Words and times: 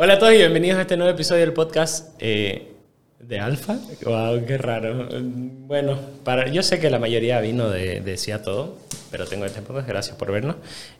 Hola 0.00 0.14
a 0.14 0.18
todos 0.20 0.32
y 0.32 0.36
bienvenidos 0.36 0.78
a 0.78 0.82
este 0.82 0.96
nuevo 0.96 1.12
episodio 1.12 1.40
del 1.40 1.52
podcast 1.52 2.14
eh, 2.20 2.68
de 3.18 3.40
Alfa. 3.40 3.78
Wow, 4.04 4.46
qué 4.46 4.56
raro. 4.56 5.08
Bueno, 5.20 5.98
para, 6.22 6.46
yo 6.46 6.62
sé 6.62 6.78
que 6.78 6.88
la 6.88 7.00
mayoría 7.00 7.40
vino 7.40 7.68
de, 7.68 8.00
de 8.00 8.16
Sí 8.16 8.30
a 8.30 8.40
Todo, 8.40 8.76
pero 9.10 9.26
tengo 9.26 9.44
este 9.44 9.60
podcast, 9.60 9.88
gracias 9.88 10.16
por 10.16 10.30
vernos. 10.30 10.54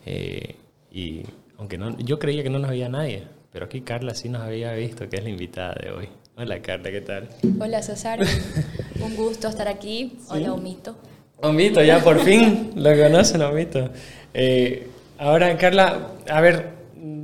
Eh, 0.05 0.57
y 0.91 1.23
aunque 1.57 1.77
no, 1.77 1.97
yo 1.99 2.19
creía 2.19 2.43
que 2.43 2.49
no 2.49 2.59
nos 2.59 2.71
había 2.71 2.89
nadie, 2.89 3.23
pero 3.53 3.67
aquí 3.67 3.79
Carla 3.79 4.13
sí 4.15 4.27
nos 4.27 4.41
había 4.41 4.73
visto, 4.73 5.07
que 5.07 5.15
es 5.15 5.23
la 5.23 5.29
invitada 5.29 5.75
de 5.81 5.91
hoy. 5.91 6.09
Hola 6.35 6.61
Carla, 6.61 6.91
¿qué 6.91 6.99
tal? 6.99 7.29
Hola 7.57 7.81
César, 7.81 8.19
un 8.99 9.15
gusto 9.15 9.47
estar 9.47 9.69
aquí. 9.69 10.17
Hola 10.27 10.51
Omito. 10.51 10.97
Omito, 11.37 11.81
ya 11.81 12.03
por 12.03 12.19
fin 12.19 12.73
lo 12.75 12.93
conocen, 12.97 13.43
Omito. 13.43 13.91
Eh, 14.33 14.89
ahora, 15.17 15.57
Carla, 15.57 16.09
a 16.27 16.41
ver, 16.41 16.78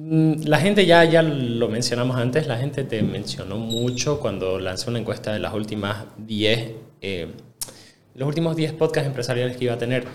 la 0.08 0.60
gente 0.60 0.86
ya, 0.86 1.04
ya 1.04 1.24
lo 1.24 1.68
mencionamos 1.68 2.18
antes, 2.18 2.48
la 2.48 2.58
gente 2.58 2.84
te 2.84 3.02
mencionó 3.02 3.58
mucho 3.58 4.20
cuando 4.20 4.60
lanzó 4.60 4.92
una 4.92 5.00
encuesta 5.00 5.34
de 5.34 5.40
las 5.40 5.54
últimas 5.54 6.06
10, 6.18 6.72
eh, 7.02 7.28
los 8.14 8.28
últimos 8.28 8.56
10 8.56 8.74
podcasts 8.74 9.08
empresariales 9.08 9.58
que 9.58 9.66
iba 9.66 9.74
a 9.74 9.78
tener 9.78 10.06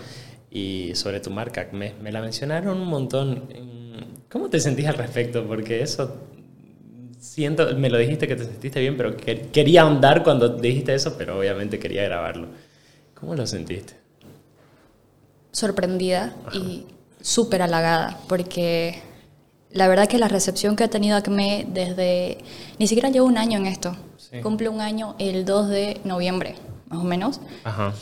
y 0.49 0.91
sobre 0.95 1.19
tu 1.19 1.29
marca, 1.29 1.67
me, 1.73 1.93
me 2.01 2.11
la 2.11 2.21
mencionaron 2.21 2.79
un 2.79 2.87
montón. 2.87 3.43
¿Cómo 4.29 4.49
te 4.49 4.59
sentís 4.59 4.85
al 4.85 4.95
respecto? 4.95 5.45
Porque 5.45 5.81
eso, 5.81 6.17
siento, 7.19 7.75
me 7.75 7.89
lo 7.89 7.97
dijiste 7.97 8.27
que 8.27 8.35
te 8.35 8.45
sentiste 8.45 8.79
bien, 8.79 8.95
pero 8.95 9.17
que, 9.17 9.49
quería 9.49 9.81
ahondar 9.81 10.23
cuando 10.23 10.49
dijiste 10.49 10.93
eso, 10.93 11.17
pero 11.17 11.37
obviamente 11.37 11.79
quería 11.79 12.03
grabarlo. 12.03 12.47
¿Cómo 13.13 13.35
lo 13.35 13.45
sentiste? 13.45 13.93
Sorprendida 15.51 16.33
y 16.53 16.85
súper 17.21 17.61
halagada, 17.61 18.19
porque 18.27 19.10
la 19.73 19.87
verdad 19.87 20.07
que 20.07 20.17
la 20.17 20.27
recepción 20.27 20.75
que 20.75 20.83
ha 20.83 20.89
tenido 20.89 21.17
ACME 21.17 21.65
desde... 21.69 22.39
Ni 22.79 22.87
siquiera 22.87 23.09
llevo 23.09 23.25
un 23.27 23.37
año 23.37 23.57
en 23.57 23.67
esto. 23.67 23.95
Sí. 24.17 24.41
Cumple 24.41 24.69
un 24.69 24.81
año 24.81 25.15
el 25.19 25.45
2 25.45 25.69
de 25.69 26.01
noviembre, 26.03 26.55
más 26.89 26.99
o 26.99 27.03
menos. 27.03 27.41
Ajá. 27.63 27.93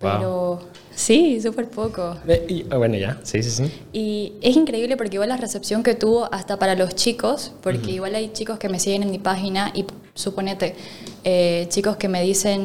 Pero 0.00 0.60
sí, 0.94 1.40
súper 1.42 1.68
poco. 1.68 2.16
Y, 2.48 2.64
ah, 2.70 2.78
bueno, 2.78 2.96
ya, 2.96 3.20
sí, 3.22 3.42
sí, 3.42 3.50
sí. 3.50 3.70
Y 3.92 4.32
es 4.40 4.56
increíble 4.56 4.96
porque 4.96 5.16
igual 5.16 5.28
la 5.28 5.36
recepción 5.36 5.82
que 5.82 5.94
tuvo 5.94 6.32
hasta 6.32 6.58
para 6.58 6.74
los 6.74 6.94
chicos, 6.94 7.52
porque 7.62 7.78
uh 7.78 7.82
-huh. 7.82 7.94
igual 7.94 8.14
hay 8.14 8.32
chicos 8.32 8.58
que 8.58 8.70
me 8.70 8.80
siguen 8.80 9.02
en 9.02 9.10
mi 9.10 9.18
página 9.18 9.72
y 9.74 9.84
suponete, 10.14 10.74
eh, 11.22 11.66
chicos 11.68 11.96
que 11.96 12.08
me 12.08 12.22
dicen, 12.22 12.64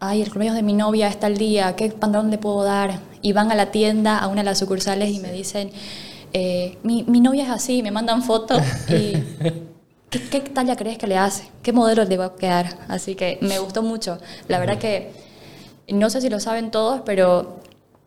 ay, 0.00 0.22
el 0.22 0.28
cumpleaños 0.28 0.56
de 0.56 0.64
mi 0.64 0.72
novia 0.72 1.06
está 1.06 1.28
el 1.28 1.36
día, 1.36 1.76
¿qué 1.76 1.88
pantalón 1.90 2.32
le 2.32 2.38
puedo 2.38 2.64
dar? 2.64 2.98
Y 3.22 3.32
van 3.32 3.52
a 3.52 3.54
la 3.54 3.70
tienda, 3.70 4.18
a 4.18 4.26
una 4.26 4.40
de 4.40 4.46
las 4.46 4.58
sucursales 4.58 5.10
y 5.10 5.20
me 5.20 5.30
dicen, 5.30 5.70
eh, 6.32 6.78
mi, 6.82 7.02
mi, 7.04 7.20
novia 7.20 7.44
es 7.44 7.50
así, 7.50 7.82
me 7.82 7.90
mandan 7.90 8.22
fotos 8.22 8.60
y 8.88 9.12
¿qué, 10.10 10.20
¿qué, 10.30 10.40
talla 10.40 10.76
crees 10.76 10.98
que 10.98 11.06
le 11.06 11.18
hace? 11.18 11.48
¿Qué 11.62 11.72
modelo 11.72 12.04
le 12.04 12.16
va 12.16 12.26
a 12.26 12.34
quedar? 12.36 12.78
Así 12.88 13.14
que 13.14 13.38
me 13.40 13.58
gustó 13.58 13.82
mucho. 13.82 14.18
La 14.48 14.58
verdad 14.58 14.78
que 14.78 15.12
no 15.88 16.10
sé 16.10 16.20
si 16.20 16.28
lo 16.28 16.40
saben 16.40 16.70
todos, 16.70 17.02
pero 17.04 17.60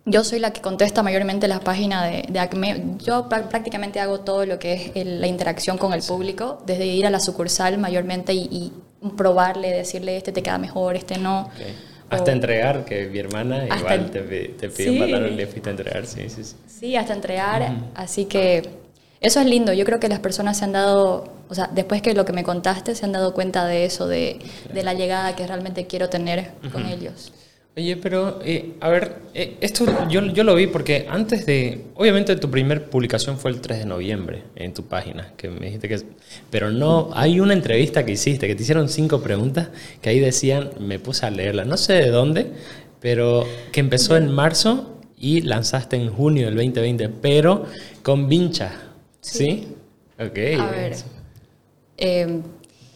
yo 0.06 0.24
soy 0.24 0.40
la 0.40 0.54
que 0.54 0.62
contesta 0.62 1.04
mayormente 1.04 1.48
las 1.48 1.60
páginas 1.60 2.10
de, 2.10 2.26
de 2.30 2.40
ACME. 2.40 2.96
Yo 3.00 3.28
prácticamente 3.28 4.00
hago 4.00 4.22
todo 4.22 4.46
lo 4.46 4.60
que 4.60 4.74
es 4.74 4.92
el, 4.96 5.22
la 5.22 5.28
interacción 5.28 5.78
con 5.78 5.94
el 5.94 6.02
público, 6.02 6.62
desde 6.66 6.86
ir 6.86 7.06
a 7.06 7.10
la 7.10 7.20
sucursal 7.20 7.78
mayormente 7.78 8.34
y, 8.34 8.48
y 8.52 8.74
probarle, 9.18 9.72
decirle 9.72 10.18
este 10.18 10.32
te 10.32 10.42
queda 10.44 10.58
mejor, 10.58 10.96
este 10.96 11.18
no. 11.18 11.50
Okay. 11.54 11.76
Hasta 12.10 12.32
entregar, 12.32 12.86
que 12.86 13.08
mi 13.08 13.20
hermana 13.20 13.66
igual 13.66 14.12
te, 14.12 14.22
te 14.22 14.70
pide 14.70 14.90
sí. 14.90 14.90
un 14.90 15.00
pantalón 15.00 15.34
y 15.34 15.36
le 15.36 15.48
fuiste 15.48 15.70
a 15.70 15.72
entregar, 15.72 16.06
sí, 16.06 16.30
sí, 16.30 16.44
sí. 16.44 16.56
Sí, 16.68 16.96
hasta 16.96 17.14
entregar, 17.14 17.62
uh 17.62 17.66
-huh. 17.66 17.84
así 17.96 18.26
que 18.26 18.62
eso 19.22 19.40
es 19.40 19.46
lindo. 19.48 19.74
Yo 19.74 19.86
creo 19.86 20.00
que 20.00 20.08
las 20.08 20.20
personas 20.20 20.58
se 20.58 20.66
han 20.66 20.72
dado, 20.74 21.34
o 21.50 21.56
sea, 21.56 21.68
después 21.74 22.02
que 22.02 22.14
lo 22.14 22.24
que 22.26 22.34
me 22.34 22.44
contaste, 22.44 22.94
se 22.96 23.06
han 23.06 23.12
dado 23.12 23.34
cuenta 23.34 23.66
de 23.66 23.86
eso, 23.86 24.08
de, 24.08 24.38
de 24.72 24.84
la 24.84 24.94
llegada 24.94 25.36
que 25.36 25.48
realmente 25.48 25.88
quiero 25.88 26.10
tener 26.10 26.40
uh 26.40 26.68
-huh. 26.68 26.72
con 26.72 26.86
ellos. 26.86 27.32
Oye, 27.78 27.98
pero 27.98 28.40
eh, 28.42 28.76
a 28.80 28.88
ver, 28.88 29.18
eh, 29.34 29.58
esto 29.60 29.86
yo, 30.10 30.22
yo 30.28 30.46
lo 30.46 30.56
vi 30.56 30.68
porque 30.68 31.08
antes 31.10 31.46
de, 31.46 31.82
obviamente 31.96 32.38
tu 32.38 32.50
primer 32.50 32.90
publicación 32.90 33.38
fue 33.38 33.52
el 33.52 33.60
3 33.60 33.80
de 33.80 33.86
noviembre 33.86 34.44
en 34.56 34.74
tu 34.74 34.86
página, 34.86 35.34
que 35.36 35.50
me 35.50 35.66
dijiste 35.66 35.90
que, 35.90 36.00
pero 36.50 36.72
no, 36.72 37.10
hay 37.14 37.42
una 37.42 37.52
entrevista 37.52 38.06
que 38.06 38.14
hiciste, 38.14 38.48
que 38.48 38.56
te 38.56 38.64
hicieron 38.64 38.88
cinco 38.88 39.22
preguntas, 39.22 39.70
que 40.02 40.10
ahí 40.10 40.22
decían, 40.22 40.70
me 40.80 41.00
puse 41.00 41.26
a 41.26 41.32
leerla, 41.32 41.66
no 41.66 41.76
sé 41.76 41.96
de 41.96 42.12
dónde, 42.12 42.48
pero 43.02 43.46
que 43.74 43.82
empezó 43.82 44.16
en 44.16 44.32
marzo 44.32 44.98
y 45.18 45.42
lanzaste 45.42 45.98
en 45.98 46.10
junio 46.12 46.46
del 46.46 46.56
2020, 46.56 47.10
pero 47.22 47.66
con 48.04 48.30
vincha, 48.30 48.72
¿sí? 49.20 49.38
¿sí? 49.38 49.68
Ok. 50.18 50.62
A 50.62 50.72
ver, 50.72 50.96
eh, 51.98 52.42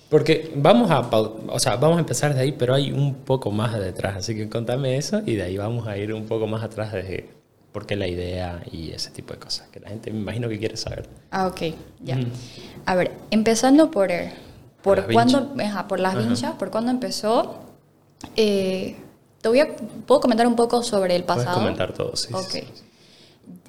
porque 0.09 0.51
vamos 0.55 0.89
a, 0.89 1.01
o 1.01 1.59
sea, 1.59 1.75
vamos 1.75 1.97
a 1.97 1.99
empezar 1.99 2.33
de 2.33 2.41
ahí, 2.41 2.51
pero 2.51 2.73
hay 2.73 2.91
un 2.91 3.13
poco 3.13 3.51
más 3.51 3.79
detrás. 3.79 4.17
Así 4.17 4.35
que 4.35 4.49
contame 4.49 4.97
eso 4.97 5.21
y 5.25 5.35
de 5.35 5.43
ahí 5.43 5.57
vamos 5.57 5.87
a 5.87 5.97
ir 5.97 6.13
un 6.13 6.25
poco 6.25 6.47
más 6.47 6.63
atrás 6.63 6.91
de 6.93 7.29
por 7.71 7.85
qué 7.85 7.95
la 7.95 8.07
idea 8.07 8.63
y 8.71 8.91
ese 8.91 9.11
tipo 9.11 9.33
de 9.33 9.39
cosas 9.39 9.67
que 9.69 9.79
la 9.79 9.89
gente 9.89 10.11
me 10.11 10.19
imagino 10.19 10.49
que 10.49 10.57
quiere 10.57 10.77
saber. 10.77 11.07
Ah, 11.29 11.47
ok, 11.47 11.61
ya. 12.01 12.15
Mm. 12.15 12.31
A 12.87 12.95
ver, 12.95 13.11
empezando 13.29 13.91
por, 13.91 14.09
por, 14.81 15.03
por 15.03 15.13
cuándo, 15.13 15.53
ajá, 15.59 15.87
por 15.87 15.99
las 15.99 16.17
vinchas, 16.17 16.53
por 16.53 16.71
cuándo 16.71 16.89
empezó. 16.89 17.59
Eh, 18.35 18.95
te 19.41 19.47
voy 19.47 19.59
a, 19.59 19.75
¿Puedo 20.07 20.21
comentar 20.21 20.47
un 20.47 20.55
poco 20.55 20.81
sobre 20.81 21.15
el 21.15 21.23
pasado? 21.23 21.45
Puedes 21.45 21.59
comentar 21.59 21.93
todo, 21.93 22.15
sí. 22.15 22.33
Ok. 22.33 22.49
Sí, 22.49 22.63
sí. 22.73 22.83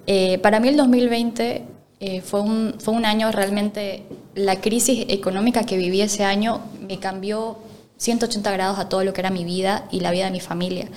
Eh, 0.07 0.39
para 0.39 0.59
mí 0.59 0.69
el 0.69 0.77
2020 0.77 1.67
eh, 2.01 2.23
fue, 2.23 2.41
un, 2.41 2.77
fue 2.79 2.95
un 2.95 3.05
año 3.05 3.31
realmente, 3.31 4.05
la 4.35 4.61
crisis 4.63 5.05
económica 5.09 5.65
que 5.65 5.77
viví 5.77 6.01
ese 6.01 6.25
año 6.25 6.63
me 6.81 6.99
cambió 6.99 7.59
180 7.99 8.51
grados 8.53 8.79
a 8.79 8.89
todo 8.89 9.05
lo 9.05 9.13
que 9.13 9.21
era 9.21 9.29
mi 9.29 9.45
vida 9.45 9.87
y 9.91 10.01
la 10.01 10.11
vida 10.11 10.25
de 10.25 10.31
mi 10.31 10.41
familia. 10.41 10.89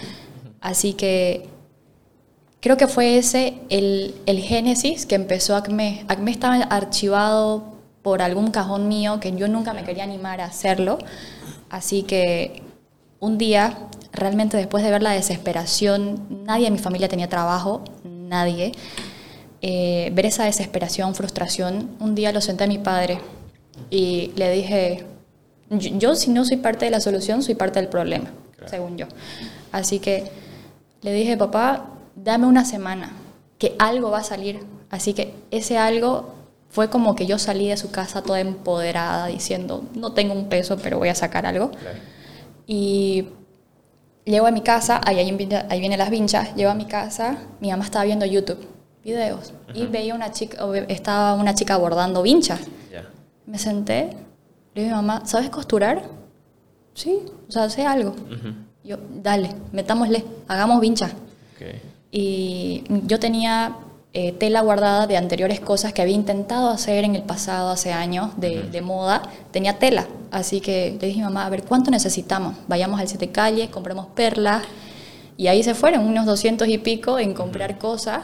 Así 0.62 0.94
que 0.94 1.50
creo 2.62 2.78
que 2.78 2.88
fue 2.88 3.18
ese 3.18 3.56
el, 3.68 4.16
el 4.26 4.40
génesis 4.40 5.06
que 5.06 5.16
empezó 5.16 5.58
ACME. 5.58 6.06
ACME 6.08 6.32
estaba 6.32 6.56
archivado 6.56 7.74
por 8.02 8.22
algún 8.22 8.52
cajón 8.52 8.88
mío 8.88 9.20
que 9.20 9.36
yo 9.36 9.50
nunca 9.50 9.74
me 9.74 9.84
quería 9.84 10.06
animar 10.06 10.40
a 10.40 10.46
hacerlo. 10.46 11.00
Así 11.70 12.04
que 12.04 12.62
un 13.20 13.38
día, 13.38 13.78
realmente 14.14 14.56
después 14.56 14.86
de 14.86 14.92
ver 14.92 15.04
la 15.04 15.12
desesperación, 15.12 16.46
nadie 16.46 16.66
de 16.66 16.72
mi 16.72 16.78
familia 16.78 17.10
tenía 17.10 17.28
trabajo, 17.28 17.84
nadie 18.06 18.72
eh, 19.66 20.12
ver 20.14 20.26
esa 20.26 20.44
desesperación, 20.44 21.16
frustración, 21.16 21.96
un 22.02 22.16
día 22.16 22.34
lo 22.34 22.42
senté 22.42 22.66
a 22.66 22.68
mi 22.68 22.80
padre 22.80 23.20
y 23.90 24.34
le 24.36 24.52
dije, 24.52 25.06
yo, 25.70 25.98
yo, 25.98 26.16
si 26.18 26.32
no 26.32 26.44
soy 26.44 26.58
parte 26.58 26.84
de 26.84 26.92
la 26.92 27.00
solución, 27.00 27.42
soy 27.42 27.56
parte 27.56 27.80
del 27.80 27.88
problema, 27.88 28.30
claro. 28.58 28.70
según 28.70 28.98
yo. 28.98 29.06
Así 29.72 30.00
que 30.00 30.26
le 31.02 31.14
dije, 31.14 31.38
papá, 31.38 31.86
dame 32.14 32.46
una 32.46 32.66
semana, 32.66 33.14
que 33.58 33.74
algo 33.80 34.12
va 34.12 34.18
a 34.18 34.24
salir. 34.26 34.60
Así 34.90 35.14
que 35.14 35.34
ese 35.50 35.78
algo 35.78 36.34
fue 36.70 36.90
como 36.90 37.16
que 37.16 37.26
yo 37.26 37.40
salí 37.40 37.70
de 37.70 37.78
su 37.78 37.90
casa 37.90 38.22
toda 38.22 38.42
empoderada, 38.42 39.28
diciendo, 39.28 39.86
no 39.96 40.12
tengo 40.12 40.34
un 40.34 40.50
peso, 40.50 40.78
pero 40.78 40.98
voy 40.98 41.08
a 41.08 41.16
sacar 41.16 41.46
algo. 41.46 41.72
Claro. 41.72 42.00
Y 42.68 43.30
llego 44.26 44.46
a 44.46 44.52
mi 44.52 44.60
casa, 44.60 45.00
ahí, 45.06 45.20
ahí 45.20 45.80
vienen 45.80 46.00
las 46.00 46.10
vinchas, 46.10 46.54
llego 46.54 46.70
a 46.70 46.76
mi 46.76 46.86
casa, 46.86 47.38
mi 47.62 47.70
mamá 47.70 47.86
estaba 47.86 48.04
viendo 48.04 48.26
YouTube 48.26 48.73
videos 49.04 49.52
uh 49.52 49.72
-huh. 49.72 49.84
y 49.84 49.86
veía 49.88 50.16
una 50.16 50.32
chica, 50.32 50.58
estaba 50.88 51.34
una 51.34 51.54
chica 51.54 51.78
bordando 51.78 52.22
vinchas. 52.22 52.62
Yeah. 52.92 53.06
Me 53.46 53.58
senté, 53.58 54.10
le 54.74 54.82
dije 54.84 54.94
a 54.94 55.02
mi 55.02 55.08
mamá, 55.08 55.26
¿sabes 55.26 55.50
costurar? 55.50 56.04
Sí, 56.94 57.20
o 57.48 57.52
sea, 57.52 57.70
sé 57.70 57.86
algo. 57.86 58.12
Uh 58.12 58.34
-huh. 58.34 58.56
Yo, 58.84 58.98
dale, 59.22 59.50
metámosle, 59.72 60.24
hagamos 60.48 60.80
vinchas. 60.80 61.12
Okay. 61.56 61.82
Y 62.12 62.84
yo 63.08 63.20
tenía 63.20 63.76
eh, 64.14 64.32
tela 64.34 64.62
guardada 64.62 65.08
de 65.08 65.18
anteriores 65.18 65.60
cosas 65.60 65.94
que 65.94 66.02
había 66.02 66.16
intentado 66.16 66.70
hacer 66.70 67.04
en 67.04 67.16
el 67.16 67.24
pasado, 67.24 67.72
hace 67.72 67.92
años, 67.92 68.32
de, 68.38 68.50
uh 68.50 68.62
-huh. 68.62 68.72
de, 68.72 68.82
moda. 68.82 69.22
Tenía 69.52 69.80
tela, 69.80 70.08
así 70.32 70.62
que 70.62 70.98
le 71.00 71.08
dije 71.08 71.22
a 71.22 71.28
mi 71.28 71.34
mamá, 71.34 71.46
a 71.46 71.50
ver, 71.50 71.64
¿cuánto 71.64 71.92
necesitamos? 71.92 72.56
Vayamos 72.68 73.00
al 73.00 73.08
siete 73.08 73.30
calle, 73.30 73.70
compremos 73.70 74.08
perlas. 74.08 74.64
Y 75.36 75.48
ahí 75.48 75.64
se 75.64 75.74
fueron 75.74 76.06
unos 76.06 76.26
200 76.26 76.68
y 76.68 76.78
pico 76.78 77.18
en 77.18 77.34
comprar 77.34 77.80
cosas 77.80 78.22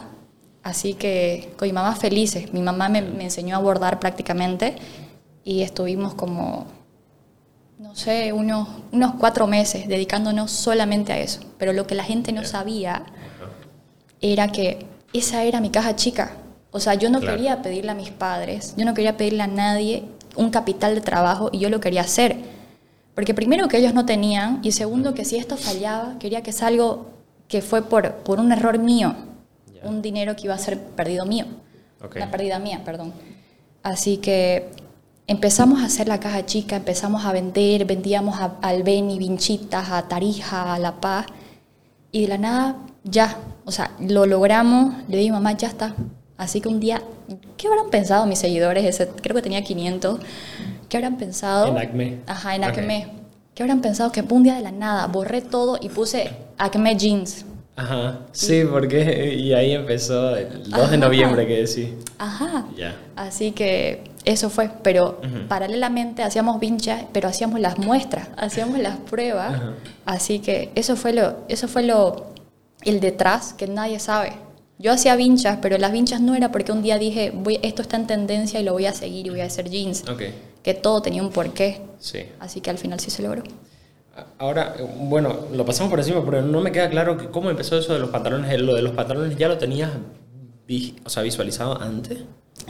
Así 0.63 0.93
que 0.93 1.53
con 1.57 1.67
mi 1.67 1.73
mamá 1.73 1.95
felices. 1.95 2.53
Mi 2.53 2.61
mamá 2.61 2.89
me, 2.89 3.01
me, 3.01 3.23
enseñó 3.23 3.55
a 3.55 3.59
bordar 3.59 3.99
prácticamente 3.99 4.75
y 5.43 5.61
estuvimos 5.61 6.13
como, 6.13 6.67
no 7.77 7.95
sé, 7.95 8.33
unos, 8.33 8.67
unos 8.91 9.13
cuatro 9.15 9.47
meses 9.47 9.87
dedicándonos 9.87 10.51
solamente 10.51 11.13
a 11.13 11.19
eso. 11.19 11.41
Pero 11.57 11.73
lo 11.73 11.87
que 11.87 11.95
la 11.95 12.03
gente 12.03 12.31
no 12.31 12.43
sabía 12.43 13.03
era 14.21 14.51
que 14.51 14.85
esa 15.13 15.43
era 15.43 15.61
mi 15.61 15.69
caja 15.69 15.95
chica. 15.95 16.33
O 16.71 16.79
sea, 16.79 16.93
yo 16.93 17.09
no 17.09 17.19
claro. 17.19 17.37
quería 17.37 17.61
pedirle 17.61 17.91
a 17.91 17.95
mis 17.95 18.11
padres, 18.11 18.75
yo 18.77 18.85
no 18.85 18.93
quería 18.93 19.17
pedirle 19.17 19.41
a 19.41 19.47
nadie 19.47 20.03
un 20.35 20.51
capital 20.51 20.93
de 20.93 21.01
trabajo 21.01 21.49
y 21.51 21.59
yo 21.59 21.69
lo 21.69 21.79
quería 21.79 22.01
hacer. 22.01 22.37
Porque 23.15 23.33
primero 23.33 23.67
que 23.67 23.77
ellos 23.77 23.93
no 23.93 24.05
tenían 24.05 24.59
y 24.61 24.73
segundo 24.73 25.13
que 25.13 25.25
si 25.25 25.37
esto 25.37 25.57
fallaba, 25.57 26.19
quería 26.19 26.43
que 26.43 26.51
es 26.51 26.61
algo 26.61 27.09
que 27.47 27.61
fue 27.61 27.81
por, 27.81 28.17
por 28.17 28.39
un 28.39 28.51
error 28.51 28.77
mío 28.77 29.15
un 29.83 30.01
dinero 30.01 30.35
que 30.35 30.43
iba 30.43 30.55
a 30.55 30.57
ser 30.57 30.79
perdido 30.79 31.25
mío. 31.25 31.45
Okay. 32.03 32.21
Una 32.21 32.31
pérdida 32.31 32.59
mía, 32.59 32.81
perdón. 32.85 33.13
Así 33.83 34.17
que 34.17 34.69
empezamos 35.27 35.81
a 35.81 35.85
hacer 35.85 36.07
la 36.07 36.19
caja 36.19 36.45
chica, 36.45 36.75
empezamos 36.75 37.25
a 37.25 37.31
vender, 37.31 37.85
vendíamos 37.85 38.39
a, 38.39 38.57
al 38.61 38.83
Beni, 38.83 39.17
Vinchitas, 39.17 39.89
a 39.91 40.07
Tarija, 40.07 40.73
a 40.73 40.79
La 40.79 40.99
Paz, 40.99 41.27
y 42.11 42.21
de 42.23 42.27
la 42.27 42.37
nada, 42.37 42.77
ya, 43.03 43.37
o 43.65 43.71
sea, 43.71 43.91
lo 43.99 44.25
logramos, 44.25 44.95
le 45.07 45.17
dije, 45.17 45.31
mamá, 45.31 45.53
ya 45.53 45.67
está. 45.67 45.93
Así 46.37 46.61
que 46.61 46.69
un 46.69 46.79
día, 46.79 47.01
¿qué 47.57 47.67
habrán 47.67 47.89
pensado 47.89 48.25
mis 48.25 48.39
seguidores? 48.39 48.85
Ese, 48.85 49.07
creo 49.09 49.35
que 49.35 49.41
tenía 49.41 49.63
500. 49.63 50.19
¿Qué 50.87 50.97
habrán 50.97 51.17
pensado? 51.17 51.67
En 51.67 51.77
Acme. 51.77 52.19
Ajá, 52.25 52.55
en 52.55 52.63
Acme. 52.63 53.07
¿Qué 53.53 53.63
habrán 53.63 53.81
pensado? 53.81 54.11
Que 54.11 54.21
un 54.21 54.43
día 54.43 54.55
de 54.55 54.61
la 54.61 54.71
nada 54.71 55.07
borré 55.07 55.41
todo 55.41 55.77
y 55.81 55.89
puse 55.89 56.31
Acme 56.57 56.95
Jeans. 56.95 57.45
Ajá, 57.79 58.19
sí, 58.33 58.63
porque 58.69 59.35
y 59.35 59.53
ahí 59.53 59.71
empezó 59.71 60.35
el 60.35 60.69
2 60.69 60.91
de 60.91 60.97
noviembre 60.97 61.47
que 61.47 61.65
decís. 61.65 61.89
Ajá. 62.17 62.65
Ya. 62.75 62.95
Así 63.15 63.51
que 63.51 64.03
eso 64.25 64.49
fue, 64.49 64.69
pero 64.83 65.21
paralelamente 65.47 66.23
hacíamos 66.23 66.59
vinchas, 66.59 67.03
pero 67.13 67.29
hacíamos 67.29 67.59
las 67.59 67.77
muestras, 67.77 68.27
hacíamos 68.37 68.79
las 68.79 68.97
pruebas. 68.97 69.61
Así 70.05 70.39
que 70.39 70.71
eso 70.75 70.95
fue 70.95 71.13
lo 71.13 71.37
eso 71.47 71.67
fue 71.67 71.83
lo 71.83 72.33
el 72.83 72.99
detrás 72.99 73.53
que 73.53 73.67
nadie 73.67 73.99
sabe. 73.99 74.33
Yo 74.77 74.93
hacía 74.93 75.15
vinchas, 75.15 75.59
pero 75.61 75.77
las 75.77 75.91
vinchas 75.91 76.21
no 76.21 76.35
era 76.35 76.51
porque 76.51 76.71
un 76.71 76.81
día 76.81 76.97
dije, 76.97 77.31
voy, 77.33 77.59
esto 77.63 77.81
está 77.81 77.97
en 77.97 78.07
tendencia 78.07 78.59
y 78.61 78.63
lo 78.63 78.71
voy 78.73 78.85
a 78.85 78.93
seguir 78.93 79.27
y 79.27 79.29
voy 79.29 79.41
a 79.41 79.45
hacer 79.45 79.69
jeans. 79.69 80.03
Ok, 80.09 80.21
Que 80.63 80.73
todo 80.73 81.01
tenía 81.01 81.21
un 81.21 81.31
porqué. 81.31 81.81
sí. 81.99 82.19
Así 82.39 82.61
que 82.61 82.69
al 82.69 82.77
final 82.77 82.99
sí 82.99 83.09
se 83.11 83.21
logró. 83.21 83.43
Ahora, 84.37 84.75
bueno, 84.97 85.35
lo 85.53 85.65
pasamos 85.65 85.89
por 85.89 85.99
encima, 85.99 86.23
pero 86.25 86.41
no 86.41 86.61
me 86.61 86.71
queda 86.71 86.89
claro 86.89 87.17
que 87.17 87.29
cómo 87.29 87.49
empezó 87.49 87.77
eso 87.77 87.93
de 87.93 87.99
los 87.99 88.09
pantalones. 88.09 88.59
¿Lo 88.61 88.75
de 88.75 88.81
los 88.81 88.93
pantalones 88.93 89.37
ya 89.37 89.47
lo 89.47 89.57
tenías 89.57 89.91
o 91.05 91.09
sea, 91.09 91.23
visualizado 91.23 91.81
antes? 91.81 92.19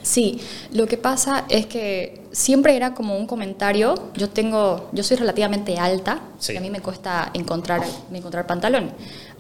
Sí, 0.04 0.40
lo 0.72 0.86
que 0.88 0.98
pasa 0.98 1.46
es 1.50 1.66
que 1.66 2.22
siempre 2.32 2.76
era 2.78 2.94
como 2.94 3.18
un 3.18 3.26
comentario. 3.28 3.96
Yo 4.16 4.30
tengo, 4.30 4.90
yo 4.94 5.04
soy 5.04 5.18
relativamente 5.18 5.78
alta, 5.78 6.22
Sí. 6.38 6.54
y 6.54 6.58
a 6.58 6.62
mí 6.62 6.70
me 6.70 6.80
cuesta 6.80 7.32
encontrar, 7.34 7.82
encontrar 8.14 8.48
pantalón. 8.48 8.92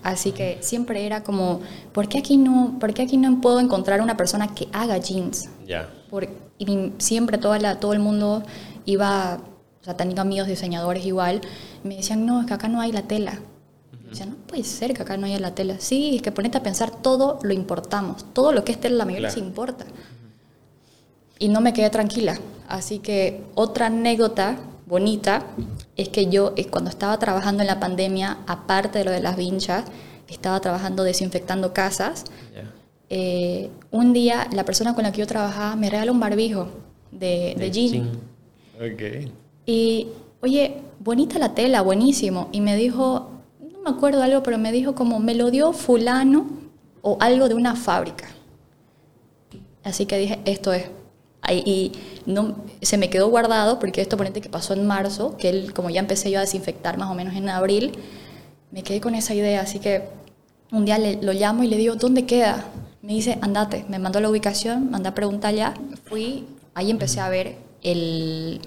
Así 0.03 0.31
que 0.31 0.57
siempre 0.61 1.05
era 1.05 1.23
como, 1.23 1.61
¿por 1.93 2.09
qué 2.09 2.17
aquí 2.17 2.35
no, 2.37 2.77
por 2.79 2.93
qué 2.93 3.03
aquí 3.03 3.15
no 3.17 3.39
puedo 3.41 3.59
encontrar 3.59 4.01
una 4.01 4.17
persona 4.17 4.53
que 4.53 4.67
haga 4.73 4.97
jeans? 4.97 5.49
Ya. 5.65 5.89
Por- 6.09 6.27
y 6.57 6.91
siempre 6.97 7.37
toda 7.37 7.59
la, 7.59 7.79
todo 7.79 7.93
el 7.93 7.99
mundo 7.99 8.43
iba, 8.85 9.39
o 9.81 9.85
sea, 9.85 9.95
tenía 9.95 10.21
amigos 10.21 10.47
diseñadores 10.47 11.05
igual, 11.05 11.41
me 11.83 11.95
decían, 11.97 12.25
no, 12.25 12.41
es 12.41 12.47
que 12.47 12.53
acá 12.53 12.67
no 12.67 12.81
hay 12.81 12.91
la 12.91 13.03
tela. 13.03 13.39
Y 14.05 14.09
decía, 14.09 14.25
no 14.25 14.35
puede 14.35 14.63
ser 14.63 14.93
que 14.93 15.01
acá 15.03 15.17
no 15.17 15.25
haya 15.27 15.39
la 15.39 15.53
tela. 15.55 15.75
Sí, 15.79 16.15
es 16.15 16.21
que 16.21 16.31
ponete 16.31 16.57
a 16.57 16.63
pensar, 16.63 16.89
todo 16.91 17.39
lo 17.43 17.53
importamos. 17.53 18.25
Todo 18.33 18.51
lo 18.51 18.63
que 18.65 18.71
es 18.71 18.79
tela, 18.79 18.97
la 18.97 19.05
mayoría 19.05 19.29
Claro. 19.29 19.39
se 19.41 19.47
importa. 19.47 19.85
Y 21.37 21.47
no 21.49 21.61
me 21.61 21.73
quedé 21.73 21.89
tranquila. 21.89 22.37
Así 22.67 22.99
que 22.99 23.43
otra 23.55 23.85
anécdota 23.87 24.57
bonita 24.85 25.45
es 25.95 26.09
que 26.09 26.25
yo, 26.27 26.53
eh, 26.57 26.65
cuando 26.65 26.89
estaba 26.89 27.17
trabajando 27.19 27.61
en 27.61 27.67
la 27.67 27.79
pandemia, 27.79 28.39
aparte 28.47 28.99
de 28.99 29.05
lo 29.05 29.11
de 29.11 29.21
las 29.21 29.37
vinchas, 29.37 29.85
estaba 30.27 30.59
trabajando 30.59 31.03
desinfectando 31.03 31.73
casas. 31.73 32.25
Ya. 32.53 32.63
Eh, 33.11 33.69
un 33.91 34.13
día 34.13 34.47
la 34.51 34.65
persona 34.65 34.93
con 34.93 35.03
la 35.03 35.11
que 35.11 35.19
yo 35.19 35.27
trabajaba 35.27 35.75
me 35.75 35.89
regaló 35.89 36.11
un 36.11 36.19
barbijo 36.19 36.67
de, 37.11 37.55
de 37.57 37.71
jean. 37.71 38.09
Ok. 38.79 39.31
Y, 39.69 40.07
oye, 40.41 40.77
bonita 40.99 41.37
la 41.37 41.53
tela, 41.53 41.81
buenísimo. 41.83 42.49
Y 42.51 42.59
me 42.59 42.75
dijo, 42.75 43.29
no 43.71 43.81
me 43.83 43.89
acuerdo 43.91 44.23
algo, 44.23 44.41
pero 44.41 44.57
me 44.57 44.71
dijo 44.71 44.95
como, 44.95 45.19
me 45.19 45.35
lo 45.35 45.51
dio 45.51 45.73
fulano 45.73 46.47
o 47.03 47.17
algo 47.19 47.47
de 47.47 47.53
una 47.53 47.75
fábrica. 47.75 48.25
Así 49.83 50.07
que 50.07 50.17
dije, 50.17 50.39
esto 50.45 50.73
es. 50.73 50.85
Y 51.51 51.91
no, 52.25 52.55
se 52.81 52.97
me 52.97 53.11
quedó 53.11 53.29
guardado 53.29 53.77
porque 53.77 54.01
esto 54.01 54.17
ponente 54.17 54.41
que 54.41 54.49
pasó 54.49 54.73
en 54.73 54.87
marzo, 54.87 55.37
que 55.37 55.49
él, 55.49 55.73
como 55.73 55.91
ya 55.91 55.99
empecé 55.99 56.31
yo 56.31 56.39
a 56.39 56.41
desinfectar 56.41 56.97
más 56.97 57.09
o 57.11 57.13
menos 57.13 57.35
en 57.35 57.47
abril, 57.47 57.91
me 58.71 58.81
quedé 58.81 58.99
con 59.01 59.13
esa 59.13 59.35
idea. 59.35 59.61
Así 59.61 59.77
que 59.77 60.03
un 60.71 60.83
día 60.85 60.97
le- 60.97 61.21
lo 61.21 61.31
llamo 61.33 61.63
y 61.63 61.67
le 61.67 61.77
digo, 61.77 61.93
¿dónde 61.95 62.25
queda? 62.25 62.65
Me 63.03 63.13
dice, 63.13 63.37
andate. 63.41 63.85
Me 63.87 63.99
mandó 63.99 64.19
la 64.19 64.29
ubicación, 64.31 64.89
mandé 64.89 65.09
a 65.09 65.13
preguntar 65.15 65.53
ya. 65.53 65.75
Fui, 66.05 66.45
ahí 66.73 66.89
empecé 66.89 67.19
a 67.19 67.29
ver 67.29 67.57
el, 67.83 68.61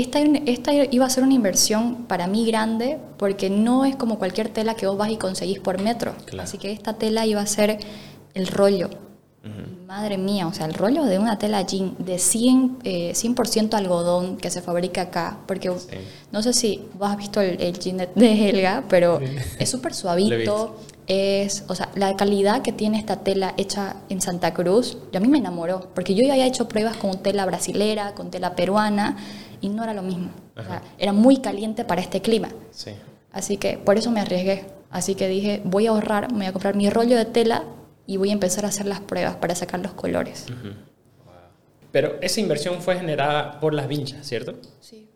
esta, 0.00 0.20
esta 0.20 0.72
iba 0.72 1.06
a 1.06 1.10
ser 1.10 1.24
una 1.24 1.34
inversión 1.34 2.04
para 2.06 2.26
mí 2.26 2.44
grande 2.46 2.98
porque 3.18 3.50
no 3.50 3.84
es 3.84 3.96
como 3.96 4.18
cualquier 4.18 4.48
tela 4.48 4.74
que 4.74 4.86
vos 4.86 4.96
vas 4.96 5.10
y 5.10 5.16
conseguís 5.16 5.58
por 5.60 5.80
metro. 5.80 6.14
Claro. 6.26 6.42
Así 6.44 6.58
que 6.58 6.72
esta 6.72 6.94
tela 6.94 7.26
iba 7.26 7.40
a 7.40 7.46
ser 7.46 7.78
el 8.34 8.46
rollo. 8.46 8.90
Madre 9.86 10.18
mía, 10.18 10.46
o 10.46 10.52
sea, 10.52 10.66
el 10.66 10.74
rollo 10.74 11.04
de 11.04 11.18
una 11.18 11.38
tela 11.38 11.62
jean 11.62 11.94
de 11.98 12.18
100, 12.18 12.78
eh, 12.84 13.12
100% 13.14 13.72
algodón 13.74 14.36
que 14.36 14.50
se 14.50 14.60
fabrica 14.60 15.02
acá. 15.02 15.38
Porque 15.46 15.70
Sí. 15.70 15.96
no 16.30 16.42
sé 16.42 16.52
si 16.52 16.82
vos 16.98 17.08
has 17.10 17.16
visto 17.16 17.40
el, 17.40 17.58
el 17.62 17.78
jean 17.78 17.96
de, 17.96 18.08
de 18.14 18.48
Helga, 18.50 18.84
pero 18.90 19.18
Sí. 19.20 19.24
es 19.58 19.70
súper 19.70 19.94
suavito. 19.94 20.76
Es, 21.06 21.64
o 21.68 21.74
sea, 21.74 21.88
la 21.94 22.14
calidad 22.16 22.60
que 22.60 22.72
tiene 22.72 22.98
esta 22.98 23.16
tela 23.20 23.54
hecha 23.56 23.96
en 24.10 24.20
Santa 24.20 24.52
Cruz, 24.52 24.98
yo 25.10 25.16
a 25.18 25.20
mí 25.22 25.28
me 25.28 25.38
enamoró, 25.38 25.88
porque 25.94 26.14
yo 26.14 26.22
ya 26.22 26.34
había 26.34 26.44
hecho 26.46 26.68
pruebas 26.68 26.98
con 26.98 27.22
tela 27.22 27.46
brasilera, 27.46 28.12
con 28.14 28.30
tela 28.30 28.54
peruana, 28.54 29.16
y 29.60 29.68
no 29.68 29.82
era 29.82 29.94
lo 29.94 30.02
mismo. 30.02 30.30
O 30.56 30.62
sea, 30.62 30.76
Ajá. 30.76 30.82
era 30.98 31.12
muy 31.12 31.38
caliente 31.38 31.84
para 31.84 32.00
este 32.00 32.20
clima. 32.20 32.48
Sí. 32.70 32.92
Así 33.32 33.56
que 33.56 33.78
por 33.78 33.96
eso 33.98 34.10
me 34.10 34.20
arriesgué. 34.20 34.64
Así 34.90 35.14
que 35.14 35.28
dije, 35.28 35.60
voy 35.64 35.86
a 35.86 35.90
ahorrar, 35.90 36.32
me 36.32 36.38
voy 36.38 36.46
a 36.46 36.52
comprar 36.52 36.74
mi 36.74 36.88
rollo 36.90 37.16
de 37.16 37.24
tela 37.24 37.64
y 38.06 38.16
voy 38.16 38.30
a 38.30 38.32
empezar 38.32 38.64
a 38.64 38.68
hacer 38.68 38.86
las 38.86 39.00
pruebas 39.00 39.36
para 39.36 39.54
sacar 39.54 39.80
los 39.80 39.92
colores. 39.92 40.46
Pero 41.92 42.16
esa 42.20 42.40
inversión 42.40 42.80
fue 42.80 42.96
generada 42.96 43.60
por 43.60 43.74
las 43.74 43.88
vinchas, 43.88 44.26
¿cierto? 44.26 44.54
Sí. 44.80 45.08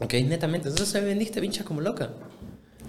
Ok, 0.00 0.14
netamente. 0.26 0.68
Entonces 0.68 1.04
vendiste 1.04 1.40
vinchas 1.40 1.66
como 1.66 1.80
loca. 1.80 2.10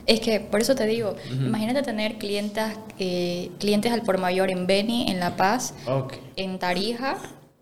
Es 0.06 0.19
que, 0.22 0.40
por 0.40 0.60
eso 0.62 0.74
te 0.75 0.86
digo, 0.88 1.16
imagínate 1.30 1.84
tener 1.84 2.18
clientas, 2.18 2.78
eh, 2.98 3.52
clientes 3.60 3.92
al 3.92 4.02
por 4.02 4.18
mayor 4.18 4.50
en 4.50 4.66
Beni, 4.66 5.10
en 5.10 5.19
La 5.19 5.36
Paz, 5.36 5.75
en 6.36 6.57
Tarija, 6.57 7.18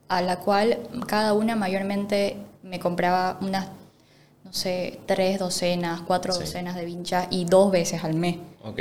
a 0.08 0.22
la 0.22 0.40
cual 0.40 0.80
cada 1.08 1.34
una 1.34 1.58
mayormente 1.58 2.38
me 2.68 2.80
compraba 2.80 3.38
unas, 3.42 3.68
no 4.44 4.54
sé, 4.54 5.00
tres 5.06 5.40
docenas, 5.40 6.02
cuatro 6.02 6.34
Sí. 6.34 6.42
docenas 6.42 6.76
de 6.76 6.86
vinchas 6.86 7.28
y 7.32 7.46
dos 7.46 7.72
veces 7.72 8.04
al 8.04 8.14
mes. 8.14 8.38
Ok. 8.64 8.80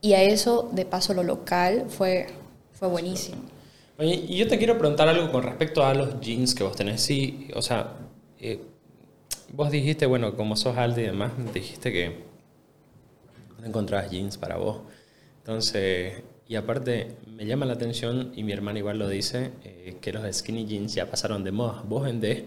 Y 0.00 0.12
a 0.14 0.22
eso, 0.22 0.68
de 0.72 0.84
paso, 0.84 1.14
lo 1.14 1.22
local 1.22 1.86
fue, 1.88 2.26
fue 2.72 2.88
buenísimo. 2.88 3.38
Oye, 3.98 4.24
y 4.28 4.36
yo 4.36 4.46
te 4.46 4.58
quiero 4.58 4.78
preguntar 4.78 5.08
algo 5.08 5.32
con 5.32 5.42
respecto 5.42 5.84
a 5.84 5.94
los 5.94 6.20
jeans 6.20 6.54
que 6.54 6.62
vos 6.64 6.76
tenés. 6.76 7.00
Sí, 7.00 7.48
o 7.54 7.62
sea, 7.62 7.94
eh, 8.38 8.60
vos 9.52 9.70
dijiste, 9.70 10.04
bueno, 10.06 10.36
como 10.36 10.54
sos 10.56 10.76
alta 10.76 11.00
y 11.00 11.04
demás, 11.04 11.32
dijiste 11.54 11.90
que 11.92 12.24
no 13.58 13.66
encontrabas 13.66 14.10
jeans 14.10 14.36
para 14.36 14.56
vos. 14.56 14.80
Entonces, 15.38 16.22
y 16.46 16.56
aparte, 16.56 17.16
me 17.26 17.46
llama 17.46 17.64
la 17.66 17.72
atención, 17.72 18.32
y 18.36 18.42
mi 18.44 18.52
hermana 18.52 18.78
igual 18.78 18.98
lo 18.98 19.08
dice, 19.08 19.50
eh, 19.64 19.96
que 20.00 20.12
los 20.12 20.22
skinny 20.36 20.66
jeans 20.66 20.94
ya 20.94 21.10
pasaron 21.10 21.42
de 21.42 21.52
moda. 21.52 21.82
Vos 21.88 22.04
vendés 22.04 22.42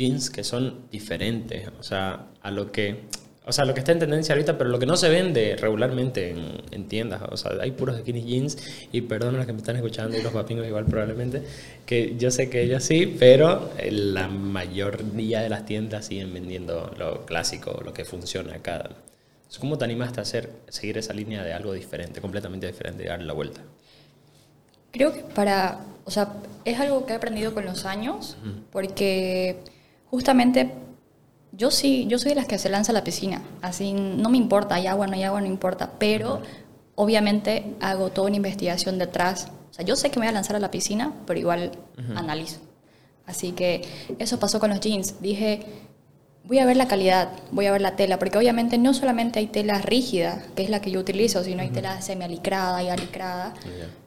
jeans 0.00 0.30
que 0.30 0.42
son 0.44 0.88
diferentes, 0.90 1.68
o 1.78 1.82
sea, 1.82 2.26
a 2.42 2.50
lo 2.50 2.72
que... 2.72 3.08
O 3.46 3.52
sea, 3.52 3.64
lo 3.64 3.74
que 3.74 3.80
está 3.80 3.90
en 3.90 3.98
tendencia 3.98 4.34
ahorita, 4.34 4.58
pero 4.58 4.70
lo 4.70 4.78
que 4.78 4.86
no 4.86 4.96
se 4.96 5.08
vende 5.08 5.56
regularmente 5.56 6.30
en, 6.30 6.62
en 6.70 6.86
tiendas. 6.86 7.22
O 7.32 7.36
sea, 7.36 7.52
hay 7.60 7.72
puros 7.72 7.98
skinny 7.98 8.22
jeans. 8.22 8.58
Y 8.92 9.00
perdón 9.00 9.34
a 9.34 9.38
los 9.38 9.46
que 9.46 9.52
me 9.52 9.58
están 9.58 9.74
escuchando 9.74 10.16
y 10.16 10.22
los 10.22 10.32
papingos 10.32 10.66
igual 10.68 10.84
probablemente. 10.84 11.42
Que 11.84 12.14
yo 12.16 12.30
sé 12.30 12.48
que 12.48 12.62
ellos 12.62 12.84
sí, 12.84 13.16
pero 13.18 13.72
eh, 13.78 13.90
la 13.90 14.28
mayoría 14.28 15.40
de 15.40 15.48
las 15.48 15.64
tiendas 15.64 16.06
siguen 16.06 16.32
vendiendo 16.32 16.94
lo 16.96 17.24
clásico, 17.26 17.80
lo 17.84 17.92
que 17.92 18.04
funciona. 18.04 18.54
Entonces, 18.54 19.58
¿Cómo 19.58 19.78
te 19.78 19.84
animaste 19.84 20.20
a 20.20 20.22
hacer, 20.22 20.50
seguir 20.68 20.98
esa 20.98 21.12
línea 21.12 21.42
de 21.42 21.52
algo 21.52 21.72
diferente, 21.72 22.20
completamente 22.20 22.68
diferente, 22.68 23.02
y 23.02 23.06
darle 23.06 23.26
la 23.26 23.32
vuelta? 23.32 23.62
Creo 24.92 25.12
que 25.12 25.22
para, 25.22 25.80
o 26.04 26.10
sea, 26.10 26.34
es 26.64 26.78
algo 26.78 27.04
que 27.04 27.14
he 27.14 27.16
aprendido 27.16 27.52
con 27.52 27.64
los 27.64 27.84
años, 27.84 28.36
porque 28.70 29.56
justamente 30.10 30.72
yo 31.52 31.70
sí, 31.70 32.06
yo 32.08 32.18
soy 32.18 32.30
de 32.30 32.34
las 32.36 32.46
que 32.46 32.58
se 32.58 32.68
lanza 32.68 32.92
a 32.92 32.94
la 32.94 33.04
piscina, 33.04 33.42
así 33.62 33.92
no 33.92 34.30
me 34.30 34.36
importa, 34.36 34.76
hay 34.76 34.86
agua, 34.86 35.06
no 35.06 35.14
hay 35.14 35.24
agua, 35.24 35.40
no 35.40 35.46
importa, 35.46 35.92
pero 35.98 36.40
obviamente 36.94 37.74
hago 37.80 38.10
toda 38.10 38.28
una 38.28 38.36
investigación 38.36 38.98
detrás. 38.98 39.48
O 39.70 39.72
sea, 39.72 39.84
yo 39.84 39.96
sé 39.96 40.10
que 40.10 40.18
me 40.18 40.26
voy 40.26 40.30
a 40.30 40.32
lanzar 40.32 40.56
a 40.56 40.60
la 40.60 40.70
piscina, 40.70 41.12
pero 41.26 41.38
igual 41.38 41.72
analizo. 42.14 42.60
Así 43.26 43.52
que 43.52 43.82
eso 44.18 44.38
pasó 44.38 44.58
con 44.58 44.70
los 44.70 44.80
jeans. 44.80 45.20
Dije, 45.20 45.60
voy 46.44 46.58
a 46.58 46.66
ver 46.66 46.76
la 46.76 46.88
calidad, 46.88 47.30
voy 47.52 47.66
a 47.66 47.72
ver 47.72 47.80
la 47.80 47.96
tela, 47.96 48.18
porque 48.18 48.38
obviamente 48.38 48.76
no 48.76 48.92
solamente 48.92 49.38
hay 49.38 49.46
tela 49.46 49.78
rígida, 49.78 50.42
que 50.56 50.62
es 50.62 50.70
la 50.70 50.80
que 50.80 50.90
yo 50.90 51.00
utilizo, 51.00 51.44
sino 51.44 51.62
hay 51.62 51.70
tela 51.70 52.00
semi-alicrada 52.02 52.82
y 52.82 52.88
alicrada, 52.88 53.54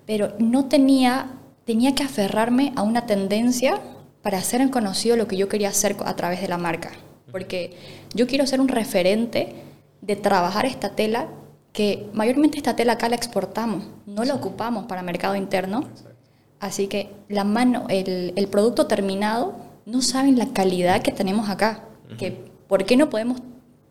pero 0.06 0.34
no 0.40 0.66
tenía, 0.66 1.28
tenía 1.66 1.96
que 1.96 2.04
aferrarme 2.04 2.74
a 2.76 2.84
una 2.84 3.06
tendencia 3.06 3.80
para 4.24 4.39
hacer 4.39 4.68
conocido 4.72 5.15
lo 5.15 5.27
que 5.27 5.38
yo 5.38 5.48
quería 5.48 5.70
hacer 5.70 5.96
a 6.03 6.15
través 6.15 6.42
de 6.42 6.48
la 6.48 6.58
marca, 6.58 6.92
porque 7.32 7.77
yo 8.15 8.25
quiero 8.25 8.48
ser 8.48 8.60
un 8.60 8.70
referente 8.70 9.53
de 10.01 10.15
trabajar 10.15 10.65
esta 10.65 10.96
tela, 10.96 11.27
que 11.72 12.10
mayormente 12.13 12.58
esta 12.58 12.75
tela 12.75 12.94
acá 12.94 13.10
la 13.10 13.15
exportamos, 13.15 13.86
no 14.08 14.24
la 14.24 14.34
ocupamos 14.34 14.86
para 14.86 15.03
mercado 15.03 15.36
interno, 15.36 15.88
Así 16.63 16.88
que 16.88 17.10
la 17.27 17.44
mano, 17.44 17.88
el, 17.89 18.32
el 18.38 18.48
producto 18.48 18.88
terminado 18.88 19.53
no 19.86 20.01
saben 20.01 20.38
la 20.38 20.53
calidad 20.53 21.01
que 21.01 21.12
tenemos 21.12 21.50
acá. 21.50 21.84
que, 22.18 22.32
¿Por 22.70 22.86
qué 22.86 22.96
no 22.96 23.10
podemos 23.10 23.42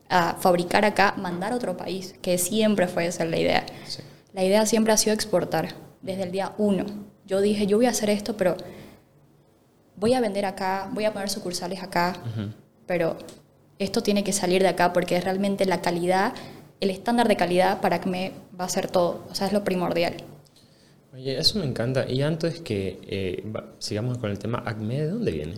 ah, 0.09 0.37
fabricar 0.39 0.83
acá, 0.83 1.13
mandar 1.15 1.53
a 1.53 1.55
otro 1.55 1.77
país? 1.77 2.15
Que 2.23 2.39
siempre 2.39 2.87
fue 2.87 3.05
esa 3.05 3.25
la 3.25 3.37
idea. 3.37 3.63
La 4.33 4.43
idea 4.43 4.65
siempre 4.65 4.91
ha 4.91 4.97
sido 4.97 5.13
exportar, 5.13 5.75
desde 6.01 6.23
el 6.23 6.31
día 6.31 6.53
uno. 6.57 6.85
Yo 7.27 7.41
dije, 7.41 7.67
yo 7.67 7.77
voy 7.77 7.85
a 7.85 7.91
hacer 7.91 8.09
esto, 8.09 8.35
pero 8.37 8.57
voy 9.95 10.13
a 10.13 10.21
vender 10.21 10.45
acá, 10.45 10.89
voy 10.93 11.05
a 11.05 11.13
poner 11.13 11.29
sucursales 11.29 11.81
acá, 11.81 12.15
pero 12.85 13.17
esto 13.79 14.01
tiene 14.01 14.23
que 14.23 14.33
salir 14.33 14.61
de 14.61 14.69
acá 14.69 14.93
porque 14.93 15.19
realmente 15.19 15.65
la 15.65 15.81
calidad, 15.81 16.33
el 16.79 16.89
estándar 16.89 17.27
de 17.27 17.35
calidad 17.35 17.81
para 17.81 17.99
que 18.01 18.09
me 18.09 18.31
va 18.59 18.65
a 18.65 18.69
ser 18.69 18.89
todo, 18.89 19.25
o 19.29 19.35
sea, 19.35 19.47
es 19.47 19.53
lo 19.53 19.63
primordial. 19.63 20.15
Oye, 21.13 21.37
eso 21.37 21.59
me 21.59 21.65
encanta. 21.65 22.09
Y 22.09 22.23
antes 22.23 22.59
que 22.61 22.99
eh, 23.03 23.43
sigamos 23.77 24.17
con 24.17 24.31
el 24.31 24.39
tema 24.39 24.63
ACME, 24.65 24.99
¿de 24.99 25.07
dónde 25.09 25.31
viene? 25.31 25.53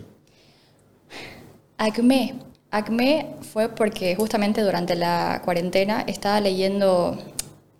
ACME. 1.78 2.34
ACME 2.70 3.36
fue 3.40 3.70
porque 3.70 4.14
justamente 4.16 4.60
durante 4.60 4.96
la 4.96 5.40
cuarentena 5.44 6.02
estaba 6.06 6.40
leyendo, 6.40 7.16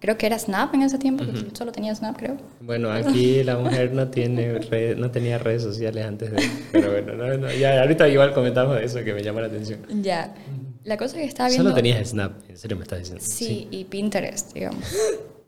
creo 0.07 0.17
que 0.17 0.27
era 0.27 0.39
Snap 0.39 0.73
en 0.73 0.83
ese 0.83 0.99
tiempo, 0.99 1.25
solo 1.53 1.73
tenía 1.73 1.93
Snap, 1.93 2.17
creo. 2.17 2.37
Bueno, 2.61 2.93
aquí 2.93 3.43
la 3.43 3.59
mujer 3.59 3.93
no 3.93 4.07
tiene 4.07 4.61
no 4.97 5.11
tenía 5.11 5.37
redes 5.39 5.65
sociales 5.65 6.07
antes 6.07 6.31
de, 6.31 6.49
pero 6.71 6.93
bueno, 6.93 7.53
ya 7.53 7.83
ahorita 7.83 8.09
igual 8.09 8.33
comentamos 8.33 8.81
eso 8.81 9.03
que 9.03 9.13
me 9.13 9.25
llama 9.25 9.41
la 9.41 9.49
atención. 9.49 9.81
Ya. 10.03 10.33
La 10.85 10.97
cosa 10.97 11.17
que 11.17 11.25
estaba 11.25 11.49
viendo. 11.49 11.65
Solo 11.65 11.75
tenías 11.75 12.09
Snap, 12.09 12.49
en 12.49 12.57
serio 12.57 12.77
me 12.77 12.85
estás 12.85 13.01
diciendo. 13.01 13.25
Sí, 13.27 13.67
y 13.73 13.85
Pinterest, 13.85 14.53
digamos. 14.53 14.85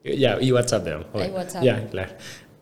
Ya, 0.04 0.38
y 0.40 0.52
WhatsApp, 0.52 0.84
digamos. 0.84 1.06
WhatsApp. 1.12 1.62
Ya, 1.62 1.86
claro. 1.88 2.12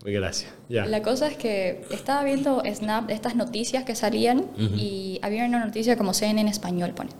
Muy 0.03 0.11
gracias. 0.11 0.51
Ya. 0.67 0.85
La 0.85 1.01
cosa 1.01 1.27
es 1.27 1.37
que 1.37 1.85
estaba 1.91 2.23
viendo 2.23 2.61
Snap, 2.65 3.09
estas 3.09 3.35
noticias 3.35 3.85
que 3.85 3.95
salían, 3.95 4.47
y 4.57 5.19
había 5.21 5.45
una 5.45 5.63
noticia 5.63 5.95
como 5.97 6.13
CNN 6.13 6.41
en 6.41 6.47
español, 6.49 6.93
ponete. 6.93 7.15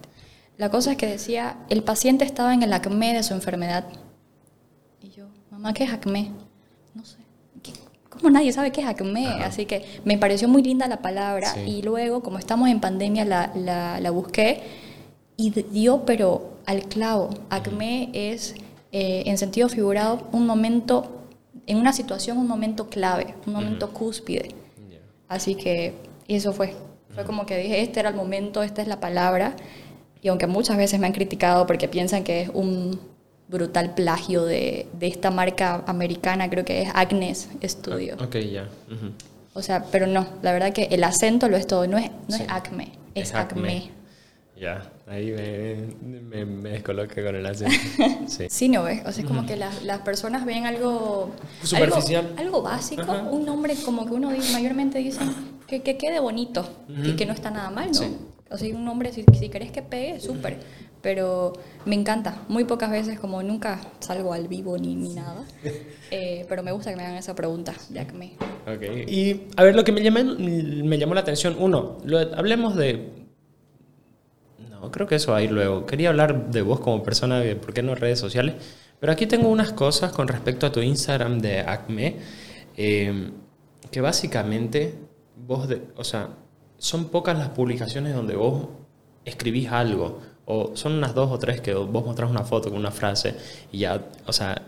La 0.57 0.69
cosa 0.69 0.91
es 0.91 0.98
que 0.98 1.05
decía, 1.05 1.57
el 1.69 1.84
paciente 1.84 2.25
estaba 2.25 2.53
en 2.53 2.63
el 2.63 2.74
acme 2.74 3.13
de 3.13 3.24
su 3.24 3.34
enfermedad. 3.36 3.86
Mamá, 5.57 5.73
¿qué 5.73 5.85
es 5.85 5.91
acme? 5.91 6.29
No 6.93 7.03
sé. 7.03 7.17
¿Cómo 8.09 8.29
nadie 8.29 8.53
sabe 8.53 8.71
qué 8.71 8.81
es 8.81 8.87
acme? 8.87 9.25
Así 9.41 9.65
que 9.65 9.83
me 10.05 10.19
pareció 10.19 10.47
muy 10.47 10.61
linda 10.61 10.87
la 10.87 11.01
palabra 11.01 11.55
y 11.65 11.81
luego, 11.81 12.21
como 12.21 12.37
estamos 12.37 12.69
en 12.69 12.79
pandemia, 12.79 13.25
la, 13.25 13.51
la, 13.55 13.99
la 13.99 14.11
busqué 14.11 14.61
y 15.35 15.49
dio, 15.49 16.05
pero 16.05 16.57
al 16.67 16.83
clavo. 16.83 17.31
Acme 17.49 18.11
es 18.13 18.53
eh, 18.91 19.23
en 19.25 19.39
sentido 19.39 19.67
figurado, 19.67 20.27
un 20.31 20.45
momento, 20.45 21.25
en 21.65 21.77
una 21.77 21.91
situación, 21.91 22.37
un 22.37 22.47
momento 22.47 22.87
clave, 22.87 23.33
un 23.47 23.53
momento 23.53 23.91
cúspide. 23.91 24.53
Así 25.27 25.55
que 25.55 25.95
eso 26.27 26.53
fue. 26.53 26.75
Fue 27.15 27.25
como 27.25 27.47
que 27.47 27.57
dije, 27.57 27.81
este 27.81 27.99
era 27.99 28.09
el 28.09 28.15
momento, 28.15 28.61
esta 28.61 28.83
es 28.83 28.87
la 28.87 28.99
palabra. 28.99 29.55
Y 30.21 30.27
aunque 30.27 30.45
muchas 30.45 30.77
veces 30.77 30.99
me 30.99 31.07
han 31.07 31.13
criticado 31.13 31.65
porque 31.65 31.87
piensan 31.87 32.23
que 32.23 32.41
es 32.41 32.51
un 32.53 32.99
brutal 33.48 33.94
plagio 33.94 34.44
de, 34.46 34.88
de 34.94 35.08
esta 35.08 35.32
marca 35.32 35.84
americana, 35.88 36.50
creo 36.50 36.66
que 36.66 36.82
es 36.82 36.89
Agnes 36.94 37.50
Studio. 37.63 38.16
Ah, 38.20 38.25
ok, 38.25 38.36
ya. 38.38 38.68
O 39.54 39.62
sea, 39.62 39.86
pero 39.92 40.06
no, 40.06 40.27
la 40.42 40.51
verdad 40.51 40.74
que 40.74 40.84
el 40.92 41.04
acento 41.04 41.50
lo 41.50 41.58
es 41.58 41.66
todo, 41.66 41.88
no 41.88 41.98
es, 41.98 42.12
no 42.27 42.36
es 42.36 42.44
Acme, 42.48 42.92
es, 43.16 43.34
Acme. 43.34 43.89
Ya, 44.60 44.92
ahí 45.06 45.32
me, 46.01 46.46
me, 46.46 46.70
descoloca 46.72 47.24
con 47.24 47.36
el 47.36 47.46
acento. 47.46 47.75
Sí. 48.27 48.48
sí, 48.50 48.70
no 48.70 48.84
ves. 48.84 49.01
O 49.06 49.12
sea, 49.12 49.24
es 49.24 49.27
como 49.27 49.46
que 49.46 49.56
las, 49.56 49.84
las 49.84 50.00
personas 50.00 50.46
ven 50.46 50.66
algo. 50.66 51.32
Superficial. 51.63 52.34
Algo, 52.38 52.62
básico, 52.62 53.12
un 53.32 53.46
nombre 53.46 53.75
como 53.86 54.06
que 54.06 54.13
uno 54.13 54.32
mayormente 54.51 54.98
dice 55.00 55.20
que, 55.68 55.82
que 55.82 55.98
quede 55.98 56.20
bonito 56.20 56.68
y 57.04 57.16
que 57.16 57.25
no 57.25 57.34
está 57.34 57.51
nada 57.51 57.70
mal, 57.70 57.92
¿no? 57.92 58.27
O 58.50 58.58
sea, 58.58 58.75
un 58.75 58.86
nombre, 58.86 59.12
si, 59.12 59.25
si 59.38 59.50
querés 59.50 59.72
que 59.72 59.82
pegue, 59.82 60.20
súper. 60.20 60.60
Pero 61.01 61.54
me 61.86 61.96
encanta. 61.96 62.44
Muy 62.48 62.66
pocas 62.66 62.92
veces, 62.92 63.20
como 63.20 63.44
nunca 63.44 63.80
salgo 64.00 64.34
al 64.34 64.48
vivo 64.48 64.77
ni, 64.77 64.96
ni 64.96 65.13
nada. 65.13 65.44
Eh, 66.10 66.46
pero 66.48 66.63
me 66.63 66.72
gusta 66.72 66.89
que 66.89 66.96
me 66.96 67.04
hagan 67.04 67.18
esa 67.18 67.36
pregunta, 67.36 67.74
ya 67.89 68.08
que 68.08 68.13
me. 68.13 68.27
Ok. 68.66 69.10
Y 69.10 69.48
a 69.58 69.63
ver, 69.63 69.75
lo 69.75 69.84
que 69.84 69.92
me 69.92 70.01
llamó, 70.01 70.20
me 70.24 70.98
llamó 70.98 71.13
la 71.13 71.20
atención, 71.20 71.58
uno, 71.60 71.98
lo, 72.06 72.20
hablemos 72.20 72.77
de 72.77 73.27
creo 74.92 75.08
que 75.08 75.16
eso 75.16 75.32
va 75.32 75.38
a 75.38 75.42
ir 75.42 75.51
luego. 75.51 75.86
Quería 75.86 76.10
hablar 76.10 76.50
de 76.50 76.62
vos 76.62 76.80
como 76.80 77.04
persona, 77.04 77.39
de 77.39 77.56
por 77.56 77.74
qué 77.74 77.84
no 77.84 77.96
redes 77.96 78.20
sociales. 78.20 78.56
Pero 79.00 79.12
aquí 79.12 79.27
tengo 79.27 79.50
unas 79.50 79.74
cosas 79.74 80.12
con 80.12 80.27
respecto 80.27 80.66
a 80.66 80.72
tu 80.72 80.82
Instagram 80.82 81.39
de 81.39 81.60
Acme, 81.60 82.16
eh, 82.75 83.32
que 83.92 84.01
básicamente 84.01 84.96
vos, 85.36 85.68
de, 85.68 85.82
o 85.96 86.04
sea, 86.04 86.30
son 86.77 87.10
pocas 87.10 87.38
las 87.38 87.50
publicaciones 87.50 88.16
donde 88.16 88.36
vos 88.36 88.70
escribís 89.25 89.70
algo, 89.72 90.20
o 90.48 90.75
son 90.75 90.94
unas 90.94 91.13
dos 91.13 91.30
o 91.32 91.38
tres 91.38 91.62
que 91.62 91.74
vos 91.74 92.06
mostrás 92.06 92.30
una 92.30 92.44
foto 92.44 92.70
con 92.70 92.80
una 92.80 92.92
frase 92.92 93.36
y 93.72 93.80
ya, 93.80 94.01
o 94.25 94.34
sea, 94.34 94.62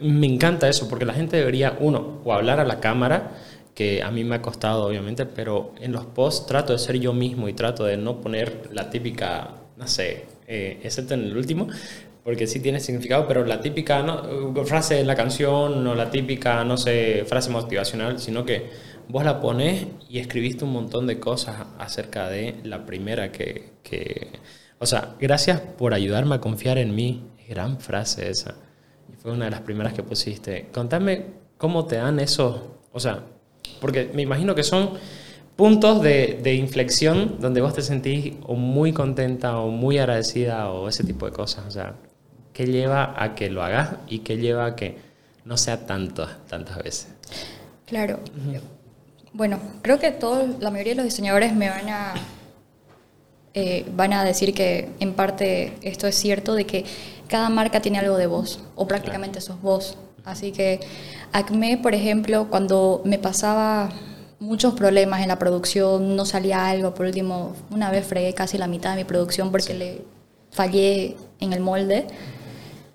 me 0.00 0.26
encanta 0.26 0.68
eso, 0.68 0.88
porque 0.88 1.04
la 1.04 1.12
gente 1.12 1.36
debería, 1.36 1.76
uno, 1.80 2.20
o 2.24 2.32
hablar 2.32 2.60
a 2.60 2.64
la 2.64 2.80
cámara, 2.80 3.32
que 3.74 4.02
a 4.02 4.10
mí 4.10 4.24
me 4.24 4.36
ha 4.36 4.42
costado 4.42 4.86
obviamente, 4.86 5.26
pero 5.26 5.74
en 5.80 5.92
los 5.92 6.06
posts 6.06 6.46
trato 6.46 6.72
de 6.72 6.78
ser 6.78 6.98
yo 6.98 7.12
mismo 7.12 7.48
y 7.48 7.52
trato 7.52 7.84
de 7.84 7.96
no 7.96 8.20
poner 8.20 8.70
la 8.72 8.90
típica, 8.90 9.54
no 9.76 9.86
sé, 9.86 10.26
eh, 10.46 10.80
excepto 10.82 11.14
en 11.14 11.24
el 11.24 11.36
último, 11.36 11.68
porque 12.24 12.46
sí 12.46 12.60
tiene 12.60 12.80
significado, 12.80 13.28
pero 13.28 13.44
la 13.44 13.60
típica 13.60 14.02
¿no? 14.02 14.54
frase 14.64 14.94
de 14.94 15.04
la 15.04 15.14
canción 15.14 15.86
o 15.86 15.94
la 15.94 16.10
típica, 16.10 16.64
no 16.64 16.76
sé, 16.76 17.24
frase 17.26 17.50
motivacional, 17.50 18.18
sino 18.18 18.44
que 18.44 18.70
vos 19.08 19.24
la 19.24 19.40
pones 19.40 19.86
y 20.08 20.18
escribiste 20.18 20.64
un 20.64 20.72
montón 20.72 21.06
de 21.06 21.20
cosas 21.20 21.66
acerca 21.78 22.28
de 22.28 22.56
la 22.64 22.86
primera 22.86 23.30
que... 23.30 23.72
O 24.78 24.86
sea, 24.86 25.14
gracias 25.18 25.60
por 25.60 25.94
ayudarme 25.94 26.36
a 26.36 26.40
confiar 26.40 26.78
en 26.78 26.94
mí. 26.94 27.24
Gran 27.48 27.80
frase 27.80 28.30
esa. 28.30 28.54
Y 29.12 29.16
fue 29.16 29.32
una 29.32 29.46
de 29.46 29.50
las 29.50 29.62
primeras 29.62 29.94
que 29.94 30.02
pusiste. 30.02 30.68
Contame 30.72 31.26
cómo 31.56 31.86
te 31.86 31.96
dan 31.96 32.20
esos... 32.20 32.60
O 32.92 33.00
sea, 33.00 33.22
porque 33.80 34.10
me 34.14 34.22
imagino 34.22 34.54
que 34.54 34.62
son 34.62 34.90
puntos 35.56 36.02
de, 36.02 36.40
de, 36.42 36.54
inflexión 36.54 37.36
donde 37.40 37.60
vos 37.60 37.74
te 37.74 37.82
sentís 37.82 38.34
o 38.46 38.54
muy 38.54 38.92
contenta 38.92 39.58
o 39.58 39.70
muy 39.70 39.98
agradecida 39.98 40.70
o 40.70 40.88
ese 40.88 41.04
tipo 41.04 41.26
de 41.26 41.32
cosas. 41.32 41.64
O 41.66 41.70
sea, 41.70 41.94
¿qué 42.52 42.66
lleva 42.66 43.14
a 43.16 43.34
que 43.34 43.50
lo 43.50 43.62
hagas 43.62 43.96
y 44.08 44.20
qué 44.20 44.36
lleva 44.36 44.66
a 44.66 44.76
que 44.76 44.98
no 45.44 45.56
sea 45.56 45.86
tanto, 45.86 46.28
tantas 46.48 46.78
veces? 46.78 47.08
Claro. 47.86 48.20
Bueno, 49.32 49.58
creo 49.82 49.98
que 49.98 50.10
todo, 50.10 50.46
la 50.60 50.70
mayoría 50.70 50.92
de 50.92 50.96
los 50.96 51.04
diseñadores 51.04 51.54
me 51.54 51.68
van 51.70 51.88
a, 51.88 52.14
eh, 53.54 53.86
van 53.94 54.12
a 54.12 54.24
decir 54.24 54.54
que 54.54 54.88
en 55.00 55.14
parte 55.14 55.72
esto 55.82 56.06
es 56.06 56.14
cierto, 56.14 56.54
de 56.54 56.64
que 56.66 56.84
cada 57.28 57.48
marca 57.48 57.80
tiene 57.80 57.98
algo 57.98 58.16
de 58.16 58.26
vos, 58.26 58.60
o 58.74 58.86
prácticamente 58.86 59.40
sos 59.40 59.60
vos. 59.60 59.96
Así 60.24 60.52
que 60.52 60.80
Acme, 61.32 61.78
por 61.78 61.94
ejemplo, 61.94 62.48
cuando 62.50 63.02
me 63.04 63.18
pasaba 63.18 63.90
muchos 64.40 64.74
problemas 64.74 65.22
en 65.22 65.28
la 65.28 65.38
producción, 65.38 66.16
no 66.16 66.24
salía 66.24 66.68
algo, 66.68 66.94
por 66.94 67.06
último, 67.06 67.54
una 67.70 67.90
vez 67.90 68.06
fregué 68.06 68.34
casi 68.34 68.58
la 68.58 68.66
mitad 68.66 68.90
de 68.90 68.96
mi 68.96 69.04
producción 69.04 69.50
porque 69.50 69.74
le 69.74 70.04
fallé 70.50 71.16
en 71.40 71.52
el 71.52 71.60
molde. 71.60 72.06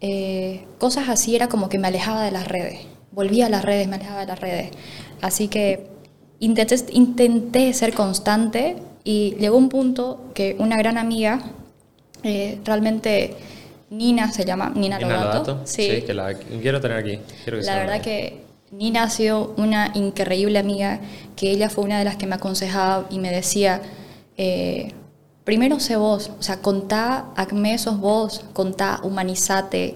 Eh, 0.02 0.66
cosas 0.80 1.10
así 1.10 1.36
era 1.36 1.48
como 1.48 1.70
que 1.70 1.80
me 1.80 1.88
alejaba 1.88 2.24
de 2.24 2.32
las 2.32 2.48
redes, 2.48 2.82
volvía 3.12 3.48
a 3.48 3.50
las 3.50 3.64
redes, 3.64 3.88
me 3.88 3.96
alejaba 3.96 4.22
de 4.22 4.28
las 4.28 4.40
redes. 4.40 4.72
Así 5.22 5.48
que 5.48 5.88
intenté, 6.40 6.76
intenté 6.92 7.74
ser 7.74 7.94
constante 7.94 8.76
y 9.04 9.36
llegó 9.36 9.58
un 9.58 9.70
punto 9.70 10.32
que 10.34 10.56
una 10.60 10.78
gran 10.78 10.98
amiga 10.98 11.42
eh, 12.24 12.60
realmente 12.64 13.36
Nina 13.90 14.32
se 14.32 14.46
llama, 14.46 14.72
Nina, 14.76 14.98
Nina 14.98 15.44
Sí. 15.66 16.02
que 16.06 16.14
la 16.14 16.34
quiero 16.34 16.82
tener 16.82 16.98
aquí. 16.98 17.20
la 17.46 17.76
verdad 17.78 18.02
que 18.02 18.44
Nina 18.72 19.04
ha 19.04 19.10
sido 19.10 19.54
una 19.58 19.92
increíble 19.94 20.58
amiga, 20.58 21.00
que 21.36 21.52
ella 21.52 21.70
fue 21.70 21.84
una 21.84 22.00
de 22.00 22.06
las 22.06 22.16
que 22.16 22.26
me 22.26 22.36
aconsejaba 22.36 23.06
y 23.12 23.20
me 23.20 23.30
decía, 23.30 23.82
eh, 24.36 24.94
primero 25.44 25.80
sé 25.80 25.96
vos, 25.96 26.32
o 26.40 26.42
sea, 26.42 26.58
contá, 26.58 27.26
acme 27.36 27.78
sos 27.78 28.00
vos, 28.00 28.46
contá, 28.54 29.00
humanizate, 29.04 29.96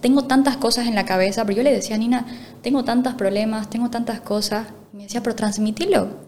tengo 0.00 0.24
tantas 0.24 0.56
cosas 0.58 0.86
en 0.86 0.94
la 0.94 1.04
cabeza, 1.04 1.44
pero 1.44 1.56
yo 1.56 1.62
le 1.64 1.72
decía 1.72 1.96
a 1.96 1.98
Nina, 1.98 2.24
tengo 2.62 2.84
tantos 2.84 3.14
problemas, 3.14 3.68
tengo 3.68 3.90
tantas 3.90 4.20
cosas, 4.20 4.68
me 4.92 5.04
decía, 5.04 5.20
pero 5.22 5.34
transmitilo, 5.34 6.27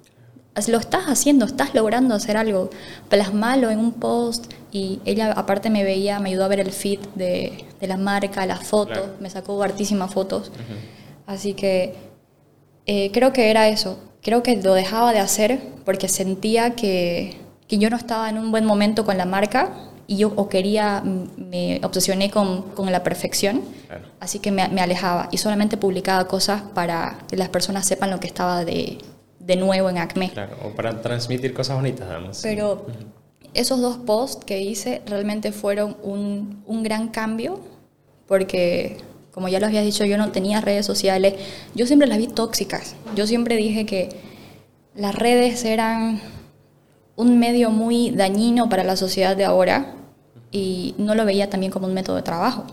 lo 0.69 0.79
estás 0.79 1.05
haciendo, 1.05 1.47
estás 1.47 1.75
logrando 1.75 2.15
hacer 2.15 2.37
algo, 2.37 2.71
plasmalo 3.09 3.71
en 3.71 3.79
un 3.79 3.93
post. 3.93 4.53
Y 4.73 5.01
ella 5.05 5.33
aparte 5.33 5.71
me 5.71 5.83
veía, 5.83 6.21
me 6.21 6.31
ayudó 6.31 6.45
a 6.45 6.49
ver 6.49 6.61
el 6.61 6.71
feed 6.71 7.01
de, 7.15 7.65
de 7.81 7.87
la 7.87 7.97
marca, 7.97 8.45
las 8.47 8.67
fotos, 8.67 9.09
me 9.21 9.31
sacó 9.31 9.61
hartísimas 9.63 10.13
fotos, 10.13 10.53
así 11.27 11.55
que 11.55 11.95
eh, 12.87 13.11
creo 13.13 13.33
que 13.33 13.51
era 13.51 13.69
eso, 13.69 13.99
creo 14.23 14.43
que 14.43 14.57
lo 14.57 14.75
dejaba 14.75 15.13
de 15.13 15.19
hacer 15.19 15.61
porque 15.85 16.09
sentía 16.09 16.77
que, 16.77 17.37
que, 17.67 17.79
yo 17.79 17.89
no 17.89 17.97
estaba 17.97 18.29
en 18.29 18.39
un 18.39 18.51
buen 18.51 18.67
momento 18.67 19.05
con 19.05 19.17
la 19.17 19.25
marca 19.25 19.73
y 20.07 20.19
yo 20.19 20.33
o 20.37 20.49
quería, 20.49 21.03
me 21.03 21.81
obsesioné 21.83 22.31
con, 22.31 22.63
con 22.73 22.93
la 22.93 23.03
perfección, 23.03 23.63
así 24.21 24.41
que 24.41 24.51
me, 24.51 24.69
me 24.69 24.83
alejaba 24.83 25.29
y 25.31 25.39
solamente 25.39 25.79
publicaba 25.79 26.29
cosas 26.29 26.63
para 26.75 27.19
que 27.29 27.37
las 27.37 27.49
personas 27.49 27.87
sepan 27.87 28.11
lo 28.11 28.21
que 28.21 28.27
estaba 28.27 28.65
de 28.65 28.99
de 29.51 29.57
nuevo 29.57 29.91
en 29.91 29.99
Acme. 29.99 30.31
Claro, 30.31 30.57
o 30.65 30.71
para 30.71 31.03
transmitir 31.03 31.53
cosas 31.53 31.77
bonitas, 31.77 32.09
además. 32.09 32.41
Pero 32.41 32.87
esos 33.53 33.81
dos 33.81 33.97
posts 33.97 34.45
que 34.45 34.61
hice 34.61 35.03
realmente 35.07 35.51
fueron 35.51 35.97
un, 36.05 36.63
un 36.67 36.85
gran 36.85 37.09
cambio 37.09 37.59
porque, 38.29 38.99
como 39.33 39.49
ya 39.49 39.59
lo 39.59 39.67
había 39.67 39.83
dicho, 39.83 40.05
yo 40.05 40.17
no 40.17 40.31
tenía 40.31 40.61
redes 40.61 40.87
sociales. 40.87 41.35
Yo 41.75 41.85
siempre 41.87 42.07
las 42.07 42.19
vi 42.19 42.29
tóxicas. 42.29 42.95
Yo 43.17 43.27
siempre 43.27 43.57
dije 43.57 43.87
que 43.87 44.11
las 44.95 45.17
redes 45.17 45.65
eran 45.65 46.21
un 47.17 47.41
medio 47.41 47.71
muy 47.71 48.13
dañino 48.13 48.69
para 48.69 48.85
la 48.85 48.95
sociedad 48.95 49.37
de 49.37 49.45
ahora 49.45 49.97
y 50.53 50.95
no 50.97 51.17
lo 51.17 51.25
veía 51.25 51.51
también 51.51 51.73
como 51.73 51.89
un 51.89 51.95
método 51.95 52.15
de 52.17 52.23
trabajo. 52.23 52.67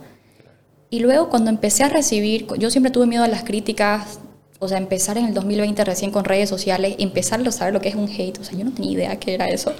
Y 0.92 1.00
luego 1.00 1.30
cuando 1.30 1.50
empecé 1.50 1.84
a 1.84 1.90
recibir, 1.90 2.46
yo 2.60 2.70
siempre 2.70 2.92
tuve 2.92 3.08
miedo 3.08 3.24
a 3.24 3.28
las 3.28 3.44
críticas, 3.44 4.20
o 4.60 4.68
sea, 4.68 4.78
empezar 4.78 5.18
en 5.18 5.26
el 5.26 5.34
2020 5.34 5.84
recién 5.84 6.12
con 6.12 6.26
redes 6.26 6.50
sociales, 6.50 6.96
empezar 7.00 7.46
a 7.46 7.52
saber 7.52 7.74
lo 7.74 7.82
que 7.82 7.90
es 7.90 7.96
un 7.96 8.10
hate, 8.10 8.40
o 8.40 8.44
sea, 8.44 8.58
yo 8.58 8.66
no 8.66 8.72
tenía 8.74 8.92
idea 8.92 9.20
qué 9.20 9.34
era 9.34 9.48
eso. 9.48 9.74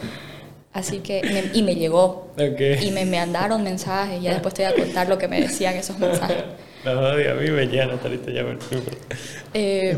Así 0.74 1.00
que, 1.00 1.50
y 1.54 1.64
me 1.64 1.76
llegó. 1.76 2.28
Y 2.38 2.92
me, 2.92 3.06
me 3.06 3.18
mandaron 3.18 3.64
mensajes, 3.64 4.20
y 4.20 4.24
ya 4.24 4.34
después 4.34 4.54
te 4.54 4.64
voy 4.64 4.74
a 4.74 4.76
contar 4.76 5.10
lo 5.10 5.18
que 5.18 5.28
me 5.28 5.42
decían 5.42 5.76
esos 5.76 5.98
mensajes. 5.98 6.44
No, 6.86 6.92
a 7.08 7.16
mí 7.16 7.50
me 7.50 7.66
llegan, 7.66 7.90
ya 8.28 8.44
me 8.44 8.58
eh, 9.54 9.98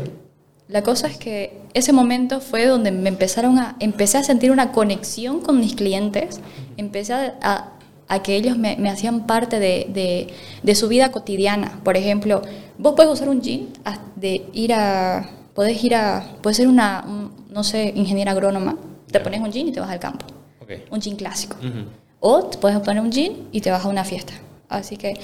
La 0.68 0.82
cosa 0.82 1.06
es 1.08 1.18
que 1.18 1.58
ese 1.74 1.92
momento 1.92 2.40
fue 2.40 2.66
donde 2.66 2.90
me 2.90 3.10
empezaron 3.10 3.58
a, 3.58 3.76
empecé 3.78 4.18
a 4.18 4.22
sentir 4.22 4.50
una 4.50 4.72
conexión 4.72 5.40
con 5.40 5.60
mis 5.60 5.74
clientes, 5.74 6.40
empecé 6.78 7.12
a, 7.12 7.34
a 7.42 7.79
que 8.18 8.34
ellos 8.34 8.58
me, 8.58 8.76
me 8.76 8.90
hacían 8.90 9.26
parte 9.26 9.60
de, 9.60 9.86
de, 9.88 10.34
de, 10.62 10.74
su 10.74 10.88
vida 10.88 11.12
cotidiana. 11.12 11.80
Por 11.84 11.96
ejemplo, 11.96 12.42
vos 12.76 12.94
puedes 12.96 13.12
usar 13.12 13.28
un 13.28 13.40
jean 13.40 13.68
de 14.16 14.46
ir 14.52 14.74
a, 14.74 15.30
puedes 15.54 15.82
ir 15.84 15.94
a, 15.94 16.26
puedes 16.42 16.56
ser 16.56 16.66
una, 16.66 17.04
no 17.48 17.64
sé, 17.64 17.92
ingeniera 17.94 18.32
agrónoma, 18.32 18.76
te 19.10 19.20
pones 19.20 19.40
un 19.40 19.52
jean 19.52 19.68
y 19.68 19.72
te 19.72 19.80
vas 19.80 19.90
al 19.90 20.00
campo. 20.00 20.26
Un 20.90 21.00
jean 21.00 21.16
clásico. 21.16 21.56
O 22.20 22.44
te 22.44 22.58
puedes 22.58 22.78
poner 22.80 23.02
un 23.02 23.10
jean 23.10 23.32
y 23.52 23.60
te 23.60 23.70
vas 23.70 23.84
a 23.84 23.88
una 23.88 24.04
fiesta. 24.04 24.32
Así 24.68 24.96
que 24.96 25.14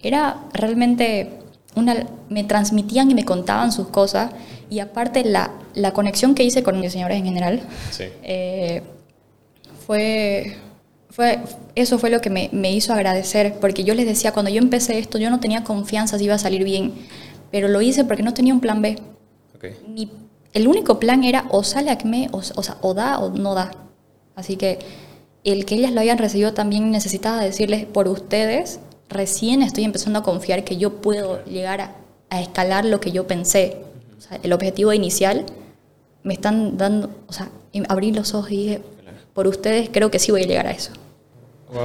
era 0.00 0.44
realmente 0.52 1.38
una, 1.74 2.06
me 2.28 2.44
transmitían 2.44 3.10
y 3.10 3.14
me 3.14 3.24
contaban 3.24 3.72
sus 3.72 3.88
cosas 3.88 4.30
y 4.70 4.80
aparte 4.80 5.24
la, 5.24 5.52
la 5.74 5.92
conexión 5.92 6.34
que 6.34 6.42
hice 6.42 6.62
con 6.62 6.74
los 6.74 6.82
diseñadores 6.82 7.18
en 7.18 7.24
general 7.24 7.60
eh, 8.22 8.82
fue 9.86 10.56
fue, 11.18 11.40
eso 11.74 11.98
fue 11.98 12.10
lo 12.10 12.20
que 12.20 12.30
me, 12.30 12.48
me, 12.52 12.70
hizo 12.70 12.92
agradecer, 12.92 13.54
porque 13.60 13.82
yo 13.82 13.92
les 13.94 14.06
decía, 14.06 14.30
cuando 14.30 14.52
yo 14.52 14.58
empecé 14.58 15.00
esto, 15.00 15.18
yo 15.18 15.30
no 15.30 15.40
tenía 15.40 15.64
confianza 15.64 16.16
si 16.16 16.26
iba 16.26 16.36
a 16.36 16.38
salir 16.38 16.62
bien, 16.62 16.94
pero 17.50 17.66
lo 17.66 17.82
hice 17.82 18.04
porque 18.04 18.22
no 18.22 18.34
tenía 18.34 18.54
un 18.54 18.60
plan 18.60 18.80
B. 18.80 19.00
Okay. 19.56 19.74
el 20.52 20.68
único 20.68 21.00
plan 21.00 21.24
era 21.24 21.46
o 21.50 21.64
sale 21.64 21.90
ACME, 21.90 22.28
o, 22.30 22.36
o, 22.36 22.62
sea, 22.62 22.76
o 22.82 22.94
da 22.94 23.18
o 23.18 23.30
no 23.30 23.54
da. 23.54 23.72
Así 24.36 24.54
que 24.54 24.78
el 25.42 25.64
que 25.64 25.74
ellas 25.74 25.90
lo 25.90 26.00
hayan 26.00 26.18
recibido 26.18 26.54
también 26.54 26.92
necesitaba 26.92 27.42
decirles, 27.42 27.84
por 27.84 28.06
ustedes, 28.06 28.78
recién 29.08 29.62
estoy 29.62 29.82
empezando 29.82 30.20
a 30.20 30.22
confiar 30.22 30.62
que 30.62 30.76
yo 30.76 31.02
puedo 31.02 31.44
llegar 31.46 31.80
a, 31.80 31.96
a 32.30 32.40
escalar 32.40 32.84
lo 32.84 33.00
que 33.00 33.10
yo 33.10 33.26
pensé. 33.26 33.78
O 34.16 34.20
sea, 34.20 34.38
el 34.40 34.52
objetivo 34.52 34.92
inicial 34.92 35.46
me 36.22 36.34
están 36.34 36.76
dando, 36.76 37.10
o 37.26 37.32
sea, 37.32 37.50
abrir 37.88 38.14
los 38.14 38.34
ojos 38.34 38.52
y 38.52 38.56
dije, 38.56 38.82
por 39.34 39.48
ustedes, 39.48 39.90
creo 39.92 40.12
que 40.12 40.20
sí 40.20 40.30
voy 40.30 40.44
a 40.44 40.46
llegar 40.46 40.68
a 40.68 40.70
eso. 40.70 40.92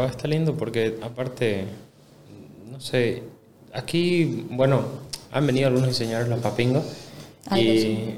Está 0.08 0.28
lindo 0.28 0.56
porque 0.56 0.98
aparte, 1.02 1.66
no 2.72 2.80
sé, 2.80 3.24
aquí, 3.74 4.46
bueno, 4.50 4.84
han 5.32 5.46
venido 5.46 5.68
algunos 5.68 5.90
diseñadores 5.90 6.30
los 6.30 6.40
papingos 6.40 6.84
y, 7.56 8.16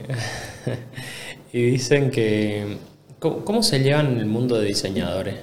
y, 1.54 1.62
dicen 1.72 2.12
que, 2.12 2.78
¿cómo, 3.20 3.64
se 3.64 3.80
llevan 3.80 4.14
en 4.14 4.18
el 4.20 4.26
mundo 4.26 4.60
de 4.60 4.68
diseñadores? 4.68 5.36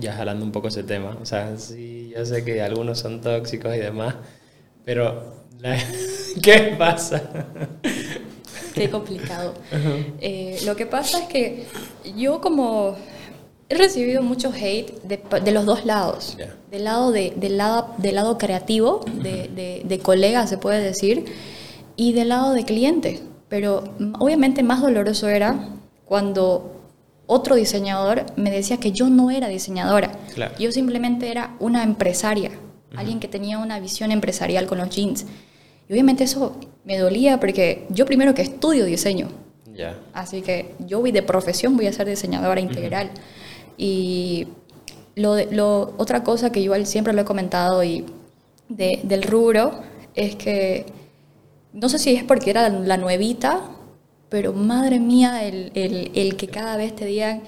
Ya 0.00 0.14
jalando 0.14 0.44
un 0.44 0.52
poco 0.52 0.68
ese 0.68 0.82
tema, 0.82 1.16
o 1.20 1.26
sea, 1.26 1.56
sí, 1.58 2.12
yo 2.16 2.24
sé 2.24 2.44
que 2.44 2.62
algunos 2.62 2.98
son 2.98 3.20
tóxicos 3.20 3.74
y 3.76 3.78
demás, 3.78 4.14
pero 4.84 5.42
¿qué 6.42 6.74
pasa? 6.78 7.22
Qué 8.74 8.90
complicado. 8.90 9.54
Eh, 10.20 10.58
lo 10.64 10.74
que 10.74 10.86
pasa 10.86 11.20
es 11.20 11.28
que 11.28 11.66
yo 12.16 12.40
como 12.40 12.96
He 13.72 13.74
recibido 13.74 14.22
mucho 14.22 14.52
hate 14.52 15.00
de, 15.02 15.50
los 15.50 15.64
dos 15.64 15.86
lados. 15.86 16.36
Del, 16.70 16.84
lado 16.84 17.10
de, 17.10 17.32
del, 17.34 17.56
lado, 17.56 17.94
del 17.96 18.16
lado 18.16 18.36
creativo, 18.36 19.02
de, 19.22 19.82
de, 19.82 19.98
colegas 19.98 20.50
se 20.50 20.58
puede 20.58 20.82
decir, 20.82 21.24
y 21.96 22.12
del 22.12 22.28
lado 22.28 22.52
de 22.52 22.66
clientes. 22.66 23.22
Pero 23.48 23.84
obviamente 24.18 24.62
más 24.62 24.82
doloroso 24.82 25.26
era 25.26 25.70
cuando 26.04 26.82
otro 27.26 27.54
diseñador 27.54 28.26
me 28.36 28.50
decía 28.50 28.76
que 28.76 28.92
yo 28.92 29.08
no 29.08 29.30
era 29.30 29.48
diseñadora. 29.48 30.12
Yo 30.58 30.70
simplemente 30.70 31.30
era 31.30 31.56
una 31.58 31.82
empresaria, 31.82 32.50
alguien 32.94 33.20
que 33.20 33.28
tenía 33.28 33.56
una 33.56 33.80
visión 33.80 34.12
empresarial 34.12 34.66
con 34.66 34.76
los 34.76 34.90
jeans. 34.90 35.24
Y 35.88 35.94
obviamente 35.94 36.24
eso 36.24 36.56
me 36.84 36.98
dolía 36.98 37.40
porque 37.40 37.86
yo 37.88 38.04
primero 38.04 38.34
que 38.34 38.42
estudio 38.42 38.84
diseño. 38.84 39.28
Así 40.12 40.42
que 40.42 40.74
yo 40.80 41.00
voy 41.00 41.10
de 41.10 41.22
profesión, 41.22 41.74
voy 41.74 41.86
a 41.86 41.92
ser 41.94 42.06
diseñadora 42.06 42.60
integral. 42.60 43.10
Y 43.76 44.48
lo, 45.14 45.36
lo, 45.50 45.94
otra 45.98 46.22
cosa 46.22 46.50
que 46.50 46.60
igual 46.60 46.86
siempre 46.86 47.12
lo 47.12 47.22
he 47.22 47.24
comentado 47.24 47.82
y 47.84 48.04
del 48.68 49.22
rubro 49.22 49.80
es 50.14 50.36
que 50.36 50.86
no 51.72 51.88
sé 51.88 51.98
si 51.98 52.14
es 52.14 52.24
porque 52.24 52.50
era 52.50 52.68
la 52.68 52.96
nuevita, 52.96 53.60
pero 54.28 54.52
madre 54.52 54.98
mía, 54.98 55.44
el, 55.44 55.72
el, 55.74 56.10
el 56.14 56.36
que 56.36 56.48
cada 56.48 56.76
vez 56.76 56.94
te 56.94 57.04
digan, 57.04 57.42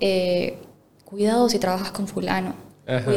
eh, 0.00 0.58
cuidado 1.04 1.48
si 1.48 1.58
trabajas 1.58 1.90
con 1.92 2.06
fulano, 2.06 2.54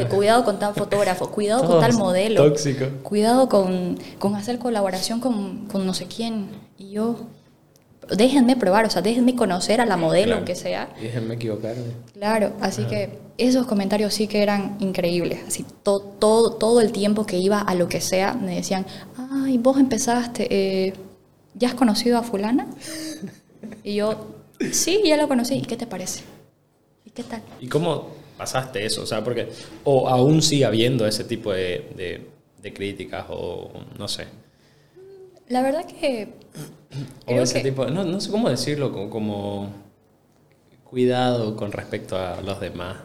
cuidado 0.09 0.43
con 0.45 0.59
tal 0.59 0.73
fotógrafo, 0.73 1.29
cuidado 1.29 1.65
con 1.65 1.79
tal 1.79 1.93
modelo, 1.93 2.43
tóxico. 2.43 2.85
cuidado 3.03 3.49
con, 3.49 3.97
con 4.19 4.35
hacer 4.35 4.59
colaboración 4.59 5.19
con, 5.19 5.67
con, 5.67 5.85
no 5.85 5.93
sé 5.93 6.07
quién. 6.07 6.47
Y 6.77 6.91
yo, 6.91 7.17
déjenme 8.15 8.55
probar, 8.55 8.85
o 8.85 8.89
sea, 8.89 9.01
déjenme 9.01 9.35
conocer 9.35 9.81
a 9.81 9.85
la 9.85 9.97
modelo, 9.97 10.35
aunque 10.35 10.55
sea. 10.55 10.89
déjenme 11.01 11.35
equivocarme. 11.35 11.83
Claro, 12.13 12.53
así 12.61 12.83
que 12.85 13.19
esos 13.37 13.65
comentarios 13.65 14.13
sí 14.13 14.27
que 14.27 14.41
eran 14.41 14.77
increíbles. 14.79 15.39
Así, 15.47 15.65
todo, 15.83 16.01
todo, 16.01 16.53
todo 16.53 16.81
el 16.81 16.91
tiempo 16.91 17.25
que 17.25 17.37
iba 17.37 17.59
a 17.61 17.75
lo 17.75 17.87
que 17.87 18.01
sea, 18.01 18.33
me 18.33 18.55
decían, 18.55 18.85
ay, 19.31 19.57
vos 19.57 19.79
empezaste, 19.79 20.47
eh, 20.49 20.93
¿ya 21.53 21.69
has 21.69 21.75
conocido 21.75 22.17
a 22.17 22.23
fulana? 22.23 22.67
Y 23.83 23.95
yo, 23.95 24.27
sí, 24.71 25.01
ya 25.05 25.17
lo 25.17 25.27
conocí, 25.27 25.55
¿y 25.55 25.61
qué 25.61 25.75
te 25.75 25.85
parece? 25.85 26.21
¿Y 27.05 27.11
qué 27.11 27.23
tal? 27.23 27.41
¿Y 27.59 27.67
cómo 27.67 28.09
pasaste 28.37 28.85
eso? 28.85 29.03
O 29.03 29.05
sea, 29.05 29.23
porque, 29.23 29.49
o 29.83 30.07
aún 30.07 30.41
sigue 30.41 30.65
habiendo 30.65 31.05
ese 31.05 31.23
tipo 31.25 31.51
de, 31.51 32.25
de 32.61 32.73
críticas, 32.73 33.25
o 33.29 33.69
no 33.97 34.07
sé. 34.07 34.27
La 35.49 35.61
verdad 35.61 35.85
que 35.85 36.33
o 37.27 37.31
ese 37.33 37.59
tipo, 37.61 37.85
no, 37.85 38.03
no, 38.03 38.21
sé 38.21 38.31
cómo 38.31 38.49
decirlo, 38.49 39.09
como, 39.09 39.69
cuidado 40.83 41.55
con 41.55 41.71
respecto 41.71 42.17
a 42.17 42.41
los 42.41 42.59
demás. 42.59 42.97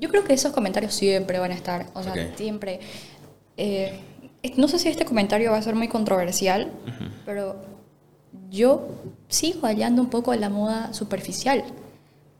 Yo 0.00 0.08
creo 0.08 0.24
que 0.24 0.34
esos 0.34 0.52
comentarios 0.52 0.94
siempre 0.94 1.38
van 1.38 1.50
a 1.50 1.54
estar, 1.54 1.86
o 1.94 2.02
sea, 2.02 2.14
siempre. 2.36 2.80
Eh, 3.56 3.98
no 4.56 4.68
sé 4.68 4.78
si 4.78 4.88
este 4.88 5.04
comentario 5.04 5.50
va 5.50 5.56
a 5.56 5.62
ser 5.62 5.74
muy 5.74 5.88
controversial, 5.88 6.70
pero 7.26 7.56
yo 8.50 8.88
sigo 9.28 9.62
hallando 9.62 10.00
un 10.00 10.10
poco 10.10 10.32
en 10.32 10.40
la 10.40 10.48
moda 10.48 10.92
superficial. 10.92 11.64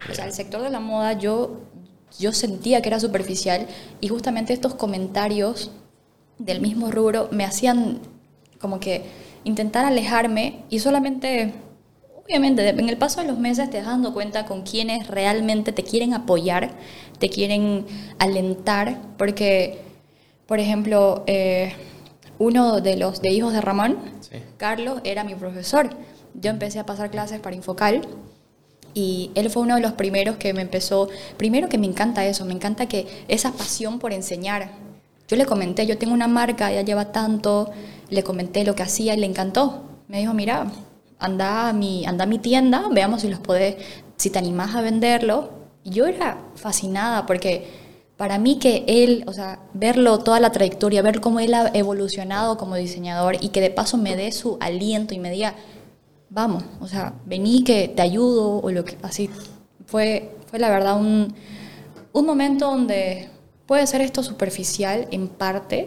O 0.09 0.15
sea, 0.15 0.27
el 0.27 0.33
sector 0.33 0.63
de 0.63 0.71
la 0.71 0.79
moda 0.79 1.15
yo, 1.15 1.59
yo 2.21 2.33
sentía 2.33 2.81
que 2.83 2.89
era 2.89 3.01
superficial 3.01 3.67
y 4.01 4.07
justamente 4.07 4.53
estos 4.53 4.75
comentarios 4.75 5.73
del 6.39 6.61
mismo 6.61 6.93
rubro 6.93 7.29
me 7.33 7.45
hacían 7.45 7.99
como 8.61 8.79
que 8.79 9.03
intentar 9.49 9.85
alejarme 9.85 10.65
y 10.69 10.79
solamente, 10.79 11.53
obviamente, 12.25 12.69
en 12.69 12.89
el 12.89 12.97
paso 12.97 13.21
de 13.21 13.27
los 13.27 13.39
meses 13.39 13.71
te 13.71 13.79
das 13.79 13.87
dando 13.87 14.13
cuenta 14.13 14.47
con 14.47 14.63
quienes 14.63 15.09
realmente 15.09 15.73
te 15.73 15.83
quieren 15.83 16.15
apoyar, 16.15 16.71
te 17.19 17.29
quieren 17.29 17.87
alentar, 18.19 19.01
porque, 19.17 19.79
por 20.47 20.61
ejemplo, 20.61 21.25
eh, 21.27 21.73
uno 22.39 22.81
de 22.81 22.97
los 22.97 23.21
de 23.21 23.31
hijos 23.31 23.53
de 23.53 23.61
Ramón, 23.61 23.99
Carlos, 24.59 25.01
era 25.05 25.25
mi 25.25 25.35
profesor. 25.35 25.91
Yo 26.35 26.51
empecé 26.51 26.79
a 26.79 26.87
pasar 26.87 27.11
clases 27.11 27.41
para 27.41 27.57
Infocal 27.57 28.03
y 28.95 29.31
él 29.35 29.51
fue 29.51 29.63
uno 29.63 29.77
de 29.77 29.81
los 29.81 29.93
primeros 29.93 30.37
que 30.37 30.53
me 30.53 30.63
empezó, 30.63 31.09
primero 31.37 31.69
que 31.69 31.79
me 31.79 31.87
encanta 31.87 32.27
eso, 32.27 32.45
me 32.45 32.53
encanta 32.53 32.87
que 32.87 33.07
esa 33.29 33.53
pasión 33.53 33.99
por 33.99 34.13
enseñar. 34.13 34.71
Yo 35.29 35.37
le 35.37 35.45
comenté, 35.45 35.87
yo 35.87 35.99
tengo 35.99 36.15
una 36.15 36.27
marca, 36.27 36.73
ya 36.73 36.81
lleva 36.81 37.13
tanto, 37.13 37.71
le 38.09 38.25
comenté 38.25 38.65
lo 38.65 38.75
que 38.75 38.83
hacía 38.83 39.15
y 39.15 39.19
le 39.19 39.27
encantó. 39.27 39.83
Me 40.09 40.21
dijo, 40.21 40.33
mira, 40.33 40.67
anda 41.19 41.69
a 41.69 41.73
mi, 41.75 42.07
anda 42.07 42.25
a 42.25 42.27
mi 42.27 42.39
tienda, 42.39 42.89
veamos 42.91 43.21
si 43.21 43.29
los 43.29 43.39
puedes, 43.39 43.77
si 44.17 44.31
te 44.31 44.39
animas 44.39 44.75
a 44.75 44.81
venderlo. 44.81 45.51
Y 45.85 45.91
yo 45.91 46.07
era 46.07 46.39
fascinada 46.55 47.27
porque 47.27 47.67
para 48.17 48.39
mí 48.39 48.59
que 48.59 48.85
él, 48.89 49.25
o 49.27 49.35
sea, 49.35 49.61
verlo 49.75 50.19
toda 50.21 50.41
la 50.41 50.51
trayectoria, 50.51 51.03
ver 51.03 51.21
cómo 51.21 51.41
él 51.41 51.53
ha 51.53 51.69
evolucionado 51.75 52.57
como 52.57 52.77
diseñador 52.77 53.37
y 53.41 53.51
que 53.51 53.61
de 53.61 53.71
paso 53.71 53.99
me 53.99 54.17
dé 54.17 54.33
su 54.33 54.57
aliento 54.61 55.15
y 55.15 55.19
me 55.19 55.31
diga, 55.31 55.55
vamos, 56.31 56.65
o 56.81 56.89
sea, 56.89 57.15
vení 57.27 57.65
que 57.65 57.89
te 57.89 58.01
ayudo 58.01 58.61
o 58.61 58.71
lo 58.71 58.85
que 58.85 58.97
así. 59.03 59.29
Fue, 59.85 60.35
fue 60.47 60.59
la 60.59 60.71
verdad 60.71 60.99
un, 60.99 61.35
un 62.13 62.27
momento 62.27 62.71
donde 62.71 63.29
puede 63.69 63.87
ser 63.87 64.01
esto 64.01 64.23
superficial 64.23 65.07
en 65.13 65.29
parte, 65.29 65.85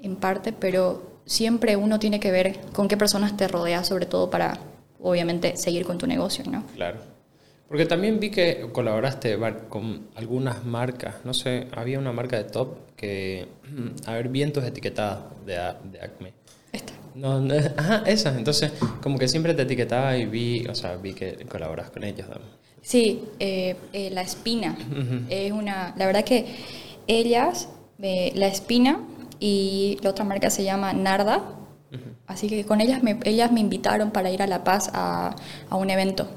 en 0.00 0.16
parte, 0.16 0.52
pero 0.52 1.22
siempre 1.24 1.74
uno 1.74 1.98
tiene 1.98 2.20
que 2.20 2.30
ver 2.30 2.60
con 2.74 2.88
qué 2.88 2.96
personas 2.98 3.36
te 3.38 3.48
rodeas, 3.48 3.88
sobre 3.88 4.04
todo 4.04 4.28
para, 4.28 4.58
obviamente, 5.00 5.56
seguir 5.56 5.86
con 5.86 5.96
tu 5.96 6.06
negocio, 6.06 6.44
¿no? 6.48 6.62
Claro. 6.74 6.98
Porque 7.68 7.86
también 7.86 8.20
vi 8.20 8.30
que 8.30 8.68
colaboraste 8.72 9.38
con 9.70 10.08
algunas 10.14 10.64
marcas, 10.66 11.24
no 11.24 11.32
sé, 11.32 11.68
había 11.72 11.98
una 11.98 12.12
marca 12.12 12.36
de 12.36 12.44
top 12.44 12.76
que, 12.96 13.48
a 14.06 14.12
ver, 14.12 14.28
vientos 14.28 14.62
etiquetadas 14.64 15.20
de, 15.46 15.54
de 15.90 16.00
Acme. 16.02 16.34
Esta. 16.70 16.92
No, 17.14 17.42
ajá, 17.78 18.02
esa. 18.06 18.36
Entonces, 18.36 18.72
como 19.00 19.18
que 19.18 19.26
siempre 19.26 19.54
te 19.54 19.62
etiquetaba 19.62 20.18
y 20.18 20.26
vi, 20.26 20.66
o 20.66 20.74
sea, 20.74 20.96
vi 20.96 21.14
que 21.14 21.46
colaboras 21.48 21.90
con 21.90 22.04
ellos. 22.04 22.26
Sí, 22.82 23.24
eh, 23.38 23.76
eh, 23.92 24.10
La 24.10 24.22
Espina 24.22 24.76
es 25.28 25.52
una, 25.52 25.94
la 25.96 26.06
verdad 26.06 26.24
que 26.24 26.46
ellas, 27.18 27.68
eh, 28.00 28.32
La 28.34 28.46
Espina 28.46 29.00
y 29.38 29.98
la 30.02 30.10
otra 30.10 30.24
marca 30.24 30.50
se 30.50 30.64
llama 30.64 30.92
Narda, 30.92 31.42
así 32.26 32.48
que 32.48 32.64
con 32.64 32.80
ellas 32.80 33.02
me, 33.02 33.18
ellas 33.24 33.50
me 33.50 33.60
invitaron 33.60 34.10
para 34.10 34.30
ir 34.30 34.42
a 34.42 34.46
La 34.46 34.62
Paz 34.62 34.90
a, 34.92 35.34
a 35.68 35.76
un 35.76 35.90
evento 35.90 36.28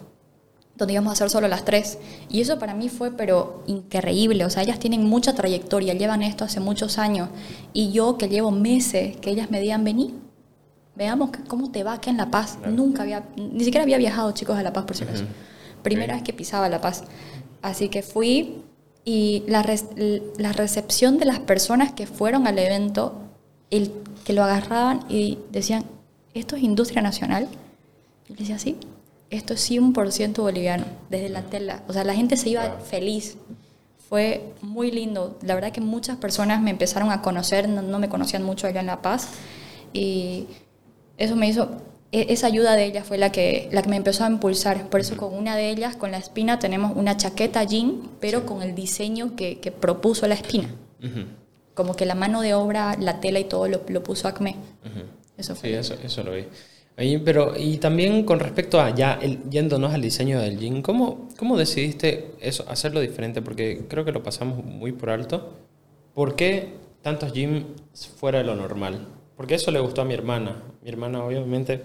donde 0.75 0.93
íbamos 0.93 1.11
a 1.11 1.13
hacer 1.13 1.29
solo 1.29 1.47
las 1.47 1.65
tres. 1.65 1.99
Y 2.29 2.41
eso 2.41 2.57
para 2.57 2.73
mí 2.73 2.89
fue, 2.89 3.11
pero 3.11 3.63
increíble. 3.67 4.45
O 4.45 4.49
sea, 4.49 4.63
ellas 4.63 4.79
tienen 4.79 5.05
mucha 5.05 5.33
trayectoria, 5.33 5.93
llevan 5.93 6.23
esto 6.23 6.45
hace 6.45 6.59
muchos 6.59 6.97
años. 6.97 7.29
Y 7.73 7.91
yo 7.91 8.17
que 8.17 8.27
llevo 8.27 8.51
meses, 8.51 9.17
que 9.17 9.29
ellas 9.29 9.51
me 9.51 9.61
digan, 9.61 9.83
vení, 9.83 10.15
veamos 10.95 11.29
cómo 11.47 11.71
te 11.71 11.83
va 11.83 11.93
acá 11.93 12.09
en 12.09 12.17
La 12.17 12.31
Paz. 12.31 12.57
Nunca 12.67 13.03
había, 13.03 13.23
ni 13.35 13.63
siquiera 13.63 13.83
había 13.83 13.97
viajado, 13.97 14.31
chicos, 14.31 14.57
a 14.57 14.63
La 14.63 14.73
Paz, 14.73 14.85
por 14.85 14.95
si 14.95 15.03
acaso. 15.03 15.25
Primera 15.83 16.15
vez 16.15 16.23
que 16.23 16.33
pisaba 16.33 16.69
La 16.69 16.81
Paz. 16.81 17.03
Así 17.61 17.89
que 17.89 18.01
fui 18.01 18.63
y 19.05 19.43
la, 19.47 19.65
la 20.37 20.53
recepción 20.53 21.17
de 21.17 21.25
las 21.25 21.39
personas 21.39 21.91
que 21.91 22.07
fueron 22.07 22.47
al 22.47 22.57
evento, 22.59 23.15
el 23.69 23.91
que 24.23 24.33
lo 24.33 24.43
agarraban 24.43 25.05
y 25.09 25.39
decían, 25.51 25.85
¿esto 26.33 26.55
es 26.55 26.63
industria 26.63 27.01
nacional? 27.01 27.47
Y 28.29 28.33
decía, 28.33 28.57
sí, 28.59 28.77
esto 29.29 29.53
es 29.53 29.69
100% 29.69 30.35
boliviano, 30.37 30.85
desde 31.09 31.29
la 31.29 31.41
tela. 31.41 31.83
O 31.87 31.93
sea, 31.93 32.03
la 32.03 32.13
gente 32.13 32.37
se 32.37 32.49
iba 32.49 32.77
feliz. 32.79 33.37
Fue 34.07 34.53
muy 34.61 34.91
lindo. 34.91 35.37
La 35.41 35.55
verdad 35.55 35.71
que 35.71 35.81
muchas 35.81 36.17
personas 36.17 36.61
me 36.61 36.69
empezaron 36.69 37.11
a 37.11 37.21
conocer, 37.21 37.67
no, 37.67 37.99
me 37.99 38.09
conocían 38.09 38.43
mucho 38.43 38.67
allá 38.67 38.79
en 38.79 38.85
La 38.85 39.01
Paz. 39.01 39.29
Y 39.91 40.45
eso 41.17 41.35
me 41.35 41.47
hizo, 41.47 41.69
esa 42.13 42.47
ayuda 42.47 42.75
de 42.75 42.85
ella 42.85 43.03
fue 43.03 43.17
la 43.17 43.31
que, 43.31 43.67
la 43.71 43.81
que 43.81 43.89
me 43.89 43.95
empezó 43.97 44.23
a 44.23 44.29
impulsar. 44.29 44.89
Por 44.89 45.01
eso 45.01 45.17
con 45.17 45.33
una 45.33 45.55
de 45.55 45.69
ellas, 45.69 45.95
con 45.95 46.11
la 46.11 46.17
espina, 46.17 46.59
tenemos 46.59 46.95
una 46.95 47.17
chaqueta 47.17 47.63
jean, 47.63 48.01
pero 48.19 48.45
con 48.45 48.61
el 48.61 48.75
diseño 48.75 49.35
que, 49.35 49.59
que 49.59 49.71
propuso 49.71 50.27
la 50.27 50.35
espina. 50.35 50.69
Como 51.73 51.95
que 51.95 52.05
la 52.05 52.15
mano 52.15 52.41
de 52.41 52.53
obra, 52.53 52.95
la 52.99 53.19
tela 53.19 53.39
y 53.39 53.45
todo 53.45 53.67
lo, 53.67 53.81
lo 53.87 54.03
puso 54.03 54.27
Acme. 54.27 54.55
Eso 55.37 55.55
fue. 55.55 55.69
Sí, 55.69 55.75
eso, 55.75 55.95
eso 56.03 56.23
lo 56.23 56.31
vi 56.31 56.45
pero, 56.95 57.53
y 57.57 57.77
también 57.77 58.23
con 58.23 58.39
respecto 58.39 58.79
a 58.79 58.93
ya 58.93 59.19
yéndonos 59.49 59.93
al 59.93 60.01
diseño 60.01 60.39
del 60.39 60.59
jean, 60.59 60.81
¿cómo, 60.81 61.29
¿cómo 61.37 61.57
decidiste 61.57 62.31
eso, 62.39 62.65
hacerlo 62.69 62.99
diferente? 62.99 63.41
Porque 63.41 63.85
creo 63.87 64.05
que 64.05 64.11
lo 64.11 64.21
pasamos 64.21 64.63
muy 64.63 64.91
por 64.91 65.09
alto. 65.09 65.53
¿Por 66.13 66.35
qué 66.35 66.73
tantos 67.01 67.33
jeans 67.33 67.65
fuera 68.17 68.39
de 68.39 68.43
lo 68.43 68.55
normal? 68.55 69.07
Porque 69.35 69.55
eso 69.55 69.71
le 69.71 69.79
gustó 69.79 70.01
a 70.01 70.05
mi 70.05 70.13
hermana. 70.13 70.61
Mi 70.83 70.89
hermana, 70.89 71.23
obviamente, 71.23 71.81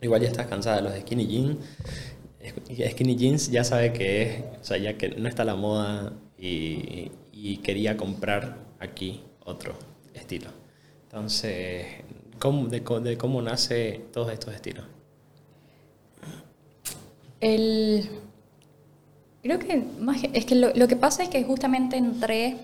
igual 0.00 0.20
ya 0.22 0.28
está 0.28 0.46
cansada 0.46 0.76
de 0.76 0.82
los 0.82 0.98
skinny 1.00 1.26
jeans. 1.26 1.56
Skinny 2.92 3.16
jeans 3.16 3.50
ya 3.50 3.64
sabe 3.64 3.92
que 3.92 4.22
es, 4.22 4.44
o 4.60 4.64
sea, 4.64 4.78
ya 4.78 4.96
que 4.96 5.08
no 5.10 5.28
está 5.28 5.44
la 5.44 5.56
moda 5.56 6.12
y, 6.38 7.10
quería 7.62 7.96
comprar 7.96 8.56
aquí 8.78 9.22
otro 9.44 9.74
estilo. 10.14 10.50
Entonces, 11.04 11.86
cómo, 12.38 12.68
de, 12.68 12.82
cómo 13.16 13.42
nace 13.42 14.04
todos 14.12 14.32
estos 14.32 14.54
estilos? 14.54 14.84
El, 17.40 18.08
creo 19.42 19.58
que 19.58 19.84
es 20.32 20.44
que 20.44 20.54
lo, 20.54 20.88
que 20.88 20.96
pasa 20.96 21.22
es 21.22 21.28
que 21.28 21.42
justamente 21.44 21.96
entré 21.96 22.56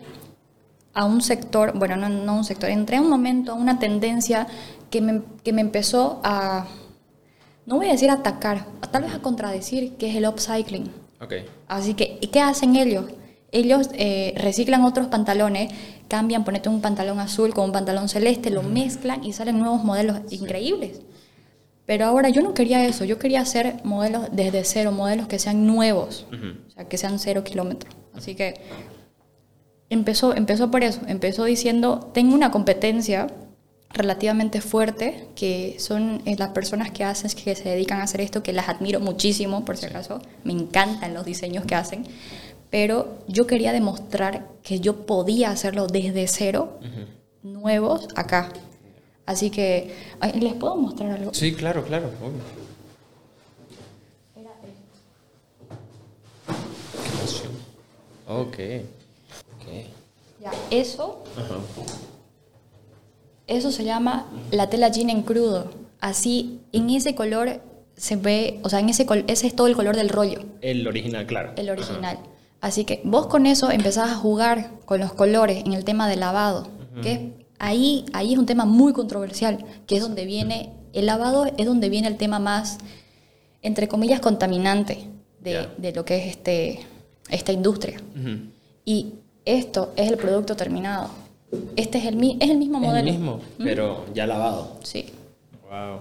a 0.94 1.04
un 1.04 1.20
sector, 1.20 1.76
bueno, 1.76 1.96
no, 1.96 2.08
no 2.08 2.36
un 2.36 2.44
sector, 2.44 2.70
entré 2.70 2.96
a 2.96 3.00
un 3.00 3.10
momento, 3.10 3.52
a 3.52 3.54
una 3.54 3.78
tendencia 3.78 4.46
que 4.90 5.00
me, 5.00 5.22
que 5.42 5.52
me 5.52 5.60
empezó 5.60 6.20
a, 6.22 6.66
no 7.66 7.76
voy 7.76 7.88
a 7.88 7.92
decir 7.92 8.10
atacar, 8.10 8.66
tal 8.90 9.02
vez 9.02 9.14
a 9.14 9.20
contradecir, 9.20 9.94
que 9.96 10.10
es 10.10 10.16
el 10.16 10.26
upcycling. 10.26 10.90
Okay. 11.20 11.44
Así 11.68 11.94
que, 11.94 12.18
¿y 12.20 12.26
qué 12.28 12.40
hacen 12.40 12.76
ellos? 12.76 13.06
Ellos 13.50 13.88
eh, 13.94 14.34
reciclan 14.36 14.84
otros 14.84 15.06
pantalones 15.06 15.72
cambian, 16.08 16.44
ponete 16.44 16.68
un 16.68 16.80
pantalón 16.80 17.20
azul 17.20 17.54
con 17.54 17.64
un 17.66 17.72
pantalón 17.72 18.08
celeste, 18.08 18.50
lo 18.50 18.62
mezclan 18.62 19.24
y 19.24 19.32
salen 19.32 19.58
nuevos 19.58 19.84
modelos 19.84 20.20
increíbles. 20.30 21.00
Pero 21.86 22.06
ahora 22.06 22.30
yo 22.30 22.42
no 22.42 22.54
quería 22.54 22.84
eso, 22.86 23.04
yo 23.04 23.18
quería 23.18 23.40
hacer 23.40 23.76
modelos 23.84 24.28
desde 24.32 24.64
cero, 24.64 24.92
modelos 24.92 25.28
que 25.28 25.38
sean 25.38 25.66
nuevos, 25.66 26.26
o 26.30 26.70
sea, 26.70 26.88
que 26.88 26.96
sean 26.96 27.18
cero 27.18 27.44
kilómetros. 27.44 27.94
Así 28.14 28.34
que 28.34 28.54
empezó, 29.90 30.34
empezó 30.34 30.70
por 30.70 30.82
eso, 30.82 31.00
empezó 31.08 31.44
diciendo, 31.44 32.10
tengo 32.14 32.34
una 32.34 32.50
competencia 32.50 33.26
relativamente 33.94 34.60
fuerte, 34.60 35.28
que 35.34 35.76
son 35.78 36.20
eh, 36.26 36.36
las 36.36 36.50
personas 36.50 36.90
que 36.90 37.04
hacen, 37.04 37.30
que 37.30 37.54
se 37.54 37.68
dedican 37.68 38.00
a 38.00 38.04
hacer 38.04 38.20
esto, 38.20 38.42
que 38.42 38.52
las 38.52 38.68
admiro 38.68 39.00
muchísimo, 39.00 39.64
por 39.64 39.76
si 39.76 39.86
acaso, 39.86 40.20
me 40.42 40.52
encantan 40.52 41.14
los 41.14 41.24
diseños 41.24 41.64
que 41.64 41.74
hacen, 41.74 42.04
pero 42.70 43.18
yo 43.28 43.46
quería 43.46 43.72
demostrar 43.72 44.48
que 44.62 44.80
yo 44.80 45.06
podía 45.06 45.50
hacerlo 45.50 45.86
desde 45.86 46.26
cero, 46.26 46.78
nuevos, 47.42 48.08
acá. 48.16 48.52
Así 49.26 49.50
que, 49.50 49.94
¿les 50.38 50.54
puedo 50.54 50.76
mostrar 50.76 51.12
algo? 51.12 51.32
Sí, 51.32 51.54
claro, 51.54 51.84
claro. 51.84 52.10
Ok. 58.26 58.58
Ya, 60.40 60.50
eso. 60.70 61.22
Eso 63.46 63.70
se 63.70 63.84
llama 63.84 64.26
la 64.50 64.70
tela 64.70 64.88
jean 64.88 65.10
en 65.10 65.22
crudo. 65.22 65.70
Así, 66.00 66.60
en 66.72 66.90
ese 66.90 67.14
color 67.14 67.60
se 67.96 68.16
ve, 68.16 68.60
o 68.62 68.68
sea, 68.68 68.80
en 68.80 68.88
ese, 68.88 69.06
ese 69.26 69.46
es 69.46 69.54
todo 69.54 69.66
el 69.66 69.76
color 69.76 69.96
del 69.96 70.08
rollo. 70.08 70.40
El 70.60 70.86
original, 70.86 71.26
claro. 71.26 71.52
El 71.56 71.70
original. 71.70 72.18
Así 72.60 72.84
que 72.84 73.02
vos 73.04 73.26
con 73.26 73.46
eso 73.46 73.70
empezás 73.70 74.10
a 74.10 74.14
jugar 74.14 74.70
con 74.86 74.98
los 74.98 75.12
colores 75.12 75.64
en 75.64 75.74
el 75.74 75.84
tema 75.84 76.08
del 76.08 76.20
lavado, 76.20 76.68
que 77.02 77.32
ahí, 77.58 78.06
ahí 78.12 78.32
es 78.32 78.38
un 78.38 78.46
tema 78.46 78.64
muy 78.64 78.92
controversial, 78.92 79.64
que 79.86 79.96
es 79.96 80.00
donde 80.00 80.24
viene, 80.24 80.72
el 80.94 81.06
lavado 81.06 81.44
es 81.58 81.66
donde 81.66 81.90
viene 81.90 82.08
el 82.08 82.16
tema 82.16 82.38
más, 82.38 82.78
entre 83.60 83.86
comillas, 83.86 84.20
contaminante 84.20 85.08
de, 85.40 85.92
lo 85.94 86.06
que 86.06 86.16
es 86.16 86.26
este, 86.28 86.80
esta 87.28 87.52
industria. 87.52 88.00
Y 88.86 89.14
esto 89.44 89.92
es 89.96 90.10
el 90.10 90.16
producto 90.16 90.56
terminado. 90.56 91.10
Este 91.76 91.98
es 91.98 92.06
el, 92.06 92.36
es 92.40 92.50
el 92.50 92.58
mismo 92.58 92.80
modelo. 92.80 93.08
El 93.08 93.14
mismo, 93.14 93.40
pero 93.58 94.06
ya 94.14 94.26
lavado. 94.26 94.78
Sí. 94.82 95.06
Wow. 95.62 96.00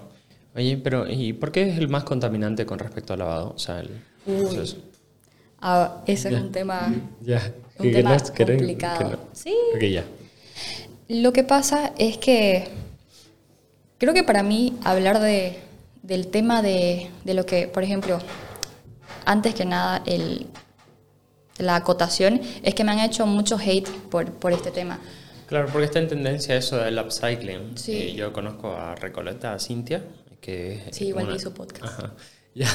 Oye, 0.55 0.77
pero 0.77 1.09
¿y 1.09 1.33
por 1.33 1.51
qué 1.51 1.69
es 1.69 1.77
el 1.77 1.89
más 1.89 2.03
contaminante 2.03 2.65
con 2.65 2.79
respecto 2.79 3.13
al 3.13 3.19
lavado? 3.19 3.53
O 3.55 3.59
sea, 3.59 3.79
el 3.79 3.89
Ah, 5.65 6.01
ese 6.07 6.27
es 6.27 6.41
un 6.41 6.51
tema, 6.51 6.93
un 7.79 7.91
tema 7.93 8.17
complicado. 8.17 9.17
Sí. 9.31 9.55
ya. 9.89 10.03
Lo 11.07 11.31
que 11.31 11.43
pasa 11.43 11.93
es 11.97 12.17
que 12.17 12.67
creo 13.97 14.13
que 14.13 14.23
para 14.23 14.43
mí 14.43 14.77
hablar 14.83 15.19
de, 15.19 15.59
del 16.01 16.27
tema 16.27 16.61
de, 16.61 17.09
de, 17.23 17.33
lo 17.33 17.45
que, 17.45 17.67
por 17.69 17.83
ejemplo, 17.83 18.19
antes 19.25 19.55
que 19.55 19.63
nada, 19.63 20.03
el, 20.05 20.47
la 21.57 21.77
acotación 21.77 22.41
es 22.63 22.75
que 22.75 22.83
me 22.83 22.91
han 22.91 22.99
hecho 22.99 23.25
mucho 23.25 23.57
hate 23.57 23.89
por, 24.09 24.31
por 24.31 24.51
este 24.51 24.71
tema. 24.71 24.99
Claro, 25.53 25.67
porque 25.71 25.85
está 25.85 25.99
en 25.99 26.07
tendencia 26.07 26.55
eso 26.55 26.77
del 26.77 26.97
upcycling. 26.97 27.77
Sí. 27.77 27.95
Eh, 27.95 28.15
yo 28.15 28.33
conozco 28.33 28.71
a 28.75 28.95
Recoleta, 28.95 29.53
a 29.53 29.59
Cintia, 29.59 30.03
que 30.41 30.81
Sí, 30.89 31.09
igual 31.09 31.31
hizo 31.35 31.53
podcast. 31.53 31.85
Ajá. 31.85 32.13
Ya. 32.55 32.67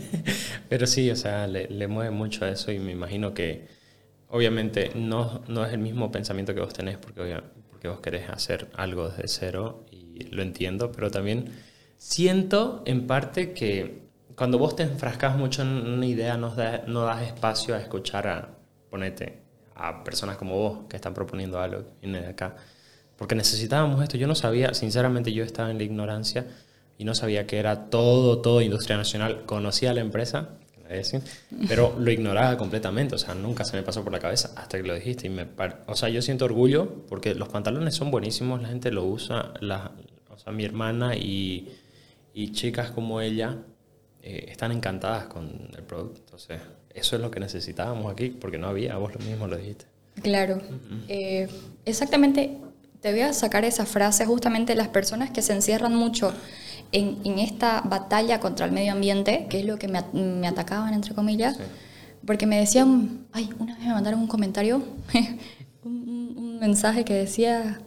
Pero 0.70 0.86
sí, 0.86 1.10
o 1.10 1.16
sea, 1.16 1.46
le, 1.46 1.88
mueve 1.88 2.10
mucho 2.10 2.46
a 2.46 2.48
eso 2.50 2.72
y 2.72 2.78
me 2.78 2.92
imagino 2.92 3.34
que 3.34 3.66
obviamente 4.28 4.92
no, 4.94 5.42
no 5.46 5.64
es 5.66 5.74
el 5.74 5.78
mismo 5.78 6.10
pensamiento 6.10 6.54
que 6.54 6.60
vos 6.60 6.72
tenés 6.72 6.96
porque, 6.96 7.38
porque 7.70 7.88
vos 7.88 8.00
querés 8.00 8.30
hacer 8.30 8.68
algo 8.74 9.10
desde 9.10 9.28
cero 9.28 9.84
y 9.90 10.24
lo 10.24 10.40
entiendo, 10.42 10.90
pero 10.92 11.10
también 11.10 11.50
siento 11.98 12.82
en 12.86 13.06
parte 13.06 13.52
que 13.52 14.08
cuando 14.36 14.58
vos 14.58 14.74
te 14.76 14.84
enfrascas 14.84 15.36
mucho 15.36 15.62
en 15.62 15.68
una 15.68 16.06
idea 16.06 16.38
no, 16.38 16.54
no 16.86 17.04
das 17.04 17.22
espacio 17.22 17.74
a 17.74 17.78
escuchar 17.78 18.26
a, 18.26 18.58
ponete, 18.90 19.45
a 19.76 20.02
personas 20.02 20.36
como 20.36 20.56
vos 20.56 20.78
que 20.88 20.96
están 20.96 21.14
proponiendo 21.14 21.60
algo, 21.60 21.84
de 22.02 22.26
acá. 22.26 22.56
Porque 23.16 23.34
necesitábamos 23.34 24.02
esto. 24.02 24.16
Yo 24.16 24.26
no 24.26 24.34
sabía, 24.34 24.74
sinceramente 24.74 25.32
yo 25.32 25.44
estaba 25.44 25.70
en 25.70 25.78
la 25.78 25.84
ignorancia 25.84 26.46
y 26.98 27.04
no 27.04 27.14
sabía 27.14 27.46
que 27.46 27.58
era 27.58 27.88
todo, 27.88 28.40
todo 28.40 28.60
industria 28.62 28.96
nacional. 28.96 29.44
Conocía 29.46 29.92
la 29.92 30.00
empresa, 30.00 30.50
pero 31.68 31.94
lo 31.98 32.10
ignoraba 32.10 32.56
completamente, 32.56 33.14
o 33.14 33.18
sea, 33.18 33.34
nunca 33.34 33.64
se 33.64 33.76
me 33.76 33.82
pasó 33.82 34.04
por 34.04 34.12
la 34.12 34.18
cabeza 34.18 34.52
hasta 34.56 34.78
que 34.78 34.86
lo 34.86 34.94
dijiste. 34.94 35.26
Y 35.26 35.30
me 35.30 35.46
o 35.86 35.96
sea, 35.96 36.08
yo 36.08 36.22
siento 36.22 36.44
orgullo 36.44 37.06
porque 37.08 37.34
los 37.34 37.48
pantalones 37.48 37.94
son 37.94 38.10
buenísimos, 38.10 38.62
la 38.62 38.68
gente 38.68 38.90
lo 38.90 39.04
usa, 39.04 39.52
la, 39.60 39.92
o 40.30 40.38
sea, 40.38 40.52
mi 40.52 40.64
hermana 40.64 41.16
y, 41.16 41.68
y 42.34 42.52
chicas 42.52 42.90
como 42.90 43.20
ella 43.20 43.58
eh, 44.22 44.46
están 44.48 44.72
encantadas 44.72 45.26
con 45.26 45.70
el 45.76 45.82
producto. 45.84 46.20
Entonces, 46.20 46.60
eso 46.96 47.16
es 47.16 47.22
lo 47.22 47.30
que 47.30 47.40
necesitábamos 47.40 48.10
aquí, 48.10 48.30
porque 48.30 48.58
no 48.58 48.68
había, 48.68 48.96
vos 48.96 49.14
lo 49.14 49.20
mismo 49.20 49.46
lo 49.46 49.56
dijiste. 49.56 49.86
Claro, 50.22 50.60
eh, 51.08 51.48
exactamente, 51.84 52.58
te 53.00 53.12
voy 53.12 53.20
a 53.20 53.32
sacar 53.32 53.64
esa 53.64 53.84
frase, 53.84 54.24
justamente 54.24 54.74
las 54.74 54.88
personas 54.88 55.30
que 55.30 55.42
se 55.42 55.52
encierran 55.52 55.94
mucho 55.94 56.32
en, 56.92 57.38
esta 57.38 57.82
batalla 57.82 58.40
contra 58.40 58.66
el 58.66 58.72
medio 58.72 58.92
ambiente, 58.92 59.46
que 59.50 59.60
es 59.60 59.66
lo 59.66 59.78
que 59.78 59.88
me, 59.88 60.48
atacaban, 60.48 60.94
entre 60.94 61.14
comillas, 61.14 61.58
porque 62.24 62.46
me 62.46 62.58
decían, 62.58 63.26
ay, 63.32 63.50
una 63.58 63.74
vez 63.74 63.84
me 63.84 63.92
mandaron 63.92 64.20
un 64.20 64.26
comentario, 64.26 64.82
un, 65.84 66.58
mensaje 66.58 67.04
que 67.04 67.12
decía 67.12 67.82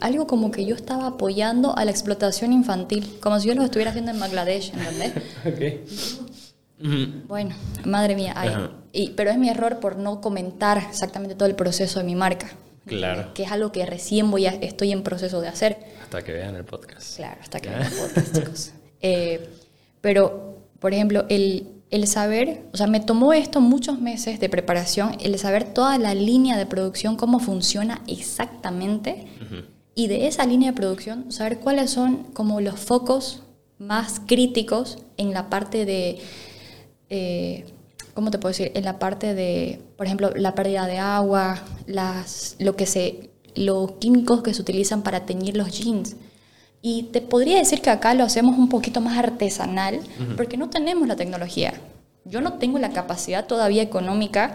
algo 0.00 0.26
como 0.26 0.50
que 0.50 0.66
yo 0.66 0.74
estaba 0.74 1.06
apoyando 1.06 1.76
a 1.78 1.84
la 1.84 1.92
explotación 1.92 2.52
infantil, 2.52 3.18
como 3.20 3.38
si 3.38 3.46
yo 3.46 3.54
lo 3.54 3.62
estuviera 3.62 3.90
haciendo 3.90 4.10
en 4.10 4.18
Bangladesh, 4.18 4.72
¿entendés? 4.74 5.12
okay. 5.46 5.84
Bueno, 6.80 7.54
madre 7.84 8.14
mía, 8.14 8.34
y, 8.92 9.10
pero 9.10 9.30
es 9.30 9.38
mi 9.38 9.48
error 9.48 9.80
por 9.80 9.96
no 9.96 10.20
comentar 10.20 10.78
exactamente 10.78 11.34
todo 11.34 11.48
el 11.48 11.54
proceso 11.54 11.98
de 11.98 12.04
mi 12.04 12.14
marca. 12.14 12.48
Claro. 12.86 13.34
Que 13.34 13.42
es 13.42 13.52
algo 13.52 13.70
que 13.70 13.84
recién 13.84 14.30
voy 14.30 14.46
a, 14.46 14.50
estoy 14.50 14.92
en 14.92 15.02
proceso 15.02 15.40
de 15.40 15.48
hacer. 15.48 15.78
Hasta 16.02 16.22
que 16.22 16.32
vean 16.32 16.56
el 16.56 16.64
podcast. 16.64 17.16
Claro, 17.16 17.40
hasta 17.42 17.60
que 17.60 17.68
vean 17.70 17.82
el 17.82 17.92
podcast, 17.92 18.34
chicos. 18.34 18.72
Eh, 19.00 19.48
pero, 20.00 20.58
por 20.78 20.94
ejemplo, 20.94 21.26
el, 21.28 21.68
el 21.90 22.06
saber, 22.06 22.62
o 22.72 22.76
sea, 22.76 22.86
me 22.86 23.00
tomó 23.00 23.32
esto 23.32 23.60
muchos 23.60 24.00
meses 24.00 24.40
de 24.40 24.48
preparación, 24.48 25.16
el 25.20 25.38
saber 25.38 25.64
toda 25.64 25.98
la 25.98 26.14
línea 26.14 26.56
de 26.56 26.66
producción, 26.66 27.16
cómo 27.16 27.40
funciona 27.40 28.02
exactamente, 28.06 29.26
y 29.94 30.06
de 30.06 30.28
esa 30.28 30.46
línea 30.46 30.70
de 30.70 30.76
producción, 30.76 31.32
saber 31.32 31.58
cuáles 31.58 31.90
son 31.90 32.24
como 32.32 32.60
los 32.60 32.78
focos 32.78 33.42
más 33.78 34.20
críticos 34.26 34.98
en 35.16 35.32
la 35.32 35.50
parte 35.50 35.84
de 35.84 36.20
eh, 37.10 37.64
¿cómo 38.14 38.30
te 38.30 38.38
puedo 38.38 38.50
decir? 38.50 38.72
En 38.74 38.84
la 38.84 38.98
parte 38.98 39.34
de, 39.34 39.80
por 39.96 40.06
ejemplo, 40.06 40.30
la 40.34 40.54
pérdida 40.54 40.86
de 40.86 40.98
agua, 40.98 41.62
las, 41.86 42.56
lo 42.58 42.76
que 42.76 42.86
se, 42.86 43.30
los 43.54 43.92
químicos 43.92 44.42
que 44.42 44.54
se 44.54 44.62
utilizan 44.62 45.02
para 45.02 45.26
teñir 45.26 45.56
los 45.56 45.70
jeans. 45.70 46.16
Y 46.80 47.04
te 47.04 47.20
podría 47.20 47.58
decir 47.58 47.80
que 47.80 47.90
acá 47.90 48.14
lo 48.14 48.24
hacemos 48.24 48.56
un 48.56 48.68
poquito 48.68 49.00
más 49.00 49.18
artesanal 49.18 50.00
porque 50.36 50.56
no 50.56 50.70
tenemos 50.70 51.08
la 51.08 51.16
tecnología. 51.16 51.74
Yo 52.24 52.40
no 52.40 52.54
tengo 52.54 52.78
la 52.78 52.90
capacidad 52.90 53.46
todavía 53.46 53.82
económica, 53.82 54.54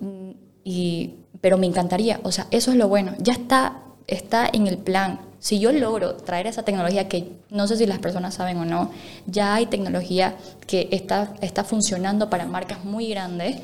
mm, 0.00 0.30
y, 0.64 1.14
pero 1.40 1.56
me 1.56 1.66
encantaría. 1.66 2.20
O 2.24 2.32
sea, 2.32 2.46
eso 2.50 2.70
es 2.70 2.76
lo 2.76 2.88
bueno. 2.88 3.14
Ya 3.18 3.32
está, 3.32 3.82
está 4.06 4.48
en 4.52 4.66
el 4.66 4.78
plan 4.78 5.20
si 5.42 5.58
yo 5.58 5.72
logro 5.72 6.14
traer 6.14 6.46
esa 6.46 6.62
tecnología 6.62 7.08
que 7.08 7.32
no 7.50 7.66
sé 7.66 7.76
si 7.76 7.84
las 7.84 7.98
personas 7.98 8.34
saben 8.34 8.58
o 8.58 8.64
no, 8.64 8.92
ya 9.26 9.56
hay 9.56 9.66
tecnología 9.66 10.36
que 10.68 10.88
está, 10.92 11.34
está 11.40 11.64
funcionando 11.64 12.30
para 12.30 12.46
marcas 12.46 12.84
muy 12.84 13.08
grandes, 13.08 13.56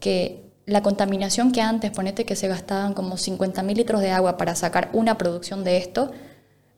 que 0.00 0.42
la 0.66 0.82
contaminación 0.82 1.52
que 1.52 1.60
antes, 1.60 1.92
ponete 1.92 2.24
que 2.24 2.34
se 2.34 2.48
gastaban 2.48 2.94
como 2.94 3.16
50 3.16 3.62
mil 3.62 3.76
litros 3.76 4.00
de 4.00 4.10
agua 4.10 4.36
para 4.36 4.56
sacar 4.56 4.90
una 4.92 5.16
producción 5.16 5.62
de 5.62 5.76
esto, 5.76 6.10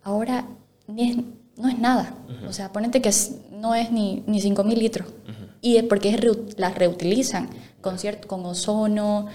ahora 0.03 0.45
no 0.87 1.69
es 1.71 1.79
nada. 1.79 2.13
O 2.47 2.53
sea, 2.53 2.71
ponete 2.73 3.01
que 3.01 3.11
no 3.53 3.75
es 3.75 3.91
ni, 3.91 4.23
ni 4.27 4.43
5 4.43 4.65
mil 4.65 4.79
litros. 4.79 5.09
Y 5.63 5.79
es 5.79 5.85
porque 5.85 6.11
es 6.11 6.59
las 6.59 6.75
reutilizan 6.75 7.49
con, 7.81 7.99
cierto, 7.99 8.29
con 8.29 8.45
ozono. 8.45 9.29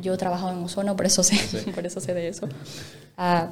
Yo 0.00 0.14
he 0.14 0.16
trabajado 0.16 0.52
en 0.52 0.62
ozono, 0.62 0.96
por 0.96 1.06
eso 1.06 1.22
sé, 1.22 1.38
por 1.74 1.86
eso 1.86 2.00
sé 2.00 2.14
de 2.14 2.28
eso. 2.28 2.46
Uh, 3.16 3.48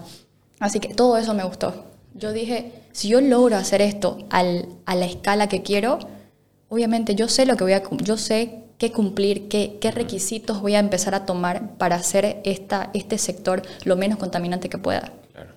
Así 0.60 0.80
que 0.80 0.94
todo 0.94 1.16
eso 1.16 1.34
me 1.34 1.44
gustó. 1.44 1.84
Yo 2.14 2.32
dije, 2.32 2.72
si 2.92 3.08
yo 3.08 3.20
logro 3.20 3.56
hacer 3.56 3.82
esto 3.82 4.18
al, 4.30 4.68
a 4.86 4.94
la 4.94 5.04
escala 5.04 5.48
que 5.48 5.62
quiero, 5.62 5.98
obviamente 6.68 7.14
yo 7.14 7.28
sé 7.28 7.44
lo 7.44 7.56
que 7.56 7.64
voy 7.64 7.72
a 7.72 7.82
yo 8.02 8.16
sé 8.16 8.60
qué 8.78 8.92
cumplir, 8.92 9.48
qué, 9.48 9.78
qué 9.80 9.90
requisitos 9.90 10.60
voy 10.60 10.74
a 10.74 10.78
empezar 10.78 11.14
a 11.14 11.26
tomar 11.26 11.76
para 11.76 11.96
hacer 11.96 12.40
esta, 12.44 12.90
este 12.94 13.18
sector 13.18 13.62
lo 13.84 13.96
menos 13.96 14.18
contaminante 14.18 14.68
que 14.68 14.78
pueda. 14.78 15.12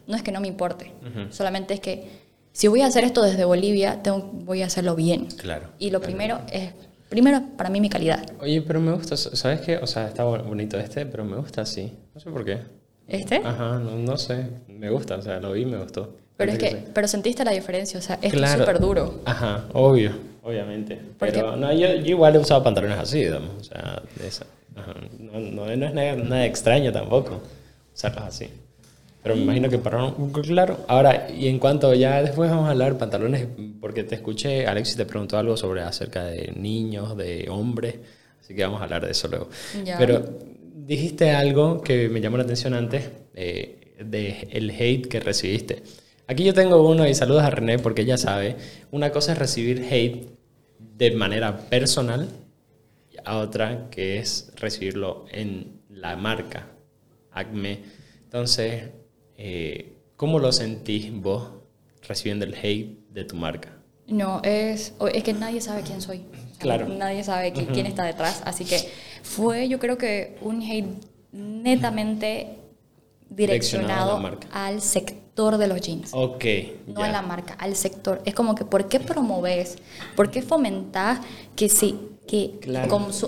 No 0.08 0.16
es 0.16 0.24
que 0.24 0.32
no 0.32 0.40
me 0.40 0.48
importe, 0.48 0.94
solamente 1.32 1.74
es 1.74 1.80
que 1.80 2.10
si 2.54 2.68
voy 2.68 2.82
a 2.82 2.88
hacer 2.88 3.04
esto 3.04 3.22
desde 3.22 3.46
Bolivia, 3.46 4.02
tengo, 4.02 4.32
voy 4.32 4.64
a 4.64 4.66
hacerlo 4.66 4.96
bien. 4.96 5.28
Claro. 5.28 5.68
Y 5.78 5.92
lo 5.92 6.02
primero 6.02 6.42
es, 6.52 6.72
primero 7.10 7.42
para 7.58 7.70
mí 7.70 7.82
mi 7.82 7.90
calidad. 7.90 8.24
Oye, 8.40 8.62
pero 8.62 8.80
me 8.80 8.92
gusta, 8.92 9.18
¿sabes 9.18 9.62
qué? 9.62 9.78
O 9.78 9.88
sea, 9.88 10.08
está 10.08 10.24
bonito 10.24 10.78
este, 10.78 11.06
pero 11.06 11.24
me 11.24 11.38
gusta 11.38 11.62
así. 11.62 11.92
No 12.14 12.22
sé 12.22 12.30
por 12.30 12.46
qué. 12.46 12.60
¿Este? 13.08 13.38
Ajá, 13.38 13.80
no, 13.80 14.18
sé, 14.18 14.48
me 14.68 14.90
gusta, 14.90 15.16
o 15.16 15.22
sea, 15.22 15.40
lo 15.40 15.54
vi 15.54 15.62
y 15.62 15.66
me 15.66 15.78
gustó. 15.78 16.16
Pero 16.36 16.52
es 16.52 16.60
que, 16.60 16.86
pero 16.94 17.08
sentiste 17.08 17.44
la 17.44 17.52
diferencia, 17.52 17.98
o 18.00 18.02
sea, 18.02 18.20
esto 18.22 18.44
es 18.44 18.52
súper 18.52 18.80
duro. 18.80 19.22
Ajá, 19.26 19.66
obvio, 19.74 20.12
obviamente. 20.44 21.00
Pero 21.18 21.56
no, 21.56 21.72
yo, 21.74 21.88
igual 21.88 22.36
he 22.36 22.40
usado 22.40 22.62
pantalones 22.64 23.00
así, 23.00 23.20
digamos, 23.20 23.52
o 23.60 23.64
sea, 23.64 24.04
de 24.16 24.28
esa. 24.28 24.46
No, 25.18 25.40
no, 25.40 25.72
es 25.72 25.78
nada, 25.78 26.16
nada, 26.16 26.46
extraño 26.46 26.92
tampoco 26.92 27.42
usarlos 27.94 28.24
así. 28.24 28.50
Pero 29.28 29.36
me 29.36 29.44
imagino 29.44 29.70
que 29.70 29.78
para 29.78 30.06
un 30.06 30.32
claro. 30.32 30.86
Ahora, 30.88 31.28
y 31.30 31.48
en 31.48 31.60
cuanto 31.60 31.94
ya 31.94 32.22
después 32.22 32.50
vamos 32.50 32.68
a 32.68 32.72
hablar 32.72 32.98
pantalones, 32.98 33.46
porque 33.82 34.06
te 34.06 34.16
escuché, 34.16 34.66
Alexis 34.66 34.96
te 34.96 35.06
preguntó 35.06 35.38
algo 35.38 35.58
sobre 35.58 35.82
acerca 35.82 36.24
de 36.24 36.54
niños, 36.56 37.18
de 37.18 37.48
hombres, 37.50 37.96
así 38.40 38.56
que 38.56 38.64
vamos 38.64 38.80
a 38.80 38.86
hablar 38.86 39.06
de 39.06 39.12
eso 39.12 39.28
luego. 39.28 39.50
Pero 39.98 40.24
dijiste 40.76 41.32
algo 41.32 41.82
que 41.82 42.08
me 42.08 42.22
llamó 42.22 42.38
la 42.38 42.44
atención 42.44 42.74
antes, 42.74 43.04
eh, 43.34 43.96
de 44.00 44.48
el 44.52 44.72
hate 44.72 45.08
que 45.08 45.20
recibiste. 45.20 45.84
Aquí 46.28 46.46
yo 46.46 46.54
tengo 46.54 46.88
uno 46.88 47.06
y 47.06 47.14
saludos 47.14 47.44
a 47.44 47.50
René 47.50 47.80
porque 47.80 48.04
ella 48.04 48.18
sabe, 48.18 48.56
una 48.92 49.12
cosa 49.12 49.34
es 49.34 49.40
recibir 49.40 49.86
hate 49.92 50.30
de 50.80 51.12
manera 51.12 51.58
personal, 51.70 52.30
a 53.26 53.40
otra 53.40 53.90
que 53.90 54.20
es 54.20 54.54
recibirlo 54.56 55.26
en 55.32 55.82
la 55.90 56.16
marca, 56.16 56.68
Acme. 57.32 57.82
Entonces, 58.24 58.84
eh, 59.38 59.94
¿cómo 60.16 60.40
lo 60.40 60.52
sentís 60.52 61.14
vos 61.14 61.50
recibiendo 62.08 62.46
el 62.46 62.56
hate 62.56 62.98
de 63.12 63.24
tu 63.24 63.36
marca? 63.36 63.78
No, 64.08 64.42
es, 64.44 64.94
es 65.14 65.24
que 65.24 65.34
nadie 65.34 65.62
sabe 65.62 65.82
quién 65.82 66.02
soy. 66.02 66.24
Claro. 66.60 66.88
Nadie 66.88 67.24
sabe 67.24 67.52
quién, 67.54 67.86
está 67.86 68.04
detrás. 68.04 68.42
Así 68.46 68.66
que 68.66 68.80
fue, 69.22 69.68
yo 69.68 69.80
creo 69.80 69.98
que 69.98 70.38
un 70.42 70.62
hate 70.62 70.88
netamente 71.32 72.58
direccionado 73.30 74.22
al 74.52 74.82
sector 74.82 75.58
de 75.58 75.68
los 75.68 75.82
jeans. 75.82 76.12
Ok. 76.14 76.46
No 76.88 77.04
a 77.04 77.10
la 77.10 77.22
marca, 77.22 77.54
al 77.56 77.76
sector. 77.76 78.22
Es 78.26 78.34
como 78.34 78.56
que, 78.56 78.66
¿por 78.66 78.88
qué 78.88 79.00
promoves? 79.00 79.78
¿Por 80.16 80.32
qué 80.32 80.42
fomentás 80.42 81.20
que 81.56 81.70
sí? 81.70 82.00
Que 82.28 82.60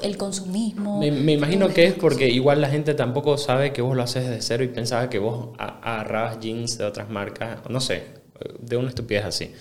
el 0.03 0.17
consumismo. 0.17 0.99
Me, 0.99 1.33
imagino 1.33 1.69
que 1.69 1.85
es 1.85 1.93
porque 1.93 2.27
igual 2.29 2.61
la 2.61 2.69
gente 2.69 2.93
tampoco 2.93 3.37
sabe 3.37 3.71
que 3.71 3.81
vos 3.81 3.95
lo 3.95 4.03
haces 4.03 4.29
de 4.29 4.41
cero 4.41 4.63
y 4.63 4.67
pensaba 4.67 5.09
que 5.09 5.19
vos 5.19 5.49
agarrabas 5.57 6.39
jeans 6.39 6.77
de 6.77 6.85
otras 6.85 7.09
marcas, 7.09 7.59
no 7.69 7.79
sé, 7.79 8.03
de 8.59 8.77
una 8.77 8.89
estupidez 8.89 9.25
así. 9.25 9.51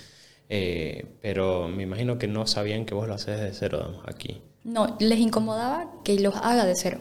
Eh, 0.51 1.07
pero 1.21 1.69
me 1.69 1.83
imagino 1.83 2.19
que 2.19 2.27
no 2.27 2.47
sabían 2.47 2.85
que 2.85 2.95
vos 2.95 3.07
lo 3.07 3.15
haces 3.15 3.41
de 3.41 3.53
cero 3.53 4.03
aquí. 4.07 4.41
No, 4.65 4.97
les 4.99 5.19
incomodaba 5.21 5.91
que 6.05 6.19
los 6.19 6.35
haga 6.37 6.65
de 6.65 6.75
cero. 6.75 6.99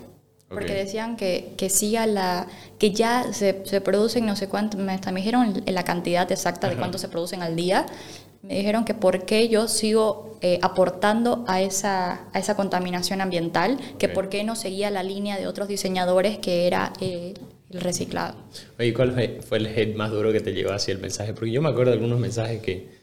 Porque 0.50 0.74
decían 0.74 1.18
que, 1.18 1.54
que 1.58 1.70
siga 1.70 2.08
la. 2.08 2.48
que 2.80 2.92
ya 2.92 3.34
se, 3.34 3.64
se 3.66 3.82
producen 3.82 4.26
no 4.26 4.38
sé 4.38 4.48
cuánto. 4.48 4.78
Me, 4.78 4.98
me 4.98 5.20
dijeron 5.20 5.62
la 5.66 5.84
cantidad 5.84 6.32
exacta 6.32 6.70
de 6.70 6.78
cuánto 6.78 6.98
se 6.98 7.10
producen 7.10 7.42
al 7.42 7.58
día. 7.58 7.86
Me 8.44 8.56
dijeron 8.56 8.86
que 8.86 8.94
por 8.94 9.26
qué 9.26 9.50
yo 9.50 9.68
sigo 9.68 10.38
eh, 10.42 10.60
aportando 10.62 11.44
a 11.48 11.62
esa, 11.62 12.28
a 12.34 12.40
esa 12.40 12.56
contaminación 12.56 13.22
ambiental, 13.22 13.78
que 14.00 14.08
por 14.10 14.30
qué 14.30 14.44
no 14.44 14.56
seguía 14.56 14.90
la 14.92 15.04
línea 15.04 15.38
de 15.38 15.48
otros 15.48 15.68
diseñadores 15.68 16.38
que 16.38 16.68
era 16.68 16.94
eh, 17.02 17.34
el 17.70 17.82
reciclado. 17.82 18.36
Oye, 18.80 18.94
¿cuál 18.94 19.12
fue, 19.42 19.58
el 19.58 19.68
hate 19.68 19.96
más 19.96 20.12
duro 20.12 20.32
que 20.32 20.40
te 20.40 20.54
llegó 20.54 20.72
así 20.72 20.92
el 20.92 21.00
mensaje? 21.00 21.34
Porque 21.34 21.52
yo 21.52 21.62
me 21.62 21.70
acuerdo 21.70 21.92
de 21.92 21.98
algunos 21.98 22.20
mensajes 22.20 22.62
que 22.62 22.98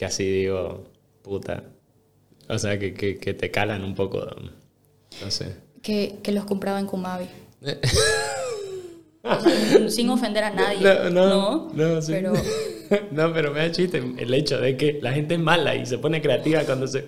que 0.00 0.06
así 0.06 0.24
digo, 0.24 0.84
puta. 1.20 1.62
O 2.48 2.58
sea, 2.58 2.78
que, 2.78 2.94
que, 2.94 3.18
que 3.18 3.34
te 3.34 3.50
calan 3.50 3.84
un 3.84 3.94
poco, 3.94 4.26
no 5.22 5.30
sé. 5.30 5.56
Que, 5.82 6.20
que 6.22 6.32
los 6.32 6.46
compraba 6.46 6.80
en 6.80 6.86
Kumabi. 6.86 7.26
sin 9.88 10.08
ofender 10.10 10.44
a 10.44 10.50
nadie. 10.50 11.10
No, 11.10 11.10
no, 11.10 11.68
no, 11.72 12.02
sí. 12.02 12.12
pero... 12.12 12.32
no, 13.10 13.32
pero 13.32 13.52
me 13.52 13.60
da 13.60 13.70
chiste 13.70 14.02
el 14.18 14.34
hecho 14.34 14.58
de 14.58 14.76
que 14.76 14.98
la 15.02 15.12
gente 15.12 15.34
es 15.34 15.40
mala 15.40 15.74
y 15.74 15.86
se 15.86 15.98
pone 15.98 16.20
creativa 16.20 16.62
cuando 16.64 16.86
se... 16.86 17.04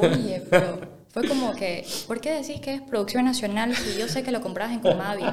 Oye, 0.00 0.42
pero 0.48 0.80
fue 1.08 1.26
como 1.26 1.54
que, 1.54 1.86
¿por 2.06 2.20
qué 2.20 2.34
decís 2.34 2.60
que 2.60 2.74
es 2.74 2.82
producción 2.82 3.24
nacional 3.24 3.74
si 3.74 3.98
yo 3.98 4.08
sé 4.08 4.22
que 4.22 4.30
lo 4.30 4.40
comprabas 4.40 4.74
en 4.74 4.80
Kumabi? 4.80 5.24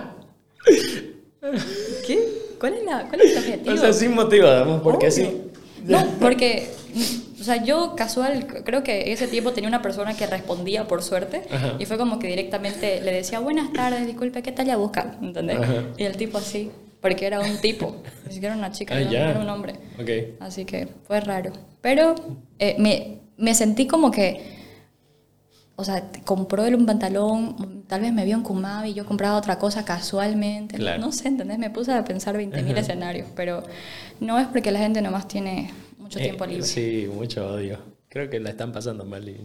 ¿Qué? 2.06 2.20
¿Cuál 2.60 2.74
es, 2.74 2.84
la, 2.84 3.08
cuál 3.08 3.22
es 3.22 3.32
el 3.32 3.38
objetivo? 3.38 3.76
O 3.76 3.78
sea, 3.78 3.94
sin 3.94 4.16
motivo, 4.16 4.48
digamos, 4.48 4.82
porque 4.82 5.12
sí 5.12 5.30
No, 5.86 6.06
porque, 6.20 6.70
sea, 7.48 7.64
yo 7.64 7.96
casual, 7.96 8.46
creo 8.64 8.84
que 8.84 9.12
ese 9.12 9.28
tiempo 9.28 9.52
tenía 9.54 9.68
una 9.68 9.82
persona 9.82 10.14
que 10.16 10.28
respondía 10.28 10.88
por 10.88 11.02
suerte 11.02 11.42
y 11.80 11.86
fue 11.86 11.98
como 11.98 12.20
que 12.20 12.28
directamente 12.28 13.02
le 13.02 13.12
decía, 13.12 13.40
buenas 13.40 13.74
tardes, 13.74 14.06
disculpe, 14.06 14.42
¿qué 14.44 14.52
talla 14.52 14.78
busca? 14.78 15.18
¿Entendés? 15.22 15.58
Y 15.98 16.04
el 16.04 16.16
tipo 16.18 16.38
así, 16.38 16.70
porque 17.02 17.26
era 17.26 17.40
un 17.40 17.58
tipo, 17.58 17.98
ni 18.28 18.34
siquiera 18.34 18.56
una 18.56 18.72
chica, 18.72 18.96
Ah, 18.96 19.02
era, 19.02 19.10
ya. 19.12 19.30
era 19.32 19.40
un 19.40 19.50
hombre. 19.50 19.74
Ok. 20.00 20.40
Así 20.42 20.66
que 20.66 20.88
fue 21.08 21.20
raro. 21.22 21.52
Pero 21.82 22.16
eh, 22.60 22.76
me, 22.80 23.20
me 23.38 23.54
sentí 23.56 23.88
como 23.88 24.12
que, 24.12 24.56
o 25.76 25.84
sea, 25.84 26.10
compró 26.26 26.66
él 26.66 26.74
un 26.76 26.86
pantalón, 26.88 27.84
tal 27.88 28.02
vez 28.02 28.12
me 28.12 28.26
vio 28.26 28.36
en 28.36 28.42
Kumabi 28.42 28.90
y 28.90 28.94
yo 28.96 29.06
compraba 29.06 29.38
otra 29.38 29.60
cosa 29.60 29.86
casualmente. 29.86 30.78
Claro. 30.78 31.00
No 31.00 31.12
sé, 31.12 31.28
¿entendés? 31.28 31.60
Me 31.60 31.70
puse 31.70 31.94
a 31.94 32.04
pensar 32.04 32.36
20.000 32.36 32.78
escenarios, 32.78 33.28
pero 33.36 33.64
no 34.20 34.40
es 34.40 34.48
porque 34.48 34.72
la 34.72 34.80
gente 34.80 35.02
nomás 35.04 35.28
tiene 35.28 35.70
mucho 36.08 36.20
tiempo 36.20 36.46
Eh, 36.46 36.48
libre. 36.48 36.64
Sí, 36.64 37.08
mucho 37.14 37.48
odio. 37.48 37.80
Creo 38.10 38.30
que 38.30 38.40
la 38.40 38.50
están 38.52 38.72
pasando 38.72 39.04
mal 39.06 39.28
y 39.28 39.38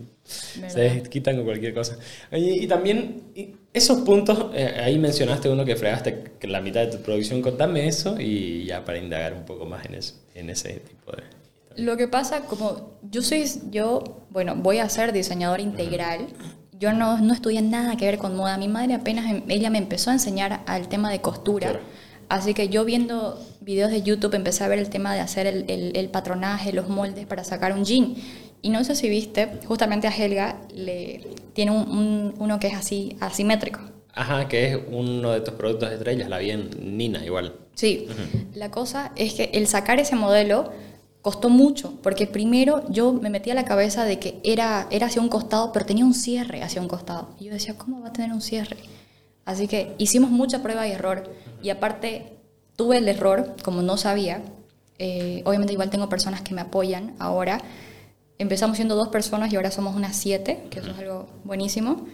¿Verdad? 0.61 0.69
se 0.75 0.81
desquitan 0.81 1.37
con 1.37 1.45
cualquier 1.45 1.75
cosa. 1.75 1.99
Oye, 2.31 2.59
y 2.63 2.67
también, 2.67 3.23
y 3.35 3.49
esos 3.73 3.99
puntos, 4.03 4.47
eh, 4.55 4.81
ahí 4.83 4.99
mencionaste 4.99 5.49
uno 5.49 5.65
que 5.65 5.75
fregaste 5.77 6.33
la 6.43 6.61
mitad 6.61 6.81
de 6.81 6.87
tu 6.87 6.99
producción, 7.03 7.43
contame 7.43 7.87
eso 7.89 8.19
y 8.21 8.65
ya 8.65 8.85
para 8.85 8.99
indagar 8.99 9.35
un 9.35 9.45
poco 9.45 9.67
más 9.67 9.85
en 9.87 9.95
eso, 9.97 10.15
en 10.35 10.49
ese 10.49 10.75
tipo 10.75 11.13
de... 11.13 11.23
Lo 11.83 11.97
que 11.97 12.07
pasa, 12.07 12.43
como 12.43 12.99
yo 13.11 13.21
soy, 13.23 13.45
yo, 13.71 14.27
bueno, 14.31 14.55
voy 14.57 14.79
a 14.79 14.89
ser 14.89 15.13
diseñadora 15.13 15.63
integral. 15.63 16.27
Yo 16.79 16.93
no, 16.93 17.19
no 17.19 17.33
estudié 17.35 17.63
nada 17.63 17.97
que 17.97 18.05
ver 18.05 18.19
con 18.19 18.37
moda. 18.37 18.59
Mi 18.59 18.69
madre 18.69 18.95
apenas, 18.95 19.31
em- 19.31 19.43
ella 19.49 19.71
me 19.71 19.79
empezó 19.79 20.11
a 20.11 20.13
enseñar 20.15 20.63
al 20.67 20.89
tema 20.89 21.11
de 21.11 21.21
costura. 21.21 21.71
Claro. 21.71 21.85
Así 22.29 22.55
que 22.55 22.69
yo 22.69 22.85
viendo 22.85 23.41
videos 23.65 23.91
de 23.91 24.03
YouTube 24.03 24.35
empecé 24.35 24.65
a 24.65 24.69
ver 24.69 24.79
el 24.79 24.89
tema 24.91 25.15
de 25.15 25.21
hacer 25.21 25.47
el, 25.47 25.65
el- 25.69 25.97
el 25.97 26.09
patronaje, 26.09 26.73
los 26.73 26.89
moldes 26.89 27.27
para 27.27 27.45
sacar 27.45 27.73
un 27.73 27.85
jean. 27.85 28.15
Y 28.61 28.71
no 28.71 28.85
sé 28.85 28.95
si 28.95 29.09
viste, 29.09 29.49
justamente 29.67 30.07
a 30.07 30.11
Helga 30.17 30.61
le 30.75 31.21
tiene 31.53 31.71
un, 31.73 31.89
un- 31.91 32.35
uno 32.39 32.61
que 32.61 32.69
es 32.69 32.75
así, 32.75 33.17
asimétrico. 33.21 33.81
Ajá, 34.15 34.47
que 34.47 34.69
es 34.73 34.79
uno 34.91 35.31
de 35.33 35.41
tus 35.41 35.55
productos 35.55 35.91
estrellas, 35.91 36.29
la 36.29 36.39
vi 36.39 36.51
en 36.51 36.69
Nina 36.99 37.25
igual. 37.25 37.55
Sí, 37.75 38.07
la 38.55 38.71
cosa 38.71 39.13
es 39.17 39.33
que 39.35 39.51
el 39.55 39.67
sacar 39.67 39.99
ese 39.99 40.15
modelo 40.17 40.71
costó 41.23 41.49
mucho, 41.49 41.99
porque 42.03 42.27
primero 42.27 42.85
yo 42.91 43.13
me 43.15 43.31
metí 43.31 43.51
a 43.51 43.55
la 43.55 43.65
cabeza 43.65 44.05
de 44.05 44.19
que 44.19 44.39
era, 44.45 44.87
era 44.91 45.07
hacia 45.07 45.23
un 45.23 45.29
costado, 45.29 45.73
pero 45.73 45.87
tenía 45.87 46.05
un 46.05 46.13
cierre 46.15 46.63
hacia 46.63 46.83
un 46.83 46.89
costado. 46.89 47.31
Y 47.41 47.47
yo 47.47 47.53
decía, 47.55 47.79
¿cómo 47.79 48.01
va 48.03 48.09
a 48.09 48.13
tener 48.13 48.33
un 48.33 48.43
cierre? 48.43 48.77
Así 49.47 49.67
que 49.67 49.95
hicimos 49.99 50.31
mucha 50.31 50.63
prueba 50.63 50.87
y 50.87 50.93
error. 50.93 51.33
Y 51.63 51.71
aparte, 51.71 52.35
tuve 52.83 52.99
el 52.99 53.09
error, 53.09 53.55
como 53.63 53.81
no 53.83 53.97
sabía. 53.97 54.43
eh, 54.99 55.43
obviamente 55.45 55.73
igual 55.73 55.91
tengo 55.91 56.09
personas 56.09 56.43
que 56.43 56.53
me 56.55 56.61
apoyan 56.61 57.15
ahora. 57.19 57.61
Empezamos 58.39 58.77
siendo 58.77 58.97
dos 58.97 59.09
personas 59.09 59.53
y 59.53 59.57
ahora 59.57 59.71
somos 59.71 59.95
unas 59.95 60.17
siete, 60.17 60.65
que 60.71 60.81
eso 60.81 60.91
es 60.91 60.99
algo 60.99 61.29
buenísimo. 61.45 62.07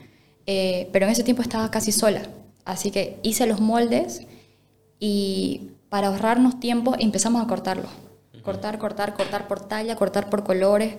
Eh, 0.47 0.89
pero 0.93 1.07
en 1.07 1.13
ese 1.13 1.23
tiempo 1.23 1.43
estaba 1.43 1.71
casi 1.71 1.91
sola. 1.93 2.23
Así 2.67 2.91
que 2.91 3.19
hice 3.23 3.47
los 3.47 3.61
moldes 3.61 4.27
y 5.01 5.71
para 5.89 6.09
ahorrarnos 6.09 6.61
tiempo 6.61 6.95
empezamos 6.99 7.43
a 7.43 7.47
cortarlo. 7.47 7.89
Cortar, 8.43 8.79
cortar, 8.79 9.15
cortar 9.15 9.49
por 9.49 9.61
talla, 9.61 9.97
cortar 9.97 10.29
por 10.29 10.45
colores. 10.45 10.95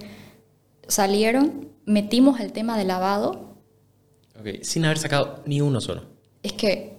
Salieron, 0.88 1.70
metimos 1.86 2.40
el 2.40 2.52
tema 2.52 2.78
de 2.78 2.86
lavado. 2.86 3.56
Ok, 4.40 4.64
sin 4.64 4.86
haber 4.86 4.98
sacado 4.98 5.44
ni 5.46 5.62
uno 5.62 5.80
solo. 5.80 6.04
Es 6.44 6.54
que 6.54 6.99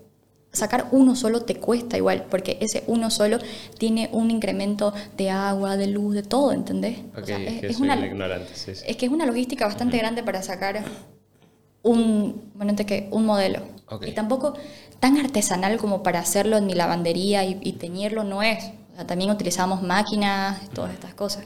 sacar 0.52 0.88
uno 0.90 1.14
solo 1.14 1.42
te 1.42 1.56
cuesta 1.56 1.96
igual, 1.96 2.26
porque 2.30 2.58
ese 2.60 2.84
uno 2.86 3.10
solo 3.10 3.38
tiene 3.78 4.08
un 4.12 4.30
incremento 4.30 4.92
de 5.16 5.30
agua, 5.30 5.76
de 5.76 5.86
luz, 5.86 6.14
de 6.14 6.22
todo, 6.22 6.52
¿entendés? 6.52 6.98
Ok, 7.16 7.22
O 7.22 7.26
sea, 7.26 7.38
es, 7.38 7.54
es, 7.54 7.60
que 7.60 7.66
es 7.68 7.80
una, 7.80 7.96
un 7.96 8.04
ignorante, 8.04 8.54
sí, 8.54 8.74
sí. 8.74 8.84
es 8.86 8.96
que 8.96 9.06
es 9.06 9.12
una 9.12 9.26
logística 9.26 9.66
bastante 9.66 9.98
grande 9.98 10.22
para 10.22 10.42
sacar 10.42 10.84
un, 11.82 12.50
bueno, 12.54 12.72
¿de 12.72 12.86
qué? 12.86 13.08
un 13.10 13.26
modelo. 13.26 13.60
Y 14.06 14.12
tampoco 14.12 14.54
tan 15.00 15.16
artesanal 15.18 15.78
como 15.78 16.02
para 16.02 16.20
hacerlo 16.20 16.56
en 16.56 16.66
mi 16.66 16.74
lavandería 16.74 17.44
y, 17.44 17.58
y 17.60 17.72
teñirlo 17.72 18.22
no 18.22 18.42
es. 18.42 18.64
O 18.92 18.96
sea, 18.96 19.06
también 19.06 19.30
utilizamos 19.30 19.82
máquinas, 19.82 20.68
todas 20.70 20.92
estas 20.92 21.14
cosas. 21.14 21.44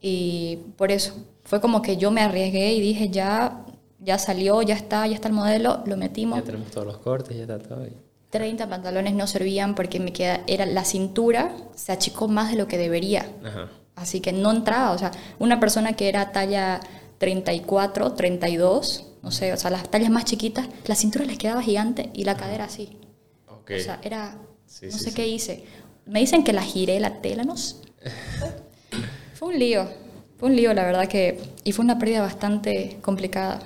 Y 0.00 0.58
por 0.76 0.92
eso, 0.92 1.14
fue 1.44 1.60
como 1.60 1.82
que 1.82 1.96
yo 1.96 2.10
me 2.10 2.20
arriesgué 2.20 2.74
y 2.74 2.80
dije, 2.80 3.08
ya, 3.08 3.64
ya 3.98 4.18
salió, 4.18 4.60
ya 4.62 4.74
está, 4.74 5.06
ya 5.06 5.14
está 5.14 5.28
el 5.28 5.34
modelo, 5.34 5.82
lo 5.86 5.96
metimos. 5.96 6.38
Ya 6.38 6.44
tenemos 6.44 6.70
todos 6.70 6.86
los 6.86 6.98
cortes, 6.98 7.36
ya 7.36 7.42
está 7.42 7.58
todo. 7.58 7.86
30 8.34 8.68
pantalones 8.68 9.14
no 9.14 9.28
servían 9.28 9.76
porque 9.76 10.00
me 10.00 10.12
queda, 10.12 10.40
era 10.48 10.66
la 10.66 10.84
cintura 10.84 11.54
se 11.76 11.92
achicó 11.92 12.26
más 12.26 12.50
de 12.50 12.56
lo 12.56 12.66
que 12.66 12.78
debería. 12.78 13.26
Ajá. 13.44 13.68
Así 13.94 14.20
que 14.20 14.32
no 14.32 14.50
entraba, 14.50 14.90
o 14.90 14.98
sea, 14.98 15.12
una 15.38 15.60
persona 15.60 15.92
que 15.92 16.08
era 16.08 16.32
talla 16.32 16.80
34, 17.18 18.12
32, 18.14 19.06
no 19.22 19.30
sé, 19.30 19.52
o 19.52 19.56
sea, 19.56 19.70
las 19.70 19.88
tallas 19.88 20.10
más 20.10 20.24
chiquitas, 20.24 20.68
la 20.86 20.96
cintura 20.96 21.24
les 21.24 21.38
quedaba 21.38 21.62
gigante 21.62 22.10
y 22.12 22.24
la 22.24 22.36
cadera 22.36 22.64
así. 22.64 22.98
Ok. 23.46 23.70
O 23.78 23.80
sea, 23.80 24.00
era, 24.02 24.36
Sí, 24.66 24.86
no 24.86 24.92
sí, 24.92 24.98
sé 24.98 25.10
sí. 25.10 25.14
qué 25.14 25.28
hice. 25.28 25.64
Me 26.06 26.18
dicen 26.18 26.42
que 26.42 26.52
la 26.52 26.62
giré 26.62 26.98
la 26.98 27.20
tela, 27.22 27.44
no 27.44 27.56
sé. 27.56 27.76
Fue 29.34 29.48
un 29.48 29.58
lío, 29.60 29.86
fue 30.38 30.48
un 30.48 30.56
lío, 30.56 30.74
la 30.74 30.84
verdad 30.84 31.06
que, 31.06 31.40
y 31.62 31.70
fue 31.72 31.84
una 31.84 31.98
pérdida 31.98 32.20
bastante 32.22 32.98
complicada. 33.00 33.60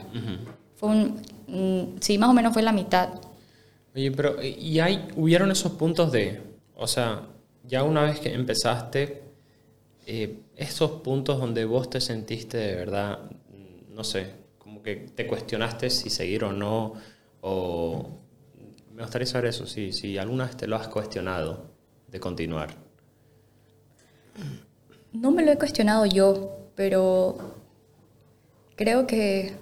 Fue 0.76 0.88
un, 0.90 1.22
mm, 1.46 2.00
sí, 2.00 2.18
más 2.18 2.28
o 2.28 2.34
menos 2.34 2.52
fue 2.52 2.62
la 2.62 2.72
mitad. 2.72 3.08
Pero 4.16 4.42
¿y 4.42 4.80
hay, 4.80 5.08
hubieron 5.16 5.50
esos 5.50 5.72
puntos 5.72 6.12
de, 6.12 6.40
o 6.76 6.86
sea, 6.86 7.22
ya 7.64 7.82
una 7.82 8.02
vez 8.04 8.20
que 8.20 8.32
empezaste, 8.32 9.22
eh, 10.06 10.40
esos 10.56 11.02
puntos 11.02 11.38
donde 11.38 11.64
vos 11.64 11.90
te 11.90 12.00
sentiste 12.00 12.56
de 12.56 12.74
verdad, 12.76 13.18
mm, 13.50 13.94
no 13.94 14.04
sé, 14.04 14.34
como 14.58 14.82
que 14.82 14.96
te 14.96 15.26
cuestionaste 15.26 15.90
si 15.90 16.10
seguir 16.10 16.44
o 16.44 16.52
no, 16.52 16.94
o 17.40 18.08
me 18.94 19.02
gustaría 19.02 19.26
saber 19.26 19.50
eso, 19.50 19.66
si, 19.66 19.92
si 19.92 20.18
alguna 20.18 20.46
vez 20.46 20.56
te 20.56 20.66
lo 20.66 20.76
has 20.76 20.88
cuestionado 20.88 21.70
de 22.08 22.20
continuar. 22.20 22.76
No 25.12 25.30
me 25.30 25.44
lo 25.44 25.52
he 25.52 25.58
cuestionado 25.58 26.06
yo, 26.06 26.70
pero 26.74 27.36
creo 28.76 29.06
que 29.06 29.56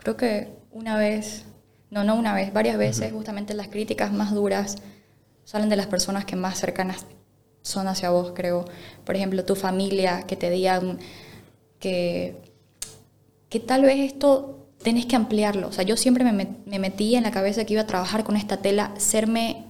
creo 0.00 0.16
que 0.16 0.48
una 0.72 0.96
vez, 0.96 1.44
no, 1.90 2.04
no 2.04 2.14
una 2.14 2.34
vez, 2.34 2.52
varias 2.52 2.78
veces, 2.78 3.12
justamente 3.12 3.54
las 3.54 3.68
críticas 3.68 4.12
más 4.12 4.32
duras 4.32 4.76
salen 5.44 5.68
de 5.68 5.76
las 5.76 5.86
personas 5.86 6.24
que 6.24 6.36
más 6.36 6.58
cercanas 6.58 7.06
son 7.62 7.88
hacia 7.88 8.10
vos, 8.10 8.32
creo. 8.34 8.64
Por 9.04 9.16
ejemplo, 9.16 9.44
tu 9.44 9.56
familia, 9.56 10.22
que 10.26 10.36
te 10.36 10.50
digan 10.50 10.98
que, 11.78 12.40
que 13.48 13.60
tal 13.60 13.82
vez 13.82 13.98
esto 13.98 14.68
tenés 14.82 15.06
que 15.06 15.16
ampliarlo. 15.16 15.68
O 15.68 15.72
sea, 15.72 15.84
yo 15.84 15.96
siempre 15.96 16.24
me, 16.24 16.32
me 16.64 16.78
metí 16.78 17.16
en 17.16 17.24
la 17.24 17.30
cabeza 17.30 17.64
que 17.64 17.74
iba 17.74 17.82
a 17.82 17.86
trabajar 17.86 18.24
con 18.24 18.36
esta 18.36 18.58
tela, 18.58 18.94
serme 18.96 19.66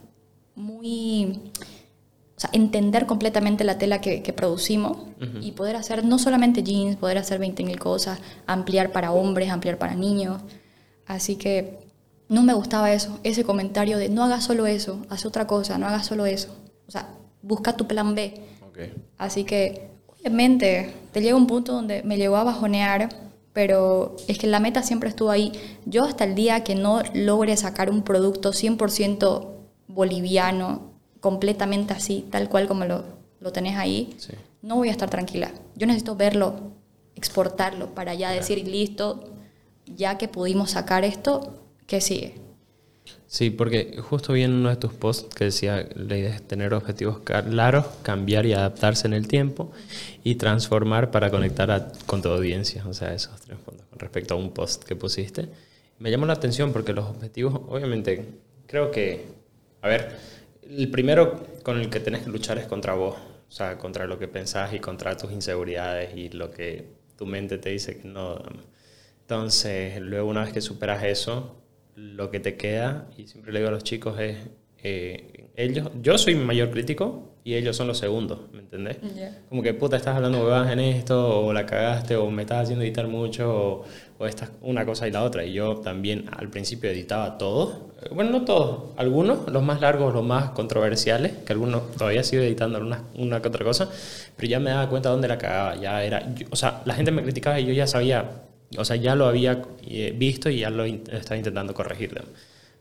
muy 0.55 1.51
o 2.37 2.41
sea, 2.41 2.51
entender 2.55 3.05
completamente 3.05 3.65
la 3.65 3.77
tela 3.77 4.01
que, 4.01 4.23
que 4.23 4.33
producimos 4.33 4.97
y 5.43 5.53
poder 5.53 5.77
hacer 5.77 6.07
no 6.07 6.19
solamente 6.19 6.63
jeans, 6.63 6.97
poder 6.97 7.19
hacer 7.19 7.39
20.000 7.39 7.77
cosas, 7.77 8.19
ampliar 8.47 8.93
para 8.93 9.13
hombres, 9.13 9.51
ampliar 9.51 9.77
para 9.77 9.95
niños. 9.95 10.41
Así 11.05 11.37
que 11.37 11.80
no 12.31 12.43
me 12.43 12.55
gustaba 12.55 12.93
eso, 12.93 13.19
ese 13.25 13.45
comentario 13.45 13.99
de 13.99 14.09
no 14.09 14.25
hagas 14.25 14.45
solo 14.45 14.67
eso, 14.67 15.01
haz 15.11 15.27
otra 15.27 15.47
cosa, 15.47 15.77
no 15.79 15.87
hagas 15.87 16.07
solo 16.07 16.25
eso. 16.27 16.49
O 16.87 16.91
sea, 16.91 17.09
busca 17.43 17.77
tu 17.77 17.87
plan 17.87 18.15
B. 18.15 18.41
Así 19.19 19.45
que, 19.45 19.91
obviamente, 20.09 20.95
te 21.13 21.21
llega 21.21 21.37
un 21.37 21.47
punto 21.47 21.73
donde 21.73 22.03
me 22.05 22.17
llegó 22.17 22.37
a 22.37 22.45
bajonear, 22.45 23.09
pero 23.53 24.17
es 24.29 24.39
que 24.39 24.47
la 24.47 24.61
meta 24.61 24.83
siempre 24.83 25.09
estuvo 25.11 25.29
ahí. 25.31 25.53
Yo 25.85 26.05
hasta 26.05 26.25
el 26.25 26.35
día 26.37 26.63
que 26.65 26.75
no 26.77 27.03
logre 27.15 27.57
sacar 27.57 27.91
un 27.91 28.03
producto 28.03 28.53
100% 28.53 29.49
boliviano, 29.89 30.93
completamente 31.21 31.93
así, 31.93 32.27
tal 32.31 32.49
cual 32.49 32.69
como 32.69 32.85
lo, 32.85 33.05
lo 33.41 33.53
tenés 33.53 33.77
ahí, 33.77 34.15
Sí. 34.19 34.33
no 34.63 34.77
voy 34.77 34.89
a 34.89 34.93
estar 34.93 35.11
tranquila. 35.11 35.51
Yo 35.75 35.87
necesito 35.87 36.15
verlo, 36.17 36.55
exportarlo, 37.17 37.95
para 37.95 38.15
ya 38.15 38.31
decir, 38.31 38.67
listo, 38.67 39.25
ya 39.85 40.17
que 40.17 40.29
pudimos 40.29 40.71
sacar 40.71 41.05
esto, 41.05 41.55
¿qué 41.91 42.01
sigue? 42.01 42.35
Sí, 43.27 43.51
porque 43.51 43.97
justo 44.01 44.33
vi 44.33 44.43
en 44.43 44.53
uno 44.53 44.71
de 44.71 44.77
tus 44.77 44.93
posts 44.93 45.35
que 45.35 45.45
decía 45.45 45.89
la 45.95 46.17
idea 46.17 46.35
es 46.35 46.43
tener 46.47 46.75
objetivos 46.75 47.21
claros, 47.21 47.87
cambiar 48.03 48.45
y 48.47 48.53
adaptarse 48.53 49.07
en 49.07 49.13
el 49.15 49.29
tiempo 49.29 49.71
y 50.25 50.35
transformar 50.35 51.11
para 51.11 51.31
conectar 51.31 51.71
a- 51.71 51.93
con 52.07 52.23
tu 52.23 52.29
audiencia. 52.29 52.85
O 52.89 52.93
sea, 52.95 53.15
esos 53.15 53.41
tres 53.41 53.59
puntos 53.59 53.87
con 53.89 53.99
respecto 54.01 54.35
a 54.35 54.37
un 54.37 54.53
post 54.53 54.85
que 54.85 54.97
pusiste. 54.97 55.49
Me 55.99 56.11
llamó 56.11 56.27
la 56.27 56.35
atención 56.35 56.73
porque 56.73 56.93
los 56.93 57.07
objetivos, 57.07 57.55
obviamente, 57.69 58.25
creo 58.67 58.91
que, 58.91 59.27
a 59.83 59.89
ver, 59.89 60.17
el 60.69 60.91
primero 60.91 61.43
con 61.63 61.79
el 61.81 61.89
que 61.91 62.01
tenés 62.01 62.23
que 62.25 62.31
luchar 62.31 62.59
es 62.59 62.67
contra 62.67 62.95
vos, 62.95 63.17
o 63.17 63.53
sea, 63.53 63.79
contra 63.79 64.07
lo 64.07 64.19
que 64.19 64.29
pensás 64.29 64.73
y 64.75 64.81
contra 64.81 65.17
tus 65.17 65.31
inseguridades 65.33 66.17
y 66.17 66.31
lo 66.31 66.51
que 66.51 66.87
tu 67.17 67.27
mente 67.27 67.59
te 67.59 67.71
dice 67.71 67.99
que 67.99 68.09
no. 68.09 68.39
Entonces, 69.23 70.01
luego 70.01 70.29
una 70.29 70.43
vez 70.45 70.53
que 70.53 70.61
superas 70.61 71.05
eso, 71.05 71.57
lo 71.97 72.31
que 72.31 72.41
te 72.41 72.57
queda, 72.57 73.09
y 73.17 73.27
siempre 73.27 73.53
le 73.53 73.61
digo 73.61 73.69
a 73.69 73.73
los 73.73 73.85
chicos, 73.85 74.19
es, 74.19 74.37
eh, 74.83 75.49
ellos, 75.57 75.91
yo 76.01 76.17
soy 76.19 76.35
mi 76.35 76.45
mayor 76.45 76.71
crítico, 76.71 77.27
y 77.43 77.55
ellos 77.55 77.75
son 77.75 77.87
los 77.89 77.99
segundos, 77.99 78.41
¿me 78.53 78.61
entendés? 78.61 78.99
Como 79.49 79.63
que 79.63 79.73
puta, 79.73 79.97
estás 79.97 80.17
hablando 80.17 80.41
huevadas 80.41 80.73
en 80.73 80.81
esto, 80.81 81.41
o 81.41 81.53
la 81.53 81.65
cagaste, 81.65 82.17
o 82.17 82.31
me 82.31 82.43
estás 82.43 82.65
haciendo 82.65 82.85
editar 82.85 83.09
mucho, 83.09 83.51
o, 83.51 83.85
o 84.19 84.27
esta, 84.27 84.51
una 84.61 84.85
cosa 84.85 85.09
y 85.09 85.11
la 85.11 85.23
otra. 85.25 85.45
Y 85.45 85.55
yo 85.55 85.77
también 85.77 86.27
al 86.37 86.51
principio 86.51 86.91
editaba 86.91 87.39
todo, 87.39 87.91
bueno, 88.13 88.31
no 88.31 88.45
todos, 88.45 88.91
algunos, 88.97 89.51
los 89.51 89.63
más 89.63 89.81
largos, 89.81 90.15
los 90.15 90.25
más 90.25 90.51
controversiales, 90.51 91.33
que 91.45 91.53
algunos 91.53 91.91
todavía 91.93 92.23
sigo 92.23 92.43
editando 92.43 92.79
una, 92.79 93.05
una 93.15 93.41
que 93.43 93.49
otra 93.49 93.65
cosa, 93.65 93.91
pero 94.37 94.49
ya 94.49 94.61
me 94.61 94.71
daba 94.71 94.89
cuenta 94.89 95.11
dónde 95.11 95.29
la 95.29 95.39
cagaba, 95.39 95.77
ya 95.77 96.03
era, 96.03 96.35
o 96.51 96.57
sea, 96.57 96.83
la 96.85 96.95
gente 96.95 97.11
me 97.11 97.23
criticaba 97.23 97.61
y 97.61 97.67
yo 97.67 97.73
ya 97.73 97.87
sabía, 97.87 98.43
o 98.77 98.85
sea, 98.85 98.97
ya 98.97 99.15
lo 99.15 99.27
había 99.27 99.63
eh, 99.87 100.15
visto 100.17 100.51
y 100.51 100.61
ya 100.61 100.71
lo 100.71 100.85
estaba 100.85 101.37
intentando 101.37 101.75
corregir. 101.75 102.21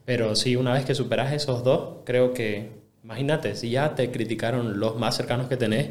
Pero 0.05 0.35
sí, 0.35 0.55
una 0.55 0.73
vez 0.73 0.85
que 0.85 0.95
superas 0.95 1.33
esos 1.33 1.63
dos, 1.63 1.99
creo 2.05 2.33
que 2.33 2.79
Imagínate, 3.03 3.55
si 3.55 3.69
ya 3.69 3.95
te 3.95 4.11
criticaron 4.11 4.79
los 4.79 4.97
más 4.97 5.15
cercanos 5.15 5.47
que 5.47 5.57
tenés, 5.57 5.89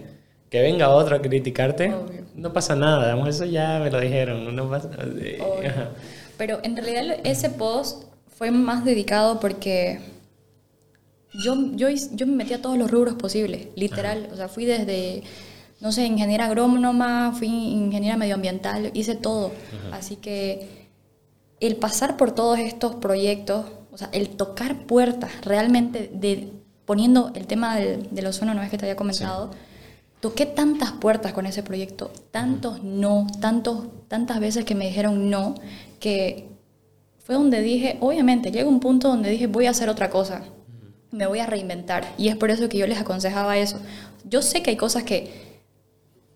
que 0.50 0.60
venga 0.60 0.90
otro 0.90 1.16
a 1.16 1.22
criticarte, 1.22 1.92
no 2.34 2.52
pasa 2.52 2.76
nada, 2.76 3.28
eso 3.28 3.44
ya 3.44 3.80
me 3.82 3.90
lo 3.90 3.98
dijeron, 3.98 4.54
no 4.54 4.68
pasa 4.68 4.90
Pero 6.36 6.60
en 6.62 6.76
realidad 6.76 7.18
ese 7.24 7.50
post 7.50 8.04
fue 8.36 8.50
más 8.50 8.84
dedicado 8.84 9.40
porque 9.40 10.00
yo, 11.34 11.56
yo, 11.74 11.88
yo 11.88 12.26
me 12.26 12.36
metí 12.36 12.54
a 12.54 12.62
todos 12.62 12.78
los 12.78 12.90
rubros 12.90 13.14
posibles, 13.14 13.68
literal, 13.74 14.28
o 14.32 14.36
sea, 14.36 14.48
fui 14.48 14.64
desde, 14.64 15.22
no 15.80 15.92
sé, 15.92 16.06
ingeniera 16.06 16.46
agrónoma, 16.46 17.32
fui 17.32 17.48
ingeniera 17.48 18.16
medioambiental, 18.16 18.90
hice 18.94 19.14
todo, 19.14 19.52
así 19.92 20.16
que 20.16 20.88
el 21.60 21.76
pasar 21.76 22.16
por 22.16 22.32
todos 22.32 22.58
estos 22.58 22.96
proyectos, 22.96 23.66
o 23.92 23.98
sea, 23.98 24.08
el 24.12 24.30
tocar 24.30 24.86
puertas 24.86 25.30
realmente 25.42 26.10
de 26.12 26.52
poniendo 26.84 27.32
el 27.34 27.46
tema 27.46 27.76
del, 27.76 28.08
del 28.10 28.26
ozono, 28.26 28.54
no 28.54 28.62
es 28.62 28.70
que 28.70 28.78
te 28.78 28.86
había 28.86 28.96
comentado, 28.96 29.50
toqué 30.20 30.46
tantas 30.46 30.92
puertas 30.92 31.32
con 31.32 31.46
ese 31.46 31.62
proyecto, 31.62 32.10
tantos 32.30 32.82
no, 32.82 33.26
tantos, 33.40 33.86
tantas 34.08 34.40
veces 34.40 34.64
que 34.64 34.74
me 34.74 34.86
dijeron 34.86 35.30
no, 35.30 35.54
que 36.00 36.48
fue 37.28 37.34
donde 37.34 37.60
dije, 37.60 37.98
obviamente, 38.00 38.50
llega 38.50 38.68
un 38.68 38.80
punto 38.80 39.08
donde 39.08 39.28
dije, 39.28 39.46
voy 39.46 39.66
a 39.66 39.70
hacer 39.70 39.90
otra 39.90 40.08
cosa, 40.08 40.44
me 41.10 41.26
voy 41.26 41.40
a 41.40 41.46
reinventar. 41.46 42.14
Y 42.16 42.28
es 42.28 42.36
por 42.36 42.50
eso 42.50 42.68
que 42.70 42.78
yo 42.78 42.86
les 42.86 42.98
aconsejaba 42.98 43.58
eso. 43.58 43.78
Yo 44.24 44.40
sé 44.40 44.62
que 44.62 44.70
hay 44.70 44.76
cosas 44.76 45.02
que 45.02 45.47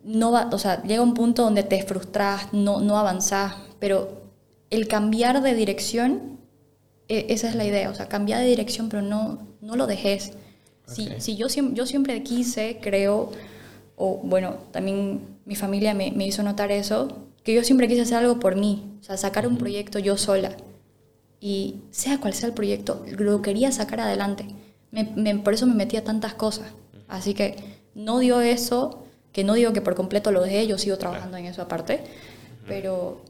no 0.05 0.32
va, 0.32 0.48
o 0.53 0.59
sea, 0.59 0.82
llega 0.82 1.03
un 1.03 1.14
punto 1.14 1.42
donde 1.42 1.62
te 1.62 1.82
frustras, 1.82 2.53
no, 2.53 2.80
no 2.80 2.98
avanzás, 2.98 3.55
pero 3.78 4.22
el 4.70 4.88
cambiar 4.88 5.42
de 5.42 5.55
dirección, 5.55 6.38
e, 7.09 7.26
esa 7.30 7.48
es 7.48 7.55
la 7.55 7.64
idea, 7.64 7.90
o 7.90 7.94
sea, 7.94 8.09
cambiar 8.09 8.40
de 8.40 8.46
dirección, 8.46 8.88
pero 8.88 9.03
no, 9.03 9.46
no 9.61 9.76
lo 9.76 9.86
dejes. 9.86 10.32
Si, 10.86 11.36
yo, 11.36 11.46
yo 11.48 11.86
siempre 11.86 12.22
quise, 12.22 12.78
creo, 12.82 13.30
o 13.96 14.20
bueno, 14.24 14.57
también 14.72 15.38
mi 15.46 15.55
familia 15.55 15.94
me, 15.94 16.11
me, 16.11 16.26
hizo 16.26 16.42
notar 16.42 16.70
eso, 16.70 17.09
que 17.44 17.55
yo 17.55 17.64
siempre 17.64 17.88
quise 17.88 18.03
hacer 18.03 18.18
algo 18.18 18.38
por 18.38 18.57
mí, 18.57 18.98
o 19.00 19.05
sea, 19.05 19.16
sacar 19.16 19.46
un 19.46 19.57
proyecto 19.57 19.98
yo 19.98 20.16
sola. 20.16 20.57
Y 21.40 21.76
sea 21.90 22.20
cual 22.20 22.34
sea 22.34 22.48
el 22.48 22.55
proyecto, 22.55 23.05
lo 23.18 23.42
quería 23.42 23.72
sacar 23.72 24.00
adelante. 24.00 24.46
Me, 24.92 25.05
por 25.38 25.55
eso 25.55 25.66
me 25.66 25.74
metí 25.74 25.96
a 25.96 26.05
tantas 26.05 26.34
cosas. 26.34 26.66
Así 27.09 27.34
que 27.34 27.57
no 27.94 28.20
dio 28.20 28.40
eso, 28.40 29.01
que 29.33 29.45
no 29.45 29.55
digo 29.55 29.72
que 29.72 29.80
por 29.80 29.95
completo 29.95 30.30
lo 30.30 30.43
dejé, 30.43 30.66
yo 30.66 30.78
sigo 30.78 30.99
trabajando 30.99 31.37
en 31.37 31.47
eso 31.47 31.62
aparte, 31.62 32.05
pero 32.66 33.22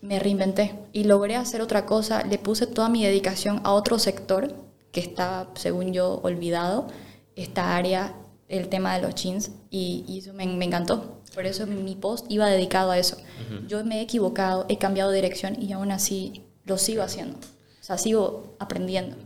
me 0.00 0.18
reinventé 0.18 0.74
y 0.92 1.04
logré 1.04 1.36
hacer 1.36 1.60
otra 1.60 1.86
cosa, 1.86 2.22
le 2.24 2.38
puse 2.38 2.66
toda 2.66 2.88
mi 2.88 3.04
dedicación 3.04 3.60
a 3.64 3.72
otro 3.72 3.98
sector 3.98 4.52
que 4.92 5.00
está, 5.00 5.48
según 5.54 5.92
yo, 5.92 6.20
olvidado, 6.22 6.88
esta 7.34 7.76
área, 7.76 8.14
el 8.48 8.68
tema 8.68 8.96
de 8.96 9.02
los 9.02 9.14
jeans, 9.14 9.50
y, 9.70 10.18
eso 10.18 10.32
me, 10.32 10.44
encantó. 10.44 11.20
Por 11.34 11.44
eso 11.44 11.66
mi 11.66 11.94
post 11.96 12.26
iba 12.30 12.48
dedicado 12.48 12.90
a 12.90 12.98
eso. 12.98 13.18
Yo 13.68 13.84
me 13.84 13.98
he 13.98 14.02
equivocado, 14.02 14.64
he 14.68 14.78
cambiado 14.78 15.10
de 15.10 15.16
dirección 15.16 15.60
y 15.62 15.72
aún 15.72 15.92
así 15.92 16.44
lo 16.64 16.78
sigo 16.78 17.02
haciendo. 17.02 17.36
O 17.36 17.84
sea, 17.84 17.98
sigo 17.98 18.56
aprendiendo. 18.58 19.16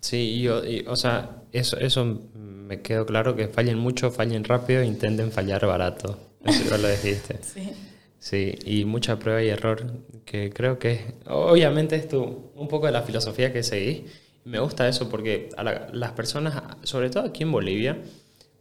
Sí, 0.00 0.40
yo, 0.40 0.60
o 0.86 0.96
sea, 0.96 1.42
eso, 1.52 1.78
eso 1.78 2.20
me 2.68 2.82
quedó 2.82 3.06
claro, 3.06 3.34
que 3.34 3.48
fallen 3.48 3.78
mucho, 3.78 4.10
fallen 4.10 4.44
rápido, 4.44 4.82
intenten 4.82 5.32
fallar 5.32 5.66
barato. 5.66 6.18
Eso 6.44 6.78
lo 6.78 6.88
dijiste. 6.88 7.38
sí. 7.42 7.72
Sí, 8.20 8.58
y 8.64 8.84
mucha 8.84 9.16
prueba 9.18 9.42
y 9.44 9.48
error, 9.48 9.86
que 10.24 10.50
creo 10.50 10.80
que 10.80 11.14
obviamente 11.26 11.94
es 11.94 12.08
tu, 12.08 12.50
un 12.56 12.66
poco 12.66 12.86
de 12.86 12.92
la 12.92 13.02
filosofía 13.02 13.52
que 13.52 13.62
seguís 13.62 14.02
me 14.48 14.60
gusta 14.60 14.88
eso 14.88 15.10
porque 15.10 15.50
a 15.56 15.62
las 15.62 16.12
personas, 16.12 16.62
sobre 16.82 17.10
todo 17.10 17.24
aquí 17.24 17.42
en 17.42 17.52
Bolivia, 17.52 17.98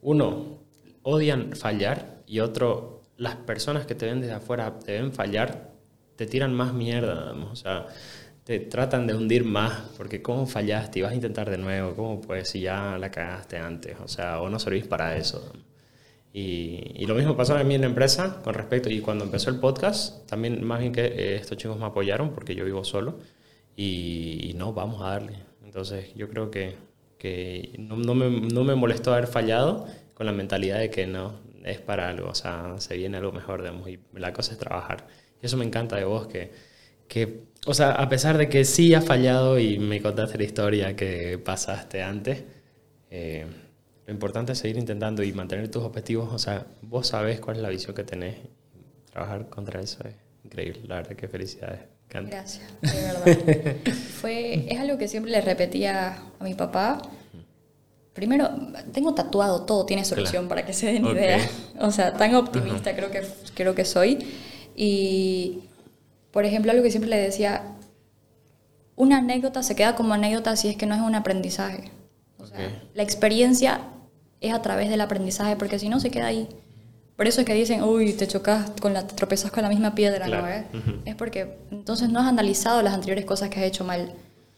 uno, 0.01 0.59
odian 1.01 1.55
fallar 1.55 2.23
y 2.27 2.41
otro, 2.41 3.03
las 3.15 3.35
personas 3.35 3.85
que 3.85 3.95
te 3.95 4.05
ven 4.05 4.19
desde 4.19 4.33
afuera 4.33 4.79
te 4.79 4.93
ven 4.93 5.13
fallar, 5.13 5.71
te 6.17 6.25
tiran 6.25 6.53
más 6.53 6.73
mierda, 6.73 7.31
o 7.31 7.55
sea, 7.55 7.87
te 8.47 8.61
tratan 8.61 9.07
de 9.07 9.13
hundir 9.13 9.43
más 9.43 9.73
porque 9.97 10.21
cómo 10.21 10.47
fallaste 10.47 10.99
y 10.99 11.01
vas 11.01 11.11
a 11.11 11.15
intentar 11.15 11.49
de 11.49 11.57
nuevo, 11.57 11.93
cómo 11.97 12.21
pues 12.21 12.47
si 12.47 12.61
ya 12.61 12.97
la 12.97 13.11
cagaste 13.11 13.57
antes, 13.57 13.97
o 14.01 14.07
sea, 14.07 14.39
o 14.39 14.49
no 14.49 14.57
servís 14.57 14.87
para 14.87 15.17
eso. 15.17 15.51
Y, 16.31 16.93
y, 16.95 17.05
lo 17.07 17.15
mismo 17.15 17.35
pasó 17.35 17.57
a 17.57 17.63
mí 17.65 17.75
en 17.75 17.81
la 17.81 17.87
empresa 17.87 18.41
con 18.45 18.53
respecto, 18.53 18.89
y 18.89 19.01
cuando 19.01 19.25
empezó 19.25 19.49
el 19.49 19.59
podcast, 19.59 20.25
también 20.29 20.63
más 20.63 20.79
bien 20.79 20.93
que 20.93 21.07
eh, 21.07 21.35
estos 21.35 21.57
chicos 21.57 21.77
me 21.77 21.87
apoyaron 21.87 22.31
porque 22.31 22.55
yo 22.55 22.63
vivo 22.63 22.85
solo, 22.85 23.19
y, 23.75 24.49
y 24.49 24.53
no, 24.53 24.71
vamos 24.71 25.01
a 25.01 25.09
darle. 25.09 25.39
Entonces 25.65 26.13
yo 26.15 26.29
creo 26.29 26.49
que, 26.49 26.77
que 27.17 27.75
no, 27.77 27.97
no, 27.97 28.15
me, 28.15 28.29
no, 28.29 28.63
me, 28.63 28.75
molestó 28.75 29.11
haber 29.11 29.27
fallado 29.27 29.87
con 30.13 30.25
la 30.25 30.31
mentalidad 30.31 30.79
de 30.79 30.89
que 30.89 31.05
no, 31.05 31.33
es 31.65 31.81
para 31.81 32.07
algo, 32.07 32.29
o 32.29 32.35
sea, 32.35 32.75
se 32.77 32.95
viene 32.95 33.17
algo 33.17 33.33
mejor, 33.33 33.61
digamos, 33.61 33.89
y 33.89 33.99
la 34.13 34.31
cosa 34.31 34.53
es 34.53 34.57
trabajar. 34.57 35.05
Y 35.41 35.47
eso 35.47 35.57
me 35.57 35.65
encanta 35.65 35.97
de 35.97 36.05
vos, 36.05 36.27
que, 36.27 36.51
que, 37.07 37.43
o 37.65 37.73
sea, 37.73 37.91
a 37.91 38.09
pesar 38.09 38.37
de 38.37 38.49
que 38.49 38.65
sí 38.65 38.93
has 38.93 39.05
fallado 39.05 39.59
y 39.59 39.79
me 39.79 40.01
contaste 40.01 40.37
la 40.37 40.43
historia 40.43 40.95
que 40.95 41.37
pasaste 41.37 42.03
antes, 42.03 42.43
eh, 43.09 43.45
lo 44.05 44.13
importante 44.13 44.53
es 44.53 44.59
seguir 44.59 44.77
intentando 44.77 45.23
y 45.23 45.33
mantener 45.33 45.69
tus 45.69 45.83
objetivos, 45.83 46.33
o 46.33 46.39
sea, 46.39 46.65
vos 46.81 47.07
sabés 47.07 47.39
cuál 47.39 47.57
es 47.57 47.61
la 47.61 47.69
visión 47.69 47.93
que 47.93 48.03
tenés, 48.03 48.35
trabajar 49.11 49.49
contra 49.49 49.81
eso 49.81 49.99
es 50.07 50.15
increíble, 50.43 50.81
la 50.87 50.95
verdad 50.95 51.15
que 51.15 51.27
felicidades. 51.27 51.81
Gracias, 52.09 52.61
de 52.81 53.01
verdad. 53.01 53.75
Fue, 54.21 54.65
es 54.73 54.79
algo 54.79 54.97
que 54.97 55.07
siempre 55.07 55.31
le 55.31 55.41
repetía 55.41 56.17
a 56.39 56.43
mi 56.43 56.53
papá. 56.53 57.01
Primero, 58.13 58.49
tengo 58.93 59.13
tatuado, 59.13 59.63
todo 59.63 59.85
tiene 59.85 60.05
solución 60.05 60.47
para 60.47 60.65
que 60.65 60.73
se 60.73 60.87
den 60.87 61.05
idea. 61.05 61.39
O 61.79 61.91
sea, 61.91 62.13
tan 62.13 62.33
optimista 62.33 62.95
creo, 62.95 63.11
que, 63.11 63.21
creo 63.53 63.75
que 63.75 63.85
soy. 63.85 64.17
Y, 64.75 65.66
por 66.37 66.45
ejemplo, 66.45 66.71
algo 66.71 66.83
que 66.83 66.91
siempre 66.91 67.09
le 67.09 67.17
decía, 67.17 67.63
una 68.95 69.17
anécdota 69.17 69.63
se 69.63 69.75
queda 69.75 69.95
como 69.95 70.13
anécdota 70.13 70.55
si 70.55 70.67
es 70.67 70.77
que 70.77 70.85
no 70.85 70.93
es 70.93 71.01
un 71.01 71.15
aprendizaje. 71.15 71.89
O 72.37 72.45
sea, 72.45 72.59
la 72.93 73.01
experiencia 73.01 73.81
es 74.39 74.53
a 74.53 74.61
través 74.61 74.91
del 74.91 75.01
aprendizaje, 75.01 75.55
porque 75.55 75.79
si 75.79 75.89
no 75.89 75.99
se 75.99 76.11
queda 76.11 76.27
ahí. 76.27 76.47
Por 77.15 77.25
eso 77.25 77.41
es 77.41 77.47
que 77.47 77.55
dicen, 77.55 77.81
uy, 77.81 78.13
te 78.13 78.27
chocas 78.27 78.69
con 78.79 78.93
la, 78.93 79.07
te 79.07 79.15
tropezas 79.15 79.49
con 79.49 79.63
la 79.63 79.69
misma 79.69 79.95
piedra, 79.95 80.27
¿no? 80.27 80.47
Eh? 80.47 80.63
Es 81.05 81.15
porque 81.15 81.57
entonces 81.71 82.09
no 82.09 82.19
has 82.19 82.27
analizado 82.27 82.83
las 82.83 82.93
anteriores 82.93 83.25
cosas 83.25 83.49
que 83.49 83.59
has 83.59 83.65
hecho 83.65 83.83
mal. 83.83 84.13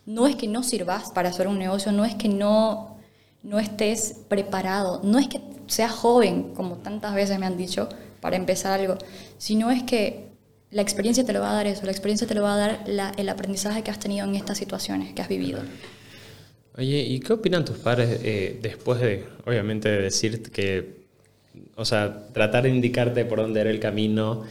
No 0.06 0.28
es 0.28 0.36
que 0.36 0.50
no 0.50 0.64
sirvas 0.64 1.12
para 1.12 1.30
hacer 1.30 1.48
un 1.48 1.60
negocio, 1.60 1.94
no 1.94 2.04
es 2.04 2.14
que 2.14 2.28
no, 2.28 2.98
no 3.42 3.58
estés 3.58 4.18
preparado, 4.28 5.00
no 5.06 5.18
es 5.18 5.30
que 5.30 5.40
seas 5.68 5.94
joven, 5.94 6.54
como 6.56 6.76
tantas 6.80 7.16
veces 7.16 7.40
me 7.40 7.46
han 7.46 7.56
dicho, 7.56 7.88
para 8.20 8.36
empezar 8.36 8.82
algo, 8.82 8.98
sino 9.38 9.72
es 9.72 9.84
que 9.84 10.29
la 10.72 10.82
experiencia 10.82 11.26
te 11.26 11.34
lo 11.34 11.42
va 11.42 11.52
a 11.52 11.56
dar 11.56 11.68
eso, 11.68 11.86
la 11.86 11.92
experiencia 11.92 12.28
te 12.28 12.36
lo 12.36 12.44
va 12.44 12.54
a 12.54 12.58
dar 12.58 13.14
el 13.18 13.30
aprendizaje 13.30 13.84
que 13.84 13.92
has 13.92 14.00
tenido 14.00 14.28
en 14.28 14.36
estas 14.36 14.58
situaciones 14.58 15.14
que 15.14 15.22
has 15.22 15.30
vivido. 15.30 15.62
Oye, 16.78 17.00
¿y 17.02 17.20
qué 17.20 17.34
opinan 17.34 17.66
tus 17.66 17.78
padres 17.78 18.22
eh, 18.24 18.60
después 18.62 19.02
de, 19.02 19.26
obviamente, 19.46 19.90
de 19.90 20.02
decir 20.02 20.44
que 20.44 21.00
o 21.76 21.86
sea, 21.86 22.28
tratar 22.34 22.64
de 22.64 22.70
indicarte 22.70 23.26
por 23.26 23.40
dónde 23.40 23.62
era 23.62 23.70
el 23.70 23.80
camino 23.80 24.44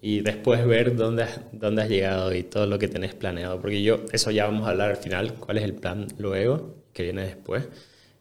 y 0.00 0.20
después 0.20 0.64
ver 0.66 0.96
dónde 0.96 1.24
has, 1.24 1.40
dónde 1.52 1.82
has 1.82 1.88
llegado 1.88 2.34
y 2.34 2.42
todo 2.42 2.66
lo 2.66 2.78
que 2.78 2.88
tenés 2.88 3.14
planeado. 3.14 3.60
Porque 3.60 3.82
yo, 3.82 4.00
eso 4.12 4.30
ya 4.30 4.46
vamos 4.46 4.66
a 4.66 4.70
hablar 4.70 4.90
al 4.90 4.96
final, 4.96 5.34
cuál 5.34 5.58
es 5.58 5.64
el 5.64 5.74
plan 5.74 6.06
luego, 6.18 6.76
que 6.92 7.02
viene 7.02 7.22
después. 7.22 7.68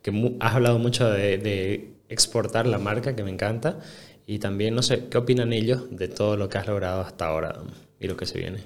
Que 0.02 0.36
has 0.40 0.56
hablado 0.56 0.80
mucho 0.80 1.10
de, 1.10 1.38
de, 1.38 1.92
exportar 2.08 2.68
la 2.68 2.78
marca, 2.78 3.16
que 3.16 3.24
me 3.24 3.32
encanta. 3.32 3.80
Y 4.28 4.40
también, 4.40 4.74
no 4.74 4.82
sé, 4.82 5.08
¿qué 5.08 5.18
opinan 5.18 5.54
ellos 5.54 5.84
de 5.92 6.08
todo 6.08 6.36
lo 6.36 6.50
que 6.50 6.58
has 6.58 6.68
logrado 6.68 7.02
hasta 7.02 7.28
ahora 7.28 7.62
y 8.00 8.08
lo 8.08 8.18
que 8.18 8.26
se 8.26 8.40
viene? 8.40 8.60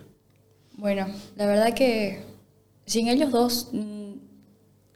Bueno, 0.78 1.08
la 1.36 1.46
verdad 1.46 1.74
que 1.74 2.22
sin 2.86 3.10
ellos 3.10 3.32
dos, 3.32 3.70
mm, 3.74 4.14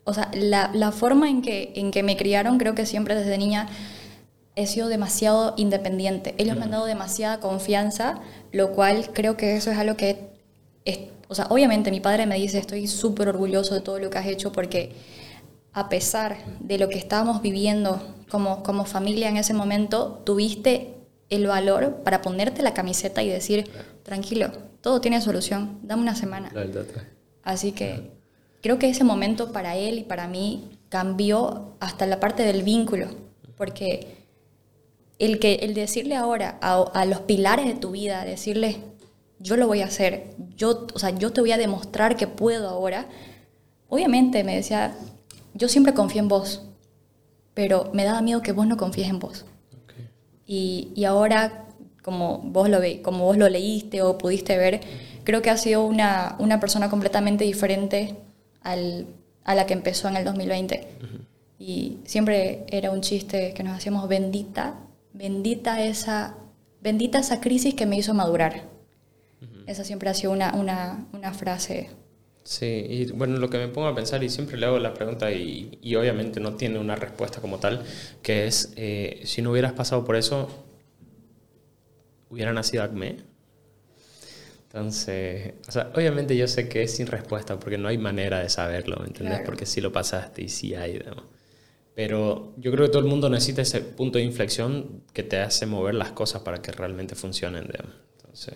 o 0.05 0.13
sea, 0.13 0.31
la, 0.33 0.71
la 0.73 0.91
forma 0.91 1.29
en 1.29 1.41
que, 1.41 1.73
en 1.75 1.91
que 1.91 2.03
me 2.03 2.15
criaron, 2.15 2.57
creo 2.57 2.75
que 2.75 2.85
siempre 2.85 3.15
desde 3.15 3.37
niña 3.37 3.67
he 4.55 4.67
sido 4.67 4.87
demasiado 4.87 5.53
independiente. 5.57 6.35
Ellos 6.37 6.55
me 6.57 6.63
han 6.63 6.71
dado 6.71 6.85
demasiada 6.85 7.39
confianza, 7.39 8.21
lo 8.51 8.71
cual 8.71 9.09
creo 9.13 9.35
que 9.35 9.55
eso 9.55 9.71
es 9.71 9.77
algo 9.77 9.97
que... 9.97 10.29
Es, 10.85 10.99
o 11.27 11.35
sea, 11.35 11.47
obviamente 11.49 11.91
mi 11.91 11.99
padre 11.99 12.25
me 12.25 12.35
dice, 12.35 12.59
estoy 12.59 12.87
súper 12.87 13.29
orgulloso 13.29 13.73
de 13.73 13.81
todo 13.81 13.99
lo 13.99 14.09
que 14.09 14.17
has 14.17 14.27
hecho 14.27 14.51
porque 14.51 14.91
a 15.73 15.89
pesar 15.89 16.37
de 16.59 16.77
lo 16.77 16.87
que 16.87 16.97
estábamos 16.97 17.41
viviendo 17.41 18.01
como, 18.29 18.63
como 18.63 18.85
familia 18.85 19.29
en 19.29 19.37
ese 19.37 19.53
momento, 19.53 20.21
tuviste 20.23 20.93
el 21.29 21.47
valor 21.47 22.03
para 22.03 22.21
ponerte 22.21 22.61
la 22.61 22.73
camiseta 22.73 23.23
y 23.23 23.29
decir, 23.29 23.69
tranquilo, 24.03 24.51
todo 24.81 25.01
tiene 25.01 25.19
solución, 25.21 25.79
dame 25.81 26.03
una 26.03 26.15
semana. 26.15 26.51
Así 27.43 27.71
que 27.71 28.11
creo 28.61 28.77
que 28.77 28.89
ese 28.89 29.03
momento 29.03 29.51
para 29.51 29.75
él 29.75 29.99
y 29.99 30.03
para 30.03 30.27
mí 30.27 30.69
cambió 30.89 31.75
hasta 31.79 32.05
la 32.05 32.19
parte 32.19 32.43
del 32.43 32.61
vínculo, 32.61 33.07
porque 33.57 34.25
el, 35.17 35.39
que, 35.39 35.55
el 35.55 35.73
decirle 35.73 36.15
ahora 36.15 36.59
a, 36.61 36.81
a 36.81 37.05
los 37.05 37.21
pilares 37.21 37.65
de 37.65 37.73
tu 37.73 37.91
vida, 37.91 38.25
decirle, 38.25 38.77
yo 39.39 39.57
lo 39.57 39.67
voy 39.67 39.81
a 39.81 39.85
hacer, 39.85 40.35
yo, 40.55 40.85
o 40.93 40.99
sea, 40.99 41.09
yo 41.09 41.33
te 41.33 41.41
voy 41.41 41.51
a 41.51 41.57
demostrar 41.57 42.15
que 42.15 42.27
puedo 42.27 42.69
ahora, 42.69 43.07
obviamente 43.89 44.43
me 44.43 44.55
decía, 44.55 44.95
yo 45.53 45.67
siempre 45.67 45.93
confío 45.93 46.21
en 46.21 46.27
vos, 46.27 46.61
pero 47.53 47.89
me 47.93 48.03
daba 48.03 48.21
miedo 48.21 48.41
que 48.41 48.51
vos 48.51 48.67
no 48.67 48.77
confíes 48.77 49.09
en 49.09 49.19
vos. 49.19 49.45
Y, 50.45 50.91
y, 50.95 51.05
ahora, 51.05 51.67
como 52.01 52.39
vos, 52.39 52.69
lo 52.69 52.79
ve, 52.79 53.01
como 53.01 53.23
vos 53.25 53.37
lo 53.37 53.47
leíste 53.47 54.01
o 54.01 54.17
pudiste 54.17 54.57
ver, 54.57 54.81
creo 55.23 55.41
que 55.41 55.49
ha 55.49 55.57
sido 55.57 55.85
una, 55.85 56.35
una 56.39 56.59
persona 56.59 56.89
completamente 56.89 57.45
diferente 57.45 58.15
al, 58.61 59.07
a 59.43 59.55
la 59.55 59.65
que 59.65 59.73
empezó 59.73 60.07
en 60.09 60.17
el 60.17 60.25
2020. 60.25 60.87
Y 61.59 61.99
siempre 62.03 62.65
era 62.67 62.91
un 62.91 63.01
chiste 63.01 63.53
que 63.53 63.63
nos 63.63 63.77
hacíamos 63.77 64.09
bendita, 64.09 64.75
bendita 65.13 65.81
esa, 65.81 66.35
bendita 66.81 67.19
esa 67.19 67.39
crisis 67.39 67.73
que 67.73 67.85
me 67.85 67.97
hizo 67.97 68.13
madurar. 68.13 68.63
Esa 69.65 69.85
siempre 69.85 70.09
ha 70.09 70.13
sido 70.13 70.33
una, 70.33 70.53
una, 70.55 71.05
una 71.13 71.31
frase 71.31 71.89
Sí, 72.43 72.65
y 72.65 73.11
bueno, 73.11 73.37
lo 73.37 73.49
que 73.49 73.57
me 73.57 73.69
pongo 73.69 73.87
a 73.87 73.95
pensar, 73.95 74.23
y 74.23 74.29
siempre 74.29 74.57
le 74.57 74.65
hago 74.65 74.77
la 74.79 74.93
pregunta, 74.93 75.31
y, 75.31 75.77
y 75.81 75.95
obviamente 75.95 76.39
no 76.39 76.55
tiene 76.55 76.77
una 76.79 76.95
respuesta 76.95 77.39
como 77.41 77.59
tal, 77.59 77.83
que 78.21 78.47
es, 78.47 78.73
eh, 78.75 79.21
si 79.25 79.41
no 79.41 79.51
hubieras 79.51 79.73
pasado 79.73 80.03
por 80.03 80.17
eso, 80.17 80.49
¿hubiera 82.29 82.51
nacido 82.53 82.83
Acme? 82.83 83.17
Entonces, 84.73 85.53
o 85.67 85.71
sea, 85.71 85.91
obviamente 85.95 86.35
yo 86.35 86.47
sé 86.47 86.67
que 86.67 86.83
es 86.83 86.95
sin 86.95 87.07
respuesta, 87.07 87.59
porque 87.59 87.77
no 87.77 87.87
hay 87.87 87.97
manera 87.97 88.39
de 88.39 88.49
saberlo, 88.49 88.97
¿me 88.99 89.07
entiendes? 89.07 89.41
Porque 89.45 89.65
sí 89.65 89.81
lo 89.81 89.91
pasaste 89.91 90.41
y 90.41 90.49
sí 90.49 90.73
hay, 90.73 90.99
Pero 91.95 92.53
yo 92.57 92.71
creo 92.71 92.85
que 92.87 92.91
todo 92.91 93.03
el 93.03 93.07
mundo 93.07 93.29
necesita 93.29 93.61
ese 93.61 93.81
punto 93.81 94.17
de 94.17 94.23
inflexión 94.23 95.03
que 95.13 95.23
te 95.23 95.39
hace 95.39 95.67
mover 95.67 95.95
las 95.95 96.11
cosas 96.11 96.41
para 96.41 96.61
que 96.61 96.71
realmente 96.71 97.15
funcionen, 97.15 97.67
digamos. 97.67 97.93
Entonces, 98.17 98.55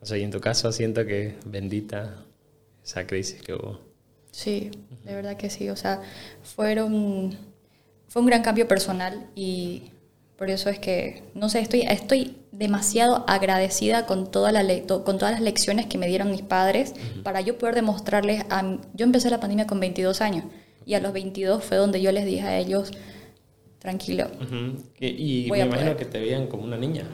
o 0.00 0.06
sea, 0.06 0.18
y 0.18 0.24
en 0.24 0.32
tu 0.32 0.40
caso 0.40 0.72
siento 0.72 1.06
que 1.06 1.36
bendita 1.46 2.24
esa 2.88 3.06
crisis 3.06 3.42
que 3.42 3.52
hubo. 3.52 3.78
Sí, 4.32 4.70
de 5.04 5.14
verdad 5.14 5.36
que 5.36 5.50
sí. 5.50 5.68
O 5.68 5.76
sea, 5.76 6.00
fueron, 6.42 7.36
fue 8.08 8.22
un 8.22 8.26
gran 8.26 8.42
cambio 8.42 8.66
personal 8.66 9.26
y 9.34 9.90
por 10.36 10.48
eso 10.48 10.70
es 10.70 10.78
que, 10.78 11.22
no 11.34 11.50
sé, 11.50 11.60
estoy, 11.60 11.82
estoy 11.82 12.36
demasiado 12.50 13.24
agradecida 13.28 14.06
con, 14.06 14.30
toda 14.30 14.52
la 14.52 14.62
con 14.86 15.18
todas 15.18 15.32
las 15.32 15.42
lecciones 15.42 15.86
que 15.86 15.98
me 15.98 16.06
dieron 16.06 16.30
mis 16.30 16.42
padres 16.42 16.94
para 17.22 17.42
yo 17.42 17.58
poder 17.58 17.74
demostrarles 17.74 18.44
a... 18.48 18.78
Yo 18.94 19.04
empecé 19.04 19.28
la 19.28 19.40
pandemia 19.40 19.66
con 19.66 19.80
22 19.80 20.22
años 20.22 20.44
y 20.86 20.94
a 20.94 21.00
los 21.00 21.12
22 21.12 21.62
fue 21.62 21.76
donde 21.76 22.00
yo 22.00 22.10
les 22.10 22.24
dije 22.24 22.46
a 22.46 22.58
ellos, 22.58 22.92
tranquilo. 23.80 24.28
Y, 24.98 25.48
me 25.50 25.60
imagino 25.60 25.94
que 25.96 26.06
te 26.06 26.18
veían 26.18 26.46
como 26.46 26.64
una 26.64 26.78
niña. 26.78 27.04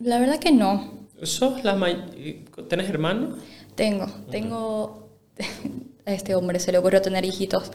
La 0.00 0.18
verdad 0.18 0.38
que 0.38 0.52
no. 0.52 1.06
¿Sos 1.22 1.64
la 1.64 1.78
¿Tenés 2.68 2.90
hermanos? 2.90 3.38
Tengo, 3.76 4.06
tengo, 4.30 5.10
a 6.06 6.12
este 6.12 6.34
hombre 6.34 6.58
se 6.58 6.72
le 6.72 6.78
ocurrió 6.78 7.02
tener 7.02 7.24
hijitos 7.24 7.70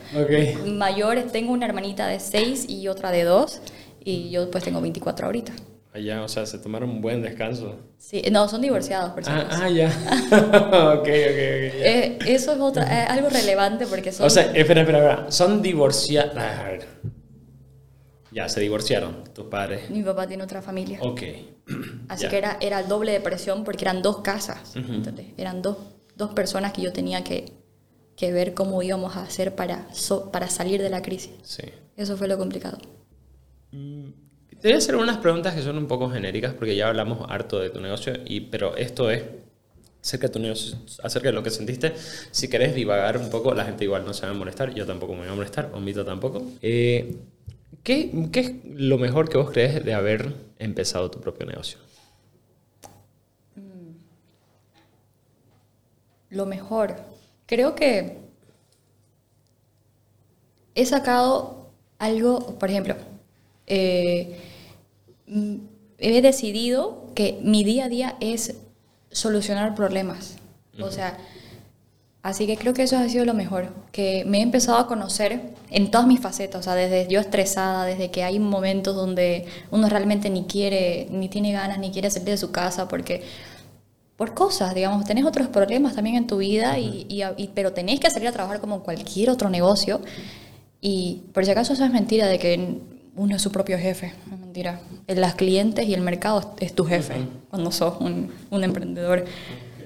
mayores, 0.66 1.32
tengo 1.32 1.54
una 1.54 1.66
hermanita 1.66 2.08
de 2.08 2.20
6 2.20 2.66
y 2.70 2.88
otra 2.88 3.12
de 3.12 3.24
2 3.24 3.62
y 4.04 4.30
yo 4.32 4.50
pues 4.52 4.64
tengo 4.64 4.82
24 4.82 5.28
ahorita. 5.28 5.54
Allá, 5.94 6.24
o 6.24 6.28
sea, 6.30 6.46
se 6.46 6.58
tomaron 6.58 6.90
un 6.90 7.02
buen 7.02 7.22
descanso. 7.22 7.76
Sí, 7.98 8.24
no, 8.32 8.48
son 8.48 8.62
divorciados, 8.62 9.12
por 9.12 9.24
Ah, 9.28 9.48
ah 9.52 9.70
ya. 9.70 9.88
ok, 10.28 11.02
ok, 11.02 11.04
ok. 11.04 11.08
Eh, 11.08 12.20
eso 12.28 12.54
es 12.54 12.60
otra, 12.60 13.06
algo 13.08 13.28
relevante 13.30 13.86
porque 13.86 14.14
son... 14.14 14.26
O 14.26 14.30
sea, 14.30 14.44
espera, 14.54 14.82
espera, 14.82 15.00
espera. 15.00 15.32
Son 15.32 15.62
divorciados... 15.62 16.34
Ah, 16.38 16.78
ya, 18.32 18.48
se 18.48 18.62
divorciaron 18.62 19.26
tus 19.34 19.48
padres. 19.48 19.90
Mi 19.90 20.04
papá 20.04 20.26
tiene 20.26 20.44
otra 20.44 20.62
familia. 20.62 21.00
Ok. 21.02 21.22
Así 22.08 22.28
que 22.30 22.38
era, 22.38 22.58
era 22.62 22.80
el 22.80 22.88
doble 22.88 23.12
de 23.12 23.20
presión 23.20 23.66
porque 23.66 23.84
eran 23.84 24.02
dos 24.02 24.20
casas. 24.22 24.74
eran 25.38 25.62
dos, 25.62 25.78
dos, 26.16 26.34
personas 26.34 26.74
que 26.74 26.82
yo 26.82 26.94
tenía 26.94 27.24
que, 27.24 27.52
que, 28.16 28.32
ver 28.32 28.54
cómo 28.54 28.82
íbamos 28.82 29.16
a 29.18 29.24
hacer 29.24 29.56
para, 29.56 29.88
para 30.32 30.50
salir 30.50 30.82
de 30.82 30.90
la 30.90 31.02
crisis. 31.02 31.32
Sí. 31.44 31.64
Eso 31.98 32.18
fue 32.18 32.28
lo 32.28 32.38
complicado. 32.38 32.78
Mm, 33.72 34.10
te 34.62 34.68
voy 34.68 34.74
a 34.74 34.78
hacer 34.78 34.96
unas 34.96 35.18
preguntas 35.18 35.56
que 35.56 35.62
son 35.62 35.78
un 35.78 35.88
poco 35.88 36.10
genéricas 36.10 36.54
porque 36.54 36.76
ya 36.76 36.88
hablamos 36.88 37.26
harto 37.30 37.60
de 37.60 37.70
tu 37.70 37.82
negocio, 37.82 38.14
y, 38.26 38.42
pero 38.42 38.76
esto 38.78 39.10
es 39.10 39.24
acerca 40.04 40.28
de 40.28 40.34
tu 40.34 40.40
negocio, 40.40 40.78
acerca 41.04 41.30
de 41.30 41.34
lo 41.34 41.44
que 41.44 41.50
sentiste. 41.50 41.94
Si 42.32 42.48
querés 42.48 42.76
divagar 42.76 43.18
un 43.18 43.30
poco, 43.30 43.54
la 43.54 43.66
gente 43.66 43.84
igual 43.84 44.06
no 44.06 44.14
se 44.14 44.26
va 44.26 44.32
a 44.32 44.36
molestar, 44.36 44.74
yo 44.74 44.86
tampoco 44.86 45.14
me 45.14 45.22
voy 45.22 45.30
a 45.30 45.36
molestar, 45.36 45.72
Omito 45.74 46.06
tampoco. 46.06 46.44
Eh, 46.62 47.16
¿Qué, 47.84 48.12
es 48.34 48.54
lo 48.66 48.98
mejor 48.98 49.30
que 49.30 49.38
vos 49.38 49.52
crees 49.52 49.84
de 49.84 49.94
haber 49.94 50.34
empezado 50.60 51.10
tu 51.10 51.20
propio 51.20 51.46
negocio? 51.46 51.80
Lo 56.32 56.48
mejor. 56.48 56.96
Creo 57.46 57.76
que 57.76 58.18
he 60.74 60.86
sacado 60.86 61.68
algo, 62.00 62.58
por 62.58 62.72
ejemplo, 62.72 62.96
eh, 63.68 64.40
mm, 65.28 65.56
he 66.00 66.22
decidido 66.24 67.12
que 67.14 67.40
mi 67.44 67.64
día 67.64 67.86
a 67.86 67.90
día 67.90 68.16
es 68.20 68.56
solucionar 69.12 69.76
problemas. 69.76 70.38
O 70.80 70.90
sea, 70.90 71.18
Así 72.24 72.46
que 72.46 72.56
creo 72.56 72.76
que 72.76 72.84
eso 72.84 72.98
ha 72.98 73.10
sido 73.10 73.26
lo 73.26 73.34
mejor, 73.34 73.70
que 73.92 74.26
me 74.26 74.40
he 74.40 74.42
empezado 74.42 74.78
a 74.78 74.86
conocer 74.86 75.42
en 75.72 75.90
todas 75.90 76.06
mis 76.06 76.20
facetas, 76.20 76.60
o 76.60 76.64
sea, 76.64 76.76
desde 76.76 77.08
yo 77.12 77.20
estresada, 77.20 77.86
desde 77.86 78.12
que 78.12 78.24
hay 78.24 78.38
momentos 78.38 78.96
donde 78.96 79.46
uno 79.72 79.90
realmente 79.90 80.30
ni 80.30 80.44
quiere, 80.44 81.08
ni 81.10 81.30
tiene 81.30 81.52
ganas, 81.52 81.80
ni 81.80 81.90
quiere 81.90 82.12
salir 82.12 82.30
de 82.30 82.38
su 82.38 82.52
casa, 82.52 82.88
porque 82.88 83.24
por 84.22 84.36
cosas, 84.36 84.76
digamos, 84.76 85.04
tenés 85.04 85.26
otros 85.26 85.48
problemas 85.48 85.96
también 85.96 86.16
en 86.16 86.28
tu 86.28 86.38
vida, 86.38 86.78
y, 86.78 87.50
pero 87.56 87.74
tenés 87.74 88.00
que 88.00 88.08
salir 88.08 88.28
a 88.28 88.32
trabajar 88.32 88.60
como 88.60 88.84
cualquier 88.84 89.32
otro 89.32 89.50
negocio, 89.50 90.00
y 90.80 91.24
por 91.34 91.44
si 91.44 91.50
acaso 91.50 91.74
eso 91.74 91.84
es 91.84 91.92
mentira 91.92 92.28
de 92.28 92.38
que 92.38 92.82
uno 93.16 93.36
es 93.36 93.42
su 93.42 93.52
propio 93.52 93.80
jefe, 93.80 94.14
es 94.32 94.40
mentira. 94.40 94.80
Las 95.08 95.34
clientes 95.34 95.88
y 95.88 95.96
el 95.96 96.02
mercado 96.02 96.54
es 96.60 96.76
tu 96.76 96.86
jefe 96.86 97.16
cuando 97.50 97.72
sos 97.72 98.00
un, 98.00 98.32
un 98.52 98.64
emprendedor. 98.64 99.26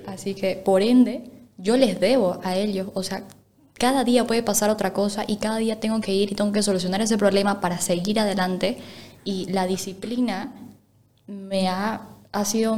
Así 0.06 0.36
que, 0.36 0.58
por 0.58 0.82
ende, 0.82 1.32
yo 1.58 1.78
les 1.78 2.02
debo 2.02 2.42
a 2.44 2.58
ellos, 2.58 2.90
o 2.94 3.04
sea, 3.04 3.24
cada 3.80 4.04
día 4.04 4.28
puede 4.28 4.44
pasar 4.44 4.70
otra 4.70 4.92
cosa 4.92 5.24
y 5.26 5.38
cada 5.38 5.60
día 5.60 5.80
tengo 5.80 6.02
que 6.02 6.14
ir 6.14 6.34
y 6.34 6.36
tengo 6.36 6.52
que 6.52 6.62
solucionar 6.62 7.00
ese 7.00 7.18
problema 7.18 7.62
para 7.62 7.80
seguir 7.80 8.20
adelante 8.20 8.80
y 9.24 9.46
la 9.46 9.66
disciplina 9.66 10.52
me 11.26 11.70
ha, 11.70 12.10
ha 12.34 12.44
sido 12.44 12.78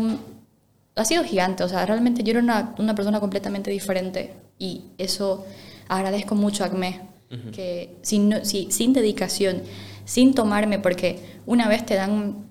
ha 0.98 1.06
sido 1.06 1.24
gigante, 1.24 1.64
o 1.64 1.70
sea, 1.70 1.86
realmente 1.86 2.24
yo 2.24 2.32
era 2.32 2.40
una, 2.40 2.76
una 2.78 2.96
persona 2.96 3.20
completamente 3.20 3.72
diferente 3.72 4.34
y 4.58 4.84
eso 4.98 5.46
agradezco 5.88 6.36
mucho 6.36 6.64
a 6.64 6.68
ACME, 6.68 7.02
que 7.52 7.98
sin, 8.02 8.34
sin 8.44 8.94
dedicación, 8.94 9.62
sin 10.06 10.34
tomarme, 10.34 10.80
porque 10.80 11.20
una 11.46 11.68
vez 11.68 11.86
te 11.86 11.96
dan, 11.96 12.48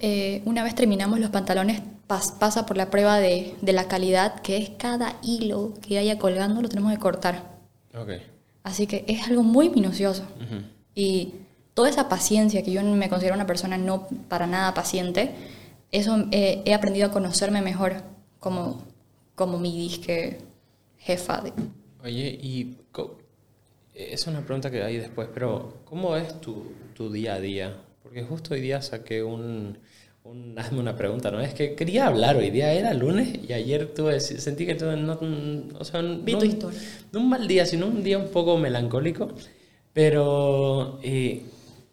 eh, 0.00 0.42
una 0.44 0.64
vez 0.64 0.74
terminamos 0.74 1.18
los 1.20 1.30
pantalones 1.30 1.80
pasa 2.06 2.64
por 2.64 2.76
la 2.76 2.90
prueba 2.90 3.18
de, 3.18 3.54
de, 3.60 3.72
la 3.72 3.86
calidad, 3.86 4.40
que 4.40 4.56
es 4.56 4.70
cada 4.70 5.16
hilo 5.22 5.74
que 5.86 5.98
haya 5.98 6.18
colgando 6.18 6.62
lo 6.62 6.68
tenemos 6.68 6.92
que 6.92 6.98
cortar. 6.98 7.58
Okay. 7.94 8.22
Así 8.62 8.86
que 8.86 9.04
es 9.08 9.26
algo 9.28 9.42
muy 9.42 9.68
minucioso. 9.68 10.24
Y 10.94 11.34
toda 11.74 11.90
esa 11.90 12.08
paciencia, 12.08 12.62
que 12.62 12.72
yo 12.72 12.82
me 12.82 13.08
considero 13.08 13.34
una 13.34 13.46
persona 13.46 13.76
no 13.76 14.08
para 14.28 14.46
nada 14.46 14.74
paciente, 14.74 15.34
eso 15.92 16.26
eh, 16.32 16.62
he 16.64 16.74
aprendido 16.74 17.06
a 17.06 17.10
conocerme 17.10 17.62
mejor 17.62 18.02
como, 18.38 18.84
como 19.34 19.58
mi 19.58 19.76
disque 19.76 20.38
jefa. 20.98 21.40
De... 21.40 21.52
Oye, 22.02 22.38
y 22.40 22.76
es 23.94 24.26
una 24.26 24.42
pregunta 24.42 24.70
que 24.70 24.82
hay 24.82 24.98
después, 24.98 25.28
pero 25.32 25.78
¿cómo 25.84 26.16
es 26.16 26.40
tu, 26.40 26.72
tu 26.94 27.10
día 27.10 27.34
a 27.34 27.40
día? 27.40 27.76
Porque 28.02 28.22
justo 28.22 28.54
hoy 28.54 28.60
día 28.60 28.80
saqué 28.80 29.22
un 29.22 29.78
hazme 30.56 30.80
una 30.80 30.96
pregunta, 30.96 31.30
¿no? 31.30 31.40
Es 31.40 31.54
que 31.54 31.74
quería 31.74 32.06
hablar 32.06 32.36
hoy 32.36 32.50
día, 32.50 32.72
era 32.72 32.92
lunes 32.94 33.28
y 33.48 33.52
ayer 33.52 33.92
tuve, 33.94 34.20
sentí 34.20 34.66
que 34.66 34.74
tuve, 34.74 34.96
no, 34.96 35.18
o 35.78 35.84
sea, 35.84 36.02
no, 36.02 36.18
no, 36.18 37.20
un 37.20 37.28
mal 37.28 37.48
día, 37.48 37.66
sino 37.66 37.86
un 37.86 38.02
día 38.02 38.18
un 38.18 38.28
poco 38.28 38.58
melancólico, 38.58 39.28
pero, 39.92 40.98
eh, 41.02 41.42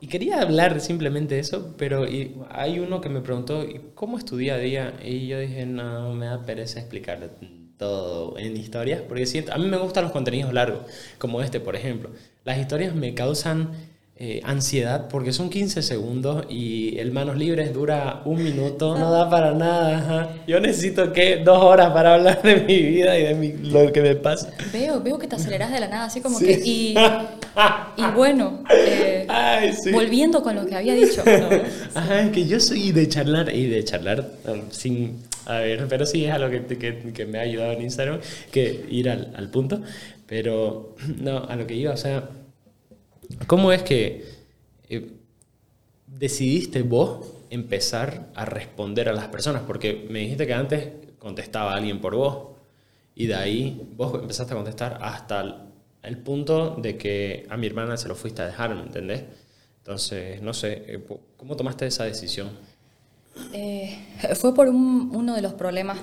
y 0.05 0.07
quería 0.07 0.39
hablar 0.39 0.81
simplemente 0.81 1.33
de 1.33 1.41
eso, 1.41 1.73
pero 1.79 2.07
y 2.07 2.35
hay 2.51 2.77
uno 2.77 3.01
que 3.01 3.09
me 3.09 3.21
preguntó, 3.21 3.65
¿cómo 3.95 4.19
es 4.19 4.25
tu 4.25 4.37
día 4.37 4.53
a 4.53 4.57
día? 4.59 4.93
Y 5.03 5.25
yo 5.25 5.39
dije, 5.39 5.65
no, 5.65 6.13
me 6.13 6.27
da 6.27 6.45
pereza 6.45 6.79
explicarle 6.79 7.31
todo 7.79 8.37
en 8.37 8.55
historias, 8.55 9.01
porque 9.01 9.25
siento, 9.25 9.51
a 9.51 9.57
mí 9.57 9.65
me 9.65 9.77
gustan 9.77 10.03
los 10.03 10.13
contenidos 10.13 10.53
largos, 10.53 10.81
como 11.17 11.41
este, 11.41 11.59
por 11.59 11.75
ejemplo. 11.75 12.11
Las 12.43 12.59
historias 12.59 12.93
me 12.93 13.15
causan 13.15 13.71
eh, 14.17 14.41
ansiedad 14.43 15.07
porque 15.09 15.33
son 15.33 15.49
15 15.49 15.81
segundos 15.81 16.45
y 16.49 16.99
el 16.99 17.11
manos 17.11 17.35
libres 17.35 17.73
dura 17.73 18.21
un 18.25 18.43
minuto, 18.43 18.95
no 18.95 19.09
da 19.09 19.27
para 19.27 19.55
nada. 19.55 20.35
Yo 20.45 20.59
necesito 20.59 21.13
que 21.13 21.37
dos 21.37 21.63
horas 21.63 21.91
para 21.93 22.13
hablar 22.13 22.43
de 22.43 22.57
mi 22.57 22.79
vida 22.79 23.17
y 23.17 23.23
de 23.23 23.33
mi, 23.33 23.53
lo 23.53 23.91
que 23.91 24.01
me 24.03 24.15
pasa. 24.15 24.51
Veo, 24.71 25.01
veo 25.01 25.17
que 25.17 25.25
te 25.25 25.35
aceleras 25.35 25.71
de 25.71 25.79
la 25.79 25.87
nada, 25.87 26.05
así 26.05 26.21
como 26.21 26.37
que... 26.37 26.61
Y, 26.63 26.93
y 27.97 28.03
bueno, 28.15 28.63
eh, 28.69 29.27
volviendo 29.91 30.41
con 30.41 30.55
lo 30.55 30.65
que 30.65 30.75
había 30.75 30.93
dicho. 30.93 31.23
Ajá, 31.93 32.31
que 32.33 32.45
yo 32.45 32.59
soy 32.59 32.91
de 32.91 33.07
charlar 33.07 33.53
y 33.53 33.67
de 33.67 33.83
charlar 33.83 34.27
um, 34.47 34.69
sin... 34.69 35.23
A 35.45 35.59
ver, 35.59 35.85
pero 35.87 36.07
sí 36.07 36.25
es 36.25 36.31
algo 36.31 36.49
que, 36.49 36.77
que, 36.77 37.13
que 37.13 37.25
me 37.27 37.37
ha 37.37 37.41
ayudado 37.41 37.73
en 37.73 37.83
Instagram, 37.83 38.19
que 38.51 38.85
ir 38.89 39.09
al, 39.09 39.31
al 39.35 39.49
punto. 39.49 39.81
Pero 40.25 40.95
no, 41.21 41.45
a 41.45 41.55
lo 41.55 41.67
que 41.67 41.75
iba, 41.75 41.93
o 41.93 41.97
sea 41.97 42.27
¿Cómo 43.47 43.71
es 43.71 43.83
que 43.83 44.25
eh, 44.89 45.11
decidiste 46.07 46.81
vos 46.81 47.25
empezar 47.49 48.27
a 48.35 48.45
responder 48.45 49.09
a 49.09 49.13
las 49.13 49.27
personas? 49.27 49.63
Porque 49.65 50.05
me 50.09 50.19
dijiste 50.19 50.47
que 50.47 50.53
antes 50.53 50.89
contestaba 51.19 51.75
alguien 51.75 51.99
por 52.01 52.15
vos 52.15 52.55
y 53.15 53.27
de 53.27 53.35
ahí 53.35 53.89
vos 53.95 54.13
empezaste 54.15 54.53
a 54.53 54.57
contestar 54.57 54.99
hasta 55.01 55.64
el, 56.05 56.17
punto 56.17 56.75
de 56.75 56.97
que 56.97 57.45
a 57.49 57.57
mi 57.57 57.67
hermana 57.67 57.97
se 57.97 58.07
lo 58.07 58.15
fuiste 58.15 58.41
a 58.41 58.45
dejar, 58.45 58.73
¿me 58.75 58.81
entendés? 58.81 59.23
Entonces, 59.79 60.41
no 60.41 60.53
sé, 60.53 60.83
eh, 60.87 60.99
¿cómo 61.37 61.55
tomaste 61.55 61.85
esa 61.85 62.05
decisión? 62.05 62.49
Eh, 63.51 63.97
fue 64.35 64.55
por 64.55 64.69
uno 64.69 65.35
de 65.35 65.41
los 65.41 65.53
problemas 65.53 65.97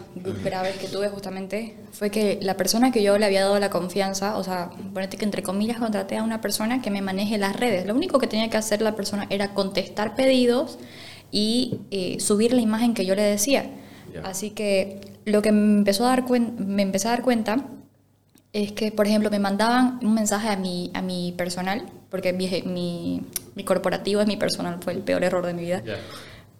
graves 0.45 0.77
que 0.77 0.87
tuve 0.87 1.09
justamente, 1.09 1.77
fue 1.91 2.11
que 2.11 2.39
la 2.43 2.59
persona 2.59 2.93
que 2.93 3.03
yo 3.03 3.17
le 3.17 3.25
había 3.25 3.41
dado 3.41 3.59
la 3.59 3.71
confianza, 3.71 4.37
o 4.37 4.45
sea, 4.45 4.71
ponete 4.93 5.17
que 5.17 5.25
entre 5.25 5.43
comillas 5.43 5.79
contraté 5.79 6.19
a 6.19 6.23
una 6.23 6.43
persona 6.43 6.83
que 6.83 6.91
me 6.91 7.01
maneje 7.01 7.39
las 7.39 7.57
redes. 7.57 7.87
Lo 7.87 7.95
único 7.95 8.19
que 8.19 8.27
tenía 8.27 8.51
que 8.51 8.59
hacer 8.59 8.83
la 8.83 8.95
persona 8.95 9.27
era 9.31 9.55
contestar 9.55 10.15
pedidos 10.15 10.79
y 11.31 11.81
eh, 11.91 12.21
subir 12.21 12.53
la 12.53 12.61
imagen 12.61 12.93
que 12.93 13.07
yo 13.07 13.15
le 13.15 13.23
decía. 13.23 13.71
Así 14.25 14.51
que 14.51 15.01
lo 15.25 15.41
que 15.41 15.53
me 15.53 15.79
empezó 15.79 16.05
a 16.05 16.09
dar 16.09 16.25
me 16.31 16.83
empecé 16.83 17.09
a 17.09 17.13
dar 17.13 17.23
cuenta 17.23 17.67
es 18.53 18.73
que, 18.73 18.93
por 18.93 19.07
ejemplo, 19.07 19.31
me 19.31 19.39
mandaban 19.39 19.99
un 20.03 20.15
mensaje 20.15 20.49
a 20.49 20.57
mi, 20.57 20.91
a 20.95 21.03
mi 21.03 21.33
personal, 21.33 21.87
porque 22.11 22.33
mi, 22.33 22.49
mi, 22.67 23.23
mi 23.55 23.65
corporativo 23.65 24.21
es 24.21 24.27
mi 24.27 24.37
personal, 24.37 24.79
fue 24.83 24.93
el 24.93 25.01
peor 25.01 25.25
error 25.25 25.47
de 25.47 25.55
mi 25.55 25.63
vida. 25.63 25.83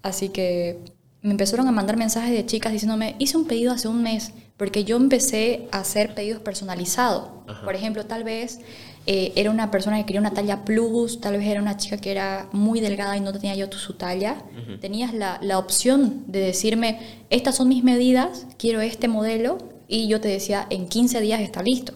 Así 0.03 0.31
que 0.31 0.79
me 1.21 1.31
empezaron 1.31 1.69
a 1.69 1.73
mandar 1.73 1.97
mensajes 1.97 2.33
de 2.33 2.47
chicas 2.47 2.73
diciéndome, 2.73 3.15
hice 3.19 3.37
un 3.37 3.47
pedido 3.47 3.73
hace 3.73 3.89
un 3.89 4.03
mes, 4.03 4.33
porque 4.57 4.85
yo 4.85 4.97
empecé 4.97 5.69
a 5.71 5.81
hacer 5.81 6.15
pedidos 6.15 6.41
personalizados. 6.41 7.29
Por 7.65 7.75
ejemplo, 7.75 8.07
tal 8.07 8.25
vez 8.25 8.61
eh, 9.07 9.33
era 9.37 9.51
una 9.51 9.71
persona 9.71 9.99
que 9.99 10.07
quería 10.07 10.21
una 10.21 10.33
talla 10.33 10.65
plus, 10.65 11.21
tal 11.21 11.37
vez 11.37 11.47
era 11.47 11.61
una 11.61 11.77
chica 11.77 11.99
que 11.99 12.11
era 12.11 12.49
muy 12.53 12.81
delgada 12.81 13.17
y 13.17 13.21
no 13.21 13.33
tenía 13.33 13.55
yo 13.55 13.71
su 13.71 13.95
talla. 13.95 14.37
Tenías 14.81 15.13
la, 15.13 15.39
la, 15.43 15.59
opción 15.59 16.25
de 16.27 16.41
decirme, 16.41 17.01
estas 17.29 17.57
son 17.57 17.69
mis 17.69 17.85
medidas, 17.85 18.47
quiero 18.57 18.81
este 18.81 19.09
modelo, 19.09 19.59
y 19.93 20.09
yo 20.09 20.23
te 20.23 20.29
decía, 20.29 20.67
en 20.71 20.89
15 20.89 21.21
días 21.21 21.43
está 21.43 21.63
listo. 21.63 21.93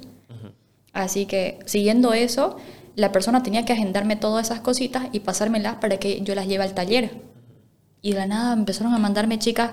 Así 0.92 1.24
que 1.24 1.60
siguiendo 1.64 2.12
eso, 2.12 2.56
la 2.94 3.10
persona 3.10 3.42
tenía 3.42 3.64
que 3.64 3.72
agendarme 3.72 4.16
todas 4.16 4.46
esas 4.46 4.60
cositas 4.60 5.08
y 5.12 5.20
pasármelas 5.20 5.76
para 5.76 5.96
que 5.96 6.20
yo 6.20 6.34
las 6.34 6.46
lleve 6.46 6.64
al 6.64 6.74
taller. 6.74 7.22
Y 8.02 8.12
de 8.12 8.18
la 8.18 8.26
nada 8.26 8.52
empezaron 8.52 8.92
a 8.92 8.98
mandarme 8.98 9.38
chicas, 9.38 9.70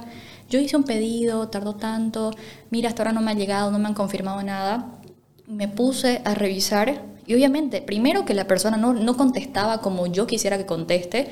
yo 0.50 0.58
hice 0.58 0.78
un 0.78 0.86
pedido, 0.86 1.50
tardó 1.50 1.76
tanto, 1.76 2.32
mira, 2.70 2.88
hasta 2.88 3.04
ahora 3.04 3.12
no 3.12 3.20
me 3.20 3.32
ha 3.32 3.34
llegado, 3.34 3.72
no 3.72 3.80
me 3.80 3.88
han 3.88 3.94
confirmado 3.94 4.42
nada. 4.42 5.02
Me 5.46 5.68
puse 5.68 6.22
a 6.24 6.34
revisar 6.34 7.04
y 7.28 7.34
obviamente, 7.34 7.82
primero 7.82 8.24
que 8.24 8.34
la 8.34 8.48
persona 8.48 8.78
no, 8.78 8.94
no 8.94 9.18
contestaba 9.18 9.82
como 9.82 10.08
yo 10.08 10.28
quisiera 10.28 10.58
que 10.58 10.66
conteste, 10.66 11.28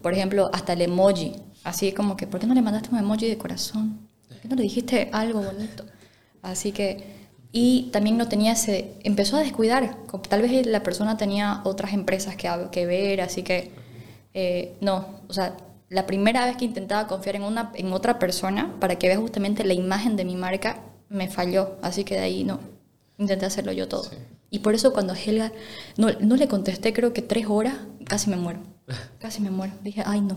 por 0.00 0.14
ejemplo, 0.14 0.48
hasta 0.54 0.72
el 0.72 0.80
emoji, 0.80 1.34
así 1.64 1.92
como 1.92 2.16
que, 2.16 2.26
¿por 2.26 2.40
qué 2.40 2.46
no 2.46 2.54
le 2.54 2.62
mandaste 2.62 2.88
un 2.92 2.98
emoji 2.98 3.28
de 3.28 3.36
corazón? 3.36 4.08
¿Por 4.26 4.38
qué 4.38 4.48
no 4.48 4.56
le 4.56 4.62
dijiste 4.62 5.10
algo 5.12 5.42
bonito? 5.42 5.84
Así 6.42 6.72
que, 6.72 7.04
y 7.52 7.90
también 7.92 8.16
no 8.16 8.28
tenía 8.28 8.52
ese, 8.52 8.94
empezó 9.02 9.36
a 9.36 9.40
descuidar, 9.40 9.96
tal 10.28 10.42
vez 10.42 10.66
la 10.66 10.82
persona 10.82 11.16
tenía 11.16 11.60
otras 11.64 11.92
empresas 11.92 12.36
que, 12.36 12.48
que 12.70 12.86
ver, 12.86 13.20
así 13.20 13.42
que, 13.42 13.72
eh, 14.34 14.76
no, 14.80 15.20
o 15.28 15.32
sea, 15.32 15.56
la 15.90 16.06
primera 16.06 16.46
vez 16.46 16.56
que 16.56 16.64
intentaba 16.64 17.06
confiar 17.08 17.36
en, 17.36 17.42
una, 17.42 17.72
en 17.74 17.92
otra 17.92 18.18
persona 18.18 18.74
para 18.78 18.96
que 18.96 19.08
vea 19.08 19.18
justamente 19.18 19.64
la 19.64 19.74
imagen 19.74 20.16
de 20.16 20.24
mi 20.24 20.36
marca, 20.36 20.84
me 21.08 21.28
falló. 21.28 21.76
Así 21.82 22.04
que 22.04 22.14
de 22.14 22.20
ahí 22.20 22.44
no, 22.44 22.60
intenté 23.18 23.44
hacerlo 23.44 23.72
yo 23.72 23.88
todo. 23.88 24.08
Y 24.50 24.60
por 24.60 24.74
eso 24.74 24.92
cuando 24.92 25.14
Helga, 25.14 25.52
no, 25.96 26.08
no, 26.20 26.36
le 26.36 26.48
contesté 26.48 26.92
creo 26.92 27.12
que 27.12 27.22
tres 27.22 27.46
horas, 27.48 27.74
casi 28.04 28.30
me 28.30 28.36
muero. 28.36 28.60
Casi 29.20 29.40
me 29.40 29.50
muero. 29.50 29.72
Dije, 29.82 30.02
ay 30.04 30.20
no, 30.20 30.36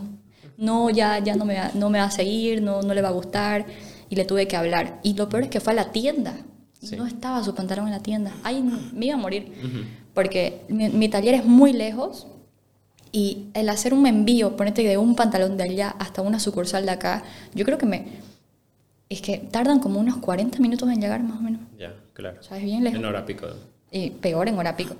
no, 0.58 0.90
ya, 0.92 1.18
ya 1.20 1.36
no, 1.36 1.46
me 1.46 1.56
va, 1.56 1.72
no 1.74 1.90
me 1.90 2.00
va 2.00 2.06
a 2.06 2.12
seguir, 2.12 2.62
no, 2.62 2.82
no 2.82 2.94
le 2.94 3.02
va 3.02 3.10
a 3.10 3.14
gustar. 3.14 3.66
Y 4.10 4.16
le 4.16 4.26
tuve 4.26 4.48
que 4.48 4.56
hablar. 4.56 5.00
Y 5.04 5.16
lo 5.16 5.30
peor 5.30 5.44
es 5.44 5.50
que 5.50 5.60
fue 5.60 5.74
a 5.74 5.76
la 5.76 5.92
tienda. 5.92 6.36
Y 6.82 6.96
no 6.96 7.06
estaba 7.06 7.44
su 7.44 7.56
pantalón 7.56 7.88
en 7.88 7.94
la 7.94 8.02
tienda. 8.02 8.34
Ay, 8.44 8.62
me 8.94 9.06
iba 9.06 9.16
a 9.16 9.18
morir. 9.18 9.54
Porque 10.14 10.62
mi, 10.70 10.90
mi 10.90 11.10
taller 11.10 11.36
es 11.36 11.46
muy 11.46 11.74
lejos 11.74 12.28
y 13.16 13.50
el 13.54 13.70
hacer 13.70 13.94
un 13.94 14.08
envío, 14.08 14.58
ponete 14.58 14.84
de 14.84 14.98
un 14.98 15.16
pantalón 15.16 15.56
de 15.56 15.64
allá 15.64 15.96
hasta 16.00 16.24
una 16.24 16.40
sucursal 16.40 16.86
de 16.86 16.92
acá, 16.92 17.24
yo 17.54 17.64
creo 17.64 17.78
que 17.78 17.86
me... 17.86 18.08
Es 19.08 19.22
que 19.22 19.38
tardan 19.38 19.80
como 19.80 20.00
unos 20.00 20.18
40 20.18 20.58
minutos 20.58 20.90
en 20.90 21.00
llegar 21.00 21.22
más 21.22 21.38
o 21.38 21.42
menos. 21.44 21.62
Ya, 21.78 21.94
claro. 22.14 22.42
¿Sabes? 22.42 22.64
Bien 22.64 22.84
lejos. 22.84 22.98
En 22.98 23.06
hora 23.06 23.24
pico. 23.24 23.46
Y 23.92 24.10
peor 24.10 24.48
en 24.48 24.58
hora 24.58 24.76
pico. 24.76 24.96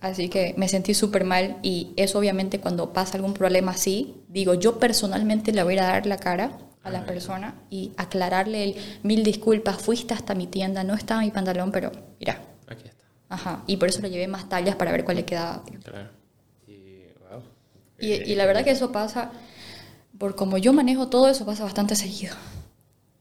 Así 0.00 0.30
que 0.30 0.54
me 0.56 0.66
sentí 0.68 0.94
súper 0.94 1.24
mal 1.24 1.58
y 1.62 1.92
eso 1.96 2.18
obviamente 2.18 2.58
cuando 2.58 2.94
pasa 2.94 3.18
algún 3.18 3.34
problema 3.34 3.72
así, 3.72 4.14
digo, 4.28 4.54
yo 4.54 4.78
personalmente 4.78 5.52
le 5.52 5.62
voy 5.62 5.76
a 5.76 5.82
dar 5.82 6.06
la 6.06 6.16
cara 6.16 6.52
a 6.82 6.90
la 6.90 7.00
ah, 7.00 7.06
persona 7.06 7.54
y 7.70 7.92
aclararle 7.96 8.64
el 8.64 8.76
mil 9.02 9.24
disculpas, 9.24 9.80
fuiste 9.80 10.14
hasta 10.14 10.34
mi 10.34 10.46
tienda, 10.46 10.84
no 10.84 10.94
estaba 10.94 11.20
mi 11.20 11.30
pantalón, 11.30 11.72
pero 11.72 11.92
mira. 12.20 12.40
Aquí 12.66 12.88
está. 12.88 13.04
Ajá, 13.28 13.62
y 13.66 13.76
por 13.76 13.88
eso 13.88 14.00
le 14.00 14.10
llevé 14.10 14.28
más 14.28 14.48
tallas 14.48 14.76
para 14.76 14.92
ver 14.92 15.04
cuál 15.04 15.16
le 15.16 15.24
quedaba. 15.24 15.62
Claro. 15.84 16.18
Y, 18.00 18.34
la 18.36 18.46
verdad 18.46 18.62
que 18.62 18.70
eso 18.70 18.92
pasa, 18.92 19.32
por 20.18 20.36
como 20.36 20.56
yo 20.56 20.72
manejo 20.72 21.08
todo 21.08 21.28
eso, 21.28 21.44
pasa 21.44 21.64
bastante 21.64 21.96
seguido. 21.96 22.34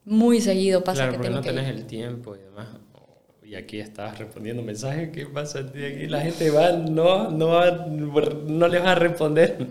Muy 0.06 0.40
seguido 0.40 0.84
pasa 0.84 1.04
claro, 1.04 1.14
porque 1.14 1.30
no 1.32 1.42
tenés 1.42 1.68
el 1.68 1.86
tiempo 1.86 2.36
y 2.36 2.40
demás. 2.40 2.68
Y 3.44 3.56
aquí 3.56 3.80
estás 3.80 4.20
respondiendo 4.20 4.62
mensajes, 4.62 5.10
¿qué 5.10 5.26
pasa? 5.26 5.60
Aquí 5.60 6.06
la 6.08 6.22
gente 6.22 6.52
va, 6.52 6.74
no, 6.74 7.32
no, 7.32 7.88
no 7.88 8.68
le 8.68 8.80
vas 8.80 8.88
a 8.88 8.96
responder. 8.96 9.68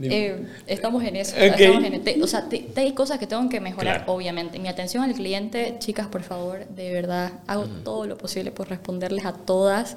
Eh, 0.00 0.46
estamos 0.66 1.02
en 1.04 1.16
eso. 1.16 1.36
Estamos 1.36 1.84
en, 1.84 2.22
o 2.22 2.26
sea, 2.26 2.48
hay 2.76 2.92
cosas 2.92 3.18
que 3.18 3.26
tengo 3.26 3.48
que 3.48 3.60
mejorar, 3.60 4.04
obviamente. 4.06 4.58
Mi 4.58 4.68
atención 4.68 5.02
al 5.04 5.14
cliente, 5.14 5.76
chicas, 5.78 6.06
por 6.06 6.22
favor, 6.22 6.66
de 6.68 6.92
verdad, 6.92 7.32
hago 7.46 7.64
todo 7.84 8.06
lo 8.06 8.18
posible 8.18 8.50
por 8.50 8.68
responderles 8.68 9.24
a 9.24 9.32
todas. 9.32 9.96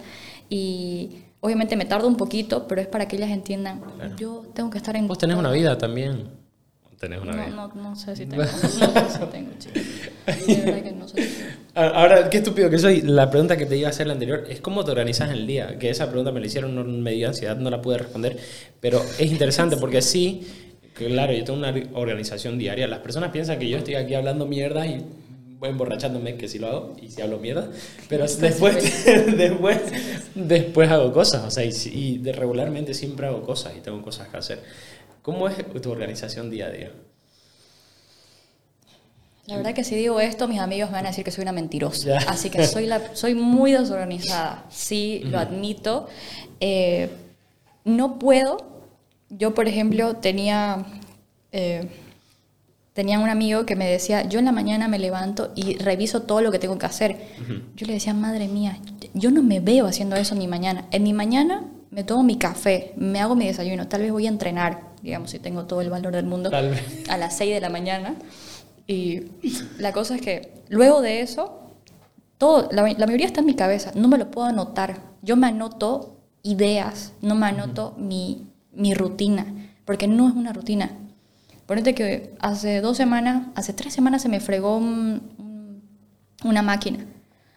Y 0.49 1.21
Obviamente 1.43 1.75
me 1.75 1.85
tardo 1.85 2.07
un 2.07 2.17
poquito, 2.17 2.67
pero 2.67 2.81
es 2.81 2.87
para 2.87 3.07
que 3.07 3.15
ellas 3.15 3.31
entiendan. 3.31 3.81
Yo 4.15 4.43
tengo 4.53 4.69
que 4.69 4.77
estar 4.77 4.95
en... 4.95 5.07
Vos 5.07 5.17
tenés 5.17 5.37
una 5.37 5.51
vida 5.51 5.75
también. 5.75 6.29
Tenés 7.01 7.19
una 7.19 7.31
no, 7.31 7.45
vida. 7.45 7.55
No, 7.55 7.73
no 7.73 7.95
sé 7.95 8.15
si 8.15 8.25
tengo. 8.27 8.43
no 8.43 8.49
sé 8.49 8.67
si 8.67 9.25
tengo, 9.31 9.51
chicos. 9.57 10.47
De 10.47 10.55
verdad 10.55 10.83
que 10.83 10.91
no 10.91 11.07
sé 11.07 11.27
Ahora, 11.73 12.29
qué 12.29 12.37
estúpido 12.37 12.69
que 12.69 12.77
soy. 12.77 13.01
La 13.01 13.31
pregunta 13.31 13.57
que 13.57 13.65
te 13.65 13.75
iba 13.75 13.87
a 13.87 13.89
hacer 13.89 14.05
la 14.05 14.13
anterior 14.13 14.45
es 14.47 14.61
cómo 14.61 14.85
te 14.85 14.91
organizas 14.91 15.31
el 15.31 15.47
día. 15.47 15.79
Que 15.79 15.89
esa 15.89 16.05
pregunta 16.05 16.31
me 16.31 16.39
la 16.39 16.45
hicieron, 16.45 16.75
no, 16.75 16.83
me 16.83 17.13
dio 17.13 17.27
ansiedad, 17.27 17.57
no 17.57 17.71
la 17.71 17.81
pude 17.81 17.97
responder. 17.97 18.37
Pero 18.79 19.01
es 19.17 19.31
interesante 19.31 19.77
porque 19.77 20.03
sí, 20.03 20.45
claro, 20.93 21.33
yo 21.33 21.43
tengo 21.43 21.57
una 21.57 21.73
organización 21.93 22.59
diaria. 22.59 22.87
Las 22.87 22.99
personas 22.99 23.31
piensan 23.31 23.57
que 23.57 23.67
yo 23.67 23.79
estoy 23.79 23.95
aquí 23.95 24.13
hablando 24.13 24.45
mierda 24.45 24.85
y 24.85 25.03
voy 25.57 25.69
emborrachándome, 25.69 26.35
que 26.35 26.47
si 26.47 26.59
lo 26.59 26.67
hago, 26.67 26.95
y 27.01 27.09
si 27.09 27.21
hablo 27.21 27.37
mierda, 27.37 27.67
pero 28.09 28.25
después, 28.25 29.05
después, 29.37 29.79
después 30.33 30.89
hago 30.89 31.13
cosas, 31.13 31.45
o 31.45 31.51
sea, 31.51 31.63
y, 31.63 32.17
de 32.17 32.31
regularmente 32.31 32.95
siempre 32.95 33.27
hago 33.27 33.43
cosas 33.43 33.73
y 33.77 33.81
tengo 33.81 34.01
cosas 34.01 34.27
que 34.27 34.37
hacer. 34.37 34.59
¿Cómo 35.21 35.47
es 35.47 35.55
tu 35.81 35.91
organización 35.91 36.49
día 36.49 36.67
a 36.67 36.69
día? 36.69 36.91
La 39.47 39.57
verdad 39.57 39.73
que 39.73 39.83
si 39.83 39.95
digo 39.95 40.19
esto, 40.19 40.47
mis 40.47 40.59
amigos 40.59 40.89
me 40.89 40.95
van 40.95 41.05
a 41.05 41.09
decir 41.09 41.25
que 41.25 41.31
soy 41.31 41.41
una 41.43 41.51
mentirosa. 41.51 42.17
Así 42.27 42.49
que 42.49 42.65
soy, 42.65 42.85
la, 42.85 43.15
soy 43.15 43.35
muy 43.35 43.71
desorganizada, 43.71 44.65
sí, 44.69 45.21
lo 45.25 45.39
admito. 45.39 46.07
Eh, 46.59 47.09
no 47.83 48.17
puedo. 48.17 48.57
Yo, 49.29 49.53
por 49.53 49.67
ejemplo, 49.67 50.15
tenía... 50.15 50.85
Eh, 51.51 51.87
tenía 52.93 53.19
un 53.19 53.29
amigo 53.29 53.65
que 53.65 53.75
me 53.75 53.89
decía, 53.89 54.23
yo 54.27 54.39
en 54.39 54.45
la 54.45 54.51
mañana 54.51 54.87
me 54.87 54.99
levanto 54.99 55.53
y 55.55 55.77
reviso 55.77 56.23
todo 56.23 56.41
lo 56.41 56.51
que 56.51 56.59
tengo 56.59 56.77
que 56.77 56.85
hacer. 56.85 57.17
Yo 57.75 57.87
le 57.87 57.93
decía, 57.93 58.13
madre 58.13 58.47
mía, 58.49 58.79
yo 59.13 59.31
no 59.31 59.41
me 59.41 59.61
veo 59.61 59.85
haciendo 59.85 60.17
eso 60.17 60.33
en 60.33 60.39
mi 60.39 60.47
mañana. 60.47 60.85
En 60.91 61.03
mi 61.03 61.13
mañana 61.13 61.63
me 61.91 62.03
tomo 62.03 62.23
mi 62.23 62.37
café, 62.37 62.93
me 62.95 63.19
hago 63.19 63.35
mi 63.35 63.45
desayuno, 63.45 63.87
tal 63.87 64.01
vez 64.01 64.11
voy 64.11 64.25
a 64.25 64.29
entrenar, 64.29 64.81
digamos, 65.01 65.29
si 65.31 65.39
tengo 65.39 65.65
todo 65.65 65.81
el 65.81 65.89
valor 65.89 66.13
del 66.13 66.25
mundo, 66.25 66.49
a 67.09 67.17
las 67.17 67.37
6 67.37 67.53
de 67.53 67.61
la 67.61 67.69
mañana. 67.69 68.15
Y 68.87 69.23
la 69.77 69.91
cosa 69.93 70.15
es 70.15 70.21
que 70.21 70.53
luego 70.69 71.01
de 71.01 71.21
eso, 71.21 71.59
todo, 72.37 72.69
la, 72.71 72.83
la 72.83 73.05
mayoría 73.05 73.27
está 73.27 73.41
en 73.41 73.45
mi 73.45 73.55
cabeza, 73.55 73.91
no 73.95 74.07
me 74.07 74.17
lo 74.17 74.31
puedo 74.31 74.47
anotar. 74.47 75.01
Yo 75.21 75.35
me 75.35 75.47
anoto 75.47 76.17
ideas, 76.43 77.13
no 77.21 77.35
me 77.35 77.45
anoto 77.45 77.93
mi, 77.97 78.47
mi 78.73 78.93
rutina, 78.93 79.45
porque 79.85 80.07
no 80.07 80.27
es 80.29 80.33
una 80.35 80.51
rutina. 80.53 80.91
Ponete 81.67 81.93
que 81.93 82.33
hace 82.39 82.81
dos 82.81 82.97
semanas, 82.97 83.47
hace 83.55 83.73
tres 83.73 83.93
semanas 83.93 84.21
se 84.23 84.29
me 84.29 84.39
fregó 84.39 84.77
un- 84.77 85.21
un- 85.37 85.81
una 86.43 86.61
máquina. 86.61 87.05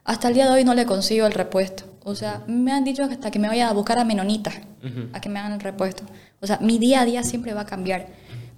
Hasta 0.04 0.28
el 0.28 0.34
día 0.34 0.44
de 0.46 0.52
hoy 0.52 0.64
no 0.64 0.74
le 0.74 0.84
consigo 0.86 1.26
el 1.26 1.32
repuesto. 1.32 1.84
O 2.04 2.14
sea, 2.14 2.42
me 2.46 2.70
han 2.72 2.84
dicho 2.84 3.02
hasta 3.02 3.30
que 3.30 3.38
me 3.38 3.48
vaya 3.48 3.68
a 3.70 3.72
buscar 3.72 3.98
a 3.98 4.04
Menonita, 4.04 4.52
a 5.12 5.20
que 5.20 5.28
me 5.28 5.38
hagan 5.38 5.52
el 5.52 5.60
repuesto. 5.60 6.04
O 6.40 6.46
sea, 6.46 6.58
mi 6.60 6.78
día 6.78 7.00
a 7.00 7.04
día 7.04 7.22
siempre 7.22 7.54
va 7.54 7.62
a 7.62 7.66
cambiar. 7.66 8.06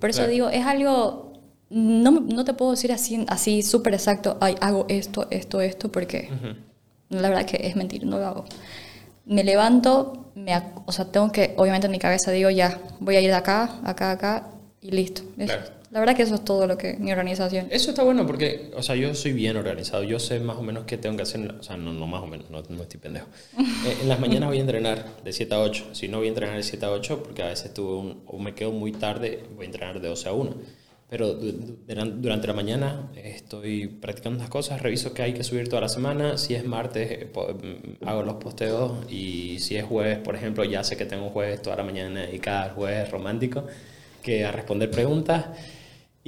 Por 0.01 0.11
eso 0.11 0.19
Claro. 0.19 0.33
digo, 0.33 0.49
es 0.51 0.67
algo, 0.67 1.33
no, 1.71 2.11
no 2.11 2.45
te 2.45 2.53
puedo 2.55 2.73
decir 2.73 2.93
así, 2.93 3.25
así 3.29 3.63
súper 3.63 3.95
exacto, 3.95 4.37
"Ay, 4.41 4.57
hago 4.61 4.85
esto, 4.89 5.27
esto, 5.31 5.61
esto, 5.61 5.91
porque 5.93 6.29
la 7.09 7.29
verdad 7.29 7.45
que 7.47 7.67
es 7.69 7.77
mentira, 7.77 8.05
no 8.05 8.19
lo 8.19 8.27
hago. 8.27 8.45
Me 9.27 9.43
levanto, 9.45 10.31
me, 10.35 10.53
o 10.85 10.93
sea, 10.93 11.05
tengo 11.07 11.31
que, 11.33 11.55
obviamente 11.57 11.87
en 11.87 11.93
mi 11.93 11.99
cabeza 11.99 12.31
digo, 12.33 12.51
ya, 12.51 12.79
voy 13.01 13.17
a 13.17 13.21
ir 13.21 13.29
de 13.31 13.35
acá, 13.37 13.79
acá, 13.85 14.11
acá, 14.13 14.49
y 14.81 14.91
listo. 14.91 15.23
Claro. 15.37 15.63
La 15.97 16.01
verdad 16.01 16.15
que 16.15 16.25
eso 16.25 16.35
es 16.35 16.45
todo 16.45 16.67
lo 16.67 16.77
que 16.77 16.93
mi 16.99 17.11
organización. 17.11 17.69
Eso 17.71 17.89
está 17.89 18.03
bueno 18.03 18.27
porque, 18.27 18.71
o 18.77 18.83
sea, 18.83 18.97
yo 18.97 19.15
soy 19.15 19.33
bien 19.33 19.57
organizado. 19.57 20.03
Yo 20.03 20.19
sé 20.19 20.39
más 20.41 20.59
o 20.59 20.63
menos 20.63 20.85
qué 20.85 20.99
tengo 20.99 21.17
que 21.17 21.23
hacer. 21.23 21.51
o 21.59 21.63
sea, 21.63 21.79
no, 21.79 21.95
no 21.95 22.07
más 22.07 22.23
o 22.23 22.27
menos, 22.27 22.51
no, 22.51 22.63
no 22.69 22.83
estoy 22.83 23.01
pendejo. 23.01 23.27
Eh, 23.87 23.97
en 24.03 24.09
las 24.11 24.21
mañanas 24.21 24.51
voy 24.51 24.59
a 24.59 24.61
entrenar 24.61 25.23
de 25.25 25.33
7 25.33 25.55
a 25.55 25.61
8. 25.61 25.95
Si 25.95 26.09
no 26.09 26.19
voy 26.19 26.27
a 26.27 26.29
entrenar 26.29 26.55
de 26.57 26.63
7 26.63 26.85
a 26.85 26.91
8, 26.91 27.23
porque 27.23 27.43
a 27.43 27.47
veces 27.47 27.73
tuve 27.73 27.95
un, 27.97 28.23
o 28.27 28.39
me 28.39 28.53
quedo 28.55 28.73
muy 28.73 28.93
tarde, 28.93 29.45
voy 29.55 29.65
a 29.65 29.67
entrenar 29.69 29.99
de 30.01 30.09
12 30.09 30.29
a 30.29 30.33
1. 30.33 30.55
Pero 31.09 31.33
du- 31.33 31.53
du- 31.53 31.79
duran- 31.89 32.21
durante 32.21 32.47
la 32.47 32.53
mañana 32.53 33.11
estoy 33.17 33.87
practicando 33.87 34.39
unas 34.39 34.51
cosas, 34.51 34.83
reviso 34.83 35.15
qué 35.15 35.23
hay 35.23 35.33
que 35.33 35.45
subir 35.45 35.69
toda 35.71 35.81
la 35.81 35.89
semana. 35.89 36.37
Si 36.37 36.55
es 36.55 36.67
martes, 36.67 37.11
eh, 37.11 37.31
mm, 37.35 38.07
hago 38.07 38.23
los 38.23 38.35
posteos. 38.35 38.93
Y 39.11 39.61
si 39.61 39.77
es 39.77 39.85
jueves, 39.85 40.19
por 40.19 40.35
ejemplo, 40.37 40.63
ya 40.65 40.85
sé 40.85 40.99
que 40.99 41.07
tengo 41.07 41.25
un 41.25 41.31
jueves 41.31 41.63
toda 41.63 41.77
la 41.77 41.85
mañana 41.85 42.21
dedicada 42.27 42.65
al 42.65 42.71
jueves 42.73 43.11
romántico, 43.11 43.65
que 44.23 44.45
a 44.45 44.53
responder 44.53 44.91
preguntas. 44.91 45.47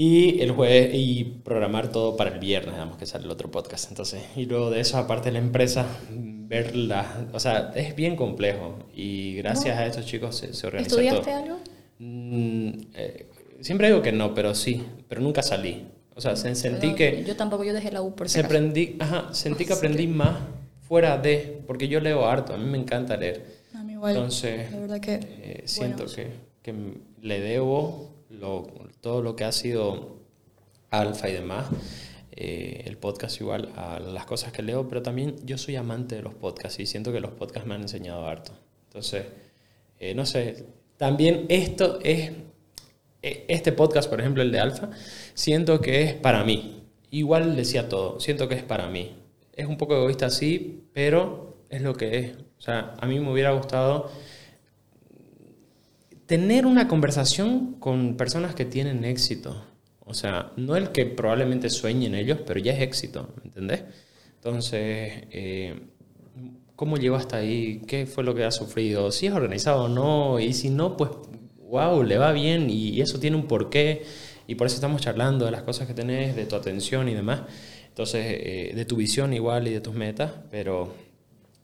Y 0.01 0.41
el 0.43 0.53
jueves, 0.53 0.91
y 0.95 1.25
programar 1.25 1.91
todo 1.91 2.17
para 2.17 2.31
el 2.33 2.39
viernes, 2.39 2.75
digamos 2.75 2.97
que 2.99 3.05
sale 3.05 3.25
el 3.25 3.33
otro 3.33 3.51
podcast. 3.51 3.89
Entonces, 3.91 4.23
y 4.37 4.45
luego 4.47 4.71
de 4.71 4.79
eso, 4.79 4.97
aparte 4.97 5.31
de 5.31 5.33
la 5.33 5.39
empresa, 5.41 5.87
ver 6.13 6.77
la, 6.77 7.27
o 7.33 7.41
sea, 7.41 7.73
es 7.75 7.97
bien 7.97 8.15
complejo. 8.15 8.79
Y 8.95 9.35
gracias 9.35 9.77
a 9.77 9.85
estos 9.87 10.07
chicos 10.07 10.37
se, 10.37 10.55
se 10.55 10.69
organizó 10.69 11.01
¿Estudiaste 11.01 11.31
todo. 11.33 11.43
algo? 11.43 11.59
Mm, 11.99 12.69
eh, 12.95 13.27
siempre 13.61 13.89
digo 13.89 14.01
que 14.01 14.13
no, 14.13 14.35
pero 14.35 14.55
sí, 14.55 14.85
pero 15.09 15.21
nunca 15.21 15.43
salí. 15.43 15.89
O 16.15 16.21
sea, 16.21 16.37
se- 16.37 16.55
sentí 16.55 16.91
No, 16.91 16.95
que 16.95 17.25
Yo 17.27 17.35
tampoco, 17.35 17.65
yo 17.65 17.73
dejé 17.73 17.91
la 17.91 18.01
U 18.01 18.15
por 18.15 18.29
si 18.29 18.35
se 18.35 18.39
acaso. 18.41 18.55
aprendí, 18.55 18.95
ajá, 19.01 19.35
sentí 19.35 19.65
que 19.65 19.73
aprendí 19.73 20.07
más 20.07 20.37
fuera 20.87 21.19
de, 21.19 21.61
porque 21.67 21.89
yo 21.89 21.99
leo 21.99 22.25
harto, 22.25 22.55
a 22.55 22.57
mí 22.57 22.67
me 22.67 22.79
encanta 22.79 23.17
leer. 23.17 23.45
A 23.75 23.83
mí 23.83 23.95
igual. 23.95 24.15
Entonces, 24.15 24.71
la 24.71 24.79
verdad 24.79 25.01
que... 25.01 25.15
eh, 25.15 25.63
siento 25.65 26.05
bueno, 26.05 26.15
que, 26.15 26.29
que 26.63 26.75
le 27.21 27.41
debo 27.41 28.11
lo- 28.31 28.69
todo 29.01 29.23
lo 29.23 29.37
que 29.37 29.45
ha 29.45 29.53
sido 29.53 30.19
Alfa 30.91 31.29
y 31.29 31.33
demás, 31.33 31.67
eh, 32.33 32.83
el 32.87 32.97
podcast 32.97 33.41
igual 33.41 33.73
a 33.77 33.99
las 34.01 34.25
cosas 34.27 34.53
que 34.53 34.63
leo, 34.63 34.89
pero 34.89 35.03
también 35.03 35.37
yo 35.45 35.59
soy 35.59 35.77
amante 35.77 36.17
de 36.17 36.23
los 36.23 36.35
podcasts 36.35 36.79
y 36.81 36.87
siento 36.87 37.13
que 37.13 37.21
los 37.21 37.33
podcasts 37.33 37.67
me 37.69 37.75
han 37.75 37.83
enseñado 37.83 38.27
harto. 38.27 38.53
Entonces, 38.87 39.27
eh, 40.01 40.15
no 40.15 40.25
sé, 40.25 40.65
también 40.97 41.47
esto 41.49 41.99
es, 42.03 42.33
e- 43.23 43.45
este 43.49 43.73
podcast, 43.73 44.09
por 44.09 44.21
ejemplo, 44.21 44.43
el 44.43 44.53
de 44.53 44.61
Alfa, 44.61 44.91
siento 45.35 45.81
que 45.81 46.03
es 46.03 46.15
para 46.15 46.45
mí. 46.45 46.85
Igual 47.11 47.57
decía 47.57 47.89
todo, 47.89 48.21
siento 48.21 48.49
que 48.49 48.55
es 48.55 48.63
para 48.63 48.89
mí. 48.89 49.17
Es 49.55 49.67
un 49.67 49.77
poco 49.77 49.97
egoísta, 49.97 50.31
sí, 50.31 50.85
pero 50.93 51.57
es 51.71 51.83
lo 51.83 51.95
que 51.95 52.19
es. 52.19 52.33
O 52.59 52.61
sea, 52.61 52.95
a 53.01 53.07
mí 53.07 53.19
me 53.21 53.33
hubiera 53.33 53.51
gustado 53.53 54.11
tener 56.29 56.67
una 56.67 56.89
conversación 56.89 57.77
con 57.81 58.19
personas 58.19 58.55
que 58.55 58.67
tienen 58.67 59.03
éxito. 59.05 59.65
O 60.05 60.13
sea, 60.13 60.53
no 60.57 60.77
el 60.77 60.91
que 60.91 61.07
probablemente 61.07 61.71
sueñen 61.71 62.15
ellos, 62.15 62.39
pero 62.47 62.61
ya 62.61 62.75
es 62.75 62.83
éxito, 62.83 63.31
¿me 63.37 63.49
entendés? 63.49 63.85
Entonces, 64.37 65.25
eh, 65.31 65.81
¿cómo 66.77 66.99
llegó 66.99 67.17
hasta 67.17 67.39
ahí? 67.39 67.81
¿Qué 67.87 68.05
fue 68.07 68.25
lo 68.25 68.35
que 68.35 68.45
ha 68.45 68.51
sufrido? 68.51 69.11
Si 69.11 69.27
es 69.27 69.33
organizado 69.33 69.85
o 69.85 69.89
no, 69.89 70.39
y 70.39 70.53
si 70.53 70.69
no, 70.69 70.99
pues, 70.99 71.11
wow, 71.67 72.03
le 72.03 72.19
va 72.19 72.33
bien 72.33 72.69
y 72.69 73.01
eso 73.01 73.19
tiene 73.19 73.37
un 73.37 73.47
porqué. 73.47 74.03
Y 74.47 74.55
por 74.55 74.67
eso 74.67 74.77
estamos 74.77 75.01
charlando 75.01 75.47
de 75.47 75.51
las 75.51 75.63
cosas 75.63 75.87
que 75.87 75.95
tenés, 75.95 76.37
de 76.37 76.45
tu 76.45 76.57
atención 76.57 77.09
y 77.09 77.15
demás. 77.15 77.43
Entonces, 77.89 78.27
eh, 78.29 78.73
de 78.75 78.85
tu 78.85 78.97
visión 78.97 79.33
igual 79.33 79.67
y 79.67 79.73
de 79.73 79.81
tus 79.81 79.95
metas, 79.95 80.33
pero 80.51 80.93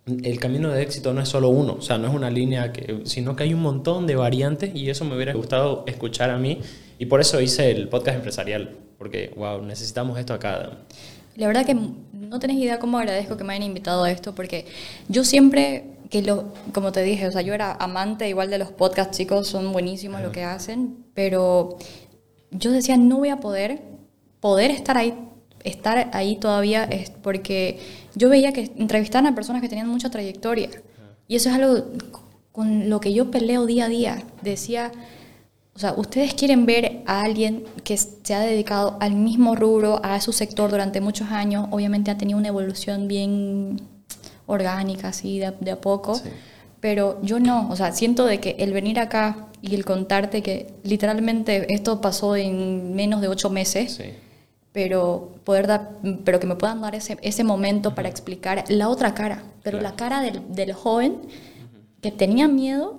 el 0.07 0.39
camino 0.39 0.71
de 0.71 0.83
éxito 0.83 1.15
no 1.15 1.23
es 1.23 1.29
solo 1.29 1.49
uno, 1.49 1.77
o 1.79 1.83
sea, 1.83 1.97
no 1.97 2.09
es 2.09 2.15
una 2.15 2.31
línea, 2.31 2.73
que, 2.73 3.03
sino 3.05 3.35
que 3.37 3.45
hay 3.45 3.55
un 3.55 3.63
montón 3.63 4.07
de 4.07 4.17
variantes 4.17 4.75
y 4.75 4.91
eso 4.91 5.05
me 5.05 5.17
hubiera 5.17 5.33
gustado 5.33 5.85
escuchar 5.87 6.31
a 6.31 6.39
mí 6.39 6.61
y 6.99 7.07
por 7.07 7.21
eso 7.21 7.41
hice 7.41 7.71
el 7.71 7.89
podcast 7.89 8.17
empresarial, 8.17 8.77
porque, 8.99 9.33
wow, 9.37 9.63
necesitamos 9.63 10.19
esto 10.19 10.35
acá. 10.35 10.79
La 11.37 11.47
verdad 11.47 11.65
que 11.65 11.75
no 11.75 12.39
tenés 12.39 12.59
idea 12.59 12.79
cómo 12.79 12.99
agradezco 12.99 13.37
que 13.37 13.45
me 13.45 13.55
hayan 13.55 13.65
invitado 13.65 14.05
a 14.05 14.11
esto, 14.11 14.35
porque 14.35 14.67
yo 15.09 15.25
siempre, 15.25 15.85
que 16.11 16.23
lo, 16.23 16.53
como 16.73 16.93
te 16.93 17.03
dije, 17.03 17.27
o 17.27 17.33
sea, 17.33 17.41
yo 17.41 17.55
era 17.55 17.73
amante 17.73 18.29
igual 18.29 18.51
de 18.51 18.59
los 18.59 18.71
podcasts, 18.71 19.17
chicos, 19.17 19.49
son 19.49 19.73
buenísimos 19.73 20.21
lo 20.21 20.33
que 20.33 20.45
hacen, 20.45 20.97
pero 21.15 21.79
yo 22.51 22.73
decía, 22.73 22.99
no 22.99 23.17
voy 23.19 23.31
a 23.31 23.39
poder, 23.39 23.81
poder 24.41 24.71
estar 24.71 24.99
ahí, 24.99 25.15
estar 25.65 26.11
ahí 26.13 26.37
todavía, 26.37 26.85
es 26.85 27.11
porque 27.11 27.79
yo 28.15 28.29
veía 28.29 28.53
que 28.53 28.73
entrevistaban 28.77 29.27
a 29.27 29.35
personas 29.35 29.63
que 29.63 29.69
tenían 29.69 29.89
mucha 29.89 30.11
trayectoria, 30.11 30.69
y 31.29 31.37
eso 31.37 31.49
es 31.49 31.55
algo 31.55 31.85
con 32.53 32.89
lo 32.89 33.01
que 33.01 33.13
yo 33.13 33.31
peleo 33.31 33.67
día 33.67 33.87
a 33.87 33.89
día. 33.89 34.23
Decía, 34.43 34.93
o 35.75 35.79
sea, 35.79 35.95
ustedes 35.95 36.35
quieren 36.35 36.67
ver 36.67 37.03
a 37.07 37.23
alguien 37.23 37.65
que 37.83 37.97
se 37.97 38.35
ha 38.35 38.41
dedicado 38.41 38.97
al 39.01 39.15
mismo 39.15 39.57
rubro, 39.57 40.01
a 40.05 40.21
su 40.21 40.33
sector 40.33 40.71
durante 40.71 41.01
muchos 41.01 41.31
años, 41.31 41.67
obviamente 41.73 42.11
ha 42.13 42.19
tenido 42.19 42.39
una 42.39 42.49
evolución 42.49 43.09
bien 43.09 43.81
orgánica, 44.47 45.09
así 45.09 45.39
de, 45.39 45.47
a- 45.47 45.53
de 45.53 45.71
a 45.73 45.81
poco, 45.81 46.15
Sí. 46.17 46.29
pero 46.81 47.19
yo 47.23 47.41
no, 47.41 47.69
o 47.71 47.77
sea, 47.77 47.93
siento 47.93 48.27
de 48.27 48.39
que 48.41 48.57
el 48.59 48.73
venir 48.73 48.99
acá 49.01 49.49
y 49.63 49.75
el 49.75 49.85
contarte 49.85 50.43
que 50.43 50.75
literalmente 50.83 51.73
esto 51.73 52.01
pasó 52.01 52.37
en 52.37 52.95
menos 52.95 53.21
de 53.23 53.29
ocho 53.29 53.49
meses, 53.51 53.95
Sí, 53.95 54.05
pero 54.75 55.31
poder 55.45 55.69
dar, 55.69 55.91
pero 56.25 56.41
que 56.41 56.49
me 56.49 56.57
puedan 56.57 56.81
dar 56.81 56.97
ese, 56.97 57.17
ese 57.23 57.45
momento 57.45 57.95
para 57.95 58.09
explicar 58.09 58.65
la 58.69 58.89
otra 58.89 59.15
cara, 59.15 59.45
pero 59.63 59.79
Claro. 59.79 59.93
la 59.93 59.97
cara 59.97 60.21
del, 60.21 60.43
del 60.53 60.73
joven 60.73 61.19
que 62.03 62.11
tenía 62.11 62.49
miedo, 62.49 62.99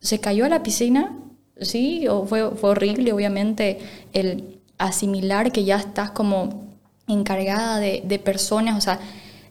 se 0.00 0.20
cayó 0.20 0.44
a 0.44 0.50
la 0.50 0.62
piscina, 0.62 1.16
sí, 1.58 2.06
o 2.08 2.26
fue, 2.26 2.50
fue 2.56 2.70
horrible, 2.70 3.10
obviamente, 3.14 3.78
el 4.12 4.60
asimilar 4.76 5.50
que 5.50 5.64
ya 5.64 5.76
estás 5.78 6.10
como 6.10 6.66
encargada 7.08 7.78
de, 7.78 8.02
de 8.04 8.18
personas, 8.18 8.76
o 8.76 8.80
sea, 8.82 9.00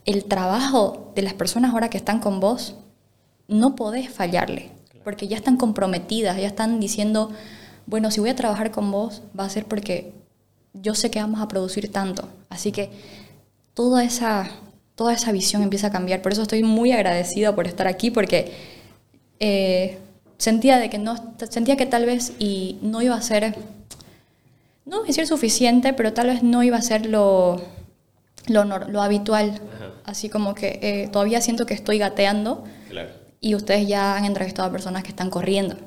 el 0.06 0.26
trabajo 0.26 1.12
de 1.16 1.24
las 1.24 1.34
personas 1.34 1.74
ahora 1.74 1.90
que 1.90 1.98
están 1.98 2.20
con 2.20 2.40
vos, 2.40 2.76
no 3.48 3.76
podés 3.76 4.12
fallarle, 4.12 4.70
porque 5.04 5.28
ya 5.28 5.38
están 5.38 5.58
comprometidas, 5.58 6.38
ya 6.38 6.48
están 6.48 6.80
diciendo, 6.80 7.32
bueno, 7.88 8.12
si 8.12 8.20
voy 8.20 8.30
a 8.30 8.36
trabajar 8.36 8.70
con 8.70 8.92
vos, 8.92 9.24
va 9.38 9.46
a 9.46 9.50
ser 9.50 9.66
porque 9.66 10.14
yo 10.74 10.96
sé 10.96 11.12
que 11.12 11.20
vamos 11.20 11.42
a 11.42 11.48
producir 11.48 11.92
tanto. 11.92 12.28
Así 12.50 12.72
que 12.72 12.90
toda 13.74 14.04
esa, 14.04 14.50
toda 14.96 15.14
esa 15.14 15.32
visión 15.32 15.62
empieza 15.62 15.88
a 15.88 15.92
cambiar. 15.92 16.22
Por 16.22 16.32
eso 16.32 16.44
estoy 16.44 16.64
muy 16.64 16.92
agradecida 16.92 17.56
por 17.56 17.68
estar 17.68 17.88
aquí, 17.88 18.12
porque 18.12 18.52
eh, 19.40 19.98
sentía, 20.38 20.78
de 20.78 20.90
que 20.90 20.98
no, 20.98 21.16
sentía 21.50 21.76
que 21.76 21.86
tal 21.86 22.06
vez 22.06 22.34
y 22.40 22.78
no 22.82 23.02
iba 23.02 23.16
a 23.16 23.22
ser, 23.22 23.56
no 24.86 24.98
voy 24.98 25.06
a 25.06 25.08
decir 25.08 25.28
suficiente, 25.28 25.94
pero 25.94 26.14
tal 26.14 26.28
vez 26.28 26.44
no 26.44 26.64
iba 26.64 26.78
a 26.78 26.82
ser 26.82 27.06
lo, 27.06 27.62
lo, 28.48 28.64
lo 28.66 29.02
habitual. 29.02 29.62
Ajá. 29.76 29.92
Así 30.04 30.30
como 30.30 30.56
que 30.56 30.80
eh, 30.82 31.10
todavía 31.12 31.42
siento 31.42 31.66
que 31.66 31.74
estoy 31.74 31.98
gateando 31.98 32.64
claro. 32.90 33.12
y 33.40 33.56
ustedes 33.56 33.88
ya 33.88 34.16
han 34.16 34.26
entrevistado 34.26 34.68
a 34.68 34.72
personas 34.72 35.04
que 35.04 35.10
están 35.10 35.30
corriendo. 35.30 35.78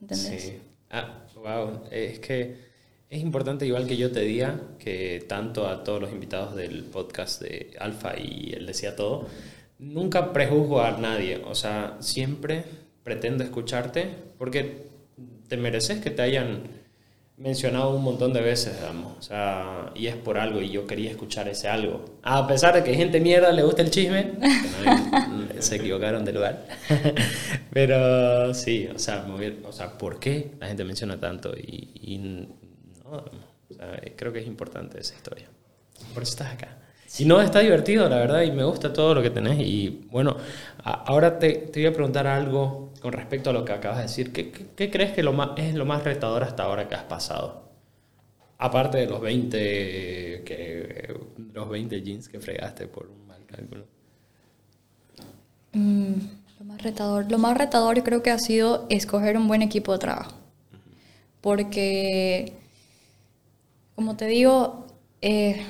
¿Entendés? 0.00 0.42
Sí. 0.42 0.58
Ah, 0.90 1.24
wow. 1.34 1.80
Es 1.90 2.18
que 2.20 2.65
es 3.08 3.22
importante, 3.22 3.66
igual 3.66 3.86
que 3.86 3.96
yo 3.96 4.10
te 4.10 4.20
diga, 4.20 4.60
que 4.78 5.24
tanto 5.28 5.68
a 5.68 5.84
todos 5.84 6.00
los 6.00 6.12
invitados 6.12 6.56
del 6.56 6.82
podcast 6.84 7.40
de 7.40 7.76
Alfa 7.78 8.18
y 8.18 8.52
él 8.54 8.66
decía 8.66 8.96
todo, 8.96 9.26
nunca 9.78 10.32
prejuzgo 10.32 10.82
a 10.82 10.92
nadie. 10.92 11.40
O 11.44 11.54
sea, 11.54 11.96
siempre 12.00 12.64
pretendo 13.04 13.44
escucharte 13.44 14.08
porque 14.38 14.86
te 15.48 15.56
mereces 15.56 16.00
que 16.00 16.10
te 16.10 16.22
hayan 16.22 16.64
mencionado 17.36 17.94
un 17.94 18.02
montón 18.02 18.32
de 18.32 18.40
veces, 18.40 18.76
digamos. 18.80 19.16
O 19.18 19.22
sea, 19.22 19.92
y 19.94 20.08
es 20.08 20.16
por 20.16 20.38
algo 20.38 20.60
y 20.60 20.70
yo 20.70 20.86
quería 20.86 21.10
escuchar 21.10 21.46
ese 21.48 21.68
algo. 21.68 22.04
A 22.22 22.48
pesar 22.48 22.74
de 22.74 22.82
que 22.82 22.94
gente 22.94 23.20
mierda 23.20 23.52
le 23.52 23.62
gusta 23.62 23.82
el 23.82 23.90
chisme, 23.90 24.32
se 25.60 25.76
equivocaron 25.76 26.24
de 26.24 26.32
lugar. 26.32 26.66
Pero 27.72 28.52
sí, 28.52 28.88
o 28.92 28.98
sea, 28.98 29.26
o 29.64 29.72
sea, 29.72 29.96
¿por 29.96 30.18
qué 30.18 30.52
la 30.58 30.66
gente 30.66 30.82
menciona 30.82 31.20
tanto? 31.20 31.54
Y 31.56 32.48
no, 33.10 33.24
o 33.70 33.74
sea, 33.74 34.00
creo 34.16 34.32
que 34.32 34.40
es 34.40 34.46
importante 34.46 35.00
esa 35.00 35.14
historia. 35.14 35.48
Por 36.14 36.22
eso 36.22 36.32
estás 36.32 36.52
acá. 36.52 36.78
Y 37.18 37.24
no, 37.24 37.40
está 37.40 37.60
divertido, 37.60 38.08
la 38.08 38.16
verdad, 38.16 38.42
y 38.42 38.50
me 38.50 38.64
gusta 38.64 38.92
todo 38.92 39.14
lo 39.14 39.22
que 39.22 39.30
tenés. 39.30 39.60
Y 39.60 40.06
bueno, 40.10 40.36
ahora 40.82 41.38
te, 41.38 41.52
te 41.52 41.80
voy 41.80 41.86
a 41.86 41.92
preguntar 41.92 42.26
algo 42.26 42.92
con 43.00 43.12
respecto 43.12 43.50
a 43.50 43.52
lo 43.52 43.64
que 43.64 43.72
acabas 43.72 43.98
de 43.98 44.02
decir. 44.04 44.32
¿Qué, 44.32 44.50
qué, 44.50 44.90
crees 44.90 45.12
que 45.12 45.22
lo 45.22 45.32
más, 45.32 45.50
es 45.56 45.74
lo 45.74 45.86
más 45.86 46.04
retador 46.04 46.42
hasta 46.42 46.64
ahora 46.64 46.88
que 46.88 46.94
has 46.94 47.04
pasado? 47.04 47.70
Aparte 48.58 48.98
de 48.98 49.06
los 49.06 49.20
20, 49.20 50.42
que, 50.44 51.14
los 51.52 51.68
20 51.68 52.02
jeans 52.02 52.28
que 52.28 52.40
fregaste 52.40 52.86
por 52.86 53.06
un 53.06 53.26
mal 53.26 53.44
cálculo. 53.46 53.84
Mm, 55.72 56.14
lo 56.58 56.64
más 56.64 56.82
retador. 56.82 57.30
Lo 57.30 57.38
más 57.38 57.56
retador 57.56 58.02
creo 58.02 58.22
que 58.22 58.30
ha 58.30 58.38
sido 58.38 58.86
escoger 58.90 59.36
un 59.36 59.46
buen 59.46 59.62
equipo 59.62 59.92
de 59.92 59.98
trabajo. 59.98 60.34
Porque, 61.40 62.54
como 63.96 64.14
te 64.14 64.26
digo, 64.26 64.86
eh, 65.22 65.62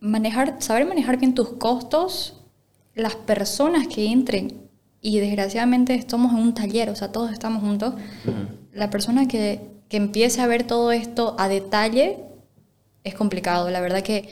manejar, 0.00 0.60
saber 0.60 0.86
manejar 0.86 1.16
bien 1.16 1.34
tus 1.34 1.50
costos, 1.50 2.34
las 2.94 3.14
personas 3.14 3.86
que 3.86 4.06
entren, 4.06 4.68
y 5.00 5.20
desgraciadamente 5.20 5.94
estamos 5.94 6.32
en 6.32 6.40
un 6.40 6.54
taller, 6.54 6.90
o 6.90 6.96
sea, 6.96 7.12
todos 7.12 7.32
estamos 7.32 7.62
juntos, 7.62 7.94
la 8.72 8.90
persona 8.90 9.28
que, 9.28 9.60
que, 9.88 9.96
empiece 9.96 10.40
a 10.40 10.48
ver 10.48 10.66
todo 10.66 10.90
esto 10.90 11.36
a 11.38 11.48
detalle 11.48 12.18
es 13.04 13.14
complicado. 13.14 13.70
La 13.70 13.80
verdad 13.80 14.02
que, 14.02 14.28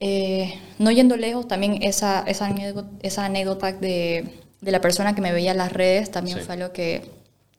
eh, 0.00 0.54
no 0.78 0.90
yendo 0.90 1.16
lejos, 1.16 1.46
también 1.46 1.82
esa, 1.82 2.24
esa, 2.26 2.46
anécdota, 2.46 2.90
esa 3.02 3.24
anécdota 3.24 3.72
de, 3.72 4.28
de, 4.60 4.72
la 4.72 4.80
persona 4.80 5.14
que 5.14 5.20
me 5.20 5.32
veía 5.32 5.52
en 5.52 5.58
las 5.58 5.72
redes 5.72 6.10
también 6.10 6.40
fue 6.40 6.54
algo 6.54 6.72
que 6.72 7.08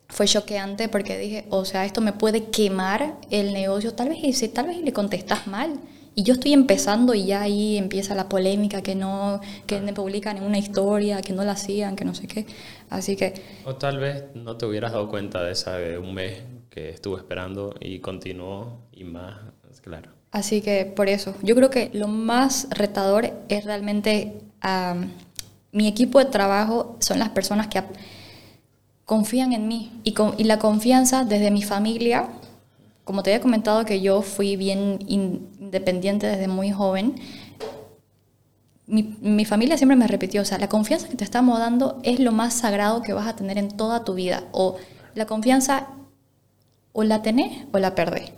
fue 0.09 0.27
choqueante 0.27 0.89
porque 0.89 1.17
dije, 1.17 1.45
o 1.49 1.65
sea, 1.65 1.85
esto 1.85 2.01
me 2.01 2.13
puede 2.13 2.45
quemar 2.45 3.17
el 3.31 3.53
negocio, 3.53 3.93
tal 3.93 4.09
vez, 4.09 4.53
tal 4.53 4.67
vez 4.67 4.81
le 4.81 4.93
contestas 4.93 5.47
mal 5.47 5.79
y 6.17 6.23
yo 6.23 6.35
estoy 6.35 6.53
empezando 6.53 7.13
y 7.13 7.25
ya 7.25 7.41
ahí 7.41 7.77
empieza 7.77 8.15
la 8.15 8.29
polémica, 8.29 8.81
que 8.81 8.95
no, 8.95 9.41
que 9.67 9.81
me 9.81 9.91
publican 9.91 10.37
en 10.37 10.43
una 10.43 10.57
historia, 10.57 11.21
que 11.21 11.33
no 11.33 11.43
la 11.43 11.51
hacían, 11.51 11.97
que 11.97 12.05
no 12.05 12.15
sé 12.15 12.27
qué. 12.27 12.45
Así 12.89 13.17
que... 13.17 13.33
O 13.65 13.75
tal 13.75 13.97
vez 13.97 14.23
no 14.33 14.55
te 14.55 14.65
hubieras 14.65 14.93
dado 14.93 15.09
cuenta 15.09 15.43
de 15.43 15.51
esa 15.51 15.75
de 15.75 15.97
un 15.97 16.13
mes 16.13 16.41
que 16.69 16.89
estuve 16.89 17.17
esperando 17.17 17.75
y 17.81 17.99
continuó 17.99 18.79
y 18.93 19.03
más, 19.03 19.35
claro. 19.81 20.11
Así 20.31 20.61
que 20.61 20.85
por 20.85 21.09
eso, 21.09 21.35
yo 21.41 21.55
creo 21.55 21.69
que 21.69 21.89
lo 21.93 22.07
más 22.07 22.67
retador 22.71 23.33
es 23.49 23.65
realmente 23.65 24.41
mi 25.73 25.87
equipo 25.87 26.19
de 26.19 26.25
trabajo, 26.25 26.97
son 26.99 27.19
las 27.19 27.29
personas 27.29 27.67
que 27.67 27.81
confían 29.05 29.53
en 29.53 29.67
mí 29.67 29.91
y, 30.03 30.13
con, 30.13 30.33
y 30.37 30.43
la 30.45 30.59
confianza 30.59 31.23
desde 31.23 31.51
mi 31.51 31.61
familia 31.61 32.29
como 33.05 33.21
te 33.21 33.29
había 33.29 33.41
comentado 33.41 33.85
que 33.85 34.01
yo 34.01 34.21
fui 34.23 34.57
bien 34.57 34.99
independiente 35.07 36.27
desde 36.27 36.47
muy 36.47 36.71
joven, 36.71 37.15
mi, 38.87 39.15
mi, 39.21 39.45
familia 39.45 39.77
siempre 39.77 39.95
me 39.95 40.07
repitió, 40.07 40.41
o 40.41 40.45
sea, 40.45 40.57
la 40.57 40.69
confianza 40.69 41.07
que 41.07 41.15
te 41.15 41.23
estamos 41.23 41.57
dando 41.59 41.99
es 42.03 42.19
lo 42.19 42.31
más 42.31 42.53
sagrado 42.55 43.01
que 43.01 43.13
vas 43.13 43.27
a 43.27 43.35
tener 43.35 43.57
en 43.57 43.69
toda 43.69 44.03
tu 44.03 44.15
vida. 44.15 44.43
O 44.51 44.77
la 45.13 45.25
confianza 45.25 45.87
o 46.93 47.03
la 47.03 47.21
tenés 47.21 47.65
o 47.71 47.79
la 47.79 47.95
perdés. 47.95 48.31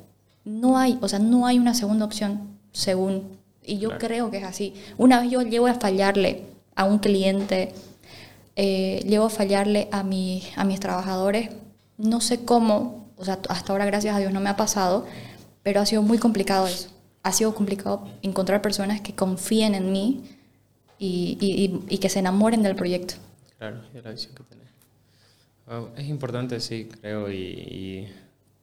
No 0.46 0.78
hay, 0.78 0.98
o 1.02 1.08
sea, 1.08 1.20
no 1.20 1.48
hay 1.48 1.60
una 1.60 1.74
segunda 1.74 2.06
opción, 2.06 2.58
según. 2.72 3.38
Y 3.64 3.80
yo 3.80 3.98
creo 3.98 4.32
que 4.32 4.38
es 4.38 4.44
así. 4.46 4.74
Una 4.98 5.22
vez 5.22 5.32
yo 5.32 5.42
llego 5.42 5.68
a 5.68 5.74
fallarle 5.74 6.44
a 6.76 6.86
un 6.86 7.00
cliente, 7.00 7.74
eh, 8.60 9.04
llego 9.08 9.26
a 9.26 9.30
fallarle 9.30 9.88
a, 9.92 10.02
mi, 10.02 10.42
a 10.56 10.64
mis 10.64 10.80
trabajadores, 10.80 11.52
no 11.98 12.22
sé 12.22 12.44
cómo, 12.44 13.14
o 13.16 13.24
sea, 13.24 13.40
hasta 13.50 13.72
ahora 13.72 13.86
gracias 13.86 14.16
a 14.16 14.20
Dios 14.20 14.34
no 14.34 14.40
me 14.40 14.50
ha 14.50 14.58
pasado, 14.58 15.06
pero 15.62 15.80
ha 15.80 15.86
sido 15.86 16.02
muy 16.02 16.18
complicado 16.18 16.66
eso. 16.66 16.90
Ha 17.22 17.34
sido 17.34 17.54
complicado 17.54 18.08
encontrar 18.24 18.64
personas 18.64 19.00
que 19.02 19.14
confíen 19.14 19.76
en 19.76 19.92
mí 19.92 20.24
y, 20.98 21.38
y, 21.40 21.94
y 21.94 21.98
que 22.00 22.10
se 22.10 22.18
enamoren 22.18 22.64
del 22.64 22.76
proyecto. 22.76 23.14
Claro, 23.60 23.82
y 23.94 24.02
la 24.02 24.10
visión 24.10 24.34
que 24.34 24.44
tenés. 24.44 24.70
es 25.96 26.10
importante, 26.10 26.60
sí, 26.60 26.90
creo, 27.00 27.32
y, 27.32 28.08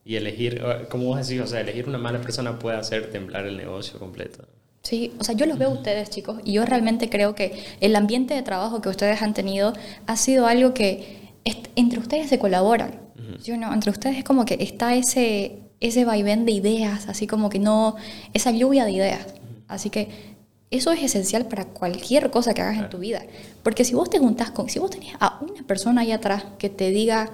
y, 0.04 0.16
elegir, 0.16 0.60
como 0.90 1.04
vos 1.04 1.24
decís, 1.24 1.40
o 1.40 1.46
sea, 1.46 1.60
elegir 1.60 1.88
una 1.88 1.98
mala 1.98 2.20
persona 2.20 2.58
puede 2.58 2.78
hacer 2.78 3.12
temblar 3.12 3.46
el 3.46 3.56
negocio 3.56 4.00
completo. 4.00 4.44
Sí, 4.84 5.14
o 5.18 5.24
sea, 5.24 5.34
yo 5.34 5.46
los 5.46 5.58
veo 5.58 5.70
a 5.70 5.72
ustedes, 5.72 6.10
chicos, 6.10 6.40
y 6.44 6.52
yo 6.52 6.66
realmente 6.66 7.08
creo 7.08 7.34
que 7.34 7.64
el 7.80 7.96
ambiente 7.96 8.34
de 8.34 8.42
trabajo 8.42 8.82
que 8.82 8.90
ustedes 8.90 9.22
han 9.22 9.32
tenido 9.32 9.72
ha 10.06 10.16
sido 10.16 10.46
algo 10.46 10.74
que 10.74 11.32
entre 11.74 11.98
ustedes 11.98 12.28
se 12.28 12.38
colaboran. 12.38 13.00
Yo 13.42 13.56
no, 13.56 13.72
entre 13.72 13.90
ustedes 13.90 14.18
es 14.18 14.24
como 14.24 14.44
que 14.44 14.58
está 14.60 14.94
ese, 14.94 15.62
ese 15.80 16.04
vaivén 16.04 16.44
de 16.44 16.52
ideas, 16.52 17.08
así 17.08 17.26
como 17.26 17.48
que 17.48 17.58
no, 17.58 17.96
esa 18.34 18.50
lluvia 18.50 18.84
de 18.84 18.92
ideas. 18.92 19.26
Así 19.68 19.88
que 19.88 20.34
eso 20.70 20.92
es 20.92 21.02
esencial 21.02 21.46
para 21.46 21.64
cualquier 21.64 22.30
cosa 22.30 22.52
que 22.52 22.60
hagas 22.60 22.76
en 22.76 22.90
tu 22.90 22.98
vida. 22.98 23.22
Porque 23.62 23.84
si 23.84 23.94
vos 23.94 24.10
te 24.10 24.18
juntás 24.18 24.50
con, 24.50 24.68
si 24.68 24.78
vos 24.78 24.90
tenés 24.90 25.14
a 25.18 25.40
una 25.40 25.66
persona 25.66 26.02
ahí 26.02 26.12
atrás 26.12 26.44
que 26.58 26.68
te 26.68 26.90
diga, 26.90 27.30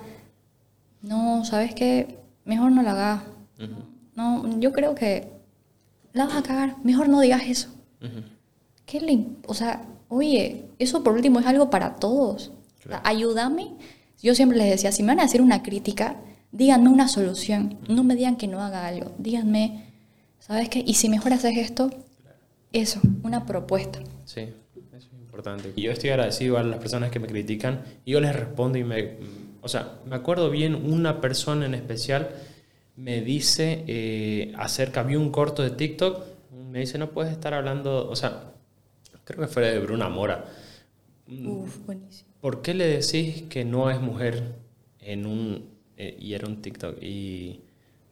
no, 1.02 1.44
¿sabes 1.44 1.74
qué? 1.74 2.18
Mejor 2.44 2.70
no 2.70 2.82
la 2.82 2.92
hagas. 2.92 3.22
No, 4.14 4.60
yo 4.60 4.72
creo 4.72 4.94
que 4.94 5.39
la 6.12 6.26
vas 6.26 6.36
a 6.36 6.42
cagar. 6.42 6.76
Mejor 6.84 7.08
no 7.08 7.20
digas 7.20 7.42
eso. 7.46 7.68
¿Qué 8.86 9.00
le, 9.00 9.26
o 9.46 9.54
sea, 9.54 9.86
oye, 10.08 10.66
eso 10.78 11.02
por 11.02 11.14
último 11.14 11.40
es 11.40 11.46
algo 11.46 11.70
para 11.70 11.96
todos. 11.96 12.52
ayúdame 13.04 13.76
yo 14.22 14.34
siempre 14.34 14.58
les 14.58 14.70
decía, 14.70 14.92
si 14.92 15.02
me 15.02 15.08
van 15.08 15.20
a 15.20 15.24
hacer 15.24 15.40
una 15.40 15.62
crítica, 15.62 16.16
díganme 16.52 16.90
una 16.90 17.08
solución, 17.08 17.78
no 17.88 18.04
me 18.04 18.14
digan 18.14 18.36
que 18.36 18.46
no 18.46 18.60
haga 18.60 18.86
algo, 18.86 19.12
díganme, 19.18 19.84
¿sabes 20.38 20.68
qué? 20.68 20.82
Y 20.86 20.94
si 20.94 21.08
mejor 21.08 21.32
haces 21.32 21.56
esto, 21.56 21.90
eso, 22.72 23.00
una 23.22 23.46
propuesta. 23.46 24.00
Sí, 24.26 24.40
eso 24.96 25.08
es 25.14 25.20
importante. 25.20 25.72
Y 25.74 25.82
yo 25.82 25.92
estoy 25.92 26.10
agradecido 26.10 26.58
a 26.58 26.62
las 26.62 26.78
personas 26.78 27.10
que 27.10 27.18
me 27.18 27.28
critican 27.28 27.82
y 28.04 28.12
yo 28.12 28.20
les 28.20 28.34
respondo 28.34 28.78
y 28.78 28.84
me... 28.84 29.40
O 29.62 29.68
sea, 29.68 29.98
me 30.06 30.16
acuerdo 30.16 30.50
bien, 30.50 30.74
una 30.74 31.20
persona 31.20 31.66
en 31.66 31.74
especial 31.74 32.30
me 33.00 33.22
dice 33.22 33.84
eh, 33.86 34.52
acerca, 34.58 35.02
vi 35.02 35.16
un 35.16 35.30
corto 35.30 35.62
de 35.62 35.70
TikTok, 35.70 36.22
me 36.70 36.80
dice, 36.80 36.98
no 36.98 37.10
puedes 37.10 37.32
estar 37.32 37.54
hablando, 37.54 38.08
o 38.08 38.14
sea, 38.14 38.52
creo 39.24 39.40
que 39.40 39.46
fue 39.46 39.62
de 39.62 39.78
Bruna 39.78 40.08
Mora. 40.08 40.44
Uf, 41.28 41.78
buenísimo. 41.86 42.30
¿por 42.40 42.62
qué 42.62 42.74
le 42.74 42.86
decís 42.86 43.42
que 43.48 43.64
no 43.64 43.90
es 43.90 44.00
mujer 44.00 44.54
en 45.00 45.26
un... 45.26 45.70
Eh, 45.96 46.16
y 46.18 46.32
era 46.32 46.46
un 46.46 46.62
TikTok 46.62 47.02
y 47.02 47.60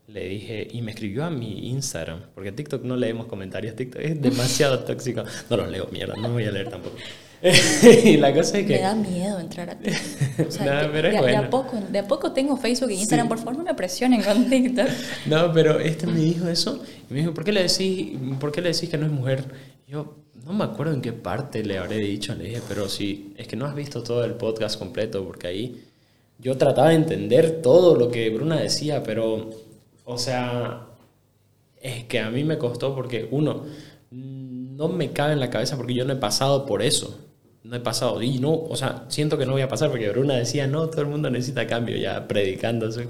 le 0.07 0.28
dije, 0.28 0.68
y 0.70 0.82
me 0.82 0.93
escribió 0.93 1.24
a 1.24 1.30
mi 1.30 1.70
Instagram, 1.70 2.20
porque 2.34 2.53
TikTok 2.53 2.84
no 2.84 2.97
leemos 2.97 3.26
comentarios, 3.26 3.76
TikTok 3.76 4.01
es 4.01 4.20
demasiado 4.20 4.78
tóxico. 4.84 5.24
No 5.51 5.57
los 5.57 5.70
leo, 5.70 5.89
mierda, 5.91 6.14
no 6.16 6.30
voy 6.30 6.45
a 6.45 6.51
leer 6.51 6.70
tampoco. 6.70 6.97
y 8.05 8.16
la 8.16 8.34
cosa 8.34 8.59
es 8.59 8.66
que... 8.66 8.74
Me 8.74 8.80
da 8.80 8.95
miedo 8.95 9.39
entrar 9.39 9.70
a 9.70 9.78
TikTok. 9.78 10.61
de, 10.93 11.36
a 11.36 11.51
poco, 11.51 11.80
de 11.89 11.99
a 11.99 12.07
poco 12.07 12.32
tengo 12.32 12.57
Facebook 12.57 12.91
e 12.91 12.95
Instagram, 12.95 13.28
por 13.28 13.39
favor 13.39 13.59
no 13.59 13.64
me 13.64 13.74
presionen 13.74 14.22
con 14.22 14.49
TikTok. 14.49 14.89
no, 15.26 15.53
pero 15.53 15.78
este 15.78 16.07
me 16.07 16.18
dijo 16.20 16.49
eso, 16.49 16.82
y 17.09 17.14
me 17.14 17.20
dijo, 17.20 17.34
¿por 17.34 17.45
qué 17.45 17.53
le 17.53 17.62
decís, 17.62 18.18
¿por 18.41 18.51
qué 18.51 18.61
le 18.61 18.72
decís 18.72 18.89
que 18.89 18.99
no 18.99 19.07
es 19.07 19.12
mujer? 19.12 19.45
yo, 19.86 20.16
no 20.45 20.53
me 20.53 20.64
acuerdo 20.64 20.93
en 20.93 21.01
qué 21.01 21.12
parte 21.12 21.64
le 21.64 21.78
habré 21.78 21.97
dicho, 21.97 22.34
le 22.34 22.45
dije, 22.45 22.62
pero 22.68 22.89
sí, 22.89 23.34
es 23.36 23.47
que 23.47 23.57
no 23.57 23.66
has 23.66 23.74
visto 23.74 24.03
todo 24.03 24.24
el 24.24 24.34
podcast 24.34 24.78
completo, 24.78 25.24
porque 25.24 25.47
ahí 25.47 25.84
yo 26.39 26.57
trataba 26.57 26.91
de 26.91 26.97
entender 26.97 27.62
todo 27.62 27.97
lo 27.97 28.11
que 28.11 28.30
Bruna 28.30 28.57
decía, 28.57 29.03
pero, 29.03 29.51
o 30.05 30.18
sea, 30.18 30.86
es 31.80 32.05
que 32.05 32.20
a 32.20 32.30
mí 32.30 32.45
me 32.45 32.59
costó 32.59 32.95
porque, 32.95 33.28
uno, 33.30 33.64
no 34.11 34.89
me 34.89 35.12
cabe 35.12 35.32
en 35.32 35.41
la 35.41 35.51
cabeza 35.51 35.76
porque 35.76 35.95
yo 35.95 36.05
no 36.05 36.12
he 36.12 36.16
pasado 36.16 36.64
por 36.64 36.82
eso. 36.82 37.18
No 37.68 37.76
he 37.76 37.80
pasado, 37.80 38.22
y 38.22 38.38
no, 38.38 38.54
o 38.54 38.76
sea, 38.76 39.04
siento 39.08 39.36
que 39.36 39.44
no 39.44 39.52
voy 39.52 39.60
a 39.60 39.68
pasar 39.68 39.90
porque 39.90 40.08
Bruna 40.08 40.34
decía, 40.34 40.66
no, 40.66 40.88
todo 40.88 41.02
el 41.02 41.08
mundo 41.08 41.28
necesita 41.30 41.66
cambio, 41.66 41.98
ya 41.98 42.26
predicándose. 42.26 43.08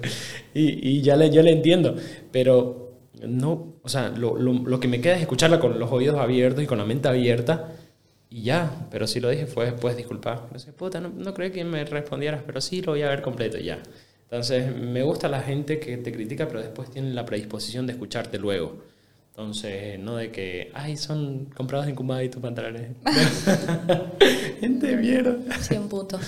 Y, 0.53 0.97
y 0.97 1.03
ya 1.03 1.15
le, 1.15 1.31
yo 1.31 1.43
le 1.43 1.53
entiendo, 1.53 1.95
pero 2.33 2.91
no, 3.23 3.75
o 3.83 3.89
sea, 3.89 4.11
lo, 4.11 4.37
lo, 4.37 4.81
que 4.81 4.89
me 4.89 5.01
queda 5.01 5.15
es 5.15 5.21
escucharla 5.21 5.61
con 5.61 5.79
los 5.79 5.93
oídos 5.93 6.19
abiertos 6.19 6.65
y 6.65 6.67
con 6.67 6.79
la 6.79 6.85
mente 6.85 7.09
abierta 7.09 7.73
y 8.31 8.43
ya, 8.43 8.89
pero 8.91 9.07
si 9.07 9.21
lo 9.21 9.31
dije 9.31 9.47
fue 9.47 9.67
después 9.67 9.97
disculpar. 9.97 10.49
No 10.53 10.59
sé, 10.59 10.73
puta, 10.73 11.01
no, 11.01 11.11
no 11.11 11.35
creí 11.35 11.51
que 11.51 11.65
me 11.65 11.85
respondieras, 11.85 12.43
pero 12.45 12.61
sí 12.61 12.83
lo 12.83 12.93
voy 12.93 13.03
a 13.03 13.09
ver 13.09 13.23
completo 13.23 13.59
ya. 13.59 13.79
Entonces, 14.25 14.75
me 14.75 15.03
gusta 15.03 15.29
la 15.29 15.41
gente 15.41 15.79
que 15.79 15.97
te 15.97 16.13
critica, 16.13 16.49
pero 16.49 16.61
después 16.61 16.91
tiene 16.91 17.15
la 17.15 17.25
predisposición 17.25 17.87
de 17.87 17.95
escucharte 17.95 18.39
luego. 18.39 18.83
Entonces, 19.39 20.01
no 20.01 20.17
de 20.17 20.33
que, 20.33 20.73
ay, 20.75 20.97
son 20.97 21.45
comprados 21.55 21.87
en 21.87 21.95
Kumai 21.95 22.27
y 22.27 22.29
tus 22.29 22.43
pantalones. 22.43 22.91
Gente 24.61 24.97
mierda. 24.97 25.37
100 25.61 25.89
puntos. 25.89 26.21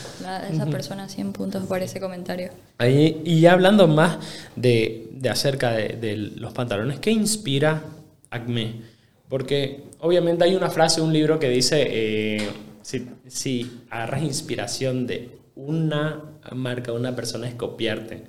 esa 0.48 0.66
persona 0.66 1.08
100 1.08 1.32
puntos 1.32 1.66
por 1.66 1.82
ese 1.82 1.98
comentario. 1.98 2.50
Ahí, 2.78 3.20
y 3.24 3.46
hablando 3.46 3.88
más 3.88 4.18
de, 4.54 5.08
de 5.10 5.28
acerca 5.28 5.72
de, 5.72 5.96
de, 6.00 6.16
los 6.16 6.52
pantalones, 6.52 7.00
¿qué 7.00 7.10
inspira 7.10 7.82
Acme? 8.30 8.82
Porque 9.28 9.82
obviamente 9.98 10.44
hay 10.44 10.54
una 10.54 10.70
frase, 10.70 11.00
un 11.00 11.12
libro 11.12 11.40
que 11.40 11.48
dice, 11.48 11.84
eh, 11.90 12.48
si, 12.80 13.08
si 13.26 13.80
agarras 13.90 14.22
inspiración 14.22 15.08
de 15.08 15.36
una 15.56 16.36
marca, 16.52 16.92
una 16.92 17.16
persona 17.16 17.48
es 17.48 17.56
copiarte. 17.56 18.22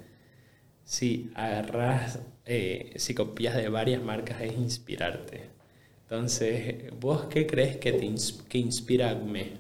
Si 0.84 1.30
agarras 1.36 2.18
eh, 2.46 2.94
si 2.98 3.14
copias 3.14 3.56
de 3.56 3.70
varias 3.70 4.02
marcas 4.04 4.42
es 4.42 4.54
inspirarte. 4.54 5.50
Entonces, 6.04 6.92
¿vos 7.00 7.26
qué 7.30 7.48
crees 7.48 7.78
que 7.78 7.94
te 7.94 8.06
ins- 8.06 8.44
que 8.48 8.58
inspira 8.58 9.12
a 9.12 9.16
me? 9.16 9.54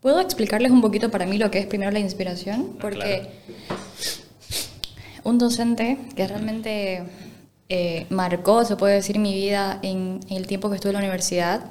¿Puedo 0.00 0.20
explicarles 0.20 0.70
un 0.70 0.80
poquito 0.80 1.10
para 1.10 1.26
mí 1.26 1.36
lo 1.38 1.50
que 1.50 1.58
es 1.58 1.66
primero 1.66 1.90
la 1.90 1.98
inspiración? 1.98 2.72
Ah, 2.74 2.78
Porque 2.80 3.28
un 5.24 5.38
docente 5.38 5.98
que 6.14 6.26
realmente 6.28 7.02
eh, 7.68 8.06
marcó, 8.10 8.64
se 8.64 8.76
puede 8.76 8.94
decir, 8.94 9.18
mi 9.18 9.34
vida 9.34 9.80
en, 9.82 10.20
en 10.28 10.36
el 10.36 10.46
tiempo 10.46 10.68
que 10.70 10.76
estuve 10.76 10.90
en 10.90 10.94
la 10.94 11.00
universidad, 11.00 11.68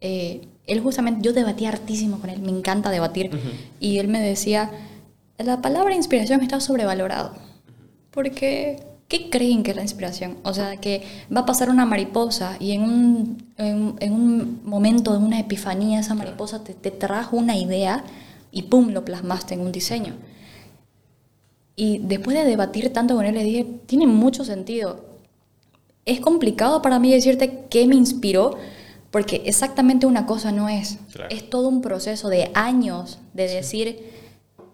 eh, 0.00 0.40
él 0.66 0.80
justamente, 0.80 1.20
yo 1.22 1.32
debatía 1.32 1.68
hartísimo 1.68 2.18
con 2.20 2.30
él, 2.30 2.40
me 2.40 2.50
encanta 2.50 2.90
debatir, 2.90 3.30
y 3.78 3.98
él 3.98 4.08
me 4.08 4.20
decía, 4.20 4.70
la 5.38 5.60
palabra 5.60 5.94
inspiración 5.94 6.40
está 6.40 6.60
sobrevalorado, 6.60 7.34
porque 8.10 8.84
¿qué 9.08 9.28
creen 9.30 9.62
que 9.62 9.72
es 9.72 9.76
la 9.76 9.82
inspiración? 9.82 10.38
O 10.42 10.54
sea, 10.54 10.76
que 10.78 11.02
va 11.34 11.40
a 11.40 11.46
pasar 11.46 11.68
una 11.68 11.84
mariposa 11.84 12.56
y 12.60 12.72
en 12.72 12.82
un, 12.82 13.52
en, 13.58 13.96
en 14.00 14.12
un 14.12 14.60
momento 14.64 15.12
de 15.12 15.18
una 15.18 15.38
epifanía 15.38 16.00
esa 16.00 16.14
mariposa 16.14 16.64
te, 16.64 16.74
te 16.74 16.90
trajo 16.90 17.36
una 17.36 17.56
idea 17.56 18.04
y 18.50 18.62
¡pum! 18.62 18.90
lo 18.90 19.04
plasmaste 19.04 19.54
en 19.54 19.60
un 19.60 19.72
diseño. 19.72 20.14
Y 21.74 21.98
después 21.98 22.36
de 22.36 22.44
debatir 22.44 22.92
tanto 22.92 23.14
con 23.14 23.24
él, 23.24 23.34
le 23.34 23.44
dije, 23.44 23.66
tiene 23.86 24.06
mucho 24.06 24.44
sentido. 24.44 25.04
Es 26.04 26.20
complicado 26.20 26.82
para 26.82 26.98
mí 26.98 27.12
decirte 27.12 27.64
qué 27.70 27.86
me 27.86 27.96
inspiró, 27.96 28.56
porque 29.10 29.42
exactamente 29.46 30.06
una 30.06 30.26
cosa 30.26 30.52
no 30.52 30.68
es. 30.68 30.98
Claro. 31.12 31.34
Es 31.34 31.48
todo 31.48 31.68
un 31.68 31.80
proceso 31.80 32.28
de 32.28 32.50
años 32.54 33.18
de 33.32 33.48
decir, 33.48 34.10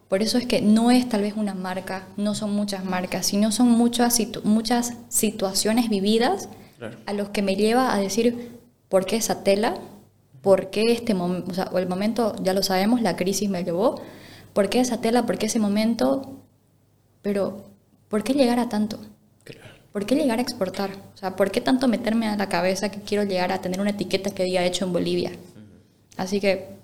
por 0.08 0.22
eso 0.22 0.38
es 0.38 0.46
que 0.46 0.60
no 0.62 0.90
es 0.90 1.08
tal 1.08 1.22
vez 1.22 1.34
una 1.36 1.54
marca, 1.54 2.06
no 2.16 2.34
son 2.34 2.52
muchas 2.54 2.84
marcas, 2.84 3.26
sino 3.26 3.52
son 3.52 3.68
muchas, 3.70 4.18
situ- 4.18 4.42
muchas 4.44 4.94
situaciones 5.08 5.88
vividas 5.90 6.48
Claro. 6.78 6.96
a 7.06 7.12
los 7.12 7.28
que 7.30 7.42
me 7.42 7.56
lleva 7.56 7.92
a 7.94 7.98
decir, 7.98 8.58
¿por 8.88 9.04
qué 9.04 9.16
esa 9.16 9.42
tela? 9.44 9.74
¿Por 10.42 10.70
qué 10.70 10.92
este 10.92 11.12
momento? 11.14 11.50
O 11.50 11.54
sea, 11.54 11.68
o 11.72 11.78
el 11.78 11.88
momento, 11.88 12.34
ya 12.42 12.54
lo 12.54 12.62
sabemos, 12.62 13.02
la 13.02 13.16
crisis 13.16 13.50
me 13.50 13.64
llevó. 13.64 14.00
¿Por 14.52 14.68
qué 14.70 14.80
esa 14.80 15.00
tela? 15.00 15.26
¿Por 15.26 15.36
qué 15.38 15.46
ese 15.46 15.58
momento? 15.58 16.36
Pero, 17.22 17.64
¿por 18.08 18.22
qué 18.22 18.32
llegar 18.34 18.60
a 18.60 18.68
tanto? 18.68 18.98
Claro. 19.44 19.74
¿Por 19.92 20.06
qué 20.06 20.14
llegar 20.14 20.38
a 20.38 20.42
exportar? 20.42 20.90
O 21.14 21.16
sea, 21.16 21.34
¿por 21.34 21.50
qué 21.50 21.60
tanto 21.60 21.88
meterme 21.88 22.28
a 22.28 22.36
la 22.36 22.48
cabeza 22.48 22.90
que 22.90 23.00
quiero 23.00 23.24
llegar 23.24 23.50
a 23.52 23.60
tener 23.60 23.80
una 23.80 23.90
etiqueta 23.90 24.30
que 24.30 24.44
diga 24.44 24.64
hecho 24.64 24.84
en 24.84 24.92
Bolivia? 24.92 25.32
Así 26.16 26.40
que 26.40 26.77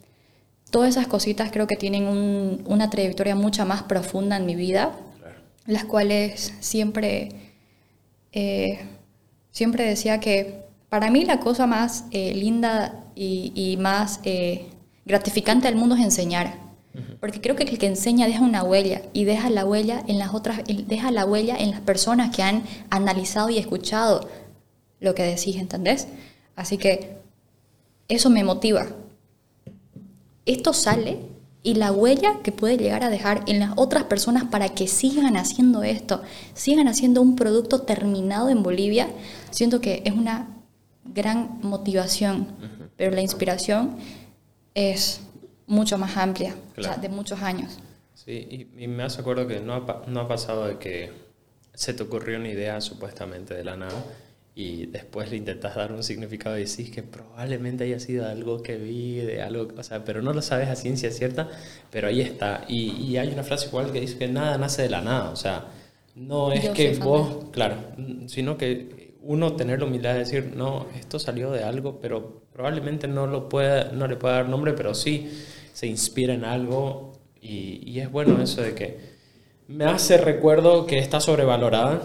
todas 0.75 0.89
esas 0.91 1.07
cositas 1.07 1.53
creo 1.53 1.69
que 1.69 1.77
tienen 1.77 2.09
un- 2.09 2.65
una 2.67 2.91
trayectoria 2.91 3.37
mucha 3.37 3.65
más 3.65 3.85
profunda 3.85 4.37
en 4.37 4.45
mi 4.45 4.57
vida, 4.57 4.91
Claro. 5.21 5.37
las 5.67 5.85
cuales 5.85 6.53
siempre, 6.59 7.29
eh, 8.33 8.81
siempre 9.53 9.85
decía 9.85 10.19
que 10.19 10.65
para 10.89 11.11
mí 11.13 11.25
la 11.25 11.39
cosa 11.39 11.67
más 11.69 12.07
eh, 12.11 12.35
linda 12.35 13.05
y, 13.15 13.53
y 13.55 13.77
más 13.77 14.19
eh, 14.25 14.67
gratificante 15.05 15.69
del 15.69 15.77
mundo 15.77 15.95
es 15.95 16.03
enseñar. 16.03 16.63
Porque 17.21 17.41
creo 17.41 17.57
que 17.57 17.65
el 17.65 17.79
que 17.79 17.87
enseña 17.87 18.27
deja 18.27 18.43
una 18.45 18.63
huella 18.63 19.03
y 19.13 19.25
deja 19.25 19.51
la 19.51 19.65
huella 19.65 20.03
en 20.07 20.19
las 20.19 20.33
otras, 20.35 20.61
deja 20.87 21.11
la 21.11 21.25
huella 21.25 21.57
en 21.57 21.71
las 21.73 21.81
personas 21.81 22.35
que 22.35 22.43
han 22.43 22.63
analizado 22.91 23.49
y 23.51 23.59
escuchado 23.59 24.29
lo 25.01 25.13
que 25.15 25.23
decís, 25.25 25.57
¿entendés? 25.57 26.07
Así 26.55 26.79
que 26.79 27.17
eso 28.09 28.29
me 28.31 28.45
motiva. 28.45 28.87
Esto 30.47 30.73
sale 30.73 31.19
y 31.63 31.75
la 31.75 31.93
huella 31.93 32.41
que 32.43 32.53
puede 32.53 32.77
llegar 32.77 33.03
a 33.05 33.09
dejar 33.11 33.43
en 33.47 33.59
las 33.59 33.73
otras 33.77 34.05
personas 34.05 34.45
para 34.45 34.69
que 34.69 34.87
sigan 34.87 35.37
haciendo 35.37 35.83
esto, 35.83 36.23
sigan 36.53 36.89
haciendo 36.89 37.23
un 37.23 37.37
producto 37.37 37.83
terminado 37.83 38.51
en 38.51 38.63
Bolivia, 38.63 39.09
siento 39.51 39.81
que 39.81 40.03
es 40.05 40.13
una 40.13 40.49
gran 41.05 41.59
motivación, 41.63 42.49
pero 42.97 43.11
la 43.13 43.23
inspiración 43.23 43.97
es 44.75 45.21
mucho 45.67 45.97
más 45.99 46.17
amplia, 46.19 46.55
o 46.77 46.83
sea, 46.83 46.97
de 46.97 47.09
muchos 47.09 47.41
años. 47.41 47.79
Sí, 48.15 48.69
y, 48.77 48.85
y 48.85 48.89
me 48.89 49.03
hace 49.03 49.21
acuerdo 49.23 49.47
que 49.47 49.61
no 49.61 49.75
ha, 49.75 49.87
pa- 49.87 50.03
no 50.07 50.21
ha 50.21 50.29
pasado 50.29 50.67
de 50.67 50.79
que 50.79 51.11
se 51.73 51.95
te 51.95 52.03
ocurrió 52.03 52.39
una 52.39 52.49
idea 52.49 52.81
supuestamente 52.81 53.55
de 53.55 53.65
la 53.65 53.77
nada 53.77 54.05
y 54.57 54.87
después 54.87 55.31
le 55.31 55.37
intentas 55.37 55.75
dar 55.75 55.93
un 55.93 56.05
significado 56.05 56.57
y 56.57 56.65
decís 56.65 56.91
que 56.91 57.03
probablemente 57.03 57.85
haya 57.85 57.99
sido 57.99 58.29
algo 58.29 58.63
que 58.63 58.77
vi, 58.77 59.17
de 59.17 59.43
algo, 59.43 59.69
o 59.77 59.83
sea, 59.83 60.05
pero 60.05 60.23
no 60.23 60.33
lo 60.33 60.43
sabes 60.43 60.69
a 60.69 60.77
ciencia 60.77 61.11
cierta, 61.11 61.49
pero 61.91 62.09
ahí 62.09 62.21
está. 62.21 62.65
Y, 62.69 62.93
y 62.93 63.17
hay 63.17 63.29
una 63.29 63.43
frase 63.43 63.67
igual 63.67 63.93
que 63.93 64.01
dice 64.01 64.17
que 64.17 64.29
nada 64.29 64.57
nace 64.57 64.83
de 64.83 64.91
la 64.91 65.01
nada, 65.01 65.31
o 65.31 65.37
sea, 65.37 65.67
no 66.15 66.53
es 66.53 66.63
Yo 66.63 66.73
que 66.73 66.95
vos, 66.95 67.47
claro, 67.51 67.77
sino 68.29 68.57
que 68.57 69.15
uno 69.23 69.57
tener 69.57 69.81
la 69.81 69.87
humildad 69.87 70.13
de 70.13 70.21
decir, 70.21 70.53
no, 70.55 70.87
esto 70.97 71.19
salió 71.19 71.51
de 71.51 71.65
algo, 71.65 71.99
pero 72.01 72.43
probablemente 72.53 73.09
no, 73.09 73.27
lo 73.27 73.49
pueda, 73.49 73.91
no 73.91 74.07
le 74.07 74.17
pueda 74.17 74.35
dar 74.35 74.49
nombre, 74.49 74.75
pero 74.75 74.95
sí 74.95 75.31
se 75.73 75.89
inspira 75.89 76.35
en 76.35 76.45
algo 76.45 77.13
y, 77.41 77.83
y 77.91 77.99
es 77.99 78.13
bueno 78.13 78.41
eso 78.41 78.63
de 78.63 78.75
que 78.75 79.15
me 79.67 79.87
hace 79.87 80.19
recuerdo 80.19 80.87
que 80.87 80.99
está 80.99 81.21
sobrevalorada. 81.21 82.03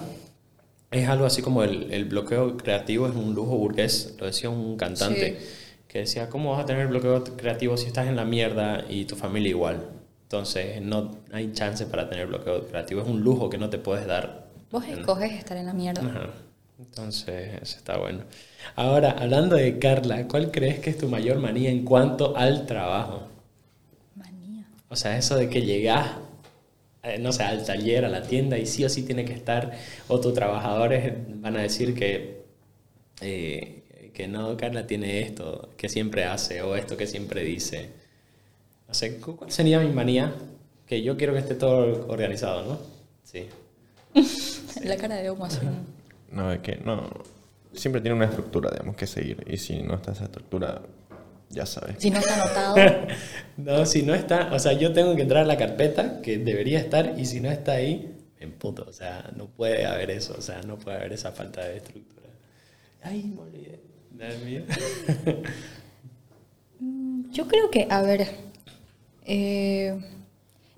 Es 0.91 1.07
algo 1.07 1.25
así 1.25 1.41
como 1.41 1.63
el, 1.63 1.91
el 1.93 2.05
bloqueo 2.05 2.57
creativo 2.57 3.07
es 3.07 3.15
un 3.15 3.33
lujo 3.35 3.55
burgués, 3.57 4.15
lo 4.19 4.25
decía 4.25 4.49
un 4.49 4.75
cantante, 4.75 5.37
Sí. 5.39 5.45
que 5.87 5.99
decía, 5.99 6.29
¿cómo 6.29 6.51
vas 6.51 6.63
a 6.63 6.65
tener 6.65 6.87
bloqueo 6.87 7.23
creativo 7.23 7.77
si 7.77 7.87
estás 7.87 8.07
en 8.07 8.15
la 8.15 8.25
mierda 8.25 8.83
y 8.89 9.05
tu 9.05 9.15
familia 9.15 9.49
igual? 9.49 9.85
Entonces 10.23 10.81
no 10.81 11.11
hay 11.31 11.51
chance 11.53 11.85
para 11.85 12.09
tener 12.09 12.27
bloqueo 12.27 12.67
creativo, 12.67 13.01
es 13.01 13.07
un 13.07 13.21
lujo 13.21 13.49
que 13.49 13.57
no 13.57 13.69
te 13.69 13.77
puedes 13.77 14.05
dar. 14.07 14.47
Vos 14.71 14.83
escoges 14.87 15.31
estar 15.33 15.57
en 15.57 15.65
la 15.67 15.73
mierda. 15.73 16.01
Ajá. 16.01 16.29
Entonces, 16.79 17.59
eso 17.61 17.77
está 17.77 17.97
bueno. 17.97 18.21
Ahora, 18.75 19.11
hablando 19.19 19.55
de 19.57 19.79
Carla, 19.79 20.27
¿cuál 20.27 20.49
crees 20.49 20.79
que 20.79 20.89
es 20.91 20.97
tu 20.97 21.07
mayor 21.09 21.37
manía 21.39 21.69
en 21.69 21.83
cuanto 21.83 22.37
al 22.37 22.65
trabajo? 22.65 23.23
Manía. 24.15 24.65
O 24.89 24.95
sea, 24.95 25.17
eso 25.17 25.35
de 25.35 25.49
que 25.49 25.61
llegás, 25.63 26.07
no 27.19 27.31
sé, 27.31 27.43
al 27.43 27.65
taller, 27.65 28.05
a 28.05 28.09
la 28.09 28.21
tienda 28.23 28.57
y 28.57 28.65
sí 28.65 28.83
o 28.85 28.89
sí 28.89 29.03
tiene 29.03 29.25
que 29.25 29.33
estar, 29.33 29.71
o 30.07 30.19
tus 30.19 30.33
trabajadores 30.33 31.13
van 31.41 31.55
a 31.57 31.61
decir 31.61 31.93
que, 31.95 32.43
eh, 33.21 34.11
que 34.13 34.27
no, 34.27 34.57
Carla 34.57 34.85
tiene 34.87 35.21
esto 35.21 35.69
que 35.77 35.87
siempre 35.89 36.25
hace 36.25 36.61
o 36.61 36.75
esto 36.75 36.97
que 36.97 37.07
siempre 37.07 37.43
dice. 37.43 37.89
No 38.87 38.93
sé, 38.93 39.17
¿cu- 39.17 39.35
¿cuál 39.37 39.51
sería 39.51 39.79
mi 39.79 39.91
manía? 39.93 40.33
Que 40.87 41.01
yo 41.03 41.15
quiero 41.15 41.33
que 41.33 41.39
esté 41.39 41.55
todo 41.55 42.07
organizado, 42.07 42.65
¿no? 42.65 42.79
Sí. 43.23 43.47
La 44.83 44.97
cara 44.97 45.15
de 45.17 45.29
Omo 45.29 45.45
así. 45.45 45.59
No, 46.31 46.51
es 46.51 46.59
que 46.59 46.75
no. 46.77 47.09
Siempre 47.73 48.01
tiene 48.01 48.15
una 48.15 48.25
estructura, 48.25 48.71
digamos, 48.71 48.95
que 48.95 49.05
seguir. 49.05 49.43
Y 49.47 49.57
si 49.57 49.81
no 49.83 49.95
está 49.95 50.11
esa 50.13 50.23
estructura, 50.25 50.81
ya 51.49 51.65
sabes. 51.65 51.95
Si 51.99 52.09
no 52.11 52.19
está 52.19 52.35
anotado, 52.35 53.07
No, 53.57 53.85
si 53.85 54.03
no 54.03 54.13
está, 54.15 54.53
o 54.53 54.59
sea, 54.59 54.73
yo 54.73 54.93
tengo 54.93 55.15
que 55.15 55.23
entrar 55.23 55.43
a 55.43 55.47
la 55.47 55.57
carpeta 55.57 56.21
que 56.21 56.37
debería 56.37 56.79
estar 56.79 57.15
y 57.17 57.25
si 57.25 57.39
no 57.41 57.49
está 57.51 57.73
ahí, 57.73 58.15
me 58.39 58.45
emputo. 58.45 58.85
O 58.87 58.93
sea, 58.93 59.31
no 59.35 59.47
puede 59.47 59.85
haber 59.85 60.11
eso, 60.11 60.35
o 60.37 60.41
sea, 60.41 60.61
no 60.61 60.77
puede 60.77 60.97
haber 60.97 61.13
esa 61.13 61.31
falta 61.31 61.65
de 61.65 61.77
estructura. 61.77 62.29
Ay, 63.01 63.23
me 63.35 63.41
olvidé. 63.41 63.79
Mío. 64.45 64.63
yo 67.31 67.47
creo 67.47 67.69
que, 67.69 67.87
a 67.89 68.01
ver, 68.01 68.27
eh, 69.25 69.97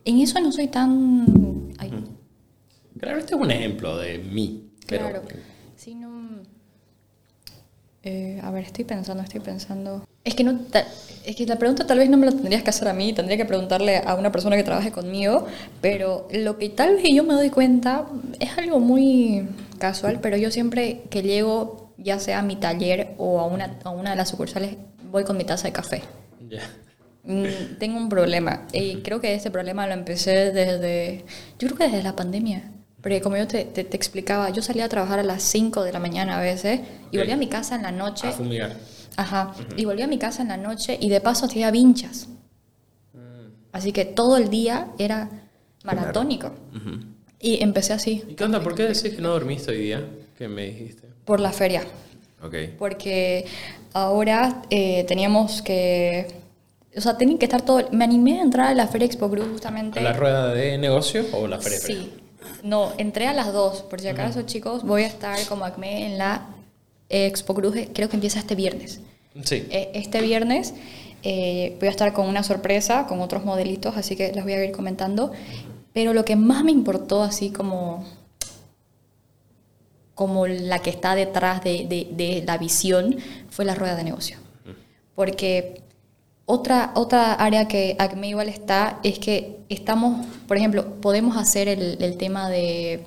en 0.05 0.19
eso 0.19 0.39
no 0.39 0.51
soy 0.51 0.67
tan... 0.67 1.74
ay, 1.80 1.91
Claro, 2.99 3.17
este 3.19 3.34
es 3.34 3.41
un 3.41 3.49
ejemplo 3.49 3.97
de 3.97 4.19
mí. 4.19 4.69
Pero, 4.88 5.09
Claro. 5.09 5.24
Sí, 5.76 5.95
no. 5.95 6.41
eh, 8.03 8.39
a 8.43 8.51
ver, 8.51 8.65
estoy 8.65 8.86
pensando, 8.86 9.24
estoy 9.24 9.39
pensando. 9.39 10.05
Es 10.24 10.36
que 10.36 10.43
no, 10.43 10.59
es 11.26 11.36
que 11.36 11.45
la 11.45 11.57
pregunta 11.57 11.86
tal 11.88 11.97
vez 11.99 12.09
no 12.09 12.17
me 12.17 12.26
la 12.28 12.32
tendrías 12.32 12.61
que 12.63 12.69
hacer 12.69 12.88
a 12.88 12.93
mí, 12.93 13.13
tendría 13.13 13.38
que 13.38 13.45
preguntarle 13.45 13.97
a 14.05 14.15
una 14.15 14.32
persona 14.32 14.55
que 14.55 14.63
trabaje 14.63 14.91
conmigo, 14.91 15.47
pero 15.82 16.28
lo 16.32 16.57
que 16.57 16.69
tal 16.69 16.95
vez 16.95 17.05
yo 17.13 17.24
me 17.24 17.34
doy 17.34 17.49
cuenta 17.49 18.05
es 18.39 18.57
algo 18.57 18.80
muy 18.80 19.47
casual, 19.80 20.19
pero 20.22 20.38
yo 20.38 20.51
siempre 20.51 21.01
que 21.09 21.22
llego, 21.24 21.93
ya 21.97 22.19
sea 22.19 22.39
a 22.39 22.41
mi 22.43 22.55
taller 22.55 23.13
o 23.17 23.39
a 23.39 23.45
una, 23.47 23.78
a 23.84 23.89
una 23.89 24.11
de 24.11 24.15
las 24.15 24.30
sucursales, 24.30 24.76
voy 25.11 25.24
con 25.24 25.38
mi 25.38 25.43
taza 25.43 25.67
de 25.67 25.74
café. 25.74 26.03
Mm, 27.24 27.78
Tengo 27.80 27.97
un 27.97 28.09
problema 28.09 28.67
y 28.74 28.97
creo 28.97 29.22
que 29.22 29.34
este 29.36 29.51
problema 29.51 29.86
lo 29.88 29.93
empecé 29.93 30.51
desde, 30.51 31.24
yo 31.59 31.67
creo 31.67 31.78
que 31.78 31.84
desde 31.86 32.03
la 32.03 32.15
pandemia. 32.15 32.63
Porque 33.01 33.19
como 33.22 33.36
yo 33.38 33.47
te, 33.47 33.65
te- 33.65 33.84
te 33.84 33.97
explicaba, 33.97 34.51
yo 34.51 34.61
salía 34.61 34.86
a 34.86 34.89
trabajar 34.89 35.17
a 35.19 35.24
las 35.24 35.41
5 35.41 35.84
de 35.84 35.91
la 35.91 35.99
mañana 35.99 36.38
a 36.38 36.41
veces 36.41 36.82
y 37.11 37.17
volvía 37.17 37.34
a 37.34 37.38
mi 37.38 37.47
casa 37.47 37.76
en 37.76 37.82
la 37.82 37.91
noche. 37.91 38.28
A 38.28 38.32
fumigar. 38.32 38.76
Ajá. 39.18 39.53
Y 39.78 39.86
volvía 39.86 40.05
a 40.05 40.07
mi 40.07 40.18
casa 40.18 40.41
en 40.41 40.47
la 40.49 40.57
noche 40.57 40.97
y 40.99 41.09
de 41.09 41.22
paso 41.22 41.47
tenía 41.47 41.72
vinchas. 41.72 42.28
Así 43.72 43.91
que 43.91 44.05
todo 44.05 44.38
el 44.38 44.49
día 44.49 44.88
era 44.97 45.30
maratónico. 45.84 46.51
Y 47.39 47.64
empecé 47.64 47.93
así, 47.93 48.24
¿Y 48.28 48.36
qué 48.36 48.43
onda? 48.43 48.62
¿Por 48.62 48.76
qué 48.76 48.84
decís 48.84 49.16
que 49.16 49.22
no 49.22 49.30
dormiste 49.30 49.72
hoy 49.72 49.80
día? 49.80 50.07
¿Qué 50.38 50.47
me 50.47 50.66
dijiste? 50.68 51.07
por 51.26 51.39
la 51.39 51.51
feria. 51.51 51.84
Ok. 52.43 52.55
Porque 52.78 53.45
ahora 53.93 54.64
eh, 54.70 55.05
teníamos 55.07 55.62
que... 55.62 56.28
O 56.95 56.99
sea, 56.99 57.18
tenía 57.18 57.38
que 57.38 57.45
estar 57.45 57.62
todo... 57.62 57.88
Me 57.91 58.03
animé 58.03 58.39
a 58.39 58.41
entrar 58.41 58.68
a 58.68 58.74
la 58.74 58.88
Feria 58.88 59.05
Expo 59.05 59.30
Group 59.30 59.51
justamente. 59.51 59.99
¿A 59.99 60.03
la 60.03 60.14
rueda 60.14 60.53
de 60.53 60.78
negocio 60.78 61.26
o 61.32 61.47
la 61.47 61.59
feria? 61.59 61.80
Sí, 61.80 62.12
No, 62.64 62.91
entré 62.97 63.28
a 63.28 63.34
las 63.34 63.53
dos, 63.53 63.84
por 63.84 64.01
si 64.01 64.07
acaso, 64.09 64.41
chicos. 64.41 64.84
Voy 64.84 65.03
a 65.03 65.07
estar 65.07 65.39
como 65.47 65.64
ACME 65.64 66.07
en 66.07 66.18
la 66.18 66.47
Expo 67.12 67.53
Cruz, 67.53 67.76
creo 67.93 68.09
que 68.09 68.16
empieza 68.16 68.39
este 68.39 68.55
viernes. 68.55 69.01
Sí. 69.43 69.66
Eh, 69.70 69.91
Este 69.93 70.22
viernes 70.22 70.74
eh, 71.24 71.76
voy 71.80 71.88
a 71.88 71.91
estar 71.91 72.12
con 72.14 72.28
una 72.28 72.43
sorpresa, 72.43 73.05
con 73.07 73.22
otros 73.22 73.45
modelitos, 73.45 73.95
así 73.97 74.16
que 74.16 74.32
les 74.34 74.43
voy 74.43 74.53
a 74.53 74.64
ir 74.66 74.72
comentando. 74.72 75.32
Pero 75.93 76.14
lo 76.14 76.24
que 76.26 76.36
más 76.36 76.64
me 76.64 76.72
importó, 76.72 77.22
así 77.22 77.49
como, 77.51 78.05
como 80.16 80.47
la 80.47 80.80
que 80.80 80.89
está 80.89 81.16
detrás 81.16 81.64
de, 81.64 81.86
de- 81.88 82.07
de 82.12 82.43
la 82.45 82.57
visión, 82.57 83.18
fue 83.49 83.66
la 83.66 83.76
rueda 83.76 83.95
de 83.95 84.03
negocio. 84.03 84.38
Porque 85.16 85.82
otra, 86.45 86.91
otra 86.95 87.34
área 87.34 87.68
que 87.68 87.95
ACME 87.99 88.30
igual 88.30 88.49
está 88.49 88.99
es 89.03 89.20
que 89.20 89.57
estamos, 89.70 90.26
por 90.47 90.57
ejemplo, 90.57 90.95
podemos 91.01 91.38
hacer 91.38 91.68
el, 91.68 91.97
el 92.01 92.18
tema 92.18 92.49
de, 92.49 93.03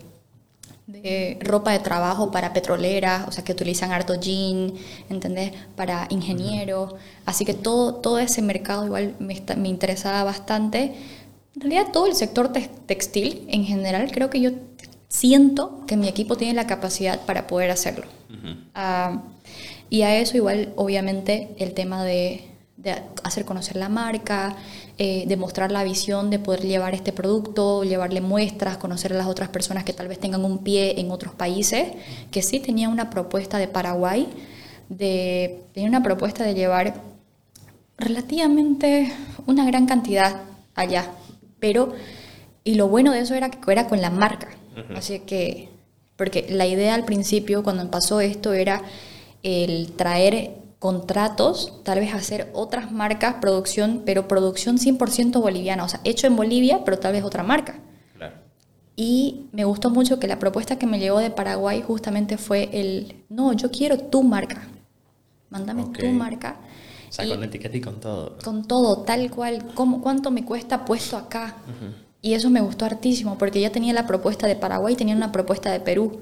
de 0.87 1.39
ropa 1.41 1.73
de 1.73 1.79
trabajo 1.79 2.31
para 2.31 2.53
petroleras, 2.53 3.27
o 3.27 3.33
sea, 3.33 3.43
que 3.43 3.53
utilizan 3.53 3.91
harto 3.93 4.15
jean, 4.21 4.75
¿entendés? 5.09 5.53
Para 5.77 6.07
ingenieros. 6.11 6.95
Así 7.25 7.45
que 7.45 7.55
todo, 7.55 7.95
todo 7.95 8.19
ese 8.19 8.43
mercado 8.43 8.85
igual 8.85 9.15
me, 9.19 9.33
está- 9.33 9.57
me 9.57 9.69
interesaba 9.69 10.25
bastante. 10.25 10.95
En 11.55 11.61
realidad 11.61 11.87
todo 11.93 12.07
el 12.07 12.15
sector 12.15 12.53
tex- 12.53 12.69
textil 12.87 13.45
en 13.49 13.65
general, 13.65 14.11
creo 14.13 14.29
que 14.29 14.41
yo 14.41 14.51
siento 15.09 15.85
que 15.87 15.97
mi 15.97 16.09
equipo 16.09 16.37
tiene 16.37 16.55
la 16.55 16.67
capacidad 16.67 17.21
para 17.25 17.47
poder 17.47 17.71
hacerlo. 17.71 18.07
Ah, 18.75 19.23
y 19.89 20.03
a 20.03 20.17
eso 20.19 20.37
igual, 20.37 20.73
obviamente, 20.77 21.55
el 21.59 21.73
tema 21.73 22.05
de, 22.05 22.45
de 22.77 22.95
hacer 23.23 23.45
conocer 23.45 23.77
la 23.77 23.89
marca, 23.89 24.57
eh, 24.97 25.25
de 25.27 25.37
mostrar 25.37 25.73
la 25.73 25.83
visión 25.83 26.31
de 26.31 26.39
poder 26.39 26.61
llevar 26.61 26.95
este 26.95 27.13
producto, 27.13 27.83
llevarle 27.83 28.21
muestras, 28.21 28.77
conocer 28.77 29.13
a 29.13 29.17
las 29.17 29.27
otras 29.27 29.49
personas 29.49 29.83
que 29.83 29.93
tal 29.93 30.07
vez 30.07 30.21
tengan 30.21 30.45
un 30.45 30.59
pie 30.59 31.01
en 31.01 31.11
otros 31.11 31.35
países, 31.35 31.89
que 32.31 32.43
sí 32.43 32.61
tenía 32.61 32.89
una 32.89 33.11
propuesta 33.11 33.59
de 33.59 33.67
Paraguay, 33.67 34.29
de, 34.89 35.63
tenía 35.73 35.89
una 35.89 36.03
propuesta 36.05 36.45
de 36.45 36.55
llevar 36.55 36.95
relativamente 37.99 39.13
una 39.47 39.67
gran 39.67 39.87
cantidad 39.87 40.43
allá, 40.77 41.11
pero 41.59 41.93
y 42.63 42.77
lo 42.77 42.87
bueno 42.87 43.11
de 43.11 43.21
eso 43.21 43.35
era 43.35 43.51
que 43.51 43.73
era 43.73 43.89
con 43.89 44.01
la 44.01 44.11
marca, 44.11 44.49
así 44.95 45.19
que 45.21 45.71
porque 46.17 46.47
la 46.51 46.67
idea 46.67 46.95
al 46.95 47.05
principio 47.05 47.65
cuando 47.65 47.91
pasó 47.91 48.21
esto 48.21 48.53
era 48.53 48.81
el 49.43 49.93
traer 49.97 50.64
contratos, 50.85 51.73
tal 51.83 51.99
vez 51.99 52.13
hacer 52.13 52.51
otras 52.53 52.93
marcas, 52.93 53.37
producción, 53.41 54.03
pero 54.05 54.29
producción 54.29 54.77
100% 54.77 55.41
boliviana, 55.41 55.83
o 55.83 55.89
sea, 55.89 55.99
hecho 56.05 56.27
en 56.27 56.37
Bolivia, 56.37 56.83
pero 56.85 56.99
tal 56.99 57.15
vez 57.15 57.25
otra 57.25 57.43
marca. 57.43 57.79
Claro. 58.15 58.35
Y 58.95 59.47
me 59.53 59.65
gustó 59.65 59.89
mucho 59.89 60.21
que 60.21 60.29
la 60.29 60.39
propuesta 60.39 60.77
que 60.79 60.85
me 60.87 60.99
llegó 60.99 61.21
de 61.21 61.31
Paraguay 61.31 61.81
justamente 61.81 62.37
fue 62.37 62.69
el, 62.75 63.25
no, 63.31 63.55
yo 63.55 63.71
quiero 63.71 63.97
tu 63.97 64.23
marca, 64.23 64.69
mándame 65.49 65.85
tu 65.87 66.05
marca. 66.09 66.57
O 67.09 67.13
sea, 67.15 67.25
Y- 67.25 67.31
con 67.31 67.43
etiqueta 67.45 67.75
y 67.79 67.81
con 67.81 67.99
todo. 67.99 68.37
con 68.45 68.67
todo, 68.67 68.99
tal 69.05 69.31
cual, 69.31 69.65
cómo, 69.73 70.03
cuánto 70.03 70.31
me 70.31 70.45
cuesta 70.45 70.85
puesto 70.85 71.17
acá. 71.17 71.57
Y 72.21 72.35
eso 72.35 72.51
me 72.51 72.61
gustó 72.61 72.85
hartísimo, 72.85 73.39
porque 73.39 73.59
ya 73.59 73.73
tenía 73.73 73.95
la 73.95 74.07
propuesta 74.07 74.47
de 74.47 74.55
Paraguay, 74.57 74.97
tenía 74.97 75.17
una 75.17 75.33
propuesta 75.33 75.73
de 75.73 75.81
Perú. 75.81 76.21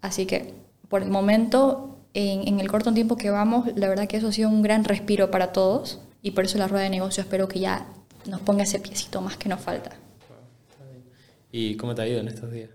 Así 0.00 0.24
que, 0.24 0.54
por 0.88 1.02
el 1.02 1.10
momento, 1.10 1.93
en, 2.14 2.46
en 2.48 2.60
el 2.60 2.68
corto 2.70 2.92
tiempo 2.94 3.16
que 3.16 3.30
vamos, 3.30 3.68
la 3.76 3.88
verdad 3.88 4.06
que 4.08 4.16
eso 4.16 4.28
ha 4.28 4.32
sido 4.32 4.48
un 4.48 4.62
gran 4.62 4.84
respiro 4.84 5.30
para 5.30 5.52
todos. 5.52 6.00
Y 6.22 6.30
por 6.30 6.44
eso 6.46 6.56
la 6.56 6.68
rueda 6.68 6.84
de 6.84 6.90
negocio 6.90 7.22
espero 7.22 7.48
que 7.48 7.60
ya 7.60 7.86
nos 8.26 8.40
ponga 8.40 8.62
ese 8.62 8.78
piecito 8.78 9.20
más 9.20 9.36
que 9.36 9.48
nos 9.50 9.60
falta. 9.60 9.90
¿Y 11.52 11.76
cómo 11.76 11.94
te 11.94 12.02
ha 12.02 12.08
ido 12.08 12.20
en 12.20 12.28
estos 12.28 12.50
días? 12.50 12.70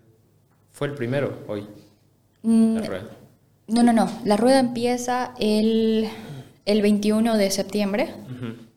Fue 0.72 0.88
el 0.88 0.94
primero 0.96 1.44
hoy, 1.48 1.66
Mm, 2.42 2.76
la 2.78 2.86
rueda. 2.88 3.10
No, 3.68 3.84
no, 3.84 3.92
no. 3.92 4.10
La 4.24 4.38
rueda 4.38 4.60
empieza 4.60 5.34
el, 5.40 6.08
el 6.66 6.82
21 6.82 7.36
de 7.36 7.52
septiembre, 7.52 8.14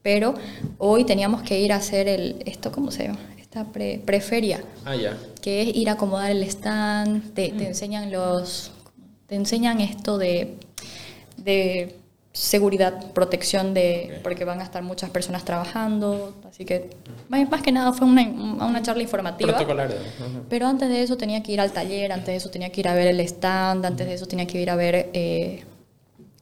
pero 0.02 0.34
hoy 0.78 1.04
teníamos 1.04 1.42
que 1.42 1.60
ir 1.60 1.72
a 1.72 1.76
hacer 1.76 2.08
el, 2.08 2.42
esto, 2.44 2.72
¿cómo 2.72 2.90
se 2.90 3.04
llama? 3.04 3.20
Esta 3.38 3.64
pre, 3.70 4.02
preferia, 4.04 4.64
Ah, 4.84 4.96
ya. 4.96 5.16
que 5.40 5.62
es 5.62 5.76
ir 5.76 5.88
a 5.90 5.92
acomodar 5.92 6.32
el 6.32 6.42
stand, 6.42 7.34
te, 7.34 7.50
te 7.52 7.68
enseñan 7.68 8.10
los, 8.10 8.72
te 9.32 9.36
enseñan 9.36 9.80
esto 9.80 10.18
de, 10.18 10.58
de 11.38 11.96
seguridad, 12.34 13.12
protección 13.14 13.72
de, 13.72 14.20
porque 14.22 14.44
van 14.44 14.60
a 14.60 14.62
estar 14.62 14.82
muchas 14.82 15.08
personas 15.08 15.42
trabajando, 15.42 16.34
así 16.46 16.66
que 16.66 16.90
más, 17.30 17.48
más 17.48 17.62
que 17.62 17.72
nada 17.72 17.94
fue 17.94 18.06
una, 18.06 18.28
una 18.28 18.82
charla 18.82 19.02
informativa. 19.02 19.54
Protocolar. 19.54 19.90
Ajá. 19.90 20.42
Pero 20.50 20.66
antes 20.66 20.90
de 20.90 21.02
eso 21.02 21.16
tenía 21.16 21.42
que 21.42 21.52
ir 21.52 21.62
al 21.62 21.72
taller, 21.72 22.12
antes 22.12 22.26
de 22.26 22.36
eso 22.36 22.50
tenía 22.50 22.68
que 22.68 22.80
ir 22.82 22.88
a 22.88 22.94
ver 22.94 23.06
el 23.06 23.20
stand, 23.20 23.86
antes 23.86 24.06
de 24.06 24.12
eso 24.12 24.26
tenía 24.26 24.46
que 24.46 24.60
ir 24.60 24.68
a 24.68 24.76
ver 24.76 25.08
eh, 25.14 25.64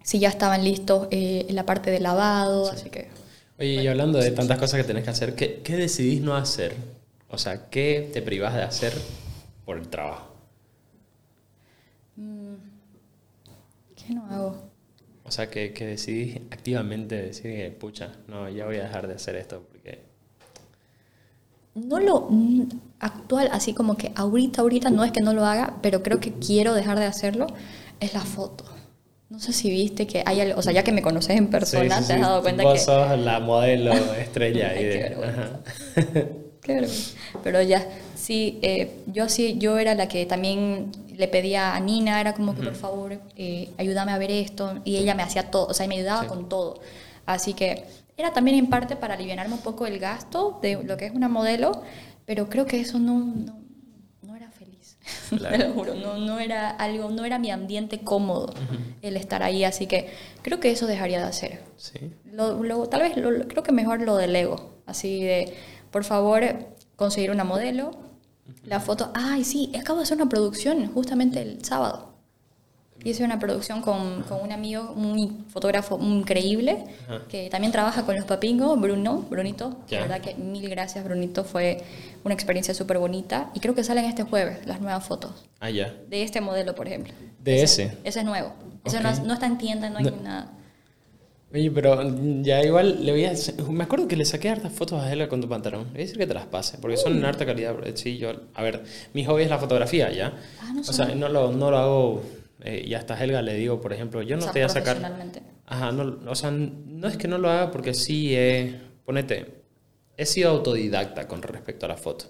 si 0.03 0.19
ya 0.19 0.31
estaban 0.31 0.65
listos 0.65 1.07
eh, 1.13 1.47
en 1.49 1.55
la 1.55 1.65
parte 1.67 1.93
de 1.93 2.01
lavado, 2.01 2.73
así 2.73 2.91
que... 2.91 3.07
Oye, 3.61 3.85
y 3.85 3.87
hablando 3.87 4.19
de 4.19 4.33
tantas 4.33 4.59
cosas 4.59 4.81
que 4.81 4.85
tenés 4.85 5.05
que 5.05 5.11
hacer, 5.11 5.37
¿qué, 5.37 5.61
qué 5.63 5.77
decidís 5.77 6.23
no 6.23 6.35
hacer? 6.35 6.75
O 7.29 7.39
sea, 7.39 7.69
¿qué 7.71 8.11
te 8.13 8.21
privás 8.21 8.57
de 8.57 8.63
hacer 8.63 8.93
por 9.65 9.79
el 9.79 9.87
trabajo? 9.87 10.30
¿Qué 14.11 14.15
no 14.17 14.27
hago? 14.27 14.57
O 15.25 15.31
sea, 15.31 15.49
que, 15.51 15.73
que 15.73 15.87
decidís 15.87 16.37
activamente 16.51 17.15
decir 17.17 17.55
que, 17.57 17.71
pucha, 17.71 18.19
no, 18.29 18.49
ya 18.51 18.67
voy 18.67 18.77
a 18.77 18.83
dejar 18.83 19.07
de 19.09 19.15
hacer 19.15 19.37
esto 19.37 19.63
porque... 19.71 20.01
No 21.75 22.01
lo 22.01 22.29
actual, 22.99 23.49
así 23.53 23.75
como 23.75 23.97
que 23.97 24.11
ahorita, 24.17 24.61
ahorita 24.63 24.91
no 24.91 25.05
es 25.05 25.13
que 25.13 25.21
no 25.21 25.33
lo 25.33 25.45
haga, 25.47 25.79
pero 25.83 26.03
creo 26.03 26.19
que 26.21 26.33
quiero 26.35 26.75
dejar 26.75 26.99
de 26.99 27.05
hacerlo, 27.07 27.47
es 28.01 28.13
la 28.13 28.21
foto. 28.21 28.65
No 29.29 29.39
sé 29.39 29.53
si 29.53 29.71
viste 29.71 30.07
que 30.07 30.23
hay 30.27 30.41
algo, 30.41 30.59
o 30.59 30.63
sea, 30.63 30.73
ya 30.73 30.83
que 30.83 30.91
me 30.93 31.03
conoces 31.03 31.37
en 31.37 31.49
persona, 31.49 31.99
Sí, 31.99 32.03
sí, 32.03 32.09
te 32.09 32.15
has 32.15 32.21
dado 32.23 32.43
cuenta 32.43 32.65
Vos 32.65 32.75
que... 32.75 32.79
sos 32.81 33.19
la 33.19 33.39
modelo 33.41 33.93
estrella. 34.15 34.71
Ay, 34.71 34.87
y 34.87 34.89
qué 34.89 34.99
de- 34.99 34.99
vergüenza. 35.01 35.61
Claro, 36.61 36.89
pero 37.43 37.63
ya, 37.63 37.87
sí, 38.15 38.59
eh, 38.63 38.91
yo 39.07 39.29
sí, 39.29 39.57
yo 39.59 39.79
era 39.79 39.95
la 39.95 40.09
que 40.09 40.27
también 40.27 40.93
le 41.21 41.29
pedía 41.29 41.75
a 41.75 41.81
Nina, 41.81 42.21
era 42.21 42.33
como 42.35 42.55
que 42.57 42.63
por 42.63 42.75
favor, 42.75 43.21
eh, 43.37 43.71
ayúdame 43.79 44.11
a 44.13 44.19
ver 44.19 44.31
esto, 44.31 44.81
y 44.85 44.97
ella 44.97 45.15
me 45.15 45.23
hacía 45.23 45.51
todo, 45.51 45.67
o 45.69 45.75
sea, 45.75 45.87
me 45.87 45.95
ayudaba 45.97 46.23
Sí. 46.23 46.27
con 46.29 46.49
todo. 46.49 46.81
Así 47.27 47.55
que 47.55 47.85
era 48.17 48.33
también 48.33 48.57
en 48.59 48.67
parte 48.69 48.97
para 48.97 49.15
aliviarme 49.15 49.55
un 49.55 49.61
poco 49.61 49.87
el 49.87 49.99
gasto 49.99 50.59
de 50.63 50.83
lo 50.83 50.97
que 50.97 51.07
es 51.07 51.13
una 51.13 51.29
modelo, 51.29 51.83
pero 52.27 52.49
creo 52.49 52.67
que 52.67 52.81
eso 52.81 52.99
no, 52.99 53.19
no, 53.21 53.59
no 54.23 54.35
era 54.37 54.51
feliz, 54.51 54.97
Claro. 55.31 55.57
te 55.59 55.69
lo 55.69 55.73
juro, 55.75 55.95
no, 55.95 56.17
no 56.19 56.39
era 56.41 56.71
algo, 56.71 57.11
no 57.11 57.25
era 57.25 57.39
mi 57.39 57.51
ambiente 57.51 58.01
cómodo 58.01 58.53
el 59.03 59.17
estar 59.17 59.43
ahí, 59.43 59.65
así 59.65 59.87
que 59.87 60.09
creo 60.43 60.59
que 60.59 60.71
eso 60.71 60.87
dejaría 60.87 61.19
de 61.21 61.25
hacer. 61.27 61.63
Sí. 61.77 61.99
Lo, 62.33 62.63
lo- 62.63 62.89
tal 62.89 63.03
vez 63.03 63.17
lo- 63.17 63.47
creo 63.47 63.63
que 63.63 63.73
mejor 63.73 64.01
lo 64.03 64.17
del 64.17 64.35
ego. 64.35 64.71
Así 64.87 65.23
de, 65.23 65.55
por 65.91 66.05
favor, 66.05 66.43
conseguir 66.97 67.31
una 67.31 67.45
modelo, 67.45 67.93
la 68.65 68.81
foto. 68.81 69.11
Ay, 69.15 69.45
sí, 69.45 69.73
acabo 69.79 69.99
de 69.99 70.05
hacer 70.05 70.17
una 70.17 70.29
producción 70.29 70.93
justamente 70.93 71.41
el 71.43 71.65
sábado. 71.65 72.09
Hice 73.03 73.25
una 73.25 73.39
producción 73.39 73.81
con, 73.81 74.25
con 74.25 74.43
un 74.43 74.53
amigo, 74.53 74.93
un 74.95 75.47
fotógrafo 75.49 75.99
increíble, 76.03 76.85
Ajá. 77.09 77.23
que 77.29 77.49
también 77.49 77.73
trabaja 77.73 78.05
con 78.05 78.15
los 78.15 78.27
papingos, 78.27 78.79
Bruno, 78.79 79.23
Brunito. 79.31 79.75
La 79.91 80.01
verdad 80.01 80.21
que 80.21 80.35
mil 80.35 80.69
gracias, 80.69 81.03
Brunito. 81.03 81.45
Fue 81.45 81.83
una 82.25 82.35
experiencia 82.35 82.75
súper 82.75 82.99
bonita. 82.99 83.51
Y 83.55 83.61
creo 83.61 83.75
que 83.75 83.85
salen 83.85 84.05
este 84.05 84.25
jueves 84.25 84.67
las 84.67 84.83
nuevas 84.83 85.03
fotos. 85.03 85.33
Ah, 85.61 85.71
ya. 85.71 85.95
De 86.11 86.23
este 86.23 86.43
modelo, 86.43 86.75
por 86.75 86.89
ejemplo. 86.89 87.15
De 87.43 87.63
ese. 87.63 87.97
Ese 88.05 88.19
es 88.21 88.25
nuevo. 88.27 88.53
Ese 88.85 88.99
Ok. 88.99 89.03
no, 89.05 89.09
es- 89.09 89.23
no 89.23 89.33
está 89.33 89.47
en 89.47 89.57
tienda, 89.57 89.89
no 89.89 89.97
hay 89.99 90.05
nada. 90.23 90.51
Oye, 91.53 91.71
pero 91.71 92.01
ya 92.43 92.63
igual 92.63 93.05
le 93.05 93.13
voy 93.13 93.25
a... 93.25 93.33
Me 93.71 93.85
acuerdo 93.85 94.07
que 94.07 94.17
le 94.17 94.25
saqué 94.25 94.49
hartas 94.51 94.73
fotos 94.73 95.03
a 95.03 95.13
Ela 95.13 95.29
con 95.29 95.41
tu 95.41 95.49
pantalón. 95.49 95.87
Voy 95.91 95.97
a 95.97 96.03
decir 96.03 96.17
que 96.17 96.27
te 96.27 96.35
las 96.35 96.47
pase, 96.47 96.79
porque 96.79 96.97
son 96.97 97.17
en 97.17 97.25
harta 97.25 97.45
calidad. 97.45 97.75
Sí, 97.95 98.19
yo... 98.19 98.33
A 98.55 98.63
ver, 98.63 98.85
mi 99.15 99.25
hobby 99.25 99.43
es 99.43 99.51
la 99.51 99.59
fotografía, 99.59 100.13
¿ya? 100.13 100.33
Ah, 100.61 100.73
no 100.73 100.81
o 100.81 100.85
sea, 100.85 101.07
no 101.07 101.29
lo, 101.29 101.51
no 101.51 101.71
lo 101.71 101.79
hago... 101.79 102.23
eh, 102.63 102.85
y 102.87 102.95
hasta 102.95 103.21
Helga 103.21 103.43
le 103.43 103.55
digo, 103.55 103.81
por 103.81 103.93
ejemplo, 103.93 104.23
yo 104.23 104.37
no 104.37 104.43
O 104.43 104.45
sea, 104.45 104.53
te 104.53 104.61
voy 104.61 104.67
a 104.67 104.69
sacar... 104.69 104.99
Ajá, 105.67 105.93
no, 105.93 106.31
o 106.31 106.35
sea, 106.35 106.51
no 106.51 107.09
es 107.09 107.17
que 107.17 107.29
no 107.29 107.39
lo 107.39 107.49
haga 107.49 107.71
porque 107.71 107.95
sí, 107.95 108.35
he, 108.35 108.81
ponete, 109.05 109.47
he 110.17 110.27
sido 110.27 110.51
autodidacta 110.51 111.27
con 111.27 111.43
respecto 111.43 111.87
a 111.87 111.89
la 111.89 111.97
foto. 111.97 112.27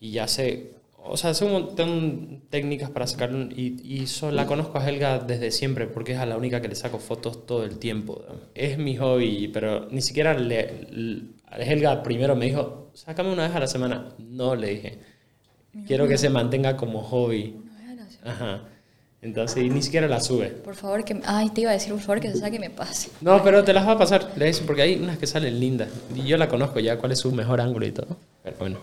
Y 0.00 0.10
ya 0.12 0.26
sé, 0.26 0.72
o 1.04 1.16
sea, 1.16 1.32
montón 1.50 2.28
de 2.30 2.40
técnicas 2.50 2.90
para 2.90 3.06
sacarlo 3.06 3.46
y, 3.54 3.80
y 3.82 4.06
so- 4.06 4.30
la 4.30 4.46
conozco 4.46 4.78
a 4.78 4.88
Helga 4.88 5.18
desde 5.18 5.50
siempre 5.50 5.86
porque 5.86 6.12
es 6.12 6.18
a 6.18 6.26
la 6.26 6.36
única 6.36 6.60
que 6.60 6.68
le 6.68 6.74
saco 6.74 6.98
fotos 6.98 7.44
todo 7.46 7.64
el 7.64 7.78
tiempo. 7.78 8.22
Es 8.54 8.78
mi 8.78 8.96
hobby, 8.96 9.48
pero 9.48 9.88
ni 9.90 10.00
siquiera 10.00 10.34
le, 10.34 10.86
le- 10.90 11.22
Helga 11.58 12.02
primero 12.02 12.34
me 12.36 12.46
dijo, 12.46 12.90
sácame 12.94 13.32
una 13.32 13.46
vez 13.48 13.56
a 13.56 13.60
la 13.60 13.66
semana. 13.66 14.08
No, 14.18 14.54
le 14.54 14.68
dije, 14.70 14.98
quiero 15.86 16.06
que 16.08 16.16
se 16.18 16.28
mantenga 16.30 16.76
como 16.76 17.02
hobby. 17.02 17.56
Ajá. 18.24 18.62
Entonces, 19.20 19.62
y 19.62 19.70
ni 19.70 19.82
siquiera 19.82 20.08
la 20.08 20.20
sube. 20.20 20.48
Por 20.48 20.74
favor, 20.74 21.04
que... 21.04 21.20
Ay, 21.24 21.50
te 21.50 21.60
iba 21.60 21.70
a 21.70 21.74
decir, 21.74 21.92
por 21.92 22.00
favor, 22.02 22.20
que 22.20 22.32
se 22.32 22.38
saque 22.38 22.56
y 22.56 22.58
me 22.58 22.70
pase. 22.70 23.08
No, 23.20 23.40
pero 23.44 23.62
te 23.62 23.72
las 23.72 23.86
va 23.86 23.92
a 23.92 23.98
pasar, 23.98 24.32
le 24.36 24.46
dice, 24.46 24.64
porque 24.66 24.82
hay 24.82 24.96
unas 24.96 25.16
que 25.18 25.28
salen 25.28 25.60
lindas. 25.60 25.88
Y 26.14 26.22
yo 26.24 26.36
la 26.36 26.48
conozco 26.48 26.80
ya, 26.80 26.98
cuál 26.98 27.12
es 27.12 27.20
su 27.20 27.30
mejor 27.30 27.60
ángulo 27.60 27.86
y 27.86 27.92
todo. 27.92 28.16
Pero 28.42 28.56
bueno. 28.58 28.78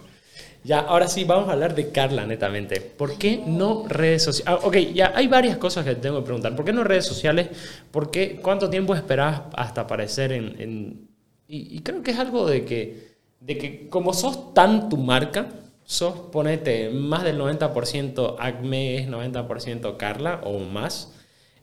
Ya, 0.61 0.79
ahora 0.79 1.07
sí, 1.07 1.23
vamos 1.23 1.47
a 1.49 1.53
hablar 1.53 1.73
de 1.73 1.89
Carla, 1.91 2.25
netamente. 2.25 2.81
¿Por 2.81 3.17
qué 3.17 3.41
no 3.45 3.85
redes 3.87 4.23
sociales? 4.23 4.59
Ah, 4.61 4.67
ok, 4.67 4.75
ya 4.93 5.13
hay 5.15 5.27
varias 5.27 5.57
cosas 5.57 5.85
que 5.85 5.95
te 5.95 6.01
tengo 6.01 6.19
que 6.19 6.25
preguntar. 6.25 6.55
¿Por 6.55 6.65
qué 6.65 6.73
no 6.73 6.83
redes 6.83 7.05
sociales? 7.05 7.47
¿Por 7.91 8.11
qué? 8.11 8.39
¿Cuánto 8.41 8.69
tiempo 8.69 8.93
esperás 8.93 9.41
hasta 9.53 9.81
aparecer 9.81 10.31
en...? 10.33 10.55
en- 10.61 11.09
Y, 11.47 11.77
y 11.77 11.79
creo 11.81 12.03
que 12.03 12.11
es 12.11 12.19
algo 12.19 12.45
de 12.47 12.63
que, 12.65 13.15
de 13.39 13.57
que 13.57 13.87
como 13.89 14.13
sos 14.13 14.53
tan 14.53 14.87
tu 14.89 14.97
marca, 14.97 15.47
sos, 15.85 16.13
ponete, 16.31 16.89
más 16.91 17.23
del 17.23 17.37
90% 17.39 18.35
Acme, 18.39 18.97
es 18.97 19.07
90% 19.07 19.97
Carla 19.97 20.41
o 20.43 20.59
más, 20.59 21.13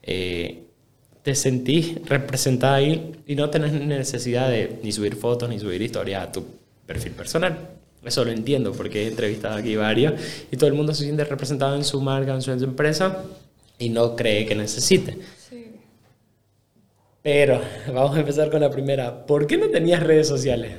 eh, 0.02 0.64
te 1.23 1.35
sentís 1.36 2.05
representada 2.09 2.77
ahí 2.77 3.12
y 3.27 3.35
no 3.36 3.48
tenés 3.51 3.73
necesidad 3.73 4.48
de 4.51 4.81
ni 4.82 4.90
subir 4.93 5.14
fotos 5.16 5.48
ni 5.48 5.59
subir 5.60 5.82
historias 5.82 6.24
a 6.28 6.32
tu 6.32 6.44
perfil 6.86 7.12
personal. 7.12 7.76
Eso 8.06 8.24
lo 8.24 8.30
entiendo 8.30 8.72
porque 8.72 9.02
he 9.02 9.08
entrevistado 9.08 9.56
aquí 9.56 9.74
varios 9.74 10.14
y 10.52 10.56
todo 10.56 10.68
el 10.68 10.74
mundo 10.74 10.94
se 10.94 11.02
siente 11.02 11.24
representado 11.24 11.74
en 11.74 11.84
su 11.84 12.00
marca, 12.00 12.32
en 12.32 12.40
su, 12.40 12.52
empresa 12.52 13.24
y 13.78 13.88
no 13.88 14.14
cree 14.14 14.46
que 14.46 14.54
necesite. 14.54 15.18
Pero 17.20 17.60
vamos 17.92 18.16
a 18.16 18.20
empezar 18.20 18.48
con 18.48 18.60
la 18.60 18.70
primera. 18.70 19.26
¿Por 19.26 19.48
qué 19.48 19.56
no 19.56 19.68
tenías 19.68 20.04
redes 20.04 20.28
sociales? 20.28 20.78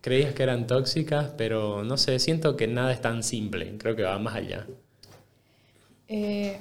Creías 0.00 0.34
que 0.34 0.42
eran 0.42 0.66
tóxicas, 0.66 1.30
pero 1.38 1.84
no 1.84 1.96
sé, 1.96 2.18
siento 2.18 2.56
que 2.56 2.66
nada 2.66 2.92
es 2.92 3.00
tan 3.00 3.22
simple. 3.22 3.76
Creo 3.78 3.94
que 3.94 4.02
va 4.02 4.18
más 4.18 4.34
allá. 4.34 4.66
Eh, 6.08 6.58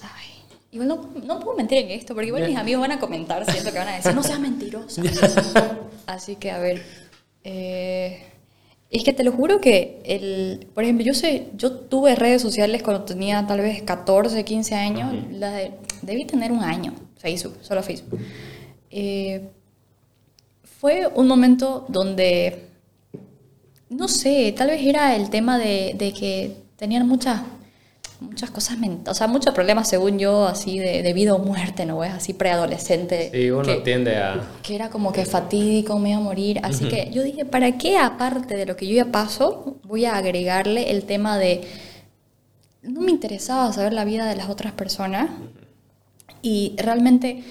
ay, 0.00 0.26
igual 0.70 0.88
no, 0.88 1.10
no 1.24 1.40
puedo 1.40 1.56
mentir 1.56 1.78
en 1.78 1.90
esto, 1.90 2.14
porque 2.14 2.28
igual 2.28 2.46
mis 2.46 2.56
amigos 2.56 2.82
van 2.82 2.92
a 2.92 3.00
comentar, 3.00 3.44
siento 3.50 3.72
que 3.72 3.78
van 3.78 3.88
a 3.88 3.96
decir, 3.96 4.14
no 4.14 4.22
seas 4.22 4.38
mentirosa. 4.38 5.02
Así 6.06 6.36
que, 6.36 6.52
a 6.52 6.58
ver, 6.60 6.82
eh, 7.50 8.22
es 8.90 9.04
que 9.04 9.12
te 9.12 9.24
lo 9.24 9.32
juro 9.32 9.60
que, 9.60 10.00
el, 10.04 10.66
por 10.74 10.84
ejemplo, 10.84 11.04
yo 11.04 11.14
sé, 11.14 11.48
yo 11.56 11.72
tuve 11.72 12.14
redes 12.14 12.42
sociales 12.42 12.82
cuando 12.82 13.04
tenía 13.04 13.46
tal 13.46 13.60
vez 13.60 13.82
14, 13.82 14.44
15 14.44 14.74
años, 14.74 15.14
la 15.32 15.52
de- 15.52 15.72
debí 16.02 16.24
tener 16.24 16.52
un 16.52 16.62
año, 16.62 16.94
Facebook, 17.16 17.56
solo 17.62 17.82
Facebook. 17.82 18.18
Eh, 18.90 19.42
fue 20.80 21.06
un 21.14 21.26
momento 21.26 21.84
donde 21.88 22.64
no 23.90 24.06
sé, 24.08 24.52
tal 24.56 24.68
vez 24.68 24.82
era 24.84 25.16
el 25.16 25.30
tema 25.30 25.58
de, 25.58 25.94
de 25.96 26.12
que 26.12 26.56
tenían 26.76 27.08
muchas 27.08 27.40
muchas 28.20 28.50
cosas 28.50 28.78
mentales, 28.78 29.08
o 29.08 29.14
sea, 29.14 29.26
muchos 29.26 29.54
problemas 29.54 29.88
según 29.88 30.18
yo, 30.18 30.46
así 30.46 30.78
de, 30.78 31.02
de 31.02 31.12
vida 31.12 31.34
o 31.34 31.38
muerte, 31.38 31.86
¿no 31.86 31.98
ves? 31.98 32.12
Así 32.12 32.32
preadolescente. 32.32 33.30
Sí, 33.32 33.50
uno 33.50 33.62
que, 33.62 33.76
tiende 33.76 34.16
a... 34.16 34.42
que 34.62 34.74
era 34.74 34.90
como 34.90 35.12
que 35.12 35.24
fatídico, 35.24 35.98
me 35.98 36.10
iba 36.10 36.18
a 36.18 36.22
morir. 36.22 36.60
Así 36.62 36.88
que 36.88 37.10
yo 37.12 37.22
dije, 37.22 37.44
¿para 37.44 37.78
qué 37.78 37.96
aparte 37.96 38.56
de 38.56 38.66
lo 38.66 38.76
que 38.76 38.86
yo 38.86 38.94
ya 38.94 39.12
paso, 39.12 39.76
voy 39.84 40.04
a 40.04 40.16
agregarle 40.16 40.90
el 40.90 41.04
tema 41.04 41.38
de... 41.38 41.62
No 42.82 43.00
me 43.00 43.10
interesaba 43.10 43.72
saber 43.72 43.92
la 43.92 44.04
vida 44.04 44.26
de 44.26 44.36
las 44.36 44.48
otras 44.48 44.72
personas 44.72 45.30
y 46.42 46.74
realmente 46.76 47.42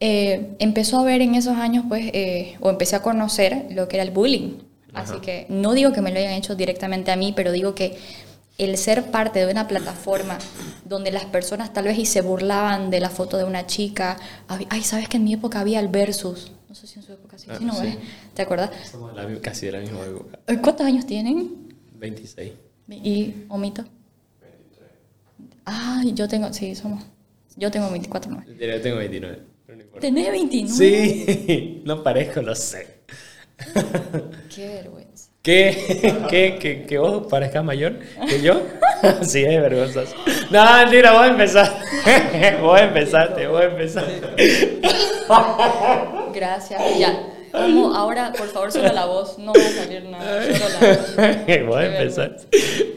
eh, 0.00 0.56
empezó 0.58 1.00
a 1.00 1.04
ver 1.04 1.22
en 1.22 1.34
esos 1.34 1.56
años, 1.56 1.84
pues, 1.88 2.10
eh, 2.12 2.56
o 2.60 2.70
empecé 2.70 2.96
a 2.96 3.02
conocer 3.02 3.66
lo 3.70 3.88
que 3.88 3.96
era 3.96 4.04
el 4.04 4.10
bullying. 4.10 4.58
Así 4.94 5.18
que 5.20 5.46
no 5.48 5.74
digo 5.74 5.92
que 5.92 6.00
me 6.00 6.10
lo 6.10 6.18
hayan 6.18 6.32
hecho 6.32 6.56
directamente 6.56 7.10
a 7.10 7.16
mí, 7.16 7.32
pero 7.36 7.52
digo 7.52 7.74
que 7.74 7.96
el 8.58 8.76
ser 8.76 9.10
parte 9.10 9.44
de 9.44 9.50
una 9.50 9.68
plataforma 9.68 10.36
donde 10.84 11.12
las 11.12 11.24
personas 11.26 11.72
tal 11.72 11.84
vez 11.84 11.96
y 11.98 12.06
se 12.06 12.20
burlaban 12.20 12.90
de 12.90 13.00
la 13.00 13.08
foto 13.08 13.38
de 13.38 13.44
una 13.44 13.66
chica, 13.66 14.16
ay, 14.48 14.82
¿sabes 14.82 15.08
que 15.08 15.16
en 15.16 15.24
mi 15.24 15.32
época 15.32 15.60
había 15.60 15.78
el 15.80 15.88
versus? 15.88 16.52
No 16.68 16.74
sé 16.74 16.86
si 16.86 16.98
en 16.98 17.04
su 17.04 17.12
época 17.12 17.38
sí, 17.38 17.46
Ah, 17.50 17.56
sí, 17.58 17.64
¿no 17.64 17.74
sí. 17.74 17.82
ves? 17.86 17.96
¿Te 18.34 18.42
acuerdas? 18.42 18.70
Somos 18.90 19.14
la 19.14 19.40
casi 19.40 19.66
de 19.66 19.72
la 19.72 19.78
misma 19.80 20.04
época. 20.04 20.38
Eh, 20.46 20.58
¿Cuántos 20.60 20.86
años 20.86 21.06
tienen? 21.06 21.72
26. 21.94 22.52
¿Y 22.88 23.34
Omito? 23.48 23.82
23. 24.42 24.90
Ay, 25.64 26.12
yo 26.14 26.28
tengo, 26.28 26.52
sí, 26.52 26.74
somos. 26.74 27.04
Yo 27.56 27.70
tengo 27.70 27.90
24, 27.90 28.30
¿no? 28.30 28.44
Yo 28.44 28.80
tengo 28.80 28.96
29. 28.98 29.42
pero 29.66 29.78
no. 29.78 29.84
¿Tenés 30.00 30.30
29? 30.30 30.74
Sí, 30.76 31.82
no 31.84 32.02
parezco, 32.02 32.42
lo 32.42 32.54
sé. 32.54 32.98
Qué 34.54 34.66
vergüenza. 34.68 35.07
¿Qué? 35.42 36.24
¿Qué? 36.30 36.58
¿Que, 36.60 36.86
que 36.86 36.98
vos 36.98 37.26
parezcas 37.28 37.64
mayor 37.64 37.98
que 38.28 38.42
yo? 38.42 38.62
sí, 39.22 39.44
es 39.44 39.60
vergonzoso. 39.60 40.14
No, 40.50 40.64
mentira, 40.78 41.12
vos 41.12 41.28
empezar. 41.28 41.80
vos 42.60 42.80
empezaste, 42.80 43.46
vos 43.46 43.62
empezaste. 43.62 44.80
Gracias. 46.34 46.98
Ya. 46.98 47.34
Vamos, 47.52 47.96
ahora, 47.96 48.32
por 48.36 48.48
favor, 48.48 48.72
solo 48.72 48.92
la 48.92 49.06
voz. 49.06 49.38
No 49.38 49.52
va 49.52 49.60
a 49.60 49.70
salir 49.70 50.04
nada. 50.04 50.42
Solo 50.42 50.68
la 50.80 50.96
voz. 50.96 51.66
vos 51.66 51.82
empezaste. 51.82 52.96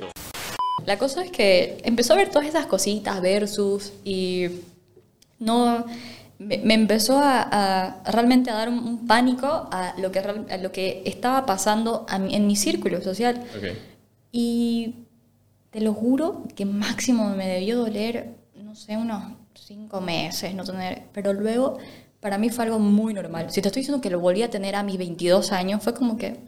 La 0.85 0.97
cosa 0.97 1.23
es 1.23 1.31
que 1.31 1.77
empezó 1.84 2.13
a 2.13 2.18
ver 2.18 2.30
todas 2.30 2.47
esas 2.47 2.65
cositas, 2.65 3.22
versus, 3.22 3.93
y 4.03 4.47
no. 5.39 5.85
Me, 6.41 6.57
me 6.59 6.73
empezó 6.73 7.19
a, 7.19 7.41
a 8.03 8.11
realmente 8.11 8.49
a 8.49 8.55
dar 8.55 8.69
un, 8.69 8.80
un 8.80 9.07
pánico 9.07 9.47
a 9.72 9.93
lo, 9.99 10.11
que, 10.11 10.19
a 10.19 10.57
lo 10.57 10.72
que 10.72 11.03
estaba 11.05 11.45
pasando 11.45 12.05
mi- 12.19 12.35
en 12.35 12.47
mi 12.47 12.55
círculo 12.55 13.01
social. 13.01 13.41
Ok. 13.57 13.65
Y 14.31 14.95
te 15.69 15.81
lo 15.81 15.93
juro 15.93 16.43
que 16.55 16.65
máximo 16.65 17.30
me 17.30 17.47
debió 17.47 17.77
doler, 17.77 18.35
no 18.55 18.76
sé, 18.76 18.97
unos 18.97 19.23
cinco 19.53 20.01
meses 20.01 20.53
no 20.55 20.63
tener, 20.63 21.03
pero 21.13 21.34
luego 21.34 21.77
para 22.19 22.38
mí 22.38 22.49
fue 22.49 22.65
algo 22.65 22.80
muy 22.80 23.13
normal. 23.13 23.51
Si 23.51 23.61
te 23.61 23.68
estoy 23.69 23.81
diciendo 23.81 24.01
que 24.01 24.09
lo 24.09 24.19
volví 24.19 24.41
a 24.43 24.49
tener 24.49 24.76
a 24.76 24.84
mis 24.84 24.97
22 24.97 25.51
años, 25.51 25.81
fue 25.84 25.93
como 25.93 26.18
que 26.18 26.39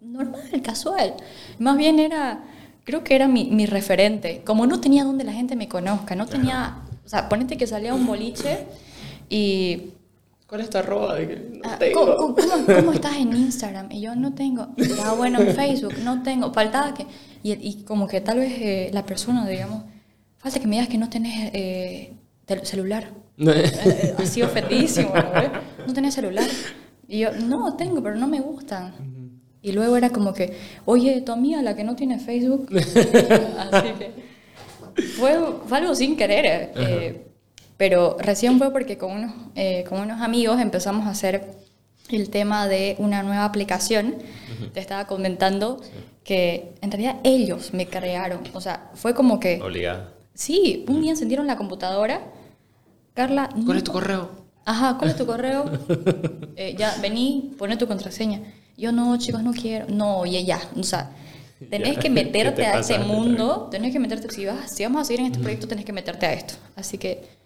normal, 0.00 0.42
casual. 0.62 1.14
Más 1.58 1.76
bien 1.76 1.98
era, 1.98 2.44
creo 2.84 3.04
que 3.04 3.14
era 3.14 3.28
mi, 3.28 3.44
mi 3.50 3.66
referente. 3.66 4.42
Como 4.44 4.66
no 4.66 4.80
tenía 4.80 5.04
donde 5.04 5.24
la 5.24 5.32
gente 5.32 5.56
me 5.56 5.68
conozca, 5.68 6.14
no 6.14 6.26
tenía, 6.26 6.78
o 7.04 7.08
sea, 7.08 7.28
ponete 7.28 7.56
que 7.56 7.66
salía 7.66 7.94
un 7.94 8.06
boliche 8.06 8.66
y 9.34 9.90
¿Cuál 10.46 10.60
es 10.60 10.68
tu 10.70 10.76
arroba? 10.78 11.18
No 11.18 11.60
Ah, 11.64 11.78
tengo. 11.78 12.16
¿Cómo, 12.16 12.34
cómo- 12.36 12.66
cómo 12.66 12.92
estás 12.92 13.16
en 13.16 13.34
Instagram? 13.34 13.90
Y 13.90 14.02
yo 14.02 14.14
no 14.14 14.34
tengo. 14.34 14.68
Ya 14.76 15.14
bueno, 15.14 15.40
en 15.40 15.54
Facebook 15.54 15.94
no 16.04 16.22
tengo. 16.22 16.52
Faltaba 16.52 16.92
que. 16.92 17.06
Y, 17.42 17.52
y 17.52 17.84
como 17.84 18.06
que 18.06 18.20
tal 18.20 18.38
vez 18.38 18.52
eh, 18.60 18.90
la 18.92 19.06
persona, 19.06 19.48
digamos, 19.48 19.84
falta 20.36 20.60
que 20.60 20.66
me 20.66 20.76
digas 20.76 20.88
que 20.88 20.98
no 20.98 21.08
tenés 21.08 21.50
eh, 21.54 22.12
celular. 22.64 23.10
Eh, 23.38 24.14
Así 24.18 24.42
ofendidísimo, 24.42 25.14
¿no? 25.14 25.86
No 25.86 25.92
tenés 25.94 26.14
celular. 26.14 26.44
Y 27.08 27.20
yo, 27.20 27.32
no, 27.32 27.74
tengo, 27.76 28.02
pero 28.02 28.16
no 28.16 28.28
me 28.28 28.40
gustan. 28.40 28.92
Y 29.62 29.72
luego 29.72 29.96
era 29.96 30.10
como 30.10 30.34
que, 30.34 30.52
oye, 30.84 31.22
tu 31.22 31.32
amiga, 31.32 31.62
la 31.62 31.74
que 31.74 31.82
no 31.82 31.96
tiene 31.96 32.18
Facebook. 32.18 32.68
Así 33.58 33.88
que. 33.98 34.12
Fue, 35.16 35.38
fue 35.66 35.78
algo 35.78 35.94
sin 35.94 36.14
querer. 36.16 36.72
eh, 36.76 37.31
pero 37.82 38.16
recién 38.20 38.58
fue 38.58 38.70
porque 38.70 38.96
con 38.96 39.10
unos, 39.10 39.32
eh, 39.56 39.82
con 39.88 39.98
unos 39.98 40.20
amigos 40.20 40.60
empezamos 40.60 41.04
a 41.08 41.10
hacer 41.10 41.44
el 42.10 42.30
tema 42.30 42.68
de 42.68 42.94
una 43.00 43.24
nueva 43.24 43.44
aplicación. 43.44 44.14
Te 44.72 44.78
estaba 44.78 45.08
comentando 45.08 45.80
que 46.22 46.74
en 46.80 46.92
realidad 46.92 47.16
ellos 47.24 47.74
me 47.74 47.88
crearon. 47.88 48.38
O 48.52 48.60
sea, 48.60 48.92
fue 48.94 49.14
como 49.14 49.40
que. 49.40 49.60
Obligada. 49.60 50.12
Sí, 50.32 50.84
un 50.86 51.02
día 51.02 51.10
encendieron 51.10 51.48
la 51.48 51.56
computadora. 51.56 52.20
Carla. 53.14 53.48
¿Cuál 53.50 53.64
no 53.66 53.74
es 53.74 53.82
tu 53.82 53.90
correo? 53.90 54.30
Ajá, 54.64 54.96
¿cuál 54.96 55.10
es 55.10 55.16
tu 55.16 55.26
correo? 55.32 55.64
Eh, 56.54 56.76
ya, 56.78 56.94
vení, 57.02 57.52
poné 57.58 57.76
tu 57.76 57.88
contraseña. 57.88 58.42
Yo 58.76 58.92
no, 58.92 59.16
chicos, 59.18 59.42
no 59.42 59.52
quiero. 59.52 59.86
No, 59.88 60.18
oye, 60.18 60.44
ya. 60.44 60.60
O 60.78 60.84
sea, 60.84 61.10
tenés 61.68 61.96
Ya. 61.96 62.00
que 62.02 62.02
¿Qué 62.02 62.10
meterte 62.10 62.62
te 62.62 62.66
a 62.68 62.74
pasa? 62.74 62.94
ese 62.94 63.04
mundo. 63.04 63.66
Tenés 63.72 63.92
que 63.92 63.98
meterte. 63.98 64.30
Si, 64.30 64.46
vas, 64.46 64.70
si 64.70 64.84
vamos 64.84 65.00
a 65.02 65.04
seguir 65.04 65.22
en 65.22 65.26
este 65.32 65.40
proyecto, 65.40 65.66
tenés 65.66 65.84
que 65.84 65.92
meterte 65.92 66.26
a 66.26 66.32
esto. 66.32 66.54
Así 66.76 66.96
que 66.96 67.41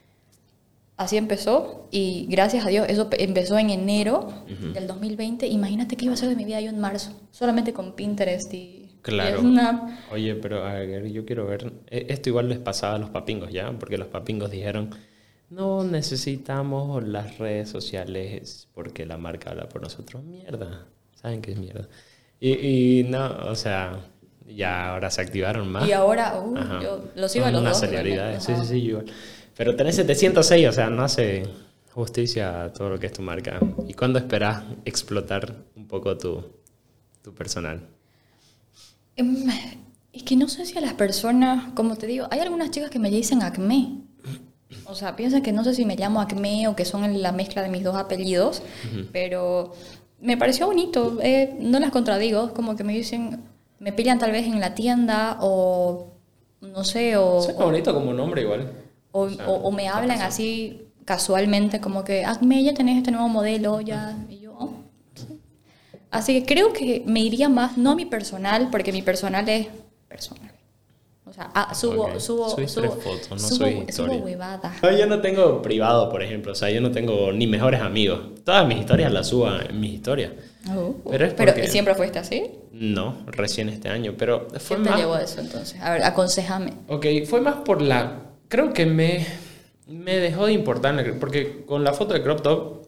así 0.97 1.17
empezó. 1.17 1.89
Y 1.91 2.27
gracias 2.29 2.65
a 2.67 2.69
Dios, 2.69 2.87
eso 2.89 3.09
pe- 3.11 3.23
empezó 3.25 3.59
en 3.59 3.71
enero 3.71 4.29
del 4.75 4.87
2020. 4.87 5.47
Imagínate 5.47 5.97
qué 5.97 6.07
iba 6.07 6.15
a 6.15 6.17
ser 6.17 6.29
de 6.29 6.37
mi 6.37 6.45
vida 6.45 6.61
yo 6.61 6.71
en 6.71 6.79
marzo. 6.79 7.13
Solamente 7.31 7.73
con 7.73 7.95
Pinterest 7.95 8.53
y. 8.55 8.83
Claro. 9.03 9.39
y 9.39 9.43
Snap. 9.43 9.89
Oye, 10.13 10.35
pero 10.35 10.65
a 10.65 10.75
ver, 10.75 11.07
yo 11.13 11.25
quiero 11.25 11.47
ver. 11.47 11.73
eh, 11.89 12.07
Esto 12.09 12.29
igual 12.31 12.49
les 12.49 12.59
pasaba 12.59 12.97
a 12.97 12.99
los 12.99 13.11
papingos 13.11 13.53
ya, 13.53 13.71
porque 13.79 13.99
los 13.99 14.09
papingos 14.09 14.51
dijeron: 14.51 14.91
No 15.49 15.85
necesitamos 15.85 17.07
las 17.07 17.39
redes 17.39 17.69
sociales 17.69 18.69
porque 18.75 19.07
la 19.07 19.17
marca 19.17 19.51
habla 19.51 19.69
por 19.69 19.81
nosotros. 19.83 20.25
Mierda. 20.25 20.87
¿Saben 21.15 21.41
qué 21.41 21.53
es 21.53 21.59
mierda? 21.59 21.89
Y, 22.41 22.51
y 23.01 23.05
no, 23.05 23.29
o 23.49 23.55
sea, 23.55 24.01
ya 24.47 24.93
ahora 24.93 25.11
se 25.11 25.21
activaron 25.23 25.71
más. 25.71 25.89
Y 25.89 25.93
ahora, 25.93 26.39
uh, 26.41 26.55
yo 26.83 27.05
lo 27.15 27.29
sigo 27.29 27.47
a 27.47 27.51
los 27.53 27.61
unas 27.61 27.81
dos. 27.81 27.89
celebridades. 27.89 28.43
Sí, 28.43 28.53
sí, 28.57 28.67
sí, 28.67 28.83
yo 28.83 28.89
igual. 28.99 29.07
Pero 29.57 29.75
tenés 29.75 29.97
706, 29.97 30.69
o 30.69 30.73
sea, 30.73 30.91
no 30.91 31.03
hace 31.05 31.45
justicia 31.93 32.65
a 32.65 32.73
todo 32.73 32.91
lo 32.91 32.99
que 32.99 33.07
es 33.07 33.13
tu 33.13 33.23
marca. 33.23 33.59
¿Y 33.89 33.95
cuándo 33.95 34.19
esperás 34.19 34.65
explotar 34.85 35.55
un 35.75 35.87
poco 35.89 36.17
tu, 36.19 36.45
tu 37.23 37.35
personal? 37.35 37.81
Em, 39.17 39.49
Es 40.13 40.23
que 40.23 40.35
no 40.37 40.49
sé 40.49 40.65
si 40.65 40.77
a 40.79 40.81
las 40.81 40.95
personas, 40.95 41.73
como 41.75 41.97
te 41.97 42.07
digo, 42.07 42.27
hay 42.31 42.41
algunas 42.41 42.71
chicas 42.71 42.91
que 42.91 42.99
me 42.99 43.11
dicen 43.11 43.43
acme. 43.43 44.01
O 44.87 44.95
sea, 44.95 45.15
piensan 45.15 45.43
que 45.43 45.53
no 45.53 45.63
sé 45.63 45.75
si 45.75 45.85
me 45.85 45.95
llamo 45.97 46.21
acme 46.21 46.69
o 46.69 46.75
que 46.75 46.85
son 46.85 47.23
la 47.23 47.33
mezcla 47.33 47.63
de 47.63 47.69
mis 47.69 47.83
dos 47.85 47.97
apellidos, 47.97 48.63
pero 49.13 49.73
me 50.21 50.37
pareció 50.37 50.67
bonito, 50.67 51.19
eh, 51.23 51.55
no 51.61 51.79
las 51.81 51.91
contradigo, 51.91 52.53
como 52.55 52.77
que 52.77 52.83
me 52.85 52.95
dicen, 52.95 53.45
me 53.79 53.93
pillan 53.93 54.19
tal 54.19 54.33
vez 54.33 54.47
en 54.47 54.59
la 54.61 54.75
tienda 54.75 55.39
o 55.41 56.13
no 56.63 56.83
sé, 56.83 57.17
o... 57.17 57.43
Suena 57.43 57.65
bonito 57.65 57.93
como 57.95 58.13
nombre 58.13 58.43
igual. 58.43 58.86
O, 59.17 59.21
O 59.23 59.31
sea, 59.31 59.49
o- 59.49 59.69
o 59.69 59.73
me 59.73 59.89
hablan 59.89 60.21
así 60.21 60.83
casualmente, 61.05 61.81
como 61.81 62.05
que, 62.05 62.25
Acme, 62.25 62.63
ya 62.63 62.75
tenés 62.75 62.99
este 62.99 63.11
nuevo 63.13 63.29
modelo, 63.29 63.81
ya. 63.81 64.17
Y 64.29 64.41
yo, 64.41 64.55
"Oh, 64.59 64.75
sí". 65.15 65.41
Así 66.11 66.39
que 66.41 66.45
creo 66.47 66.73
que 66.73 67.03
me 67.07 67.21
iría 67.21 67.49
más, 67.49 67.79
no 67.79 67.93
a 67.93 67.95
mi 67.95 68.05
personal, 68.07 68.69
porque 68.71 68.93
mi 68.93 69.03
personal 69.03 69.49
es 69.49 69.69
personal. 70.09 70.53
O 71.29 71.33
sea, 71.33 71.51
ah, 71.55 71.75
subo, 71.75 72.05
Ok. 72.05 72.19
subo, 72.21 72.49
Subís 72.49 72.71
subo, 72.71 72.89
fotos, 72.93 73.31
no 73.31 73.39
subo, 73.39 73.57
subo 73.67 73.67
historia. 73.89 74.17
huevada. 74.23 74.73
No, 74.83 74.91
yo 74.97 75.07
no 75.07 75.21
tengo 75.21 75.61
privado, 75.61 76.09
por 76.09 76.23
ejemplo. 76.23 76.53
O 76.53 76.55
sea, 76.55 76.71
yo 76.71 76.81
no 76.81 76.93
tengo 76.93 77.33
ni 77.33 77.47
mejores 77.49 77.81
amigos. 77.81 78.21
Todas 78.45 78.67
mis 78.69 78.79
historias 78.79 79.13
las 79.13 79.27
subo 79.27 79.49
en 79.61 79.81
mis 79.81 79.95
historias. 79.95 80.31
Oh. 80.71 80.95
Pero 81.11 81.27
es 81.27 81.35
porque- 81.35 81.67
siempre 81.69 81.95
fuiste 81.97 82.21
así. 82.21 82.45
No, 82.73 83.17
recién 83.27 83.69
este 83.69 83.89
año. 83.89 84.15
Pero 84.17 84.47
¿Qué 84.49 84.61
fue 84.61 84.77
te 84.77 84.89
más... 84.91 84.99
llevó 85.01 85.15
a 85.15 85.23
eso 85.23 85.41
entonces? 85.41 85.81
A 85.81 85.91
ver, 85.95 86.05
aconsejame. 86.05 86.75
Ok, 86.89 87.07
fue 87.27 87.41
más 87.41 87.57
por 87.57 87.83
la... 87.83 88.26
Creo 88.49 88.73
que 88.73 88.87
me, 88.87 89.27
me 89.87 90.17
dejó 90.19 90.47
de 90.47 90.53
importar, 90.53 91.19
porque 91.19 91.65
con 91.67 91.85
la 91.85 91.93
foto 91.93 92.15
de 92.15 92.23
crop 92.23 92.43
top, 92.43 92.87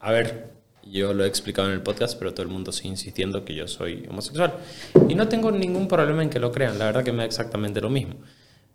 a 0.00 0.12
ver, 0.12 0.54
yo 0.82 1.14
lo 1.14 1.24
he 1.24 1.28
explicado 1.28 1.68
en 1.68 1.74
el 1.74 1.82
podcast, 1.82 2.18
pero 2.18 2.34
todo 2.34 2.42
el 2.42 2.52
mundo 2.52 2.72
sigue 2.72 2.90
insistiendo 2.90 3.44
que 3.44 3.54
yo 3.54 3.66
soy 3.68 4.06
homosexual. 4.08 4.54
Y 5.08 5.14
no 5.14 5.28
tengo 5.28 5.50
ningún 5.50 5.88
problema 5.88 6.22
en 6.22 6.30
que 6.30 6.38
lo 6.38 6.52
crean, 6.52 6.78
la 6.78 6.86
verdad 6.86 7.04
que 7.04 7.12
me 7.12 7.18
da 7.18 7.24
exactamente 7.24 7.80
lo 7.80 7.90
mismo. 7.90 8.16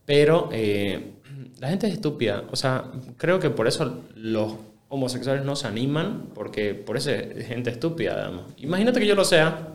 Pero 0.05 0.49
eh, 0.51 1.13
la 1.59 1.69
gente 1.69 1.87
es 1.87 1.93
estúpida, 1.93 2.45
o 2.51 2.55
sea, 2.55 2.85
creo 3.17 3.39
que 3.39 3.49
por 3.49 3.67
eso 3.67 4.03
los 4.15 4.55
homosexuales 4.87 5.45
no 5.45 5.55
se 5.55 5.67
animan, 5.67 6.29
porque 6.33 6.73
por 6.73 6.97
eso 6.97 7.11
es 7.11 7.45
gente 7.45 7.69
estúpida, 7.69 8.15
digamos. 8.15 8.53
Imagínate 8.57 8.99
que 8.99 9.05
yo 9.05 9.15
lo 9.15 9.23
sea 9.23 9.73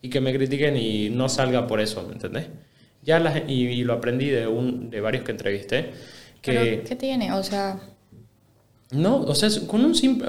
y 0.00 0.10
que 0.10 0.20
me 0.20 0.32
critiquen 0.32 0.76
y 0.76 1.10
no 1.10 1.28
salga 1.28 1.66
por 1.66 1.80
eso, 1.80 2.04
¿me 2.06 2.12
entendés? 2.12 2.46
Ya 3.04 3.18
la 3.20 3.32
gen- 3.32 3.48
y, 3.50 3.66
y 3.66 3.84
lo 3.84 3.92
aprendí 3.94 4.28
de, 4.30 4.46
un, 4.46 4.90
de 4.90 5.00
varios 5.00 5.24
que 5.24 5.32
entrevisté, 5.32 5.90
que... 6.40 6.52
Pero, 6.52 6.84
¿Qué 6.88 6.96
tiene? 6.96 7.32
O 7.32 7.42
sea, 7.42 7.78
No, 8.90 9.20
o 9.22 9.34
sea, 9.34 9.48
con 9.66 9.84
un 9.84 9.94
simple... 9.94 10.28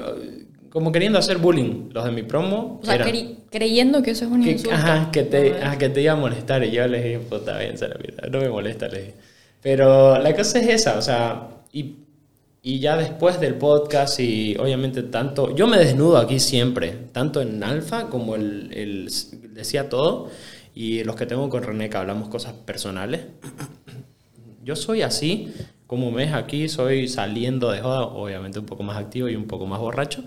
Como 0.70 0.92
queriendo 0.92 1.18
hacer 1.18 1.38
bullying. 1.38 1.88
Los 1.92 2.04
de 2.04 2.10
mi 2.12 2.22
promo 2.22 2.80
o 2.82 2.84
sea 2.84 2.96
eran 2.96 3.08
cre- 3.08 3.36
creyendo 3.50 4.02
que 4.02 4.10
eso 4.10 4.26
es 4.26 4.30
un 4.30 4.44
que, 4.44 4.50
insulto. 4.52 4.74
ajá, 4.76 5.10
que 5.10 5.22
te, 5.22 5.54
ajá, 5.54 5.78
que 5.78 5.88
te 5.88 6.02
iba 6.02 6.12
a 6.12 6.16
molestar. 6.16 6.62
Y 6.64 6.70
yo 6.70 6.86
les 6.86 7.02
dije, 7.02 7.18
puta, 7.18 7.56
bien, 7.58 7.78
se 7.78 7.88
la 7.88 7.94
vida. 7.94 8.22
No 8.30 8.40
me 8.40 8.48
molesta, 8.50 8.86
les 8.88 9.00
dije. 9.06 9.14
Pero 9.62 10.18
la 10.18 10.34
cosa 10.36 10.58
es 10.60 10.68
esa, 10.68 10.98
o 10.98 11.02
sea... 11.02 11.48
Y, 11.72 11.94
y 12.62 12.78
ya 12.80 12.96
después 12.96 13.40
del 13.40 13.54
podcast 13.54 14.20
y 14.20 14.56
obviamente 14.58 15.02
tanto... 15.04 15.54
Yo 15.54 15.66
me 15.66 15.78
desnudo 15.78 16.18
aquí 16.18 16.38
siempre. 16.40 16.92
Tanto 17.12 17.40
en 17.40 17.62
Alfa 17.64 18.08
como 18.08 18.34
el, 18.34 18.68
el 18.74 19.08
Decía 19.54 19.88
Todo. 19.88 20.28
Y 20.76 21.02
los 21.04 21.16
que 21.16 21.24
tengo 21.24 21.48
con 21.48 21.62
René 21.62 21.88
que 21.88 21.96
hablamos 21.96 22.28
cosas 22.28 22.52
personales. 22.52 23.22
Yo 24.62 24.76
soy 24.76 25.00
así, 25.00 25.54
como 25.86 26.10
me 26.10 26.26
ves 26.26 26.34
aquí, 26.34 26.68
soy 26.68 27.08
saliendo 27.08 27.70
de 27.70 27.80
joda, 27.80 28.02
obviamente 28.02 28.58
un 28.58 28.66
poco 28.66 28.82
más 28.82 28.98
activo 28.98 29.30
y 29.30 29.36
un 29.36 29.46
poco 29.46 29.64
más 29.64 29.80
borracho, 29.80 30.22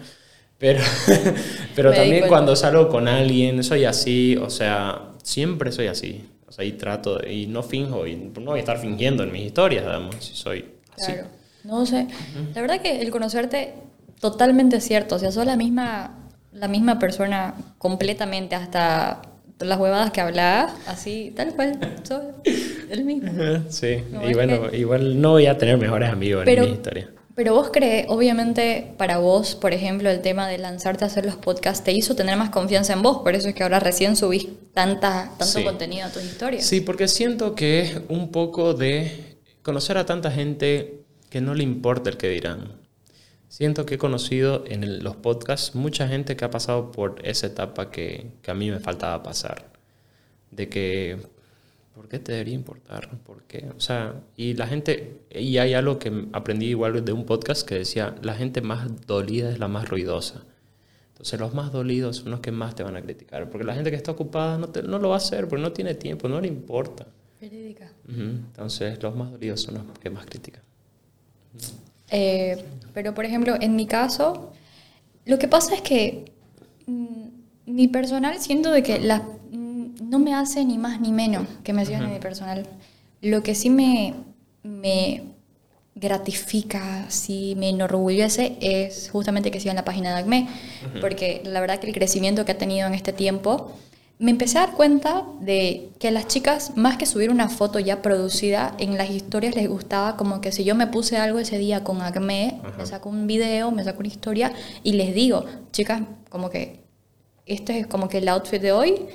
pero, 0.58 0.82
pero 1.76 1.92
Me 1.92 1.96
también 1.96 2.28
cuando 2.28 2.56
salgo 2.56 2.90
con 2.90 3.08
alguien 3.08 3.64
soy 3.64 3.86
así, 3.86 4.38
o 4.38 4.50
sea, 4.50 5.12
siempre 5.22 5.72
soy 5.72 5.86
así, 5.86 6.26
o 6.48 6.52
sea, 6.52 6.66
y 6.66 6.72
trato, 6.72 7.20
y 7.24 7.46
no 7.46 7.62
finjo, 7.62 8.08
y 8.08 8.16
no 8.16 8.52
voy 8.52 8.58
a 8.58 8.62
estar 8.62 8.80
fingiendo 8.80 9.22
en 9.22 9.32
mis 9.32 9.44
historias, 9.44 9.86
digamos, 9.86 10.16
si 10.20 10.34
soy 10.36 10.66
así. 10.98 11.12
Claro. 11.12 11.28
No 11.64 11.86
sé. 11.86 12.08
La 12.56 12.62
verdad 12.62 12.82
que 12.82 13.02
el 13.02 13.12
conocerte 13.12 13.76
totalmente 14.20 14.82
cierto. 14.82 15.16
O 15.16 15.20
sea, 15.20 15.32
sos 15.32 15.46
la 15.46 15.58
misma, 15.58 16.18
la 16.52 16.68
misma 16.68 17.00
persona 17.00 17.54
completamente 17.78 18.56
hasta 18.56 19.22
las 19.60 19.80
huevadas 19.80 20.12
que 20.12 20.22
hablabas, 20.22 20.74
así, 20.88 21.34
tal 21.36 21.54
cual. 21.56 21.78
Sos 22.04 22.22
el 22.90 23.04
mismo. 23.04 23.32
Sí, 23.70 23.98
No, 24.12 24.30
y 24.30 24.34
bueno, 24.34 24.74
igual 24.74 25.20
no 25.22 25.32
voy 25.32 25.46
a 25.48 25.58
tener 25.58 25.78
mejores 25.78 26.10
amigos 26.10 26.44
Pero, 26.46 26.64
en 26.64 26.70
mi 26.70 26.76
historia. 26.76 27.10
pero 27.36 27.54
vos 27.54 27.70
crees, 27.72 28.06
obviamente, 28.10 28.94
para 28.98 29.18
vos, 29.18 29.56
por 29.56 29.74
ejemplo, 29.74 30.10
el 30.10 30.22
tema 30.22 30.48
de 30.48 30.58
lanzarte 30.58 31.04
a 31.04 31.08
hacer 31.08 31.26
los 31.26 31.36
podcasts 31.36 31.84
te 31.84 31.92
hizo 31.92 32.16
tener 32.16 32.38
más 32.38 32.50
confianza 32.50 32.94
en 32.94 33.02
vos. 33.02 33.20
Por 33.20 33.36
eso 33.36 33.50
es 33.50 33.56
que 33.56 33.64
ahora 33.64 33.80
recién 33.80 34.16
subís 34.16 34.48
tanta, 34.74 35.32
tanto 35.38 35.46
Sí. 35.60 35.64
contenido 35.64 36.08
a 36.08 36.10
tus 36.10 36.24
historias. 36.24 36.66
Sí, 36.66 36.82
porque 36.82 37.08
siento 37.08 37.54
que 37.56 37.82
es 37.82 38.02
un 38.10 38.32
poco 38.32 38.74
de 38.74 39.38
conocer 39.62 39.98
a 39.98 40.06
tanta 40.06 40.32
gente 40.32 41.02
que 41.30 41.42
no 41.42 41.54
le 41.54 41.64
importa 41.64 42.10
el 42.10 42.18
que 42.18 42.30
dirán. 42.30 42.79
Siento 43.50 43.86
que 43.86 43.96
he 43.96 43.98
conocido 43.98 44.64
en 44.68 44.84
el- 44.84 45.04
los 45.04 45.16
podcasts 45.18 45.76
mucha 45.76 46.08
gente 46.08 46.36
que 46.38 46.46
ha 46.46 46.52
pasado 46.52 46.92
por 46.92 47.16
esa 47.26 47.48
etapa 47.48 47.90
que, 47.92 48.32
que 48.42 48.52
a 48.52 48.54
mí 48.54 48.70
me 48.72 48.80
faltaba 48.80 49.22
pasar. 49.24 49.72
De 50.52 50.70
que, 50.70 51.18
¿por 51.96 52.08
qué 52.08 52.20
te 52.20 52.32
debería 52.34 52.54
importar? 52.54 53.10
¿Por 53.26 53.44
qué? 53.44 53.70
O 53.76 53.80
sea, 53.80 54.14
y 54.38 54.54
la 54.54 54.68
gente, 54.68 55.22
y 55.32 55.58
hay 55.58 55.74
algo 55.74 55.98
que 56.00 56.28
aprendí 56.32 56.68
igual 56.68 57.04
de 57.04 57.12
un 57.12 57.26
podcast 57.26 57.68
que 57.68 57.76
decía, 57.76 58.16
la 58.22 58.36
gente 58.36 58.62
más 58.62 58.88
dolida 59.08 59.52
es 59.52 59.60
la 59.60 59.68
más 59.68 59.90
ruidosa. 59.90 60.44
Entonces 61.10 61.40
los 61.40 61.54
más 61.54 61.72
dolidos 61.74 62.18
son 62.18 62.32
los 62.32 62.40
que 62.40 62.52
más 62.52 62.76
te 62.76 62.84
van 62.84 62.96
a 62.96 63.02
criticar, 63.02 63.50
porque 63.50 63.66
la 63.66 63.74
gente 63.74 63.90
que 63.90 63.98
está 63.98 64.12
ocupada 64.12 64.58
no, 64.58 64.70
te- 64.70 64.84
no 64.84 65.00
lo 65.00 65.10
va 65.10 65.16
a 65.16 65.18
hacer, 65.18 65.48
porque 65.48 65.62
no 65.64 65.74
tiene 65.74 65.96
tiempo, 65.96 66.30
no 66.30 66.40
le 66.40 66.48
importa. 66.48 67.08
Verídica. 67.42 67.92
Ujú. 68.08 68.22
Entonces 68.22 69.02
los 69.04 69.16
más 69.16 69.32
dolidos 69.32 69.60
son 69.62 69.74
los 69.76 69.84
que 70.00 70.10
más 70.12 70.26
critican. 70.28 70.62
Eh, 72.12 72.64
pero, 72.94 73.14
por 73.14 73.26
ejemplo, 73.26 73.56
en 73.60 73.76
mi 73.76 73.86
caso, 73.86 74.52
lo 75.26 75.38
que 75.40 75.48
pasa 75.48 75.76
es 75.76 75.82
que 75.82 76.32
mm, 76.88 77.28
mi 77.68 77.88
personal 77.88 78.40
siento 78.40 78.72
de 78.72 78.84
que 78.84 79.00
la, 79.00 79.20
mm, 79.52 80.10
no 80.10 80.20
me 80.20 80.34
hace 80.34 80.66
ni 80.66 80.78
más 80.78 81.00
ni 81.00 81.12
menos 81.12 81.48
que 81.64 81.74
me 81.74 81.86
sigan 81.86 82.04
en 82.04 82.14
mi 82.14 82.20
personal. 82.20 82.66
Lo 83.22 83.44
que 83.44 83.54
sí 83.56 83.70
me, 83.70 84.14
me 84.64 85.24
gratifica, 85.96 87.06
sí 87.10 87.56
me 87.58 87.70
enorgullece 87.70 88.58
es 88.62 89.10
justamente 89.12 89.52
que 89.52 89.60
sigan 89.60 89.76
la 89.76 89.86
página 89.86 90.14
de 90.14 90.22
ACME, 90.22 90.48
porque 91.02 91.42
la 91.44 91.60
verdad 91.60 91.80
que 91.80 91.88
el 91.88 91.94
crecimiento 91.94 92.46
que 92.46 92.54
ha 92.54 92.58
tenido 92.58 92.88
en 92.88 92.94
este 92.94 93.12
tiempo, 93.12 93.78
me 94.20 94.32
empecé 94.32 94.58
a 94.58 94.68
dar 94.68 94.76
cuenta 94.76 95.24
de 95.40 95.92
que 95.98 96.10
a 96.10 96.12
las 96.12 96.28
chicas, 96.28 96.74
más 96.76 96.98
que 96.98 97.06
subir 97.06 97.30
una 97.32 97.48
foto 97.48 97.80
ya 97.80 98.02
producida, 98.02 98.76
en 98.78 98.98
las 98.98 99.10
historias 99.10 99.56
les 99.56 99.70
gustaba 99.70 100.18
como 100.18 100.42
que 100.42 100.52
si 100.52 100.66
yo 100.66 100.76
me 100.76 100.88
puse 100.88 101.18
algo 101.18 101.40
ese 101.40 101.58
día 101.58 101.84
con 101.86 102.02
Acme, 102.02 102.60
me 102.78 102.86
saco 102.86 103.08
un 103.10 103.28
video, 103.28 103.72
me 103.72 103.84
saco 103.86 104.00
una 104.00 104.10
historia 104.10 104.52
y 104.84 104.94
les 104.94 105.14
digo, 105.16 105.46
chicas, 105.72 106.02
como 106.30 106.50
que 106.50 106.82
este 107.46 107.80
es 107.80 107.88
como 107.88 108.10
que 108.10 108.18
el 108.18 108.28
outfit 108.28 108.62
de 108.62 108.74
hoy, 108.74 109.06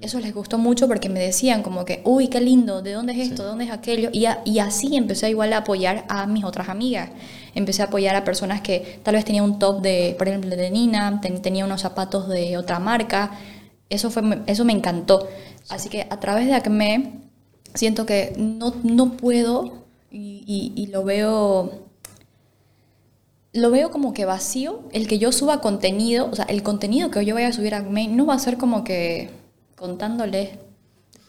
eso 0.00 0.18
les 0.18 0.34
gustó 0.34 0.56
mucho 0.56 0.88
porque 0.88 1.10
me 1.10 1.20
decían 1.20 1.62
como 1.62 1.84
que, 1.84 2.00
uy, 2.06 2.28
qué 2.28 2.40
lindo, 2.40 2.80
¿de 2.80 2.92
dónde 2.92 3.12
es 3.12 3.18
esto? 3.28 3.42
¿De 3.42 3.48
dónde 3.50 3.64
es 3.66 3.70
aquello? 3.70 4.08
Y, 4.14 4.24
a- 4.24 4.40
y 4.46 4.60
así 4.60 4.96
empecé 4.96 5.28
igual 5.28 5.52
a 5.52 5.58
apoyar 5.58 6.06
a 6.08 6.26
mis 6.26 6.42
otras 6.42 6.70
amigas. 6.70 7.10
Empecé 7.54 7.82
a 7.82 7.84
apoyar 7.84 8.16
a 8.16 8.24
personas 8.24 8.62
que 8.62 8.98
tal 9.02 9.14
vez 9.14 9.26
tenían 9.26 9.44
un 9.44 9.58
top 9.58 9.82
de, 9.82 10.14
por 10.16 10.26
ejemplo, 10.26 10.56
de 10.56 10.70
Nina, 10.70 11.20
ten- 11.20 11.42
tenía 11.42 11.66
unos 11.66 11.82
zapatos 11.82 12.30
de 12.30 12.56
otra 12.56 12.78
marca. 12.78 13.32
Eso, 13.90 14.10
fue, 14.10 14.22
eso 14.46 14.64
me 14.64 14.72
encantó. 14.72 15.28
Así 15.68 15.88
que 15.88 16.06
a 16.10 16.20
través 16.20 16.46
de 16.46 16.54
Acme 16.54 17.20
siento 17.74 18.06
que 18.06 18.34
no, 18.36 18.74
no 18.82 19.16
puedo 19.16 19.84
y, 20.10 20.44
y- 20.46 20.72
y 20.80 20.86
lo 20.88 21.04
veo 21.04 21.84
lo 23.52 23.70
veo 23.70 23.90
como 23.90 24.12
que 24.14 24.24
vacío 24.24 24.80
el 24.92 25.06
que 25.06 25.18
yo 25.18 25.30
suba 25.30 25.60
contenido, 25.60 26.28
o 26.30 26.34
sea, 26.34 26.44
el 26.46 26.62
contenido 26.64 27.10
que 27.10 27.24
yo 27.24 27.34
vaya 27.34 27.48
a 27.48 27.52
subir 27.52 27.74
a 27.74 27.78
Acme 27.78 28.08
no 28.08 28.26
va 28.26 28.34
a 28.34 28.38
ser 28.40 28.58
como 28.58 28.82
que 28.82 29.30
contándoles 29.76 30.50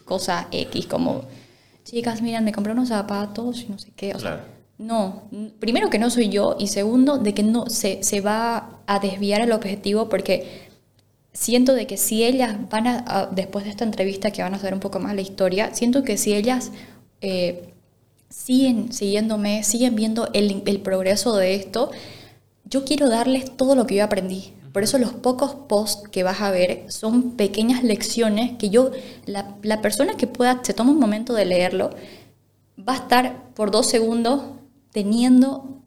cosas 0.04 0.46
X, 0.50 0.86
como, 0.86 1.22
chicas, 1.84 2.22
miren, 2.22 2.44
me 2.44 2.52
compré 2.52 2.72
unos 2.72 2.88
zapatos 2.88 3.62
y 3.62 3.66
no 3.68 3.78
sé 3.78 3.92
qué, 3.94 4.12
o 4.14 4.18
sea, 4.18 4.30
Claro. 4.30 4.42
no, 4.78 5.22
primero 5.60 5.88
que 5.88 6.00
no 6.00 6.10
soy 6.10 6.28
yo 6.28 6.56
y 6.58 6.66
segundo 6.66 7.18
de 7.18 7.32
que 7.32 7.44
no 7.44 7.66
se, 7.70 8.02
se 8.02 8.20
va 8.20 8.80
a 8.88 8.98
desviar 8.98 9.40
el 9.40 9.52
objetivo 9.52 10.08
porque 10.08 10.65
siento 11.36 11.74
de 11.74 11.86
que 11.86 11.96
si 11.96 12.24
ellas 12.24 12.56
van 12.70 12.86
a, 12.86 13.04
a- 13.06 13.26
después 13.26 13.64
de 13.64 13.70
esta 13.70 13.84
entrevista 13.84 14.30
que 14.32 14.42
van 14.42 14.54
a 14.54 14.58
saber 14.58 14.74
un 14.74 14.80
poco 14.80 14.98
más 15.00 15.14
la 15.14 15.20
historia, 15.22 15.74
siento 15.74 16.02
que 16.04 16.16
si 16.18 16.34
ellas 16.34 16.72
eh, 17.20 17.72
siguen 18.28 18.92
siguiéndome, 18.92 19.62
siguen 19.64 19.94
viendo 19.96 20.28
el, 20.32 20.62
el 20.66 20.80
progreso 20.80 21.36
de 21.36 21.54
esto, 21.54 21.90
yo 22.64 22.84
quiero 22.84 23.08
darles 23.08 23.56
todo 23.56 23.74
lo 23.74 23.86
que 23.86 23.96
yo 23.96 24.04
aprendí. 24.04 24.52
Por 24.72 24.82
eso 24.82 24.98
los 24.98 25.12
pocos 25.12 25.54
posts 25.68 26.08
que 26.10 26.22
vas 26.22 26.40
a 26.42 26.50
ver 26.50 26.84
son 26.88 27.32
pequeñas 27.32 27.82
lecciones 27.84 28.58
que 28.58 28.70
yo, 28.70 28.90
la, 29.26 29.54
la 29.62 29.80
persona 29.82 30.14
que 30.16 30.26
pueda, 30.26 30.60
se 30.64 30.74
toma 30.74 30.92
un 30.92 31.00
momento 31.00 31.32
de 31.34 31.46
leerlo, 31.46 31.90
va 32.78 32.94
a 32.94 32.96
estar 32.96 33.52
por 33.54 33.70
dos 33.70 33.86
segundos 33.86 34.42
teniendo 34.92 35.80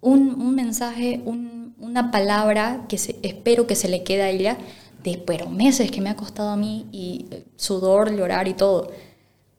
un, 0.00 0.40
un 0.40 0.54
mensaje, 0.54 1.20
un- 1.24 1.74
una 1.80 2.10
palabra 2.10 2.86
que 2.88 2.98
se- 2.98 3.16
espero 3.22 3.66
que 3.66 3.74
se 3.76 3.88
le 3.88 4.02
quede 4.04 4.22
a 4.22 4.30
ella, 4.30 4.58
de 5.02 5.22
pero 5.24 5.48
meses 5.48 5.90
que 5.90 6.00
me 6.00 6.10
ha 6.10 6.16
costado 6.16 6.50
a 6.50 6.56
mí 6.56 6.86
y 6.92 7.26
eh, 7.30 7.44
sudor, 7.56 8.14
llorar 8.16 8.48
y 8.48 8.54
todo. 8.54 8.90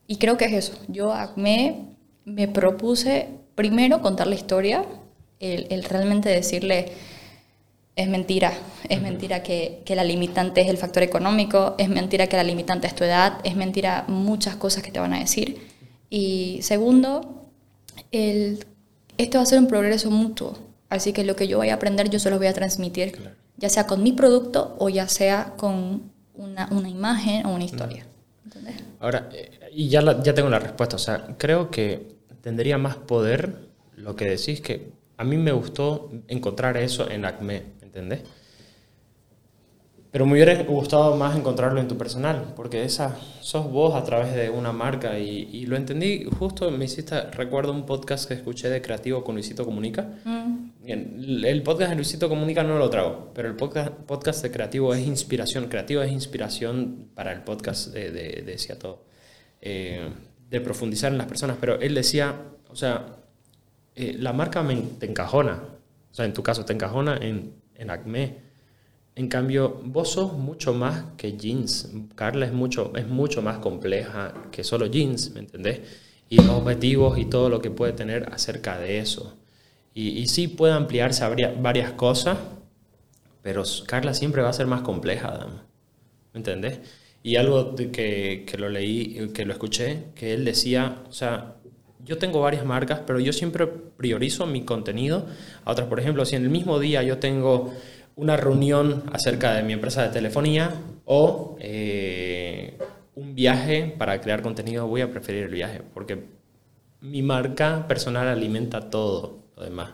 Y 0.07 0.17
creo 0.17 0.37
que 0.37 0.45
es 0.45 0.53
eso. 0.53 0.73
Yo 0.87 1.13
me, 1.35 1.85
me 2.25 2.47
propuse 2.47 3.29
primero 3.55 4.01
contar 4.01 4.27
la 4.27 4.35
historia, 4.35 4.85
el, 5.39 5.67
el 5.69 5.83
realmente 5.83 6.29
decirle, 6.29 6.93
es 7.95 8.07
mentira. 8.07 8.53
Es 8.87 9.01
mentira 9.01 9.43
que, 9.43 9.81
que, 9.85 9.95
la 9.95 10.03
limitante 10.03 10.61
es 10.61 10.67
el 10.67 10.77
factor 10.77 11.03
económico, 11.03 11.75
es 11.77 11.89
mentira 11.89 12.27
que 12.27 12.37
la 12.37 12.43
limitante 12.43 12.87
es 12.87 12.95
tu 12.95 13.03
edad, 13.03 13.39
es 13.43 13.55
mentira 13.55 14.05
muchas 14.07 14.55
cosas 14.55 14.83
que 14.83 14.91
te 14.91 14.99
van 14.99 15.13
a 15.13 15.19
decir. 15.19 15.67
Y 16.09 16.59
segundo, 16.61 17.45
el, 18.11 18.65
esto 19.17 19.37
va 19.37 19.43
a 19.43 19.45
ser 19.45 19.59
un 19.59 19.67
progreso 19.67 20.09
mutuo. 20.09 20.57
Así 20.89 21.13
que 21.13 21.23
lo 21.23 21.35
que 21.35 21.47
yo 21.47 21.57
voy 21.57 21.69
a 21.69 21.75
aprender 21.75 22.09
yo 22.09 22.19
se 22.19 22.29
lo 22.29 22.37
voy 22.37 22.47
a 22.47 22.53
transmitir, 22.53 23.35
ya 23.59 23.69
sea 23.69 23.85
con 23.85 24.01
mi 24.01 24.13
producto 24.13 24.75
o 24.79 24.89
ya 24.89 25.07
sea 25.07 25.53
con 25.57 26.11
una, 26.33 26.67
una 26.71 26.89
imagen 26.89 27.45
o 27.45 27.53
una 27.53 27.65
historia. 27.65 28.05
Ahora, 28.99 29.29
eh, 29.33 29.69
y 29.71 29.89
ya, 29.89 30.21
ya 30.21 30.33
tengo 30.33 30.49
la 30.49 30.59
respuesta. 30.59 30.95
O 30.95 30.99
sea, 30.99 31.35
creo 31.37 31.69
que 31.69 32.15
tendría 32.41 32.77
más 32.77 32.95
poder 32.95 33.69
lo 33.95 34.15
que 34.15 34.25
decís 34.25 34.61
que 34.61 34.91
a 35.17 35.23
mí 35.23 35.37
me 35.37 35.51
gustó 35.51 36.09
encontrar 36.27 36.77
eso 36.77 37.09
en 37.09 37.25
Acme 37.25 37.63
¿entendés? 37.81 38.21
Pero 40.11 40.25
me 40.25 40.33
hubiera 40.33 40.55
gustado 40.63 41.15
más 41.15 41.37
encontrarlo 41.37 41.79
en 41.79 41.87
tu 41.87 41.95
personal, 41.95 42.53
porque 42.55 42.83
esa 42.83 43.15
sos 43.41 43.71
vos 43.71 43.93
a 43.93 44.03
través 44.03 44.33
de 44.33 44.49
una 44.49 44.71
marca 44.71 45.19
y, 45.19 45.65
lo 45.67 45.75
entendí 45.75 46.25
justo, 46.39 46.71
me 46.71 46.85
hiciste, 46.85 47.21
recuerdo 47.29 47.71
un 47.71 47.85
podcast 47.85 48.27
que 48.27 48.33
escuché 48.33 48.69
de 48.69 48.81
Creativo 48.81 49.23
con 49.23 49.35
Luisito 49.35 49.65
Comunica. 49.65 50.09
Mm. 50.25 50.71
El, 50.83 51.61
podcast 51.61 51.91
de 51.91 51.95
Luisito 51.95 52.27
Comunica 52.27 52.63
no 52.63 52.79
lo 52.79 52.89
trago, 52.89 53.31
pero 53.35 53.47
el 53.47 53.55
podcast, 53.55 53.91
podcast 53.91 54.41
de 54.41 54.49
Creativo 54.49 54.95
es 54.95 55.05
inspiración, 55.05 55.67
Creativo 55.67 56.01
es 56.01 56.11
inspiración 56.11 57.09
para 57.13 57.31
el 57.31 57.43
podcast 57.43 57.93
de, 57.93 58.09
de, 58.09 58.41
Decía 58.41 58.79
Todo, 58.79 59.05
eh, 59.61 60.09
de 60.49 60.61
profundizar 60.61 61.11
en 61.11 61.19
las 61.19 61.27
personas, 61.27 61.57
pero 61.61 61.79
él 61.79 61.93
decía, 61.93 62.35
o 62.67 62.75
sea, 62.75 63.17
eh, 63.93 64.15
la 64.17 64.33
marca 64.33 64.63
me, 64.63 64.75
te 64.75 65.05
encajona, 65.05 65.61
o 66.11 66.13
sea, 66.15 66.25
en 66.25 66.33
tu 66.33 66.41
caso 66.41 66.65
te 66.65 66.73
encajona 66.73 67.15
en 67.17 67.59
en 67.79 67.89
Acme. 67.89 68.48
En 69.19 69.27
cambio, 69.27 69.81
vos 69.83 70.11
sos 70.13 70.31
mucho 70.31 70.73
más 70.73 71.03
que 71.17 71.35
jeans. 71.35 71.89
Carla 72.15 72.45
es 72.45 72.53
mucho, 72.53 72.93
es 72.95 73.05
mucho 73.05 73.41
más 73.41 73.57
compleja 73.57 74.33
que 74.49 74.63
solo 74.63 74.85
jeans, 74.85 75.31
¿me 75.31 75.41
entendés? 75.41 75.81
Y 76.29 76.37
los 76.37 76.51
objetivos 76.51 77.19
y 77.19 77.25
todo 77.25 77.49
lo 77.49 77.61
que 77.61 77.69
puede 77.69 77.91
tener 77.91 78.29
acerca 78.31 78.79
de 78.79 78.99
eso. 78.99 79.37
Y, 79.93 80.19
y 80.19 80.27
sí 80.27 80.47
puede 80.47 80.71
ampliarse 80.71 81.25
a 81.25 81.35
varias 81.59 81.91
cosas, 81.91 82.37
pero 83.41 83.63
Carla 83.85 84.13
siempre 84.13 84.41
va 84.41 84.51
a 84.51 84.53
ser 84.53 84.67
más 84.67 84.83
compleja, 84.83 85.47
¿me 86.31 86.37
entendés? 86.37 86.79
Y 87.21 87.35
algo 87.35 87.75
que, 87.75 88.45
que, 88.47 88.57
lo 88.57 88.69
leí, 88.69 89.31
que 89.33 89.43
lo 89.43 89.51
escuché, 89.51 90.05
que 90.15 90.33
él 90.33 90.45
decía, 90.45 91.03
o 91.09 91.11
sea, 91.11 91.55
yo 92.05 92.17
tengo 92.17 92.39
varias 92.39 92.65
marcas, 92.65 93.01
pero 93.05 93.19
yo 93.19 93.33
siempre 93.33 93.67
priorizo 93.67 94.45
mi 94.45 94.63
contenido 94.63 95.25
a 95.65 95.71
otras. 95.71 95.89
Por 95.89 95.99
ejemplo, 95.99 96.23
si 96.23 96.37
en 96.37 96.43
el 96.43 96.49
mismo 96.49 96.79
día 96.79 97.03
yo 97.03 97.17
tengo 97.17 97.73
una 98.19 98.35
reunión 98.35 99.03
acerca 99.13 99.53
de 99.53 99.63
mi 99.63 99.71
empresa 99.71 100.03
de 100.03 100.09
telefonía 100.09 100.73
o 101.05 101.55
eh, 101.61 102.77
un 103.15 103.33
viaje 103.33 103.95
para 103.97 104.19
crear 104.19 104.41
contenido, 104.41 104.87
voy 104.87 105.01
a 105.01 105.09
preferir 105.09 105.45
el 105.45 105.53
viaje, 105.53 105.81
porque 105.93 106.25
mi 106.99 107.23
marca 107.23 107.87
personal 107.87 108.27
alimenta 108.27 108.89
todo 108.89 109.39
lo 109.55 109.63
demás. 109.63 109.91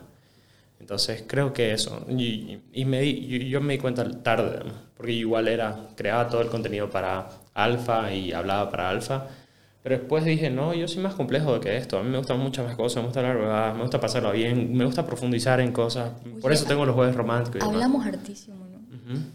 Entonces 0.80 1.24
creo 1.26 1.52
que 1.52 1.72
eso, 1.72 2.04
y, 2.08 2.58
me 2.84 3.14
yo, 3.48 3.60
me 3.60 3.74
di 3.74 3.78
cuenta 3.78 4.08
tarde, 4.22 4.58
porque 4.96 5.12
igual 5.12 5.46
era, 5.46 5.88
creaba 5.94 6.28
todo 6.28 6.42
el 6.42 6.48
contenido 6.48 6.90
para 6.90 7.28
Alfa 7.54 8.12
y 8.12 8.32
hablaba 8.32 8.70
para 8.70 8.90
Alfa, 8.90 9.28
pero 9.86 9.98
después 9.98 10.24
dije, 10.24 10.50
no, 10.50 10.74
yo 10.74 10.88
soy 10.88 11.00
más 11.00 11.14
complejo 11.14 11.60
que 11.60 11.76
esto. 11.76 12.00
A 12.00 12.02
mí 12.02 12.10
me 12.10 12.18
gustan 12.18 12.40
muchas 12.40 12.66
más 12.66 12.74
cosas, 12.74 13.04
me 13.04 13.04
gusta 13.04 13.22
la 13.22 13.28
verdad, 13.28 13.72
me 13.72 13.82
gusta 13.82 14.00
pasarlo 14.00 14.32
bien, 14.32 14.76
me 14.76 14.84
gusta 14.84 15.06
profundizar 15.06 15.60
en 15.60 15.70
cosas. 15.70 16.10
Por 16.42 16.52
eso 16.52 16.64
tengo 16.64 16.84
los 16.84 16.96
jueves 16.96 17.14
románticos. 17.14 17.68
Hablamos 17.68 18.04
hartísimo, 18.04 18.66
¿no? 18.66 18.80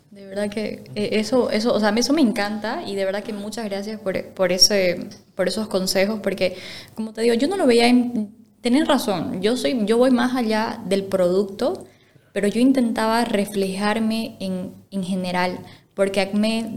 De 0.10 0.26
verdad 0.26 0.49
que 0.49 0.84
eh, 0.94 1.11
eso, 1.14 1.52
eso, 1.52 1.73
o 1.73 1.80
sea, 1.80 1.88
a 1.88 1.91
mí 1.94 2.02
eso 2.02 2.11
me 2.11 2.19
encanta 2.19 2.84
y 2.86 2.98
de 2.98 3.06
verdad 3.06 3.23
que 3.23 3.32
muchas 3.32 3.64
gracias 3.64 4.02
por, 4.02 4.22
por, 4.34 4.52
ese, 4.52 5.07
por 5.36 5.48
esos 5.48 5.69
consejos, 5.69 6.19
porque 6.22 6.57
como 6.95 7.14
te 7.14 7.22
digo, 7.22 7.34
yo 7.36 7.48
no 7.48 7.56
lo 7.56 7.65
veía 7.65 7.88
en... 7.88 8.36
Tenés 8.60 8.90
razón, 8.90 9.41
yo, 9.41 9.56
soy, 9.56 9.86
yo 9.86 9.98
voy 9.98 10.11
más 10.11 10.36
allá 10.36 10.82
del 10.86 11.06
producto, 11.06 11.86
pero 12.34 12.49
yo 12.49 12.60
intentaba 12.60 13.23
reflejarme 13.23 14.36
en, 14.41 14.73
en 14.91 15.03
general, 15.06 15.60
porque 15.94 16.19
Acme, 16.19 16.69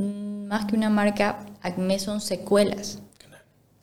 más 0.46 0.66
que 0.66 0.76
una 0.76 0.90
marca, 0.90 1.44
Acme 1.60 1.98
son 1.98 2.20
secuelas 2.20 3.00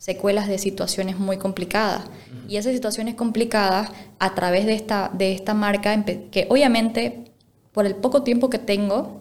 secuelas 0.02 0.48
de 0.48 0.58
situaciones 0.58 1.16
muy 1.16 1.36
complicadas. 1.36 2.02
Y 2.48 2.56
esas 2.56 2.72
situaciones 2.72 3.14
complicadas, 3.14 3.88
a 4.18 4.34
través 4.34 4.66
de 4.66 4.74
esta, 4.74 5.12
de 5.14 5.32
esta 5.32 5.54
marca, 5.54 6.04
que 6.04 6.48
obviamente 6.50 7.30
por 7.70 7.86
el 7.86 7.94
poco 7.94 8.24
tiempo 8.24 8.50
que 8.50 8.58
tengo 8.58 9.20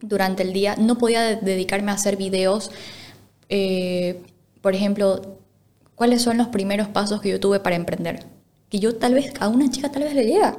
durante 0.00 0.42
el 0.42 0.54
día, 0.54 0.76
no 0.76 0.96
podía 0.96 1.36
dedicarme 1.36 1.90
a 1.90 1.96
hacer 1.96 2.16
videos, 2.16 2.70
eh, 3.50 4.22
por 4.62 4.74
ejemplo, 4.74 5.36
cuáles 5.94 6.22
son 6.22 6.38
los 6.38 6.48
primeros 6.48 6.88
pasos 6.88 7.20
que 7.20 7.28
yo 7.28 7.38
tuve 7.38 7.60
para 7.60 7.76
emprender. 7.76 8.24
Que 8.70 8.78
yo 8.78 8.96
tal 8.96 9.12
vez, 9.12 9.30
a 9.40 9.48
una 9.48 9.70
chica 9.70 9.92
tal 9.92 10.04
vez 10.04 10.14
le 10.14 10.24
llega. 10.24 10.56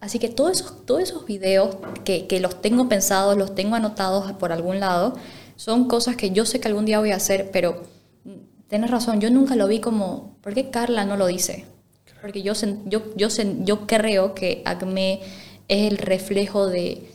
Así 0.00 0.20
que 0.20 0.28
todos 0.28 0.52
esos, 0.60 0.86
todos 0.86 1.02
esos 1.02 1.26
videos 1.26 1.76
que, 2.04 2.28
que 2.28 2.38
los 2.38 2.62
tengo 2.62 2.88
pensados, 2.88 3.36
los 3.36 3.56
tengo 3.56 3.74
anotados 3.74 4.30
por 4.34 4.52
algún 4.52 4.78
lado, 4.78 5.14
son 5.56 5.88
cosas 5.88 6.14
que 6.14 6.30
yo 6.30 6.46
sé 6.46 6.60
que 6.60 6.68
algún 6.68 6.84
día 6.84 7.00
voy 7.00 7.10
a 7.10 7.16
hacer, 7.16 7.50
pero 7.50 7.82
tienes 8.72 8.90
razón, 8.90 9.20
yo 9.20 9.28
nunca 9.28 9.54
lo 9.54 9.68
vi 9.68 9.80
como, 9.80 10.34
¿por 10.40 10.54
qué 10.54 10.70
Carla 10.70 11.04
no 11.04 11.18
lo 11.18 11.26
dice? 11.26 11.66
Porque 12.22 12.40
yo, 12.40 12.54
yo, 12.86 13.02
yo, 13.16 13.28
yo 13.60 13.86
creo 13.86 14.34
que 14.34 14.62
Acme 14.64 15.20
es 15.68 15.92
el 15.92 15.98
reflejo 15.98 16.68
de, 16.68 17.10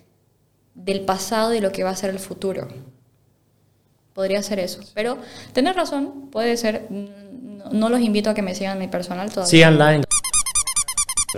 del 0.75 1.01
pasado 1.01 1.55
y 1.55 1.59
lo 1.59 1.71
que 1.71 1.83
va 1.83 1.89
a 1.89 1.95
ser 1.95 2.11
el 2.11 2.19
futuro. 2.19 2.67
Podría 4.13 4.43
ser 4.43 4.59
eso. 4.59 4.81
Pero 4.93 5.17
tenés 5.51 5.75
razón, 5.75 6.29
puede 6.29 6.57
ser. 6.57 6.85
No, 6.91 7.89
los 7.89 8.01
invito 8.01 8.29
a 8.29 8.35
que 8.35 8.43
me 8.43 8.53
sigan 8.53 8.73
en 8.73 8.79
mi 8.79 8.87
personal 8.87 9.31
todavía. 9.31 9.49
Síganla 9.49 10.01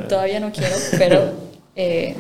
Todavía 0.10 0.42
no 0.42 0.52
quiero, 0.52 0.76
pero 0.98 1.32
eh, 1.78 2.18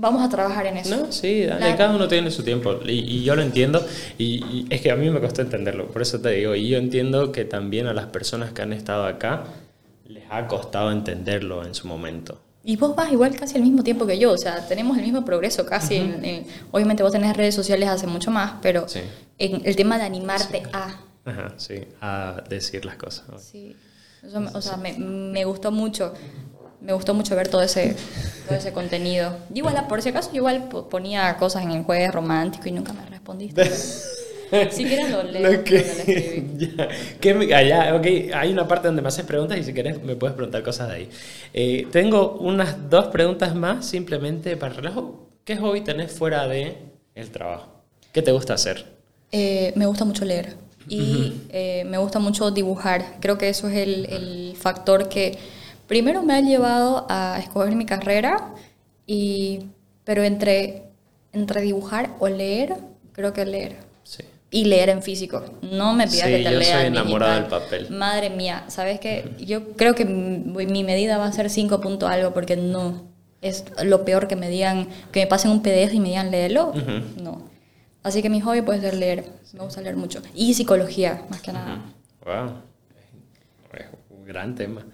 vamos 0.00 0.22
a 0.22 0.28
trabajar 0.28 0.66
en 0.66 0.78
eso. 0.78 0.96
No, 0.96 1.12
sí, 1.12 1.46
cada 1.76 1.94
uno 1.94 2.08
tiene 2.08 2.30
su 2.30 2.42
tiempo 2.42 2.78
y, 2.84 3.22
yo 3.22 3.36
lo 3.36 3.42
entiendo 3.42 3.84
y, 4.16 4.66
es 4.70 4.80
que 4.80 4.90
a 4.90 4.96
mí 4.96 5.10
me 5.10 5.20
costó 5.20 5.42
entenderlo, 5.42 5.88
por 5.88 6.02
eso 6.02 6.20
te 6.20 6.30
digo, 6.30 6.54
y 6.54 6.68
yo 6.68 6.78
entiendo 6.78 7.32
que 7.32 7.44
también 7.44 7.86
a 7.86 7.94
las 7.94 8.06
personas 8.06 8.52
que 8.52 8.62
han 8.62 8.72
estado 8.72 9.06
acá 9.06 9.44
les 10.06 10.24
ha 10.30 10.46
costado 10.46 10.90
entenderlo 10.90 11.64
en 11.64 11.74
su 11.74 11.86
momento. 11.86 12.40
Y 12.64 12.76
vos 12.76 12.94
vas 12.94 13.10
igual 13.12 13.34
casi 13.36 13.56
al 13.56 13.62
mismo 13.62 13.82
tiempo 13.82 14.06
que 14.06 14.18
yo, 14.18 14.32
o 14.32 14.38
sea, 14.38 14.66
tenemos 14.66 14.96
el 14.98 15.04
mismo 15.04 15.24
progreso 15.24 15.64
casi. 15.64 15.98
obviamente 16.70 17.02
vos 17.02 17.12
tenés 17.12 17.36
redes 17.36 17.54
sociales 17.54 17.88
hace 17.88 18.06
mucho 18.06 18.30
más, 18.30 18.54
pero 18.60 18.86
en 19.38 19.62
el 19.64 19.76
tema 19.76 19.98
de 19.98 20.04
animarte 20.04 20.62
a... 20.72 21.00
Ajá, 21.24 21.54
sí, 21.56 21.80
a 22.00 22.42
decir 22.48 22.84
las 22.84 22.96
cosas. 22.96 23.26
Sí, 23.42 23.76
o 24.54 24.60
sea, 24.60 24.76
me, 24.76 24.98
me 24.98 25.44
gustó 25.44 25.70
mucho 25.70 26.14
me 26.80 26.92
gustó 26.92 27.14
mucho 27.14 27.34
ver 27.34 27.48
todo 27.48 27.62
ese, 27.62 27.96
todo 28.46 28.56
ese 28.56 28.72
contenido. 28.72 29.36
igual, 29.52 29.86
por 29.88 30.02
si 30.02 30.10
acaso, 30.10 30.30
yo 30.30 30.36
igual 30.36 30.68
ponía 30.90 31.36
cosas 31.36 31.64
en 31.64 31.72
el 31.72 31.82
jueves 31.82 32.12
romántico 32.12 32.68
y 32.68 32.72
nunca 32.72 32.92
me 32.92 33.04
respondiste. 33.06 33.70
si 34.70 34.84
quieres 34.84 35.10
lo 35.10 35.22
leo. 35.24 35.62
ya. 37.50 37.56
allá, 37.56 37.96
okay. 37.96 38.30
Hay 38.32 38.52
una 38.52 38.66
parte 38.66 38.88
donde 38.88 39.02
me 39.02 39.08
haces 39.08 39.24
preguntas 39.24 39.58
y 39.58 39.64
si 39.64 39.72
quieres 39.72 40.02
me 40.02 40.16
puedes 40.16 40.34
preguntar 40.36 40.62
cosas 40.62 40.88
de 40.88 40.94
ahí. 40.94 41.10
Eh, 41.52 41.86
tengo 41.90 42.38
unas 42.40 42.88
dos 42.88 43.06
preguntas 43.06 43.54
más 43.54 43.86
simplemente 43.86 44.56
para 44.56 44.74
relajo. 44.74 45.26
¿Qué 45.44 45.56
hobby 45.56 45.80
tenés 45.80 46.12
fuera 46.12 46.46
de 46.46 46.76
el 47.14 47.30
trabajo? 47.30 47.82
¿Qué 48.12 48.22
te 48.22 48.32
gusta 48.32 48.54
hacer? 48.54 48.86
Eh, 49.32 49.72
me 49.76 49.86
gusta 49.86 50.04
mucho 50.04 50.24
leer 50.24 50.56
y 50.88 51.34
eh, 51.50 51.84
me 51.86 51.98
gusta 51.98 52.18
mucho 52.18 52.50
dibujar. 52.50 53.16
Creo 53.20 53.36
que 53.36 53.48
eso 53.48 53.68
es 53.68 53.76
el, 53.76 54.06
el 54.06 54.56
factor 54.56 55.08
que 55.08 55.38
primero 55.88 56.22
me 56.22 56.34
ha 56.34 56.40
llevado 56.40 57.06
a 57.08 57.38
escoger 57.40 57.74
mi 57.74 57.86
carrera, 57.86 58.54
y, 59.06 59.64
pero 60.04 60.22
entre, 60.22 60.84
entre 61.32 61.62
dibujar 61.62 62.10
o 62.20 62.28
leer, 62.28 62.76
creo 63.12 63.32
que 63.32 63.44
leer. 63.44 63.76
Sí. 64.04 64.22
Y 64.50 64.66
leer 64.66 64.90
en 64.90 65.02
físico. 65.02 65.42
No 65.62 65.94
me 65.94 66.06
pidas 66.06 66.26
que 66.26 66.44
te 66.44 66.52
yo 66.52 66.62
soy 66.62 66.86
enamorada 66.86 67.34
del 67.34 67.46
papel. 67.46 67.90
Madre 67.90 68.30
mía, 68.30 68.64
¿sabes 68.68 69.00
qué? 69.00 69.34
Yo 69.40 69.72
creo 69.72 69.94
que 69.94 70.04
mi, 70.04 70.84
medida 70.84 71.18
va 71.18 71.26
a 71.26 71.32
ser 71.32 71.50
5 71.50 71.80
puntos 71.80 72.08
algo 72.08 72.32
porque 72.32 72.56
no. 72.56 73.08
Es 73.40 73.64
lo 73.84 74.04
peor 74.04 74.26
que 74.26 74.34
me 74.34 74.50
digan, 74.50 74.88
que 75.12 75.20
me 75.20 75.26
pasen 75.26 75.52
un 75.52 75.62
PDF 75.62 75.94
y 75.94 76.00
me 76.00 76.08
digan 76.08 76.30
leerlo. 76.30 76.72
No. 77.22 77.42
Así 78.02 78.20
que 78.20 78.30
mi 78.30 78.40
hobby 78.40 78.62
puede 78.62 78.80
ser 78.80 78.94
leer. 78.94 79.24
Me 79.52 79.60
gusta 79.60 79.80
leer 79.80 79.96
mucho. 79.96 80.22
Y 80.34 80.54
psicología, 80.54 81.22
más 81.30 81.40
que 81.40 81.52
nada. 81.52 81.82
Wow. 82.24 82.54
un 84.10 84.24
gran 84.24 84.54
tema. 84.54 84.84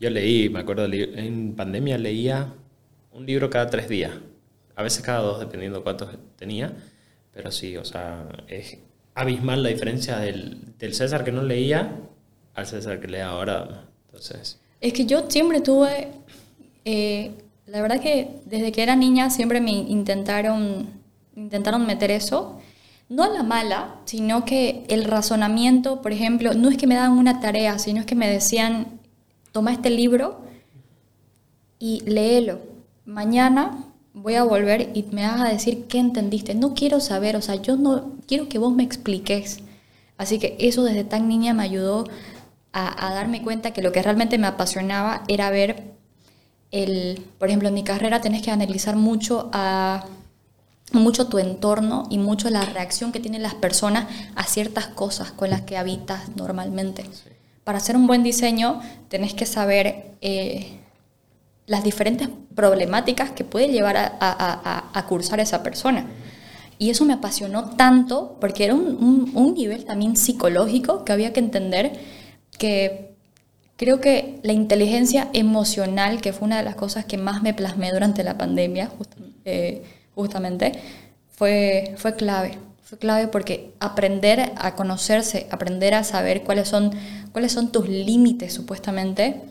Yo 0.00 0.10
leí, 0.10 0.48
me 0.48 0.60
acuerdo, 0.60 0.84
en 0.86 1.54
pandemia 1.54 1.98
leía 1.98 2.52
un 3.12 3.26
libro 3.26 3.48
cada 3.48 3.70
tres 3.70 3.88
días, 3.88 4.12
a 4.74 4.82
veces 4.82 5.02
cada 5.02 5.20
dos, 5.20 5.40
dependiendo 5.40 5.82
cuántos 5.84 6.10
tenía, 6.36 6.72
pero 7.32 7.50
sí, 7.50 7.76
o 7.76 7.84
sea, 7.84 8.28
es 8.48 8.78
abismal 9.14 9.62
la 9.62 9.68
diferencia 9.68 10.18
del, 10.18 10.74
César 10.92 11.24
que 11.24 11.32
no 11.32 11.42
leía 11.42 11.96
al 12.54 12.66
César 12.66 13.00
que 13.00 13.08
lee 13.08 13.20
ahora. 13.20 13.86
Entonces... 14.06 14.60
Es 14.80 14.92
que 14.92 15.06
yo 15.06 15.30
siempre 15.30 15.60
tuve, 15.60 16.08
eh, 16.84 17.30
La 17.66 17.80
verdad 17.80 18.00
que 18.00 18.28
desde 18.44 18.70
que 18.70 18.82
era 18.82 18.94
niña 18.96 19.30
siempre 19.30 19.60
me 19.60 19.72
intentaron, 19.72 20.88
intentaron 21.34 21.86
meter 21.86 22.10
eso. 22.10 22.60
No 23.08 23.22
a 23.22 23.28
la 23.28 23.42
mala, 23.42 24.00
sino 24.04 24.44
que 24.44 24.84
el 24.88 25.04
razonamiento, 25.04 26.02
por 26.02 26.12
ejemplo, 26.12 26.54
no 26.54 26.68
es 26.68 26.76
que 26.76 26.86
me 26.86 26.94
daban 26.94 27.12
una 27.12 27.40
tarea, 27.40 27.78
sino 27.78 28.00
es 28.00 28.06
que 28.06 28.14
me 28.14 28.28
decían, 28.28 28.93
toma 29.54 29.72
este 29.72 29.88
libro 29.88 30.40
y 31.78 32.00
léelo. 32.06 32.58
Mañana 33.04 33.84
voy 34.12 34.34
a 34.34 34.42
volver 34.42 34.90
y 34.94 35.04
me 35.12 35.22
vas 35.22 35.40
a 35.40 35.48
decir 35.48 35.84
qué 35.86 36.00
entendiste. 36.00 36.56
No 36.56 36.74
quiero 36.74 36.98
saber, 36.98 37.36
o 37.36 37.40
sea, 37.40 37.54
yo 37.54 37.76
no 37.76 38.14
quiero 38.26 38.48
que 38.48 38.58
vos 38.58 38.74
me 38.74 38.82
expliques. 38.82 39.60
Así 40.18 40.40
que 40.40 40.56
eso 40.58 40.82
desde 40.82 41.04
tan 41.04 41.28
niña 41.28 41.54
me 41.54 41.62
ayudó 41.62 42.08
a, 42.72 43.14
darme 43.14 43.42
cuenta 43.42 43.72
que 43.72 43.80
lo 43.80 43.92
que 43.92 44.02
realmente 44.02 44.38
me 44.38 44.48
apasionaba 44.48 45.22
era 45.28 45.50
ver 45.50 45.94
el, 46.72 47.24
por 47.38 47.46
ejemplo, 47.46 47.68
en 47.68 47.74
mi 47.74 47.84
carrera 47.84 48.20
tenés 48.20 48.42
que 48.42 48.50
analizar 48.50 48.96
mucho 48.96 49.50
a 49.52 50.04
mucho 50.92 51.28
tu 51.28 51.38
entorno 51.38 52.08
y 52.10 52.18
mucho 52.18 52.50
la 52.50 52.62
reacción 52.62 53.12
que 53.12 53.20
tienen 53.20 53.44
las 53.44 53.54
personas 53.54 54.06
a 54.34 54.42
ciertas 54.42 54.88
cosas 54.88 55.30
con 55.30 55.48
las 55.50 55.62
que 55.62 55.76
habitas 55.76 56.34
normalmente. 56.34 57.04
Para 57.64 57.78
hacer 57.78 57.96
un 57.96 58.06
buen 58.06 58.22
diseño 58.22 58.80
tenés 59.08 59.34
que 59.34 59.46
saber 59.46 60.12
eh, 60.20 60.78
las 61.66 61.82
diferentes 61.82 62.28
problemáticas 62.54 63.30
que 63.30 63.44
puede 63.44 63.68
llevar 63.68 63.96
a, 63.96 65.04
cursar 65.08 65.40
esa 65.40 65.62
persona. 65.62 66.06
Y 66.78 66.90
eso 66.90 67.04
me 67.04 67.14
apasionó 67.14 67.70
tanto 67.76 68.36
porque 68.40 68.64
era 68.64 68.74
un, 68.74 69.54
nivel 69.56 69.84
también 69.84 70.16
psicológico 70.16 71.04
que 71.04 71.12
había 71.12 71.32
que 71.32 71.40
entender 71.40 71.92
que 72.58 73.14
creo 73.76 74.00
que 74.00 74.40
la 74.42 74.52
inteligencia 74.52 75.28
emocional, 75.32 76.20
que 76.20 76.32
fue 76.32 76.46
una 76.46 76.58
de 76.58 76.64
las 76.64 76.74
cosas 76.74 77.04
que 77.04 77.16
más 77.16 77.42
me 77.42 77.54
plasmé 77.54 77.92
durante 77.92 78.22
la 78.22 78.36
pandemia, 78.36 78.90
eh, 79.44 79.82
justamente, 80.14 80.72
fue, 81.30 81.94
fue 81.96 82.14
clave. 82.14 82.58
Fue 82.82 82.98
clave 82.98 83.28
porque 83.28 83.72
aprender 83.80 84.52
a 84.56 84.74
conocerse, 84.74 85.46
aprender 85.50 85.94
a 85.94 86.04
saber 86.04 86.42
cuáles 86.42 86.68
son, 86.68 86.92
cuáles 87.34 87.52
son 87.52 87.70
tus 87.70 87.86
límites 87.86 88.54
supuestamente, 88.54 89.42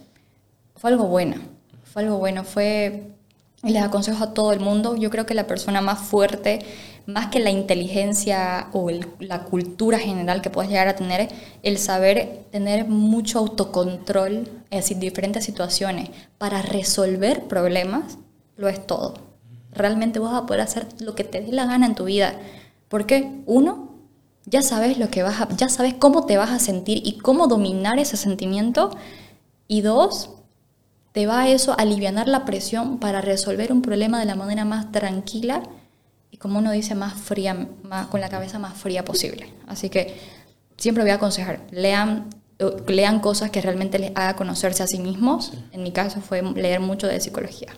fue 0.76 0.90
algo 0.90 1.06
bueno 1.06 1.54
fue 1.94 2.02
algo 2.02 2.18
bueno, 2.18 2.44
fue, 2.44 3.04
les 3.62 3.84
aconsejo 3.84 4.24
a 4.24 4.34
todo 4.34 4.52
el 4.52 4.60
mundo, 4.60 4.96
yo 4.96 5.12
creo 5.12 5.28
que 5.28 5.36
la 5.36 5.46
persona 5.46 5.80
más 5.80 6.00
fuerte, 6.00 6.66
más 7.06 7.28
que 7.28 7.40
la 7.40 7.52
inteligencia 7.52 8.70
o 8.74 8.90
la 9.20 9.44
cultura 9.44 10.00
general 10.00 10.42
que 10.42 10.50
puedes 10.50 10.72
llegar 10.72 10.88
a 10.88 10.96
tener, 10.96 11.30
el 11.62 11.78
saber 11.78 12.46
tener 12.52 12.88
mucho 12.88 13.38
autocontrol 13.38 14.50
en 14.72 15.00
diferentes 15.00 15.46
situaciones 15.46 16.10
para 16.40 16.64
resolver 16.64 17.44
problemas, 17.44 18.18
lo 18.58 18.70
es 18.70 18.88
todo. 18.88 19.14
Realmente 19.72 20.18
vas 20.18 20.34
a 20.34 20.48
poder 20.48 20.62
hacer 20.62 20.88
lo 21.00 21.14
que 21.14 21.24
te 21.24 21.42
dé 21.42 21.52
la 21.52 21.68
gana 21.68 21.86
en 21.86 21.94
tu 21.94 22.06
vida. 22.06 22.40
Porque 22.88 23.42
uno, 23.46 23.93
ya 24.46 24.62
sabes 24.62 24.98
lo 24.98 25.10
que 25.10 25.24
vas 25.24 25.42
a, 25.42 25.50
ya 25.56 25.70
sabes 25.70 25.94
cómo 25.94 26.26
te 26.26 26.38
vas 26.38 26.52
a 26.52 26.60
sentir 26.60 27.02
y 27.06 27.18
cómo 27.18 27.48
dominar 27.48 28.00
ese 28.00 28.18
sentimiento. 28.18 28.96
Y 29.68 29.82
dos, 29.82 30.32
te 31.14 31.26
va 31.28 31.42
a 31.42 31.50
eso 31.50 31.76
aliviar 31.78 32.28
la 32.28 32.46
presión 32.46 33.00
para 33.00 33.22
resolver 33.22 33.72
un 33.72 33.82
problema 33.82 34.20
de 34.20 34.26
la 34.26 34.36
manera 34.36 34.66
más 34.66 34.92
tranquila 34.92 35.64
y 36.34 36.38
como 36.38 36.58
uno 36.58 36.72
dice, 36.72 36.96
más 36.96 37.14
fría, 37.14 37.68
más, 37.84 38.08
con 38.08 38.20
la 38.20 38.28
cabeza 38.28 38.58
más 38.58 38.74
fría 38.74 39.06
posible. 39.06 39.54
Así 39.68 39.92
que 39.92 40.16
siempre 40.78 41.04
voy 41.04 41.12
a 41.12 41.16
aconsejar, 41.16 41.62
lean, 41.70 42.28
lean 42.88 43.20
cosas 43.20 43.52
que 43.52 43.62
realmente 43.62 44.00
les 44.00 44.12
haga 44.16 44.36
conocerse 44.36 44.82
a 44.82 44.88
sí 44.88 44.98
mismos. 44.98 45.54
En 45.72 45.84
mi 45.84 45.92
caso 45.92 46.22
fue 46.22 46.42
leer 46.42 46.80
mucho 46.80 47.06
de 47.06 47.20
psicología. 47.20 47.74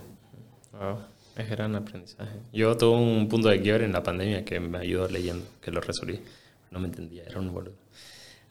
Wow, 0.71 0.99
es 1.35 1.49
gran 1.49 1.75
aprendizaje. 1.75 2.39
Yo 2.53 2.77
tuve 2.77 2.95
un 2.95 3.27
punto 3.27 3.49
de 3.49 3.61
quiebre 3.61 3.83
en 3.83 3.91
la 3.91 4.03
pandemia 4.03 4.45
que 4.45 4.61
me 4.61 4.77
ayudó 4.77 5.09
leyendo, 5.09 5.45
que 5.59 5.71
lo 5.71 5.81
resolví. 5.81 6.21
No 6.71 6.79
me 6.79 6.87
entendía, 6.87 7.23
era 7.23 7.39
un 7.39 7.53
boludo. 7.53 7.85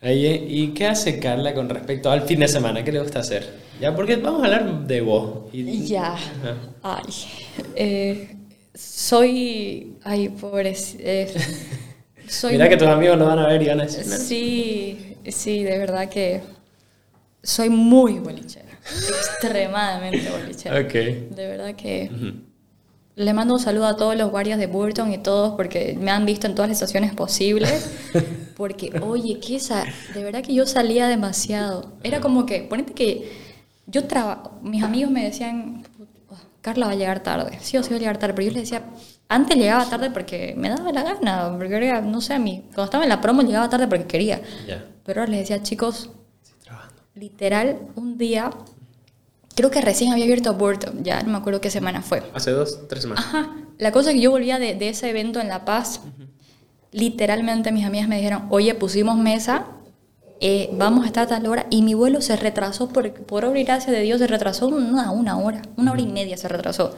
¿Y 0.07 0.69
qué 0.75 0.87
hace 0.87 1.19
Carla 1.19 1.55
con 1.55 1.69
respecto 1.69 2.11
al 2.11 2.23
fin 2.23 2.41
de 2.41 2.49
semana? 2.49 2.85
¿Qué 2.85 2.93
le 2.93 3.01
gusta 3.01 3.21
hacer? 3.21 3.49
Ya, 3.81 3.95
porque 3.95 4.17
vamos 4.17 4.43
a 4.43 4.47
hablar 4.47 4.87
de 4.87 5.01
vos. 5.01 5.51
Ya. 5.53 6.17
Ay. 6.83 7.03
Eh, 7.75 8.37
soy. 8.75 9.97
Ay, 10.05 10.29
pobre. 10.29 10.75
Eh, 10.99 11.35
soy 12.29 12.53
Mira 12.53 12.69
que 12.69 12.77
tus 12.77 12.89
amigos 12.89 13.17
no 13.17 13.27
van 13.27 13.39
a 13.39 13.47
ver 13.47 13.63
y 13.63 13.69
van 13.69 13.81
a 13.81 13.85
decir. 13.85 14.05
Sí, 14.05 15.17
sí, 15.27 15.65
de 15.65 15.79
verdad 15.79 16.09
que. 16.09 16.43
Soy 17.43 17.71
muy 17.71 18.19
bolichera. 18.19 18.79
extremadamente 18.85 20.29
bolichera. 20.31 20.81
Ok. 20.81 20.93
De 20.93 21.47
verdad 21.47 21.75
que. 21.75 22.11
Le 23.17 23.33
mando 23.33 23.55
un 23.55 23.61
saludo 23.61 23.87
a 23.87 23.97
todos 23.97 24.17
los 24.17 24.31
guardias 24.31 24.59
de 24.59 24.67
Burton 24.67 25.13
y 25.13 25.19
todos 25.19 25.55
porque 25.55 25.97
me 26.01 26.11
han 26.11 26.27
visto 26.27 26.47
en 26.49 26.55
todas 26.55 26.69
las 26.69 26.79
estaciones 26.79 27.15
posibles. 27.15 27.91
Porque, 28.57 28.93
oye, 29.03 29.41
¿qué 29.41 29.57
esa? 29.57 29.85
De 30.15 30.23
verdad 30.23 30.41
que 30.41 30.55
yo 30.55 30.65
salía 30.65 31.09
demasiado. 31.09 31.93
Era 32.05 32.21
como 32.21 32.47
que, 32.47 32.63
ponete 32.63 32.93
que 32.93 33.33
yo 33.87 34.05
trabajo, 34.05 34.61
mis 34.63 34.85
amigos 34.85 35.11
me 35.11 35.25
decían, 35.25 35.85
Carla 36.61 36.87
va 36.87 36.93
a 36.93 36.95
llegar 36.95 37.21
tarde. 37.21 37.59
Sí 37.61 37.77
o 37.77 37.83
sí 37.83 37.91
va 37.91 37.97
a 37.97 37.99
llegar 37.99 38.19
tarde, 38.19 38.35
pero 38.35 38.47
yo 38.49 38.55
les 38.55 38.63
decía, 38.63 38.85
antes 39.29 39.57
llegaba 39.57 39.85
tarde 39.91 40.11
porque 40.11 40.55
me 40.57 40.69
daba 40.69 40.93
la 40.93 41.03
gana, 41.03 41.53
porque 41.57 41.75
era, 41.75 42.01
no 42.01 42.21
sé, 42.21 42.35
a 42.35 42.39
mí, 42.39 42.63
cuando 42.69 42.85
estaba 42.85 43.05
en 43.05 43.11
la 43.11 43.21
promo 43.21 43.43
llegaba 43.43 43.69
tarde 43.69 43.89
porque 43.89 44.07
quería. 44.07 44.41
Pero 45.05 45.21
ahora 45.21 45.33
les 45.33 45.41
decía, 45.41 45.63
chicos, 45.63 46.11
literal, 47.15 47.81
un 47.97 48.17
día 48.17 48.51
Creo 49.55 49.71
que 49.71 49.81
recién 49.81 50.13
había 50.13 50.25
abierto 50.25 50.53
Burton, 50.55 51.05
ya 51.05 51.23
no 51.23 51.31
me 51.31 51.39
acuerdo 51.39 51.61
qué 51.61 51.71
semana 51.71 52.03
fue. 52.03 52.23
Hace 52.35 52.51
dos, 52.51 52.89
tres 52.89 53.03
semanas. 53.03 53.25
Ajá. 53.25 53.55
La 53.79 53.93
cosa 53.93 54.11
es 54.11 54.17
que 54.17 54.23
yo 54.23 54.31
volvía 54.31 54.59
de, 54.59 54.75
de 54.75 54.89
ese 54.89 55.11
evento 55.11 55.41
en 55.41 55.49
La 55.49 55.65
Paz. 55.65 56.01
Literalmente 56.93 57.73
mis 57.73 57.85
amigas 57.85 58.09
me 58.09 58.17
dijeron, 58.17 58.47
oye, 58.51 58.75
pusimos 58.75 59.17
mesa, 59.17 59.67
eh, 60.41 60.71
vamos 60.73 61.05
a 61.05 61.07
estar 61.07 61.25
a 61.25 61.29
tal 61.29 61.47
hora. 61.47 61.67
Y 61.71 61.83
mi 61.83 61.95
vuelo 61.95 62.21
se 62.21 62.37
retrasó, 62.37 62.89
por, 62.89 63.13
por 63.13 63.45
obra 63.45 63.59
y 63.59 63.65
gracia 63.65 63.93
de 63.93 64.01
Dios, 64.01 64.19
se 64.19 64.27
retrasó 64.27 64.69
una, 64.69 65.11
una 65.11 65.39
hora, 65.39 65.63
una 65.77 65.93
hora 65.93 66.01
y 66.01 66.07
media 66.07 66.37
se 66.37 66.49
retrasó. 66.49 66.95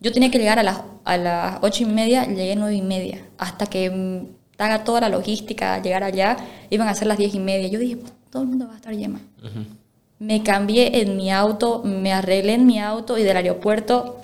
Yo 0.00 0.12
tenía 0.12 0.30
que 0.30 0.38
llegar 0.38 0.58
a 0.58 0.62
las, 0.62 0.82
a 1.04 1.16
las 1.16 1.58
ocho 1.62 1.82
y 1.82 1.86
media, 1.86 2.24
llegué 2.26 2.52
a 2.52 2.56
nueve 2.56 2.74
y 2.74 2.82
media. 2.82 3.26
Hasta 3.38 3.66
que 3.66 3.90
mm, 3.90 4.60
haga 4.62 4.84
toda 4.84 5.02
la 5.02 5.08
logística, 5.08 5.80
llegar 5.82 6.02
allá, 6.02 6.36
iban 6.70 6.88
a 6.88 6.94
ser 6.94 7.08
las 7.08 7.18
diez 7.18 7.34
y 7.34 7.38
media. 7.38 7.68
Yo 7.68 7.78
dije, 7.78 7.98
todo 8.30 8.42
el 8.42 8.48
mundo 8.48 8.66
va 8.66 8.74
a 8.74 8.76
estar 8.76 8.94
lleno 8.94 9.20
me 10.20 10.42
cambié 10.42 11.00
en 11.00 11.16
mi 11.16 11.32
auto, 11.32 11.82
me 11.82 12.12
arreglé 12.12 12.54
en 12.54 12.66
mi 12.66 12.78
auto 12.78 13.16
y 13.16 13.22
del 13.24 13.38
aeropuerto 13.38 14.20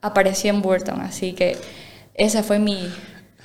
aparecí 0.00 0.48
en 0.48 0.62
Burton. 0.62 1.00
Así 1.02 1.34
que 1.34 1.56
esa 2.14 2.42
fue 2.42 2.58
mi... 2.58 2.88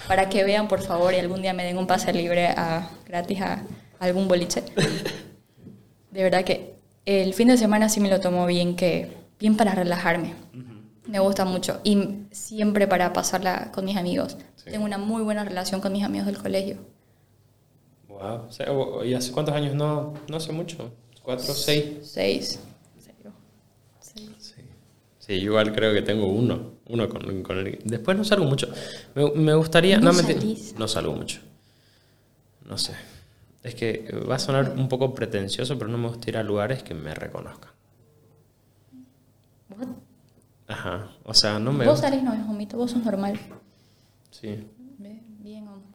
Para 0.07 0.29
que 0.29 0.43
vean, 0.43 0.67
por 0.67 0.81
favor, 0.81 1.13
y 1.13 1.17
algún 1.17 1.43
día 1.43 1.53
me 1.53 1.63
den 1.63 1.77
un 1.77 1.85
pase 1.85 2.11
libre 2.11 2.47
a, 2.47 2.89
gratis 3.05 3.41
a 3.41 3.63
algún 3.99 4.27
boliche. 4.27 4.63
De 6.11 6.23
verdad 6.23 6.43
que 6.43 6.73
el 7.05 7.33
fin 7.33 7.49
de 7.49 7.57
semana 7.57 7.87
sí 7.89 7.99
me 7.99 8.09
lo 8.09 8.19
tomo 8.19 8.47
bien, 8.47 8.75
que, 8.75 9.09
bien 9.37 9.57
para 9.57 9.75
relajarme. 9.75 10.33
Me 11.05 11.19
gusta 11.19 11.45
mucho. 11.45 11.81
Y 11.83 12.23
siempre 12.31 12.87
para 12.87 13.13
pasarla 13.13 13.71
con 13.71 13.85
mis 13.85 13.97
amigos. 13.97 14.37
Tengo 14.63 14.85
una 14.85 14.97
muy 14.97 15.21
buena 15.21 15.43
relación 15.43 15.81
con 15.81 15.91
mis 15.91 16.03
amigos 16.03 16.27
del 16.27 16.37
colegio. 16.37 16.77
Wow. 18.07 19.03
¿Y 19.03 19.13
hace 19.13 19.31
cuántos 19.31 19.53
años? 19.53 19.75
No, 19.75 20.13
no 20.27 20.37
hace 20.37 20.51
mucho. 20.51 20.91
¿Cuatro, 21.23 21.53
seis? 21.53 21.85
Seis. 22.03 22.59
Sí. 25.19 25.33
igual 25.33 25.73
creo 25.73 25.93
que 25.93 26.01
tengo 26.01 26.27
uno. 26.27 26.71
Uno 26.87 27.07
con, 27.07 27.41
con 27.41 27.57
el... 27.59 27.79
Después 27.85 28.17
no 28.17 28.23
salgo 28.25 28.45
mucho. 28.45 28.67
Me, 29.15 29.31
me 29.31 29.53
gustaría... 29.53 29.97
No, 29.97 30.11
no, 30.11 30.21
no 30.77 30.87
salgo 30.89 31.13
mucho. 31.13 31.39
No 32.67 32.77
sé. 32.77 32.93
Es 33.63 33.75
que 33.75 34.11
va 34.29 34.35
a 34.35 34.39
sonar 34.39 34.73
un 34.75 34.89
poco 34.89 35.13
pretencioso, 35.13 35.77
pero 35.77 35.89
no 35.89 35.97
me 35.97 36.09
gusta 36.09 36.29
ir 36.29 36.37
a 36.37 36.43
lugares 36.43 36.83
que 36.83 36.93
me 36.93 37.13
reconozcan. 37.13 37.71
What? 39.69 39.87
Ajá. 40.67 41.11
O 41.23 41.33
sea, 41.33 41.59
no 41.59 41.71
me... 41.71 41.85
Vos 41.85 41.99
salís 41.99 42.23
no 42.23 42.33
es 42.33 42.41
homito, 42.41 42.75
vos 42.75 42.91
sos 42.91 43.03
normal. 43.03 43.39
Sí. 44.31 44.67
Bien, 44.97 45.67
hombre. 45.67 45.87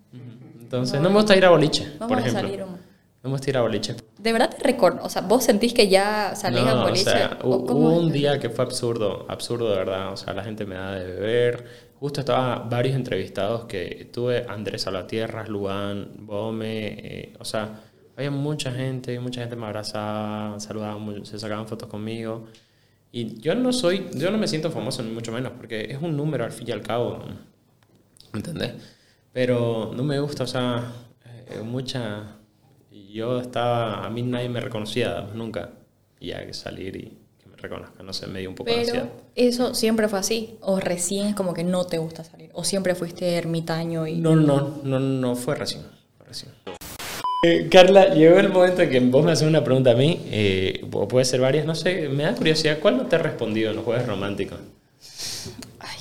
Entonces, 0.61 1.01
no, 1.01 1.11
me 1.11 1.17
gusta 1.17 1.37
ir 1.37 1.45
a 1.45 1.51
boliche, 1.51 1.85
por 1.99 2.19
ejemplo. 2.19 2.39
A 2.39 2.43
salir, 2.43 2.61
no 2.61 2.76
me 3.27 3.33
gusta 3.33 3.51
ir 3.51 3.57
a 3.57 3.63
boliche. 3.63 3.97
¿De 4.19 4.33
verdad 4.33 4.51
te 4.57 4.63
recuerdo? 4.63 5.01
O 5.03 5.09
sea, 5.09 5.23
¿vos 5.23 5.45
sentís 5.45 5.73
que 5.73 5.89
ya 5.89 6.35
salís 6.35 6.61
a 6.61 6.75
boliche? 6.75 7.11
O 7.11 7.13
sea, 7.13 7.39
hubo 7.43 7.99
un 7.99 8.13
día 8.13 8.39
que 8.39 8.51
fue 8.51 8.65
absurdo, 8.65 9.27
absurdo 9.29 9.71
de 9.71 9.77
verdad. 9.77 10.13
O 10.13 10.17
sea, 10.17 10.33
la 10.33 10.45
gente 10.45 10.65
me 10.65 10.77
da 10.77 10.95
de 10.95 11.07
beber. 11.07 11.65
Justo 11.99 12.21
estaba 12.21 12.59
varios 12.59 12.95
entrevistados 12.95 13.65
que 13.65 14.11
tuve, 14.13 14.45
Andrés 14.49 14.83
Salvatierra, 14.83 15.47
Luan, 15.47 16.11
Bome, 16.19 16.87
eh, 16.89 17.33
o 17.39 17.45
sea, 17.45 17.81
había 18.17 18.31
mucha 18.31 18.71
gente, 18.71 19.19
mucha 19.19 19.41
gente 19.41 19.57
me 19.57 19.67
abrazaba, 19.67 20.61
saludaba, 20.61 20.99
se 21.25 21.39
sacaban 21.39 21.67
fotos 21.67 21.89
conmigo. 21.89 22.47
Y 23.13 23.41
yo 23.41 23.55
no 23.55 23.73
soy, 23.73 24.11
yo 24.13 24.31
no 24.31 24.37
me 24.37 24.47
siento 24.47 24.71
famoso 24.71 25.03
ni 25.03 25.11
mucho 25.11 25.33
menos, 25.33 25.53
porque 25.57 25.91
es 25.91 26.03
un 26.03 26.17
número 26.17 26.45
al 26.45 26.53
fin 26.53 26.69
y 26.69 26.73
al 26.73 26.83
cabo, 26.83 27.25
¿me 28.33 28.41
¿entendés? 28.41 28.75
Pero 29.33 29.93
no 29.97 30.03
me 30.03 30.19
gusta, 30.21 30.45
o 30.45 30.47
sea, 30.47 30.93
eh, 31.49 31.61
mucha 31.63 32.36
yo 33.17 33.41
estaba, 33.41 34.05
a 34.05 34.11
mí 34.11 34.23
nadie 34.23 34.49
me 34.49 34.61
reconocía 34.61 35.27
nunca. 35.35 35.71
Y 36.21 36.33
hay 36.33 36.47
que 36.47 36.55
salir 36.55 36.97
y 36.97 37.03
que 37.43 37.57
reconozco, 37.57 38.03
no 38.03 38.13
sé, 38.13 38.27
me 38.27 38.41
dio 38.41 38.49
un 38.51 38.55
poco 38.55 38.71
de 38.71 38.77
Pero 38.77 38.89
ansiedad. 38.89 39.09
eso 39.35 39.75
siempre 39.75 40.09
fue 40.09 40.19
así. 40.19 40.57
O 40.61 40.79
recién 40.81 41.27
es 41.27 41.35
como 41.35 41.53
que 41.55 41.65
no 41.65 41.85
te 41.87 41.99
gusta 41.99 42.25
salir. 42.25 42.51
O 42.55 42.65
siempre 42.65 42.95
fuiste 42.95 43.35
ermitaño 43.37 44.07
y. 44.07 44.17
No, 44.21 44.35
no, 44.37 44.79
no, 44.85 44.99
no 45.01 45.35
fue 45.37 45.55
recién. 45.57 45.83
fue 46.17 46.27
recién. 46.27 46.53
Eh, 47.45 47.69
Carla, 47.71 48.15
llegó 48.15 48.39
el 48.39 48.49
momento 48.49 48.83
en 48.83 48.91
que 48.91 48.99
vos 49.01 49.25
me 49.25 49.31
haces 49.33 49.47
una 49.47 49.63
pregunta 49.63 49.91
a 49.91 49.95
mí, 49.95 50.21
eh, 50.31 50.85
o 50.91 51.07
puede 51.07 51.25
ser 51.27 51.41
varias, 51.41 51.67
no 51.67 51.75
sé, 51.75 52.09
me 52.09 52.23
da 52.25 52.35
curiosidad, 52.35 52.79
¿cuál 52.81 52.97
no 52.97 53.07
te 53.07 53.17
ha 53.17 53.19
respondido 53.19 53.71
en 53.71 53.77
los 53.77 53.85
jueves 53.85 54.07
románticos? 54.07 54.59
Ay, 55.79 55.99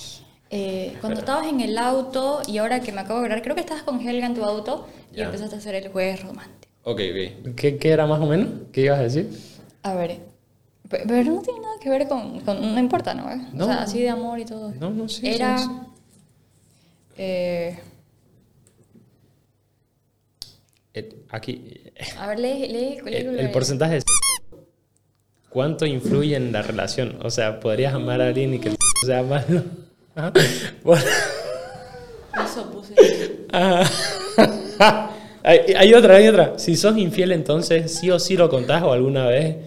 eh, 0.50 0.94
cuando 1.02 1.20
estabas 1.20 1.48
en 1.48 1.60
el 1.60 1.78
auto 1.78 2.42
y 2.48 2.58
ahora 2.58 2.80
que 2.80 2.92
me 2.94 3.02
acabo 3.02 3.20
de 3.20 3.26
acordar, 3.26 3.44
creo 3.44 3.54
que 3.54 3.62
estabas 3.62 3.84
con 3.84 4.00
Helga 4.00 4.26
en 4.26 4.34
tu 4.34 4.44
auto 4.44 4.88
y 5.14 5.18
Ya. 5.18 5.26
empezaste 5.26 5.56
a 5.56 5.58
hacer 5.60 5.76
el 5.76 5.90
jueves 5.92 6.24
romántico. 6.24 6.65
Ok, 6.88 7.02
ok. 7.02 7.56
¿Qué, 7.56 7.78
¿Qué 7.78 7.90
era 7.90 8.06
más 8.06 8.20
o 8.22 8.28
menos? 8.28 8.48
¿Qué 8.72 8.82
ibas 8.82 9.00
a 9.00 9.04
decir? 9.04 9.28
A 9.84 9.94
ver, 9.96 10.20
pe- 10.90 11.04
pero 11.08 11.32
no 11.32 11.42
tiene 11.42 11.60
nada 11.60 11.76
que 11.82 11.90
ver 11.90 12.08
con. 12.08 12.40
con- 12.42 12.62
no 12.74 12.80
importa, 12.80 13.14
¿no? 13.14 13.26
No. 13.54 13.66
O 13.66 13.68
sea, 13.68 13.82
así 13.82 14.02
de 14.02 14.10
amor 14.10 14.40
y 14.40 14.46
todo. 14.46 14.72
No, 14.80 14.92
no, 14.92 15.10
sí, 15.10 15.28
Era. 15.28 15.58
sí, 15.58 15.64
sí. 15.66 15.72
eh, 17.18 17.80
Eh, 20.94 21.14
aquí, 21.30 21.82
a 22.18 22.28
ver, 22.28 22.40
lee, 22.40 22.68
lee, 22.70 23.02
lee 23.04 23.16
el, 23.16 23.28
el 23.28 23.38
de- 23.48 23.50
porcentaje 23.50 23.98
es... 23.98 24.04
¿Cuánto 25.50 25.86
influye 25.86 26.36
en 26.38 26.54
la 26.54 26.62
relación? 26.62 27.20
O 27.22 27.30
sea, 27.30 27.60
¿podrías 27.60 27.94
amar 27.94 28.22
a 28.22 28.28
alguien 28.28 28.54
y 28.54 28.60
que 28.60 28.70
el 28.70 28.78
sea 29.06 29.22
malo? 29.24 29.64
Ajá. 30.16 30.32
Bueno. 30.84 31.04
Eso 32.46 32.72
puse. 32.72 32.94
Ah. 33.58 35.12
Hay, 35.46 35.74
hay 35.74 35.94
otra, 35.94 36.16
hay 36.16 36.28
otra. 36.28 36.58
Si 36.58 36.76
sos 36.76 36.98
infiel, 36.98 37.32
entonces 37.32 37.92
sí 37.92 38.10
o 38.12 38.20
sí 38.20 38.36
lo 38.36 38.50
contás 38.50 38.84
o 38.84 38.92
alguna 38.92 39.28
vez 39.28 39.58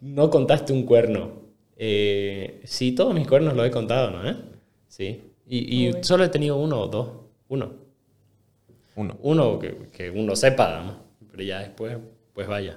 no 0.00 0.30
contaste 0.30 0.72
un 0.72 0.84
cuerno. 0.84 1.42
Eh, 1.76 2.60
sí, 2.64 2.92
todos 2.92 3.14
mis 3.14 3.26
cuernos 3.26 3.54
los 3.54 3.66
he 3.66 3.70
contado, 3.70 4.10
¿no? 4.10 4.28
¿Eh? 4.28 4.36
Sí. 4.88 5.22
Y, 5.48 5.88
y 5.88 5.92
solo 6.02 6.24
he 6.24 6.28
tenido 6.28 6.56
uno 6.56 6.80
o 6.80 6.88
dos. 6.88 7.08
Uno. 7.48 7.72
Uno. 8.96 9.16
Uno 9.22 9.58
que, 9.58 9.88
que 9.92 10.10
uno 10.10 10.36
sepa, 10.36 10.68
digamos. 10.68 10.96
Pero 11.30 11.42
ya 11.42 11.60
después, 11.60 11.96
pues 12.34 12.46
vaya. 12.46 12.76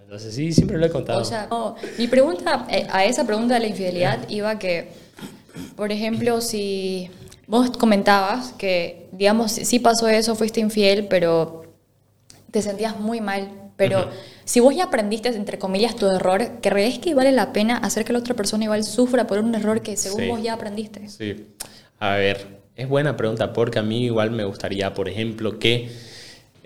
Entonces 0.00 0.34
sí, 0.34 0.52
siempre 0.52 0.78
lo 0.78 0.86
he 0.86 0.90
contado. 0.90 1.20
O 1.20 1.24
sea, 1.24 1.48
no, 1.50 1.76
mi 1.98 2.06
pregunta, 2.06 2.66
eh, 2.70 2.86
a 2.90 3.04
esa 3.04 3.26
pregunta 3.26 3.54
de 3.54 3.60
la 3.60 3.66
infidelidad 3.66 4.28
iba 4.28 4.58
que, 4.58 4.88
por 5.76 5.90
ejemplo, 5.90 6.40
si 6.40 7.10
vos 7.46 7.70
comentabas 7.76 8.52
que, 8.52 9.06
digamos, 9.12 9.52
si 9.52 9.64
sí 9.64 9.78
pasó 9.78 10.08
eso, 10.08 10.34
fuiste 10.34 10.60
infiel, 10.60 11.06
pero 11.08 11.64
te 12.50 12.62
sentías 12.62 12.98
muy 13.00 13.20
mal, 13.20 13.48
pero 13.76 14.08
si 14.44 14.60
vos 14.60 14.74
ya 14.76 14.84
aprendiste, 14.84 15.28
entre 15.30 15.58
comillas, 15.58 15.96
tu 15.96 16.06
error, 16.06 16.58
¿crees 16.62 16.98
que 16.98 17.14
vale 17.14 17.32
la 17.32 17.52
pena 17.52 17.76
hacer 17.78 18.04
que 18.04 18.12
la 18.12 18.20
otra 18.20 18.34
persona 18.34 18.64
igual 18.64 18.84
sufra 18.84 19.26
por 19.26 19.38
un 19.38 19.54
error 19.54 19.82
que 19.82 19.96
según 19.96 20.22
Sí. 20.22 20.28
vos 20.28 20.42
ya 20.42 20.52
aprendiste? 20.54 21.08
Sí. 21.08 21.46
A 21.98 22.14
ver, 22.14 22.46
es 22.76 22.88
buena 22.88 23.16
pregunta 23.16 23.52
porque 23.52 23.78
a 23.78 23.82
mí 23.82 24.04
igual 24.04 24.30
me 24.30 24.44
gustaría, 24.44 24.94
por 24.94 25.08
ejemplo, 25.08 25.58
que 25.58 25.88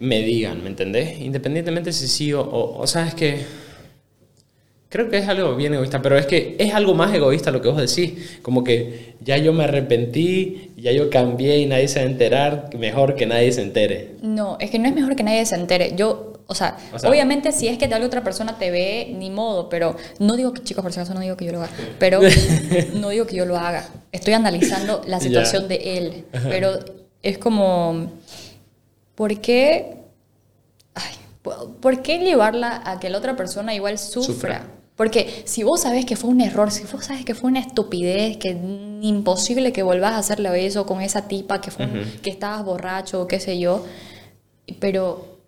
me 0.01 0.21
digan, 0.23 0.63
¿me 0.63 0.69
entendés? 0.69 1.19
Independientemente 1.21 1.93
si 1.93 2.07
sí 2.09 2.33
o, 2.33 2.41
o, 2.43 2.79
o 2.79 2.87
sea, 2.87 3.07
es 3.07 3.15
que 3.15 3.45
creo 4.89 5.11
que 5.11 5.19
es 5.19 5.29
algo 5.29 5.55
bien 5.57 5.75
egoísta, 5.75 6.01
pero 6.01 6.17
es 6.17 6.27
que 6.27 6.57
es 6.59 6.73
algo 6.75 6.95
más 6.95 7.13
egoísta 7.15 7.51
lo 7.51 7.61
que 7.61 7.69
vos 7.69 7.77
decís, 7.77 8.39
como 8.43 8.65
que 8.65 9.15
ya 9.21 9.37
yo 9.37 9.53
me 9.53 9.65
arrepentí, 9.65 10.73
ya 10.77 10.93
yo 10.93 11.11
cambié 11.11 11.59
y 11.59 11.67
nadie 11.67 11.89
se 11.89 12.01
va 12.01 12.07
a 12.07 12.09
enterar, 12.11 12.71
mejor 12.79 13.15
que 13.15 13.27
nadie 13.27 13.53
se 13.53 13.63
entere. 13.63 14.17
No, 14.23 14.57
es 14.61 14.71
que 14.71 14.79
no 14.79 14.89
es 14.89 14.95
mejor 14.95 15.15
que 15.17 15.23
nadie 15.23 15.45
se 15.45 15.57
entere. 15.57 15.93
Yo, 15.97 16.33
o 16.47 16.55
sea, 16.55 16.79
O 16.95 16.99
sea- 16.99 17.11
obviamente 17.11 17.53
si 17.53 17.69
es 17.69 17.77
que 17.77 17.87
tal 17.89 18.03
otra 18.03 18.25
persona 18.25 18.59
te 18.59 18.71
ve, 18.71 19.13
ni 19.15 19.29
modo, 19.31 19.69
pero 19.69 19.97
no 20.21 20.37
digo 20.37 20.55
que, 20.55 20.63
chicos, 20.63 20.83
por 20.83 20.93
si 20.93 21.01
acaso 21.01 21.13
no 21.15 21.21
digo 21.21 21.37
que 21.37 21.45
yo 21.45 21.53
lo 21.53 21.59
haga, 21.63 21.71
pero 21.99 22.21
no 22.95 23.11
digo 23.11 23.27
que 23.27 23.37
yo 23.37 23.45
lo 23.45 23.57
haga. 23.59 23.87
Estoy 24.13 24.33
analizando 24.35 25.03
la 25.07 25.19
Ya. 25.19 25.25
situación 25.25 25.69
de 25.69 25.99
él, 25.99 26.25
pero 26.49 26.79
es 27.23 27.37
como, 27.37 28.13
¿por 29.15 29.39
qué, 29.41 29.97
ay, 30.95 31.15
¿por 31.81 32.01
qué 32.03 32.19
llevarla 32.21 32.81
a 32.87 32.99
que 33.01 33.11
la 33.11 33.19
otra 33.19 33.37
persona 33.37 33.75
igual 33.75 33.99
sufra? 33.99 34.25
Sufra. 34.35 34.67
Porque 34.99 35.43
si 35.47 35.63
vos 35.63 35.83
sabes 35.83 36.05
que 36.05 36.17
fue 36.17 36.29
un 36.29 36.41
error, 36.41 36.73
si 36.73 36.83
vos 36.93 37.05
sabes 37.05 37.25
que 37.25 37.37
fue 37.37 37.49
una 37.49 37.61
estupidez, 37.61 38.37
que 38.37 38.49
es 38.51 38.57
imposible 39.01 39.73
que 39.73 39.85
volvás 39.85 40.13
a 40.15 40.19
hacerle 40.19 40.67
eso 40.67 40.85
con 40.87 41.01
esa 41.01 41.29
tipa 41.29 41.61
que, 41.61 41.71
fue 41.71 41.87
que 42.21 42.31
estabas 42.31 42.65
borracho 42.65 43.23
o 43.23 43.29
qué 43.29 43.39
sé 43.39 43.61
yo, 43.61 43.87
pero 44.81 45.39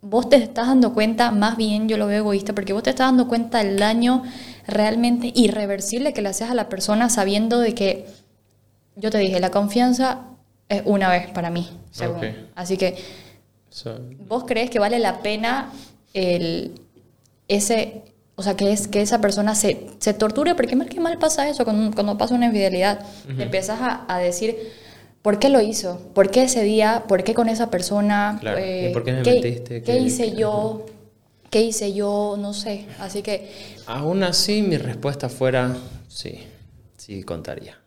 vos 0.00 0.28
te 0.28 0.36
estás 0.36 0.68
dando 0.68 0.94
cuenta, 0.94 1.32
más 1.32 1.56
bien 1.56 1.88
yo 1.88 1.96
lo 1.98 2.06
veo 2.06 2.18
egoísta, 2.20 2.54
porque 2.54 2.72
vos 2.72 2.84
te 2.84 2.90
estás 2.90 3.08
dando 3.08 3.26
cuenta 3.26 3.58
del 3.64 3.80
daño 3.80 4.22
realmente 4.68 5.32
irreversible 5.34 6.12
que 6.12 6.22
le 6.22 6.28
haces 6.28 6.48
a 6.48 6.54
la 6.54 6.68
persona 6.68 7.10
sabiendo 7.10 7.58
de 7.58 7.74
que, 7.74 8.06
yo 8.94 9.10
te 9.10 9.18
dije, 9.18 9.40
la 9.40 9.50
confianza 9.50 10.20
es 10.68 10.82
una 10.84 11.10
vez 11.10 11.30
para 11.32 11.50
mí, 11.50 11.68
según. 11.90 12.20
Así 12.54 12.76
que, 12.76 12.94
So- 13.70 13.98
¿vos 14.28 14.44
crees 14.44 14.70
que 14.70 14.78
vale 14.78 15.00
la 15.00 15.20
pena 15.20 15.72
el, 16.14 16.80
ese, 17.48 18.02
o 18.36 18.42
sea, 18.42 18.54
que, 18.56 18.70
es, 18.72 18.86
que 18.88 19.00
esa 19.00 19.20
persona 19.20 19.54
se, 19.54 19.86
se 19.98 20.14
torture? 20.14 20.54
Porque 20.54 20.76
mal 20.76 20.88
que 20.88 21.00
mal 21.00 21.18
pasa 21.18 21.48
eso 21.48 21.64
cuando, 21.64 21.94
cuando 21.94 22.16
pasa 22.18 22.34
una 22.34 22.46
infidelidad. 22.46 23.00
Empiezas 23.38 23.80
a, 23.80 24.04
a 24.08 24.18
decir, 24.18 24.56
¿por 25.22 25.38
qué 25.38 25.48
lo 25.48 25.60
hizo? 25.60 25.98
¿Por 26.14 26.30
qué 26.30 26.42
ese 26.44 26.62
día? 26.62 27.04
¿Por 27.08 27.24
qué 27.24 27.32
con 27.34 27.48
esa 27.48 27.70
persona? 27.70 28.36
Claro, 28.40 28.58
Eh, 28.58 28.88
¿y 28.90 28.92
por 28.92 29.04
qué 29.04 29.12
me 29.12 29.22
¿qué, 29.22 29.34
metiste? 29.36 29.82
¿Qué 29.82 29.92
¿Qué- 29.92 29.98
hice 29.98 30.30
qué- 30.32 30.36
yo? 30.36 30.86
¿Qué 31.50 31.62
hice 31.62 31.92
yo? 31.94 32.36
No 32.38 32.52
sé. 32.52 32.86
Así 33.00 33.22
que, 33.22 33.50
Aún 33.86 34.22
así, 34.22 34.62
mi 34.62 34.76
respuesta 34.76 35.28
fuera 35.28 35.74
sí, 36.08 36.42
sí 36.96 37.22
contaría. 37.22 37.78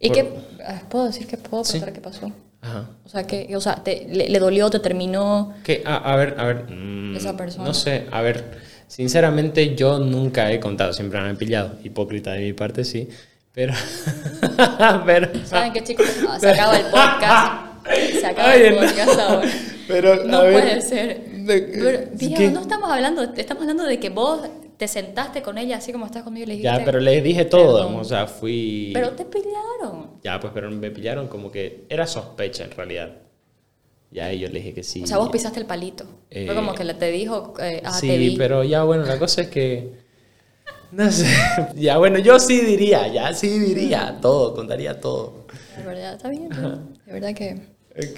¿y 0.00 0.08
Por- 0.08 0.16
qué? 0.16 0.30
ah, 0.66 0.82
¿Puedo 0.88 1.06
decir 1.06 1.26
que 1.26 1.36
puedo 1.38 1.64
Sí. 1.64 1.72
contar 1.78 1.92
qué 1.94 2.00
pasó? 2.00 2.30
Ajá. 2.60 2.90
O 3.04 3.08
sea, 3.08 3.24
que, 3.26 3.54
o 3.56 3.60
sea 3.60 3.76
te- 3.76 4.06
le, 4.10 4.28
le 4.28 4.38
dolió, 4.40 4.68
te 4.68 4.80
terminó. 4.80 5.54
Que, 5.64 5.82
a, 5.86 5.96
a 6.12 6.16
ver, 6.16 6.34
a 6.38 6.44
ver. 6.44 6.66
mm, 6.70 7.16
Esa 7.16 7.36
persona. 7.36 7.64
No 7.64 7.72
sé, 7.74 8.06
a 8.10 8.20
ver. 8.20 8.58
Sinceramente, 8.88 9.74
yo 9.76 9.98
nunca 10.00 10.50
he 10.50 10.58
contado, 10.58 10.92
siempre 10.92 11.20
me 11.20 11.28
han 11.28 11.36
pillado. 11.36 11.72
Hipócrita 11.84 12.32
de 12.32 12.40
mi 12.40 12.52
parte, 12.54 12.84
sí. 12.84 13.08
Pero. 13.52 13.72
pero. 15.06 15.28
¿Saben 15.44 15.72
qué, 15.72 15.84
chicos? 15.84 16.06
Ah, 16.28 16.38
Se 16.40 16.50
acaba 16.50 16.76
el 16.78 16.86
podcast. 16.86 17.86
Se 18.20 18.26
acaba 18.26 18.54
Oye, 18.54 18.68
el 18.68 18.74
no. 18.74 18.80
podcast 18.80 19.20
ahora. 19.20 19.48
Pero, 19.86 20.24
No 20.24 20.38
a 20.38 20.42
ver, 20.42 20.52
puede 20.52 20.80
ser. 20.82 21.20
de- 21.30 21.60
Pero. 21.60 22.10
Diego, 22.12 22.50
no 22.54 22.60
estamos 22.60 22.90
hablando, 22.90 23.22
estamos 23.36 23.62
hablando 23.62 23.84
de 23.84 23.98
que 23.98 24.10
vos 24.10 24.40
te 24.76 24.86
sentaste 24.86 25.42
con 25.42 25.58
ella 25.58 25.78
así 25.78 25.90
como 25.92 26.06
estás 26.06 26.22
conmigo 26.22 26.44
y 26.44 26.46
le 26.46 26.52
dijiste. 26.54 26.78
Ya, 26.78 26.84
pero 26.84 27.00
les 27.00 27.22
dije 27.24 27.44
todo, 27.46 27.78
Perdón. 27.86 28.00
o 28.00 28.04
sea, 28.04 28.26
fui. 28.26 28.90
Pero 28.94 29.10
te 29.10 29.24
pelearon. 29.24 30.18
Ya, 30.22 30.38
pues, 30.38 30.52
pero 30.54 30.70
me 30.70 30.90
pillaron 30.90 31.28
como 31.28 31.50
que 31.50 31.84
era 31.88 32.06
sospecha 32.06 32.64
en 32.64 32.70
realidad. 32.72 33.10
Ya, 34.10 34.32
y 34.32 34.38
yo 34.40 34.48
le 34.48 34.54
dije 34.60 34.74
que 34.74 34.82
sí. 34.82 35.02
O 35.02 35.06
sea, 35.06 35.18
vos 35.18 35.28
pisaste 35.28 35.60
el 35.60 35.66
palito. 35.66 36.04
Eh, 36.30 36.46
Fue 36.46 36.54
como 36.54 36.74
que 36.74 36.84
le 36.84 36.94
te 36.94 37.10
dijo, 37.10 37.54
eh, 37.60 37.82
ah, 37.84 37.92
sí, 37.92 38.08
te 38.08 38.16
vi. 38.16 38.36
pero 38.36 38.64
ya, 38.64 38.84
bueno, 38.84 39.04
la 39.04 39.18
cosa 39.18 39.42
es 39.42 39.48
que. 39.48 39.92
No 40.92 41.10
sé. 41.12 41.26
Ya, 41.76 41.98
bueno, 41.98 42.18
yo 42.18 42.38
sí 42.38 42.60
diría, 42.60 43.06
ya 43.08 43.34
sí 43.34 43.58
diría 43.58 44.18
todo, 44.22 44.54
contaría 44.54 44.98
todo. 45.00 45.44
De 45.76 45.82
verdad, 45.84 46.14
está 46.14 46.30
bien. 46.30 46.48
De 46.48 47.12
verdad 47.12 47.34
que 47.34 47.60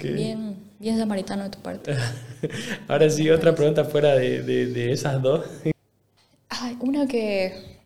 bien, 0.03 0.57
bien 0.79 0.97
samaritano 0.97 1.43
de 1.43 1.49
tu 1.49 1.59
parte. 1.59 1.95
Ahora 2.87 3.09
sí, 3.09 3.29
otra 3.29 3.53
pregunta 3.53 3.83
fuera 3.83 4.15
de, 4.15 4.41
de, 4.43 4.67
de 4.67 4.91
esas 4.93 5.21
dos. 5.21 5.45
Ay, 6.49 6.77
una 6.79 7.07
que... 7.07 7.81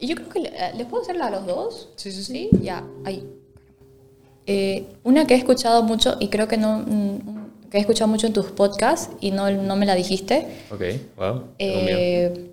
Yo 0.00 0.14
creo 0.16 0.28
que 0.28 0.38
eh, 0.40 0.72
les 0.76 0.86
puedo 0.86 1.02
hacerla 1.02 1.26
a 1.26 1.30
los 1.30 1.46
dos. 1.46 1.90
Sí, 1.96 2.10
sí, 2.12 2.22
Sí, 2.22 2.50
ya, 2.62 2.84
ahí. 3.04 3.26
Eh, 4.52 4.84
una 5.04 5.28
que 5.28 5.34
he 5.34 5.36
escuchado 5.36 5.84
mucho 5.84 6.16
y 6.18 6.26
creo 6.26 6.48
que 6.48 6.56
no... 6.56 6.78
mm, 6.78 7.70
que 7.70 7.78
he 7.78 7.80
escuchado 7.80 8.08
mucho 8.08 8.26
en 8.26 8.32
tus 8.32 8.46
podcasts 8.46 9.14
y 9.20 9.30
no, 9.30 9.48
no 9.48 9.76
me 9.76 9.86
la 9.86 9.94
dijiste. 9.94 10.44
Ok, 10.72 10.80
wow. 11.16 11.44
tengo 11.56 11.82
miedo. 11.82 11.98
Eh, 11.98 12.50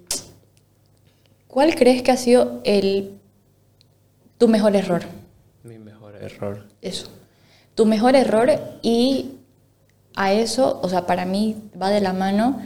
¿Cuál 1.47 1.73
crees 1.73 2.03
que 2.03 2.11
ha 2.11 2.17
sido 2.17 2.61
el 2.65 3.17
tu 4.37 4.47
mejor 4.47 4.75
error? 4.75 5.01
Mi 5.63 5.79
mejor 5.79 6.15
error. 6.17 6.67
Eso. 6.83 7.07
Tu 7.73 7.87
mejor 7.87 8.15
error 8.15 8.47
y 8.83 9.31
a 10.15 10.33
eso, 10.33 10.79
o 10.83 10.89
sea, 10.89 11.07
para 11.07 11.25
mí 11.25 11.55
va 11.81 11.89
de 11.89 12.01
la 12.01 12.13
mano, 12.13 12.61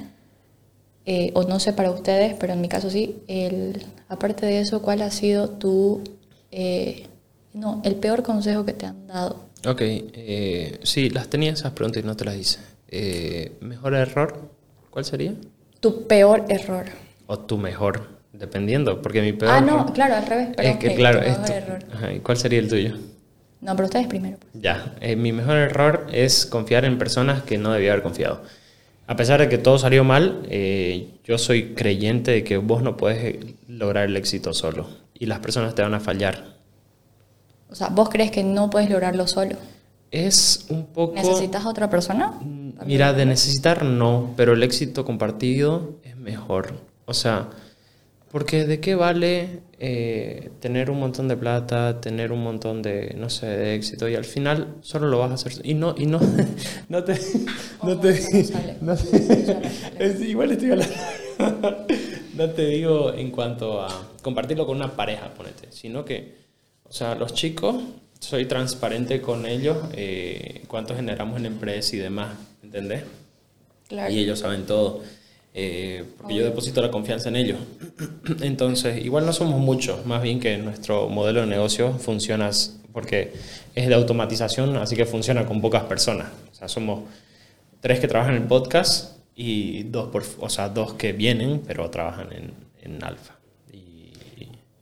eh, 1.05 1.31
o 1.35 1.43
no 1.43 1.61
sé 1.61 1.71
para 1.71 1.89
ustedes, 1.91 2.35
pero 2.37 2.51
en 2.51 2.59
mi 2.59 2.67
caso 2.67 2.89
sí, 2.89 3.23
el, 3.27 3.85
aparte 4.09 4.45
de 4.45 4.59
eso, 4.59 4.81
¿cuál 4.81 5.01
ha 5.01 5.09
sido 5.09 5.51
tu, 5.51 6.03
eh, 6.51 7.07
no, 7.53 7.81
el 7.83 7.95
peor 7.95 8.23
consejo 8.23 8.65
que 8.65 8.73
te 8.73 8.85
han 8.85 9.07
dado? 9.07 9.45
Ok, 9.65 9.81
eh, 9.81 10.79
sí, 10.83 11.09
las 11.09 11.27
tenía 11.29 11.51
esas 11.51 11.71
preguntas 11.73 12.03
y 12.03 12.05
no 12.05 12.15
te 12.15 12.25
las 12.25 12.35
hice. 12.35 12.59
Eh, 12.87 13.53
¿Mejor 13.61 13.93
error? 13.93 14.49
¿Cuál 14.89 15.05
sería? 15.05 15.33
Tu 15.79 16.07
peor 16.07 16.45
error. 16.49 16.85
O 17.27 17.39
tu 17.39 17.57
mejor, 17.57 18.07
dependiendo, 18.33 19.01
porque 19.01 19.21
mi 19.21 19.33
peor 19.33 19.51
ah, 19.53 19.61
no, 19.61 19.81
error- 19.81 19.93
claro, 19.93 20.15
al 20.15 20.25
revés. 20.25 20.47
Perdón, 20.55 20.71
es 20.73 20.77
que 20.79 20.89
ok, 20.89 20.95
claro, 20.95 21.19
tu 21.19 21.25
mejor 21.29 21.41
esto- 21.43 21.53
error. 21.53 21.79
Ajá, 21.93 22.13
¿y 22.13 22.19
cuál 22.19 22.37
sería 22.37 22.59
el 22.59 22.67
tuyo? 22.69 22.95
No, 23.61 23.75
pero 23.75 23.85
ustedes 23.85 24.07
primero. 24.07 24.37
pues. 24.39 24.51
Ya, 24.63 24.95
eh, 25.01 25.15
mi 25.15 25.31
mejor 25.31 25.57
error 25.57 26.07
es 26.11 26.45
confiar 26.47 26.83
en 26.85 26.97
personas 26.97 27.43
que 27.43 27.57
no 27.57 27.71
debía 27.71 27.91
haber 27.93 28.03
confiado. 28.03 28.41
a 29.07 29.15
pesar 29.17 29.41
de 29.41 29.49
que 29.49 29.57
todo 29.57 29.77
salió 29.77 30.03
mal, 30.05 30.43
eh, 30.49 31.09
yo 31.25 31.37
soy 31.37 31.73
creyente 31.75 32.31
de 32.31 32.43
que 32.45 32.55
vos 32.57 32.81
no 32.81 32.95
puedes 32.95 33.35
lograr 33.67 34.05
el 34.05 34.15
éxito 34.15 34.53
solo 34.53 34.87
y 35.13 35.25
las 35.25 35.39
personas 35.39 35.75
te 35.75 35.81
van 35.81 35.93
a 35.93 35.99
fallar. 35.99 36.55
O 37.71 37.75
sea, 37.75 37.87
¿vos 37.87 38.09
crees 38.09 38.31
que 38.31 38.43
no 38.43 38.69
puedes 38.69 38.89
lograrlo 38.89 39.27
solo? 39.27 39.55
Es 40.11 40.65
un 40.69 40.87
poco... 40.87 41.15
¿Necesitas 41.15 41.65
a 41.65 41.69
otra 41.69 41.89
persona? 41.89 42.33
Mira, 42.85 43.13
de 43.13 43.25
necesitar 43.25 43.83
no, 43.85 44.33
pero 44.35 44.53
el 44.53 44.63
éxito 44.63 45.05
compartido 45.05 45.95
es 46.03 46.17
mejor. 46.17 46.73
O 47.05 47.13
sea, 47.13 47.49
porque 48.29 48.65
de 48.65 48.79
qué 48.79 48.95
vale 48.95 49.61
eh, 49.79 50.51
tener 50.59 50.89
un 50.89 50.99
montón 50.99 51.27
de 51.27 51.37
plata, 51.37 51.99
tener 52.01 52.31
un 52.31 52.43
montón 52.43 52.81
de, 52.81 53.13
no 53.17 53.29
sé, 53.29 53.45
de 53.45 53.75
éxito 53.75 54.07
y 54.07 54.15
al 54.15 54.25
final 54.25 54.75
solo 54.81 55.07
lo 55.07 55.19
vas 55.19 55.31
a 55.31 55.33
hacer 55.33 55.53
y 55.65 55.73
no 55.73 55.95
y 55.97 56.05
no 56.05 56.19
no 56.89 57.03
te 57.03 57.19
no 57.83 57.99
te, 57.99 58.47
no 58.79 58.93
es, 59.99 60.21
igual 60.21 60.51
estoy 60.51 60.71
hablando 60.71 60.95
no 62.35 62.49
te 62.51 62.65
digo 62.67 63.13
en 63.13 63.31
cuanto 63.31 63.81
a 63.81 64.09
compartirlo 64.21 64.65
con 64.65 64.77
una 64.77 64.95
pareja, 64.95 65.33
ponete, 65.33 65.67
sino 65.71 66.05
que 66.05 66.40
o 66.91 66.93
sea, 66.93 67.15
los 67.15 67.33
chicos 67.33 67.81
soy 68.19 68.47
transparente 68.47 69.21
con 69.21 69.45
ellos 69.45 69.77
eh, 69.93 70.65
cuánto 70.67 70.93
generamos 70.93 71.39
en 71.39 71.45
empresa 71.45 71.95
y 71.95 71.99
demás, 71.99 72.35
¿entendés? 72.61 73.03
Claro. 73.87 74.13
Y 74.13 74.19
ellos 74.19 74.39
saben 74.39 74.65
todo. 74.65 75.01
Eh, 75.53 76.03
porque 76.17 76.35
yo 76.35 76.43
deposito 76.43 76.81
la 76.81 76.91
confianza 76.91 77.29
en 77.29 77.37
ellos. 77.37 77.59
Entonces, 78.41 79.05
igual 79.05 79.25
no 79.25 79.31
somos 79.31 79.61
muchos, 79.61 80.05
más 80.05 80.21
bien 80.21 80.41
que 80.41 80.57
nuestro 80.57 81.07
modelo 81.07 81.39
de 81.39 81.47
negocio 81.47 81.93
funciona 81.93 82.51
porque 82.91 83.31
es 83.73 83.87
de 83.87 83.95
automatización, 83.95 84.75
así 84.75 84.97
que 84.97 85.05
funciona 85.05 85.45
con 85.45 85.61
pocas 85.61 85.83
personas. 85.83 86.27
O 86.51 86.53
sea, 86.53 86.67
somos 86.67 87.05
tres 87.79 88.01
que 88.01 88.09
trabajan 88.09 88.35
en 88.35 88.41
el 88.41 88.47
podcast 88.49 89.17
y 89.33 89.83
dos, 89.83 90.09
por, 90.09 90.25
o 90.41 90.49
sea, 90.49 90.67
dos 90.67 90.95
que 90.95 91.13
vienen, 91.13 91.63
pero 91.65 91.89
trabajan 91.89 92.33
en, 92.33 92.53
en 92.81 93.01
Alfa. 93.01 93.35
Y, 93.71 94.11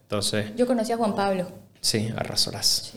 entonces... 0.01 0.55
Yo 0.57 0.65
conocí 0.65 0.91
a 0.91 0.97
Juan 0.97 1.13
Pablo. 1.13 1.58
Sí, 1.81 2.09
a 2.15 2.23
Razolas. 2.23 2.93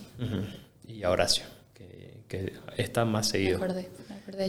Y 0.87 1.03
a 1.03 1.11
Horacio, 1.11 1.45
que, 1.75 2.25
que 2.29 2.53
está 2.77 3.05
más 3.05 3.29
seguido. 3.29 3.61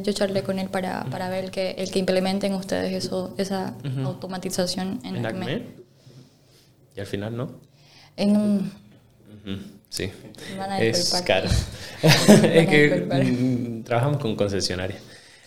Yo 0.01 0.13
charlé 0.13 0.43
con 0.43 0.59
él 0.59 0.69
para, 0.69 1.03
para 1.05 1.29
ver 1.29 1.51
que, 1.51 1.71
el 1.71 1.91
que 1.91 1.99
implementen 1.99 2.53
ustedes 2.53 2.93
eso, 2.93 3.35
esa 3.37 3.75
automatización 4.03 4.99
en, 5.03 5.17
¿En 5.17 5.25
Acme. 5.25 5.63
Y 6.95 6.99
al 6.99 7.05
final 7.05 7.35
no. 7.35 7.59
En 8.15 8.37
un... 8.37 8.71
Sí. 9.89 10.11
es 10.79 11.23
caro. 11.25 11.49
es 12.01 12.67
que 12.67 13.07
mm, 13.09 13.83
trabajamos 13.83 14.19
con 14.19 14.35
concesionarias. 14.35 15.01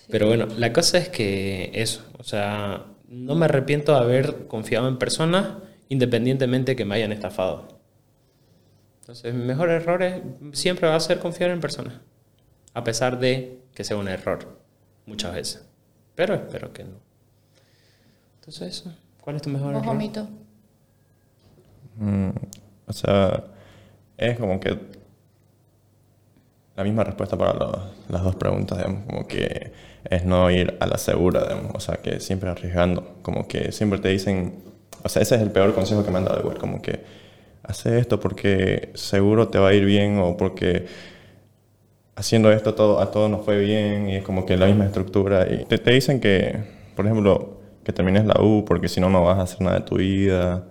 Pero 0.08 0.28
bueno, 0.28 0.46
la 0.56 0.72
cosa 0.72 0.98
es 0.98 1.08
que 1.08 1.70
eso, 1.74 2.02
o 2.18 2.22
sea, 2.22 2.84
no 3.08 3.34
me 3.34 3.46
arrepiento 3.46 3.92
de 3.92 3.98
haber 3.98 4.46
confiado 4.46 4.88
en 4.88 4.98
personas 4.98 5.48
independientemente 5.88 6.76
que 6.76 6.84
me 6.84 6.96
hayan 6.96 7.12
estafado. 7.12 7.76
Entonces, 9.07 9.33
mi 9.35 9.45
mejor 9.45 9.70
error 9.70 10.03
siempre 10.53 10.89
va 10.89 10.97
a 10.97 11.01
ser 11.01 11.20
confiar 11.20 11.51
en 11.51 11.61
personas, 11.61 11.95
a 12.74 12.83
pesar 12.83 13.20
de 13.20 13.61
que 13.73 13.85
sea 13.85 13.97
un 13.97 14.09
error 14.09 14.59
muchas 15.07 15.33
veces. 15.33 15.65
Pero 16.16 16.35
espero 16.35 16.73
que 16.73 16.83
no. 16.83 16.97
Entonces 18.41 18.77
eso. 18.77 18.93
¿Cuál 19.20 19.37
es 19.37 19.43
tu 19.43 19.51
mejor 19.51 19.77
error? 19.77 20.27
Mm, 21.99 22.31
o 22.89 22.93
sea, 22.93 23.45
es 24.16 24.37
como 24.41 24.59
que 24.59 24.77
la 26.74 26.83
misma 26.83 27.05
respuesta 27.05 27.39
para 27.39 27.55
las 28.09 28.24
dos 28.24 28.35
preguntas, 28.35 28.77
digamos, 28.77 29.05
como 29.07 29.28
que 29.28 29.70
es 30.03 30.24
no 30.24 30.51
ir 30.51 30.77
a 30.81 30.87
la 30.89 30.99
segura, 30.99 31.45
digamos, 31.45 31.77
o 31.77 31.78
sea, 31.78 31.99
que 31.99 32.19
siempre 32.19 32.51
arriesgando, 32.51 33.19
como 33.23 33.47
que 33.47 33.70
siempre 33.70 34.01
te 34.01 34.09
dicen, 34.09 34.65
o 35.05 35.09
sea, 35.09 35.23
ese 35.23 35.37
es 35.37 35.43
el 35.43 35.53
peor 35.53 35.77
consejo 35.77 36.05
que 36.05 36.11
me 36.11 36.19
han 36.19 36.24
dado 36.24 36.41
igual, 36.41 36.59
como 36.59 36.83
que 36.83 37.26
hace 37.66 37.98
esto 37.98 38.20
porque 38.20 38.90
seguro 38.94 39.48
te 39.48 39.59
va 39.59 39.68
a 39.68 39.74
ir 39.74 39.84
bien 39.84 40.18
o 40.18 40.36
porque 40.36 40.86
haciendo 42.14 42.51
esto 42.51 42.74
todo, 42.74 43.01
a 43.01 43.10
todos 43.10 43.30
nos 43.30 43.44
fue 43.44 43.59
bien 43.59 44.09
y 44.09 44.16
es 44.16 44.24
como 44.24 44.47
que 44.47 44.56
la 44.56 44.66
misma 44.66 44.86
estructura. 44.86 45.47
Y 45.52 45.64
te, 45.64 45.78
te 45.78 45.90
dicen 45.90 46.20
que, 46.20 46.59
por 46.94 47.06
ejemplo, 47.06 47.60
que 47.84 47.93
termines 47.93 48.24
la 48.26 48.40
U 48.40 48.64
porque 48.64 48.88
si 48.88 49.01
no, 49.01 49.10
no 49.10 49.24
vas 49.24 49.38
a 49.38 49.43
hacer 49.43 49.60
nada 49.60 49.78
de 49.78 49.84
tu 49.84 49.97
vida. 49.97 50.66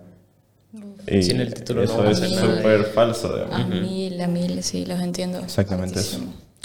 Y 1.06 1.22
Sin 1.22 1.40
el 1.40 1.54
título 1.54 1.82
eso 1.82 2.02
no 2.02 2.10
es 2.10 2.18
súper 2.18 2.84
falso. 2.84 3.46
A 3.50 3.64
mil, 3.64 4.20
a 4.20 4.26
mil, 4.26 4.62
sí, 4.62 4.84
los 4.84 5.00
entiendo. 5.00 5.38
Exactamente 5.38 6.00
eso. 6.00 6.18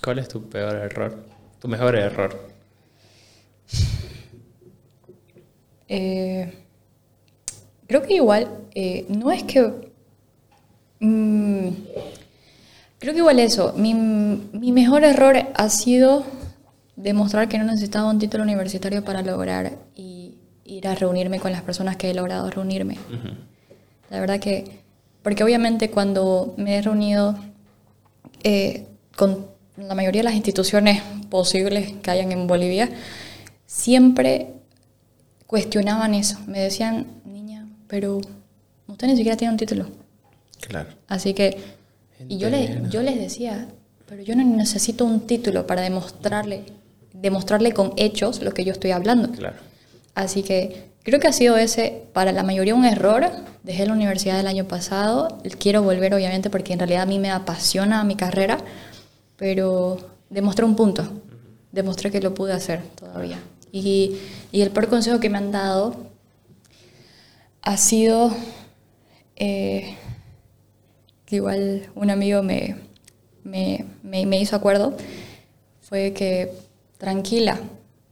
¿Cuál 0.03 0.19
es 0.19 0.27
tu 0.27 0.49
peor 0.49 0.75
error? 0.75 1.15
Tu 1.59 1.67
mejor 1.67 1.95
error. 1.95 2.49
Eh, 5.93 6.51
creo 7.85 8.01
que 8.01 8.15
igual, 8.15 8.47
eh, 8.73 9.05
no 9.09 9.31
es 9.31 9.43
que... 9.43 9.90
Mmm, 11.01 11.69
Creo 13.01 13.13
que 13.13 13.19
igual 13.19 13.39
eso, 13.39 13.73
mi, 13.75 13.95
mi 13.95 14.71
mejor 14.71 15.03
error 15.03 15.35
ha 15.55 15.69
sido 15.69 16.23
demostrar 16.95 17.49
que 17.49 17.57
no 17.57 17.63
necesitaba 17.63 18.07
un 18.07 18.19
título 18.19 18.43
universitario 18.43 19.03
para 19.03 19.23
lograr 19.23 19.79
y 19.95 20.35
ir 20.65 20.87
a 20.87 20.93
reunirme 20.93 21.39
con 21.39 21.51
las 21.51 21.63
personas 21.63 21.97
que 21.97 22.11
he 22.11 22.13
logrado 22.13 22.47
reunirme. 22.51 22.99
La 24.11 24.19
verdad 24.19 24.39
que, 24.39 24.81
porque 25.23 25.43
obviamente 25.43 25.89
cuando 25.89 26.53
me 26.57 26.77
he 26.77 26.81
reunido 26.83 27.35
eh, 28.43 28.85
con 29.17 29.47
la 29.77 29.95
mayoría 29.95 30.19
de 30.19 30.25
las 30.25 30.35
instituciones 30.35 31.01
posibles 31.31 31.93
que 32.03 32.11
hayan 32.11 32.31
en 32.31 32.45
Bolivia, 32.45 32.87
siempre 33.65 34.53
cuestionaban 35.47 36.13
eso. 36.13 36.37
Me 36.45 36.59
decían, 36.59 37.07
niña, 37.25 37.67
pero 37.87 38.21
usted 38.87 39.07
ni 39.07 39.15
siquiera 39.15 39.37
tiene 39.37 39.53
un 39.53 39.57
título. 39.57 39.87
Claro. 40.61 40.89
Así 41.07 41.33
que 41.33 41.57
y 42.27 42.37
yo, 42.37 42.49
le, 42.49 42.83
yo 42.89 43.01
les 43.01 43.19
decía, 43.19 43.67
pero 44.07 44.21
yo 44.21 44.35
no 44.35 44.43
necesito 44.43 45.05
un 45.05 45.21
título 45.21 45.65
para 45.67 45.81
demostrarle, 45.81 46.65
demostrarle 47.13 47.71
con 47.71 47.93
hechos 47.97 48.41
lo 48.41 48.51
que 48.51 48.63
yo 48.63 48.71
estoy 48.71 48.91
hablando. 48.91 49.31
Claro. 49.31 49.57
Así 50.15 50.43
que 50.43 50.89
creo 51.03 51.19
que 51.19 51.27
ha 51.27 51.33
sido 51.33 51.57
ese, 51.57 52.03
para 52.13 52.31
la 52.31 52.43
mayoría, 52.43 52.75
un 52.75 52.85
error. 52.85 53.29
Dejé 53.63 53.85
la 53.85 53.93
universidad 53.93 54.39
el 54.39 54.47
año 54.47 54.65
pasado. 54.65 55.39
Quiero 55.59 55.83
volver, 55.83 56.13
obviamente, 56.13 56.49
porque 56.49 56.73
en 56.73 56.79
realidad 56.79 57.03
a 57.03 57.05
mí 57.05 57.19
me 57.19 57.31
apasiona 57.31 58.03
mi 58.03 58.15
carrera, 58.15 58.57
pero 59.37 59.97
demostré 60.29 60.65
un 60.65 60.75
punto. 60.75 61.07
Demostré 61.71 62.11
que 62.11 62.21
lo 62.21 62.33
pude 62.33 62.53
hacer 62.53 62.81
todavía. 62.95 63.39
Y, 63.71 64.17
y 64.51 64.61
el 64.61 64.71
peor 64.71 64.89
consejo 64.89 65.19
que 65.19 65.29
me 65.29 65.37
han 65.37 65.51
dado 65.51 65.95
ha 67.61 67.77
sido... 67.77 68.35
Eh, 69.37 69.95
igual 71.31 71.89
un 71.95 72.09
amigo 72.09 72.43
me, 72.43 72.75
me, 73.43 73.85
me, 74.03 74.39
hizo 74.39 74.55
acuerdo, 74.55 74.95
fue 75.81 76.13
que 76.13 76.51
tranquila, 76.97 77.59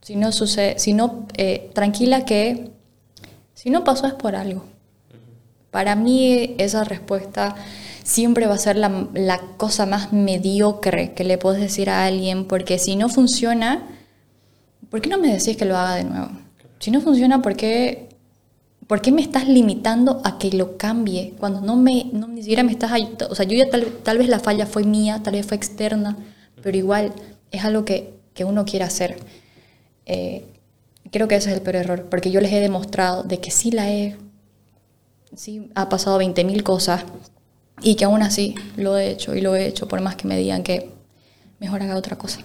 si 0.01 0.15
no 0.15 0.31
sucede, 0.31 0.79
si 0.79 0.93
no, 0.93 1.27
eh, 1.37 1.69
tranquila 1.73 2.25
que 2.25 2.71
si 3.53 3.69
no 3.69 3.83
pasó 3.83 4.07
es 4.07 4.13
por 4.13 4.35
algo. 4.35 4.63
Para 5.71 5.95
mí 5.95 6.55
esa 6.57 6.83
respuesta 6.83 7.55
siempre 8.03 8.47
va 8.47 8.55
a 8.55 8.57
ser 8.57 8.75
la, 8.75 9.07
la, 9.13 9.39
cosa 9.57 9.85
más 9.85 10.11
mediocre 10.11 11.13
que 11.13 11.23
le 11.23 11.37
puedes 11.37 11.61
decir 11.61 11.89
a 11.89 12.05
alguien, 12.05 12.45
porque 12.45 12.79
si 12.79 12.95
no 12.95 13.07
funciona, 13.07 13.87
¿por 14.89 15.01
qué 15.01 15.09
no 15.09 15.19
me 15.19 15.31
decís 15.31 15.57
que 15.57 15.65
lo 15.65 15.77
haga 15.77 15.95
de 15.95 16.05
nuevo? 16.05 16.29
Si 16.79 16.89
no 16.89 17.01
funciona, 17.01 17.41
¿por 17.41 17.55
qué 17.55 18.09
¿Por 18.89 19.03
qué 19.03 19.11
me 19.11 19.21
estás 19.21 19.47
limitando 19.47 20.19
a 20.23 20.39
que 20.39 20.49
lo 20.49 20.75
cambie? 20.75 21.35
Cuando 21.39 21.61
no 21.61 21.75
me, 21.75 22.05
no, 22.11 22.27
ni 22.27 22.41
siquiera 22.41 22.63
me 22.63 22.71
estás 22.71 22.91
ayudando. 22.91 23.27
O 23.29 23.35
sea, 23.35 23.45
yo 23.45 23.55
ya 23.55 23.69
tal, 23.69 23.85
tal, 24.01 24.17
vez 24.17 24.27
la 24.29 24.39
falla 24.39 24.65
fue 24.65 24.83
mía, 24.83 25.21
tal 25.23 25.33
vez 25.33 25.45
fue 25.45 25.57
externa, 25.57 26.17
pero 26.63 26.75
igual 26.75 27.13
es 27.51 27.63
algo 27.63 27.85
que, 27.85 28.15
que 28.33 28.45
uno 28.45 28.65
quiere 28.65 28.85
hacer. 28.85 29.19
Eh, 30.07 30.43
creo 31.11 31.27
que 31.27 31.35
ese 31.35 31.51
es 31.51 31.55
el 31.57 31.61
peor 31.61 31.75
error, 31.75 32.07
porque 32.09 32.31
yo 32.31 32.41
les 32.41 32.51
he 32.51 32.59
demostrado 32.61 33.21
de 33.21 33.39
que 33.39 33.51
sí 33.51 33.69
la 33.69 33.91
he, 33.91 34.17
sí 35.35 35.69
ha 35.75 35.87
pasado 35.87 36.19
20.000 36.19 36.63
cosas 36.63 37.03
y 37.83 37.93
que 37.93 38.05
aún 38.05 38.23
así 38.23 38.55
lo 38.75 38.97
he 38.97 39.11
hecho 39.11 39.35
y 39.35 39.41
lo 39.41 39.55
he 39.55 39.67
hecho 39.67 39.87
por 39.87 40.01
más 40.01 40.15
que 40.15 40.27
me 40.27 40.35
digan 40.35 40.63
que 40.63 40.89
mejor 41.59 41.83
haga 41.83 41.95
otra 41.95 42.17
cosa. 42.17 42.39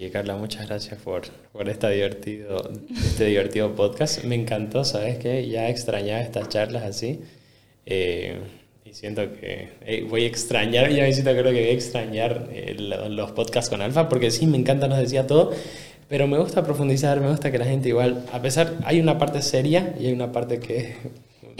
Y 0.00 0.08
Carla, 0.08 0.34
muchas 0.34 0.66
gracias 0.66 0.98
por, 1.02 1.24
por 1.52 1.68
esta 1.68 1.90
divertido, 1.90 2.70
este 2.96 3.26
divertido 3.26 3.76
podcast. 3.76 4.24
Me 4.24 4.34
encantó, 4.34 4.82
¿sabes 4.82 5.18
qué? 5.18 5.46
Ya 5.46 5.68
extrañaba 5.68 6.22
estas 6.22 6.48
charlas 6.48 6.84
así. 6.84 7.20
Eh, 7.84 8.38
y 8.82 8.94
siento 8.94 9.30
que 9.34 10.06
voy 10.08 10.24
a 10.24 10.26
extrañar, 10.26 10.90
ya 10.90 11.02
me 11.02 11.12
siento 11.12 11.32
creo 11.32 11.52
que 11.52 11.60
voy 11.60 11.68
a 11.68 11.72
extrañar 11.72 12.48
eh, 12.50 12.76
los 12.78 13.32
podcasts 13.32 13.68
con 13.68 13.82
Alfa, 13.82 14.08
porque 14.08 14.30
sí, 14.30 14.46
me 14.46 14.56
encanta, 14.56 14.88
nos 14.88 15.00
decía 15.00 15.26
todo, 15.26 15.52
pero 16.08 16.26
me 16.26 16.38
gusta 16.38 16.64
profundizar, 16.64 17.20
me 17.20 17.28
gusta 17.28 17.52
que 17.52 17.58
la 17.58 17.66
gente 17.66 17.90
igual, 17.90 18.24
a 18.32 18.40
pesar, 18.40 18.78
hay 18.84 19.00
una 19.00 19.18
parte 19.18 19.42
seria 19.42 19.94
y 20.00 20.06
hay 20.06 20.14
una 20.14 20.32
parte 20.32 20.60
que 20.60 20.94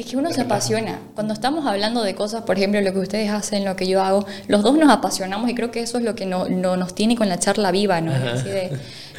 Es 0.01 0.07
que 0.07 0.17
uno 0.17 0.33
se 0.33 0.41
apasiona. 0.41 0.99
Cuando 1.15 1.35
estamos 1.35 1.67
hablando 1.67 2.03
de 2.03 2.15
cosas, 2.15 2.43
por 2.45 2.57
ejemplo, 2.57 2.81
lo 2.81 2.91
que 2.93 3.01
ustedes 3.01 3.31
hacen, 3.31 3.67
lo 3.67 3.77
que 3.77 3.87
yo 3.87 4.03
hago, 4.03 4.25
los 4.49 4.63
dos 4.63 4.75
nos 4.79 4.91
apasionamos 4.91 5.51
y 5.51 5.55
creo 5.55 5.71
que 5.71 5.81
eso 5.81 5.99
es 5.99 6.05
lo 6.05 6.15
que 6.15 6.25
no, 6.25 6.49
no 6.49 6.79
nos 6.79 6.95
tiene 6.95 7.17
con 7.17 7.29
la 7.29 7.39
charla 7.39 7.71
viva, 7.71 8.01
¿no? 8.01 8.13
Así 8.13 8.49
de, 8.49 8.71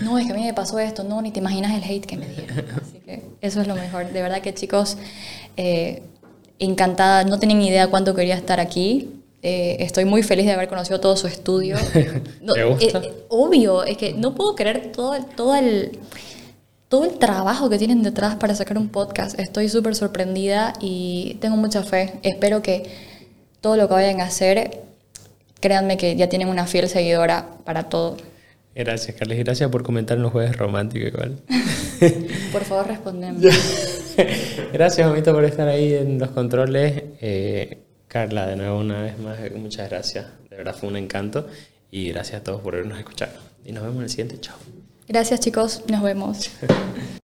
no, 0.02 0.18
es 0.18 0.26
que 0.26 0.34
a 0.34 0.36
mí 0.36 0.44
me 0.44 0.56
pasó 0.56 0.80
esto, 0.80 1.04
no, 1.04 1.22
ni 1.22 1.30
te 1.30 1.40
imaginas 1.40 1.74
el 1.76 1.84
hate 1.84 2.06
que 2.08 2.18
me 2.18 2.26
dieron. 2.28 2.66
Así 2.82 2.98
que 3.06 3.22
eso 3.42 3.62
es 3.62 3.68
lo 3.68 3.76
mejor. 3.76 4.12
De 4.12 4.24
verdad 4.24 4.42
que 4.42 4.56
chicos, 4.56 4.98
eh, 5.56 6.02
encantada, 6.58 7.26
no 7.26 7.38
tenía 7.38 7.56
ni 7.56 7.68
idea 7.68 7.86
cuánto 7.88 8.16
quería 8.16 8.36
estar 8.36 8.60
aquí. 8.60 9.10
Eh, 9.44 9.78
estoy 9.82 10.06
muy 10.06 10.24
feliz 10.24 10.48
de 10.48 10.54
haber 10.54 10.68
conocido 10.68 11.00
todo 11.00 11.16
su 11.16 11.28
estudio. 11.28 11.78
No, 12.42 12.54
¿Te 12.54 12.64
gusta? 12.64 13.02
eh, 13.04 13.14
obvio, 13.30 13.84
es 13.84 13.98
que 13.98 14.14
no 14.14 14.34
puedo 14.34 14.56
creer 14.56 14.92
todo, 14.92 15.16
todo 15.36 15.56
el 15.56 16.00
todo 16.92 17.06
el 17.06 17.18
trabajo 17.18 17.70
que 17.70 17.78
tienen 17.78 18.04
detrás 18.04 18.36
para 18.36 18.54
sacar 18.54 18.78
un 18.78 18.90
podcast. 18.90 19.40
Estoy 19.40 19.70
súper 19.70 19.96
sorprendida 19.96 20.74
y 20.82 21.38
tengo 21.40 21.56
mucha 21.56 21.84
fe. 21.84 22.16
Espero 22.22 22.62
que 22.62 22.84
todo 23.62 23.78
lo 23.78 23.88
que 23.88 23.94
vayan 23.94 24.20
a 24.20 24.26
hacer, 24.26 24.82
créanme 25.62 25.96
que 25.96 26.18
ya 26.18 26.28
tienen 26.28 26.50
una 26.50 26.68
fiel 26.68 26.90
seguidora 26.90 27.48
para 27.64 27.84
todo. 27.84 28.18
Gracias, 28.76 29.16
Carles. 29.16 29.40
y 29.40 29.44
Gracias 29.44 29.70
por 29.70 29.84
comentar 29.84 30.18
en 30.18 30.24
los 30.24 30.34
jueves 30.34 30.58
románticos 30.58 31.08
igual. 31.08 31.38
Por 32.52 32.66
favor, 32.66 32.88
respondeme. 32.88 33.40
gracias, 34.74 35.08
Mamita, 35.08 35.32
por 35.32 35.46
estar 35.46 35.70
ahí 35.70 35.94
en 35.94 36.20
los 36.20 36.32
controles. 36.32 37.04
Eh, 37.22 37.78
Carla, 38.10 38.48
de 38.48 38.58
nuevo, 38.58 38.80
una 38.80 39.02
vez 39.02 39.18
más, 39.18 39.40
muchas 39.56 39.90
gracias. 39.90 40.26
De 40.50 40.58
verdad 40.58 40.76
fue 40.76 40.90
un 40.90 40.98
encanto. 40.98 41.48
Y 41.90 42.10
gracias 42.10 42.42
a 42.42 42.44
todos 42.44 42.60
por 42.60 42.74
habernos 42.76 43.00
escuchado. 43.00 43.32
Y 43.64 43.72
nos 43.72 43.84
vemos 43.84 44.00
en 44.00 44.04
el 44.04 44.10
siguiente. 44.10 44.42
Chao. 44.42 44.58
Gracias, 45.12 45.42
chicos. 45.42 45.84
Nos 45.90 46.02
vemos. 46.02 46.50